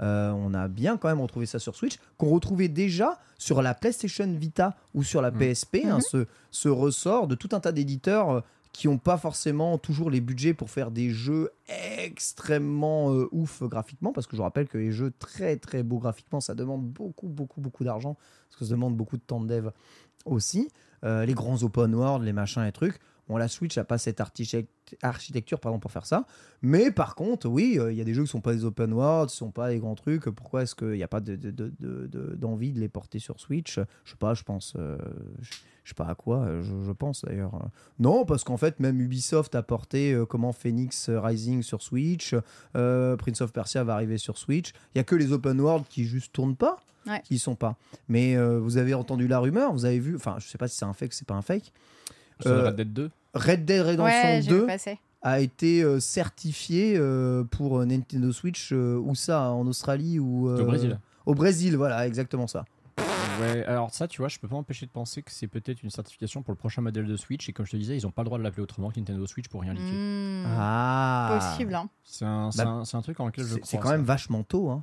[0.00, 3.74] Euh, on a bien quand même retrouvé ça sur Switch, qu'on retrouvait déjà sur la
[3.74, 5.30] PlayStation Vita ou sur la.
[5.30, 8.40] PSP, hein, ce, ce ressort de tout un tas d'éditeurs euh,
[8.76, 11.50] qui n'ont pas forcément toujours les budgets pour faire des jeux
[11.98, 16.40] extrêmement euh, ouf graphiquement, parce que je rappelle que les jeux très très beaux graphiquement,
[16.40, 18.18] ça demande beaucoup beaucoup beaucoup d'argent,
[18.50, 19.70] parce que ça demande beaucoup de temps de dev
[20.26, 20.68] aussi.
[21.04, 22.98] Euh, les grands open world, les machins et trucs.
[23.28, 26.26] Bon, la Switch n'a pas cette architect- architecture pardon, pour faire ça.
[26.62, 28.64] Mais par contre, oui, euh, il y a des jeux qui ne sont pas des
[28.64, 30.26] open world, qui ne sont pas des grands trucs.
[30.26, 33.18] Pourquoi est-ce qu'il n'y a pas de- de- de- de- de- d'envie de, les porter
[33.18, 33.80] sur Switch?
[34.04, 34.74] Je sais pas, je pense.
[34.78, 34.96] euh,
[35.40, 35.54] je
[35.84, 37.68] je sais pas à quoi, euh, je, je pense d'ailleurs.
[38.00, 42.34] Non, parce qu'en fait, même Ubisoft a porté euh, comment Phoenix Rising sur Switch.
[42.74, 44.72] Prince of Persia va arriver sur Switch.
[44.94, 46.76] Il y a que les open world qui juste tournent pas,
[47.06, 47.20] Ouais.
[47.22, 47.76] qui sont pas.
[48.08, 50.76] Mais euh, vous avez entendu la rumeur, vous avez vu, enfin, je sais pas si
[50.76, 51.72] c'est un fake, c'est pas un fake.
[52.44, 53.10] Euh, Red Dead 2.
[53.34, 54.98] Red Dead Redemption Ouais, j'ai vu 2 passer.
[55.22, 60.64] a été euh, certifié euh, pour Nintendo Switch, euh, où ça En Australie ou Au
[60.64, 60.98] Brésil.
[61.24, 62.64] Au Brésil, voilà, exactement ça.
[63.40, 65.90] Ouais, alors ça, tu vois, je peux pas m'empêcher de penser que c'est peut-être une
[65.90, 67.46] certification pour le prochain modèle de Switch.
[67.48, 69.26] Et comme je te disais, ils ont pas le droit de l'appeler autrement que Nintendo
[69.26, 69.84] Switch pour rien liquer.
[69.92, 71.90] Hmm, Ah Possible, hein.
[72.04, 73.66] C'est un, c'est Bah, un- c'est un truc en lequel je crois.
[73.66, 73.96] c'est quand ça.
[73.96, 74.70] même vachement tôt.
[74.70, 74.82] hein.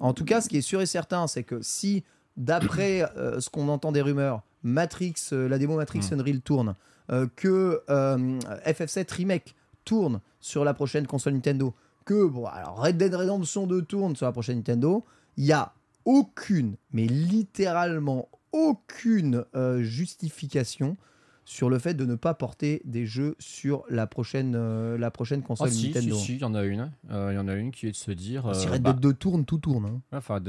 [0.00, 2.04] En tout cas, ce qui est sûr et certain, c'est que si,
[2.36, 6.14] d'après euh, ce qu'on entend des rumeurs, Matrix, euh, la démo Matrix Mm.
[6.14, 6.74] Unreal tourne,
[7.10, 9.54] euh, que euh, FF7 Remake
[9.84, 11.74] tourne sur la prochaine console Nintendo,
[12.04, 15.04] que bon, alors Red Dead Redemption 2 tourne sur la prochaine Nintendo,
[15.36, 15.72] il y a
[16.04, 20.96] aucune, mais littéralement aucune euh, justification
[21.44, 25.42] sur le fait de ne pas porter des jeux sur la prochaine, euh, la prochaine
[25.42, 26.16] console Ah, si, si, Nintendo.
[26.16, 26.90] si, il y en a une.
[27.10, 28.54] Euh, Il y en a une qui est de se dire.
[28.54, 29.86] Si euh, Red bah, Dead 2 tourne, tout tourne.
[29.86, 30.00] hein.
[30.16, 30.40] Enfin,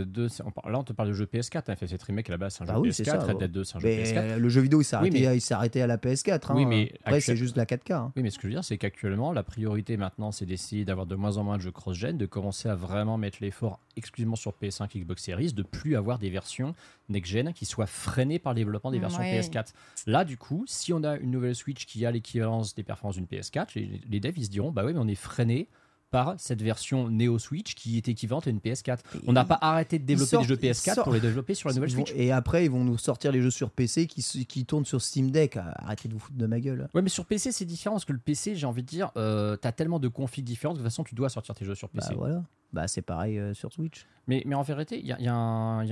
[0.45, 1.69] on parle- là, on te parle de jeu PS4.
[1.69, 2.95] Hein, fait cette remake à la base, c'est un Bah jeu oui, PS4.
[2.95, 3.37] c'est ça, Red.
[3.39, 4.17] Dead 2, c'est un jeu Mais PS4.
[4.17, 4.99] euh, le jeu vidéo, il s'est Oui,
[5.53, 6.51] arrêté, mais- à la PS4.
[6.51, 6.55] hein.
[6.55, 7.91] Oui, mais Après, c'est juste la 4K.
[7.91, 8.11] hein.
[8.15, 11.05] Oui, mais ce que je veux dire, c'est qu'actuellement, la priorité maintenant, c'est d'essayer d'avoir
[11.05, 14.53] de moins en moins de jeux cross-gen, de commencer à vraiment mettre l'effort exclusivement sur
[14.53, 16.73] PS5 Xbox Series, de plus avoir des versions
[17.09, 19.39] next-gen qui soient freinées par le développement des versions Ouais.
[19.39, 19.73] PS4.
[20.07, 23.25] Là, du coup, si on a une nouvelle Switch qui a l'équivalence des performances d'une
[23.25, 25.67] PS4, les, les devs, ils se diront, bah oui, mais on est freiné
[26.11, 28.99] par cette version Neo Switch qui est équivalente à une PS4.
[29.27, 31.55] On n'a pas arrêté de développer sortent- des jeux ils PS4 sortent- pour les développer
[31.55, 32.13] sur la nouvelle Switch.
[32.15, 35.31] Et après, ils vont nous sortir les jeux sur PC qui, qui tournent sur Steam
[35.31, 35.57] Deck.
[35.57, 36.87] Arrêtez de vous foutre de ma gueule.
[36.93, 39.57] Ouais, mais sur PC, c'est différent parce que le PC, j'ai envie de dire, euh,
[39.57, 41.89] t'as tellement de configs différents que de toute façon, tu dois sortir tes jeux sur
[41.89, 42.09] PC.
[42.11, 42.43] Bah voilà.
[42.71, 44.05] Bah c'est pareil euh, sur Switch.
[44.27, 45.33] Mais, mais en vérité, y y il y a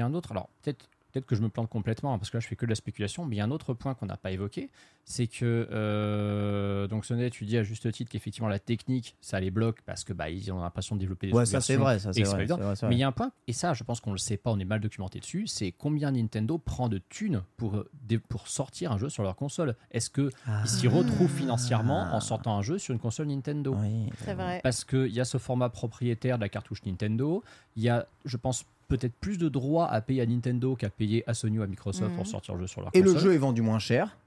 [0.06, 0.32] un autre.
[0.32, 2.66] Alors, peut-être peut-être que je me plante complètement, hein, parce que là, je fais que
[2.66, 4.70] de la spéculation, mais il y a un autre point qu'on n'a pas évoqué
[5.06, 5.68] c'est que.
[5.70, 10.04] euh, donc, Sonnet, tu dis à juste titre qu'effectivement, la technique, ça les bloque parce
[10.06, 12.48] que bah, ils ont l'impression de développer des Ouais, ça c'est vrai, ça c'est vrai.
[12.90, 14.60] Mais il y a un point, et ça, je pense qu'on le sait pas, on
[14.60, 17.84] est mal documenté dessus, c'est combien Nintendo prend de thunes pour,
[18.30, 19.76] pour sortir un jeu sur leur console.
[19.92, 20.66] Est-ce qu'ils Ah.
[20.66, 24.10] s'y retrouvent financièrement en sortant un jeu sur une console Nintendo Oui.
[24.24, 24.62] C'est vrai.
[24.64, 27.44] parce qu'il y a ce format propriétaire de la cartouche Nintendo.
[27.76, 28.66] Il y a, je pense,
[28.98, 32.12] peut-être plus de droits à payer à Nintendo qu'à payer à Sony ou à Microsoft
[32.12, 32.16] Mhm.
[32.18, 33.16] pour sortir le jeu sur leur Et console.
[33.16, 34.18] le jeu est vendu moins cher.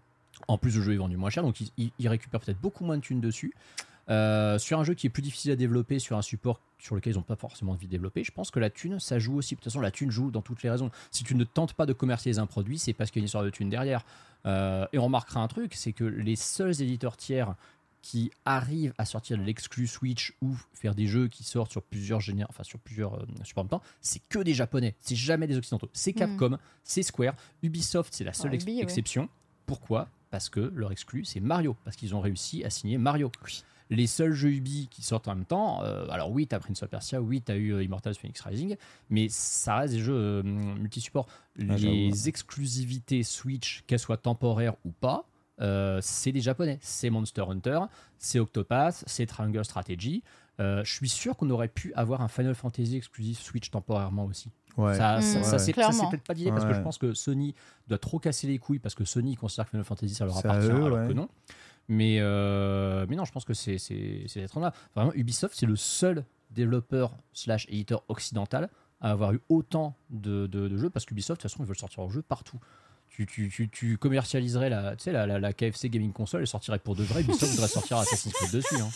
[0.48, 2.84] En plus, le jeu est vendu moins cher, donc ils, ils- ils récupèrent peut-être beaucoup
[2.84, 3.54] moins de thunes dessus.
[4.08, 7.12] Euh, sur un jeu qui est plus difficile à développer, sur un support sur lequel
[7.14, 9.54] ils n'ont pas forcément envie de développer, je pense que la thune, ça joue aussi.
[9.54, 10.90] De toute façon, la thune joue dans toutes les raisons.
[11.10, 13.26] Si tu ne tentes pas de commercialiser un produit, c'est parce qu'il y a une
[13.26, 14.04] histoire de thune derrière.
[14.44, 17.54] Euh, et on remarquera un truc, c'est que les seuls éditeurs tiers
[18.08, 22.20] qui arrivent à sortir de l'exclu Switch ou faire des jeux qui sortent sur plusieurs
[22.20, 25.48] générations, enfin sur plusieurs euh, supports en même temps, c'est que des japonais, c'est jamais
[25.48, 25.90] des occidentaux.
[25.92, 27.34] C'est Capcom, c'est Square,
[27.64, 28.82] Ubisoft, c'est la seule Ah, ex- Ubi, ouais.
[28.84, 29.28] exception.
[29.66, 30.08] Pourquoi?
[30.30, 33.32] Parce que leur exclu, c'est Mario, parce qu'ils ont réussi à signer Mario.
[33.90, 36.88] Les seuls jeux Ubi qui sortent en même temps, euh, alors oui, t'as Prince of
[36.90, 38.76] Persia, oui, t'as eu euh, Immortals Phoenix Rising,
[39.10, 41.26] mais ça reste des jeux euh, multi-supports.
[41.58, 45.24] Ah, Les exclusivités Switch, qu'elles soient temporaires ou pas,
[45.60, 46.78] euh, c'est des japonais.
[46.82, 47.80] C'est Monster Hunter,
[48.18, 50.22] c'est Octopath, c'est Triangle Strategy.
[50.58, 54.50] Euh, je suis sûr qu'on aurait pu avoir un Final Fantasy exclusif Switch temporairement aussi.
[54.76, 54.94] Ouais.
[54.94, 55.22] Ça, Mm.
[55.22, 55.42] ça, Ouais.
[55.44, 56.10] c'est- ça, c'est Clairement.
[56.10, 56.76] peut-être pas d'idée parce que Ouais.
[56.76, 57.54] je pense que Sony
[57.88, 60.66] doit trop casser les couilles parce que Sony considère que Final Fantasy ça leur appartient
[60.68, 61.08] eux, alors ouais.
[61.08, 61.28] que non.
[61.88, 63.76] Mais, euh, mais non, je pense que c'est
[64.34, 64.72] d'être là.
[64.94, 68.68] Vraiment, Ubisoft, c'est le seul développeur slash éditeur occidental
[69.00, 71.76] à avoir eu autant de, de- de jeux parce qu'Ubisoft, de toute façon, ils veulent
[71.78, 72.58] sortir leur jeu partout.
[73.24, 77.22] Tu, commercialiserais la, tu sais, la, la, KFC Gaming Console et sortirait pour de vrai.
[77.22, 78.76] Ubisoft voudrait sortir Assassin's Creed dessus.
[78.76, 78.90] hein.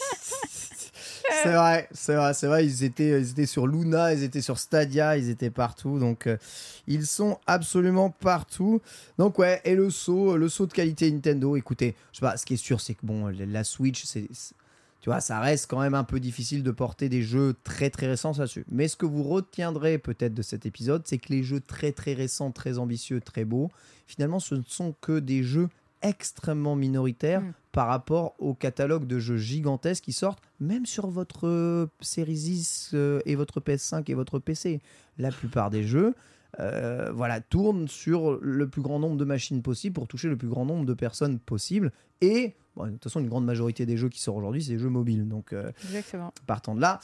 [1.42, 2.66] C'est vrai, c'est vrai, c'est vrai.
[2.66, 5.98] Ils étaient, ils étaient sur Luna, ils étaient sur Stadia, ils étaient partout.
[5.98, 6.36] Donc, euh,
[6.86, 8.82] ils sont absolument partout.
[9.18, 11.56] Donc, ouais, et le saut, le saut de qualité Nintendo.
[11.56, 14.28] Écoutez, je sais pas, ce qui est sûr, c'est que bon, la Switch, c'est.
[15.00, 18.06] Tu vois, ça reste quand même un peu difficile de porter des jeux très très
[18.06, 18.64] récents là-dessus.
[18.70, 22.12] Mais ce que vous retiendrez peut-être de cet épisode, c'est que les jeux très très
[22.12, 23.70] récents, très ambitieux, très beaux,
[24.06, 25.68] finalement, ce ne sont que des jeux
[26.02, 27.52] extrêmement minoritaires Mm.
[27.72, 32.90] par rapport au catalogue de jeux gigantesques qui sortent, même sur votre euh, Series X
[32.94, 34.80] euh, et votre PS5 et votre PC.
[35.18, 36.14] La plupart des jeux
[36.58, 40.48] euh, voilà, tournent sur le plus grand nombre de machines possible pour toucher le plus
[40.48, 41.92] grand nombre de personnes possible.
[42.20, 44.78] Et bon, de toute façon, une grande majorité des jeux qui sortent aujourd'hui, c'est des
[44.78, 45.28] jeux mobiles.
[45.28, 45.70] Donc, euh,
[46.46, 47.00] partant de là,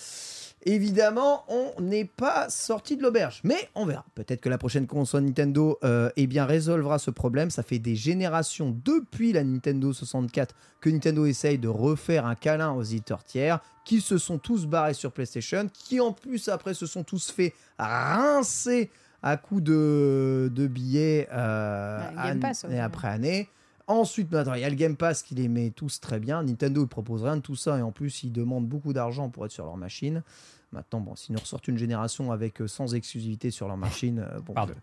[0.65, 3.41] évidemment, on n'est pas sorti de l'auberge.
[3.45, 4.05] Mais on verra.
[4.15, 7.51] Peut-être que la prochaine console Nintendo euh, eh bien, résolvera ce problème.
[7.51, 12.73] Ça fait des générations depuis la Nintendo 64 que Nintendo essaye de refaire un câlin
[12.73, 16.87] aux éditeurs tiers qui se sont tous barrés sur PlayStation, qui en plus après se
[16.87, 18.91] sont tous fait rincer
[19.23, 22.77] à coups de, de billets euh, Bah, année aussi.
[22.79, 23.49] après année.
[23.89, 26.43] Ensuite, maintenant, il y a le Game Pass qui les met tous très bien.
[26.43, 29.45] Nintendo ne propose rien de tout ça et en plus, ils demandent beaucoup d'argent pour
[29.47, 30.23] être sur leur machine.
[30.73, 34.41] Maintenant, bon, s'ils nous ressortent une génération avec euh, sans exclusivité sur leur machine, euh,
[34.41, 34.73] bon, Pardon.
[34.77, 34.81] euh,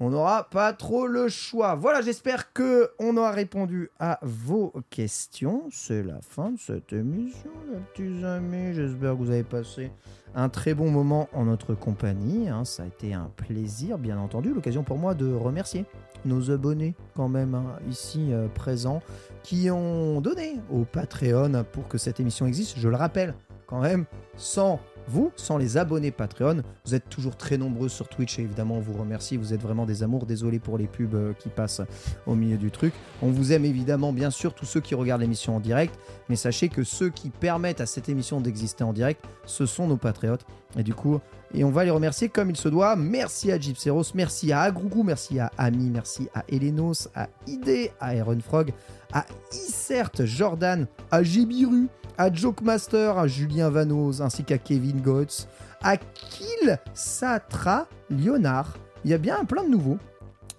[0.00, 1.74] on n'aura pas trop le choix.
[1.74, 5.62] Voilà, j'espère que on aura répondu à vos questions.
[5.70, 8.74] C'est la fin de cette émission, les petits amis.
[8.74, 9.92] J'espère que vous avez passé
[10.34, 12.48] un très bon moment en notre compagnie.
[12.48, 12.64] hein.
[12.64, 14.52] Ça a été un plaisir, bien entendu.
[14.52, 15.86] L'occasion pour moi de remercier
[16.24, 19.02] nos abonnés, quand même, hein, ici euh, présents,
[19.42, 22.78] qui ont donné au Patreon pour que cette émission existe.
[22.78, 23.34] Je le rappelle,
[23.66, 24.06] quand même,
[24.36, 28.76] sans vous, sans les abonnés Patreon, vous êtes toujours très nombreux sur Twitch et évidemment
[28.76, 31.82] on vous remercie, vous êtes vraiment des amours, désolé pour les pubs euh, qui passent
[32.26, 32.92] au milieu du truc.
[33.22, 35.94] On vous aime évidemment bien sûr tous ceux qui regardent l'émission en direct,
[36.28, 39.96] mais sachez que ceux qui permettent à cette émission d'exister en direct, ce sont nos
[39.96, 40.46] patriotes.
[40.76, 41.20] Et du coup,
[41.56, 42.96] Et on va les remercier comme il se doit.
[42.96, 48.16] Merci à Gypseros, merci à Agroukou, merci à Ami, merci à Elenos, à Ide, à
[48.16, 48.72] Iron Frog,
[49.12, 51.86] à Isert, Jordan, à Jibiru,
[52.18, 55.46] à Jokemaster, à Julien Vanoz, ainsi qu'à Kevin Gotts,
[55.80, 58.76] à Kill Satra, Léonard.
[59.04, 59.98] Il y a bien plein de nouveaux.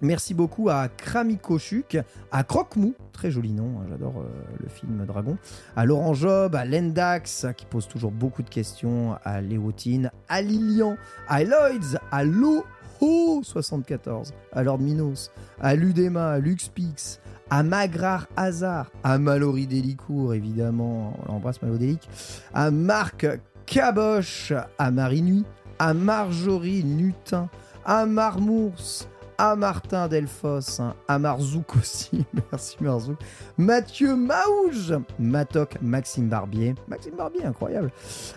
[0.02, 1.98] Merci beaucoup à Kramikochuk,
[2.30, 4.28] à Croque-Mou, très joli nom, hein, j'adore euh,
[4.60, 5.38] le film Dragon,
[5.74, 10.96] à Laurent Job, à Lendax, qui pose toujours beaucoup de questions, à Léotine, à Lilian,
[11.28, 18.90] à Lloyds, à Loho 74, à Lord Minos, à Ludema, à Luxpix, à Magrar Hazard,
[19.02, 22.08] à Mallory Delicourt, évidemment, on l'embrasse Malo Delic,
[22.52, 23.26] à Marc
[23.64, 25.44] Caboche, à Marie Nuit,
[25.78, 27.48] à Marjorie Nutin,
[27.84, 29.06] à Marmours,
[29.38, 33.18] à Martin Delfos, hein, à Marzouk aussi, merci Marzouk,
[33.58, 37.90] Mathieu Maouge, Matoc, Maxime Barbier, Maxime Barbier, incroyable,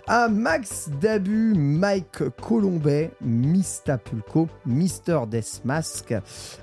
[0.07, 6.13] à Max Dabu, Mike Colombet, Mistapulco, Mister Desmask,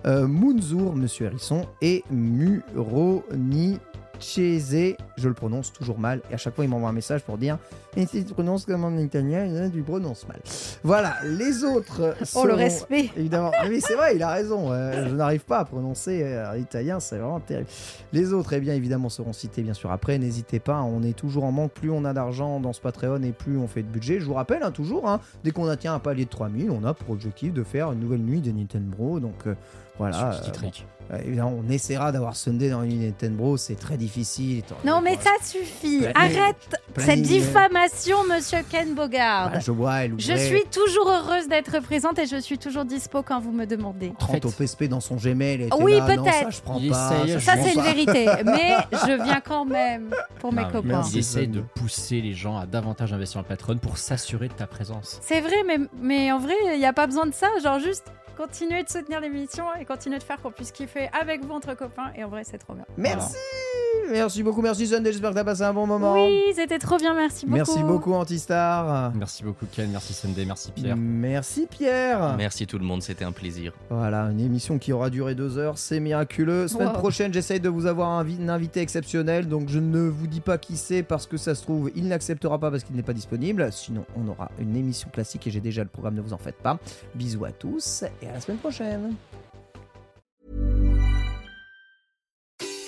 [0.05, 3.79] euh, Mounzour, Monsieur Hérisson et Muroni.
[4.21, 7.59] Je le prononce toujours mal, et à chaque fois il m'envoie un message pour dire
[7.97, 10.39] Et si tu prononces comme en italien, tu prononces mal.
[10.83, 12.15] Voilà, les autres.
[12.35, 13.11] Oh, le seront- respect.
[13.17, 13.51] Évidemment.
[13.63, 14.73] Mais oui, c'est vrai, il a raison.
[14.73, 17.69] euh, je n'arrive pas à prononcer euh, italien, c'est vraiment terrible.
[18.13, 20.19] Les autres, eh bien, évidemment, seront cités bien sûr après.
[20.19, 21.73] N'hésitez pas, on est toujours en manque.
[21.73, 24.21] Plus on a d'argent dans ce Patreon et plus on fait de budget.
[24.21, 26.95] Je vous rappelle, hein, toujours, hein, dès qu'on atteint un palier de 3000, on a
[26.95, 29.21] pour objectif de faire une nouvelle nuit de Nintendo.
[29.21, 29.55] Donc euh,
[29.98, 30.32] voilà.
[30.43, 30.68] Sur euh,
[31.12, 33.56] euh, évidemment, on essaiera d'avoir Sunday dans une Nintendo.
[33.56, 34.64] C'est très difficile.
[34.85, 36.01] Non, mais ça suffit.
[36.01, 36.56] Planning- Arrête
[36.94, 39.52] planning, cette diffamation, monsieur Ken Bogard.
[39.55, 43.23] Ah, je vois, elle Je suis toujours heureuse d'être présente et je suis toujours dispo
[43.23, 44.12] quand vous me demandez.
[44.18, 45.62] 30 au PSP dans son Gmail.
[45.62, 46.24] était Oui, peut-être.
[46.24, 47.12] ça, je prends Il pas.
[47.39, 48.27] ça, c'est une vérité.
[48.44, 50.10] Mais je viens quand même
[50.40, 50.89] pour mes Non, copains.
[50.89, 51.12] merci.
[51.14, 54.55] Il essaye de pousser les gens à davantage investir dans le Patreon pour s'assurer de
[54.55, 55.20] ta présence.
[55.23, 57.47] C'est vrai, mais, mais en vrai, il n'y a pas besoin de ça.
[57.62, 58.06] Genre, juste
[58.37, 62.13] continuer de soutenir l'émission et continuer de faire qu'on puisse kiffer avec vous entre copains.
[62.15, 62.85] Et en vrai, c'est trop bien.
[62.97, 63.37] Merci.
[64.12, 65.12] Merci beaucoup, merci Sunday.
[65.12, 66.14] J'espère que t'as passé un bon moment.
[66.14, 67.14] Oui, c'était trop bien.
[67.14, 67.56] Merci beaucoup.
[67.56, 69.12] Merci beaucoup, Antistar.
[69.14, 70.97] Merci beaucoup Ken, merci Sunday, merci Pierre.
[70.97, 72.35] Merci Pierre.
[72.36, 73.73] Merci tout le monde, c'était un plaisir.
[73.90, 76.68] Voilà, une émission qui aura duré deux heures, c'est miraculeux.
[76.68, 76.94] Semaine Wow.
[76.94, 80.77] prochaine, j'essaye de vous avoir un invité exceptionnel, donc je ne vous dis pas qui
[80.77, 83.68] c'est parce que ça se trouve, il n'acceptera pas parce qu'il n'est pas disponible.
[83.73, 86.56] Sinon, on aura une émission classique et j'ai déjà le programme, ne vous en faites
[86.62, 86.78] pas.
[87.14, 89.14] Bisous à tous et à la semaine prochaine.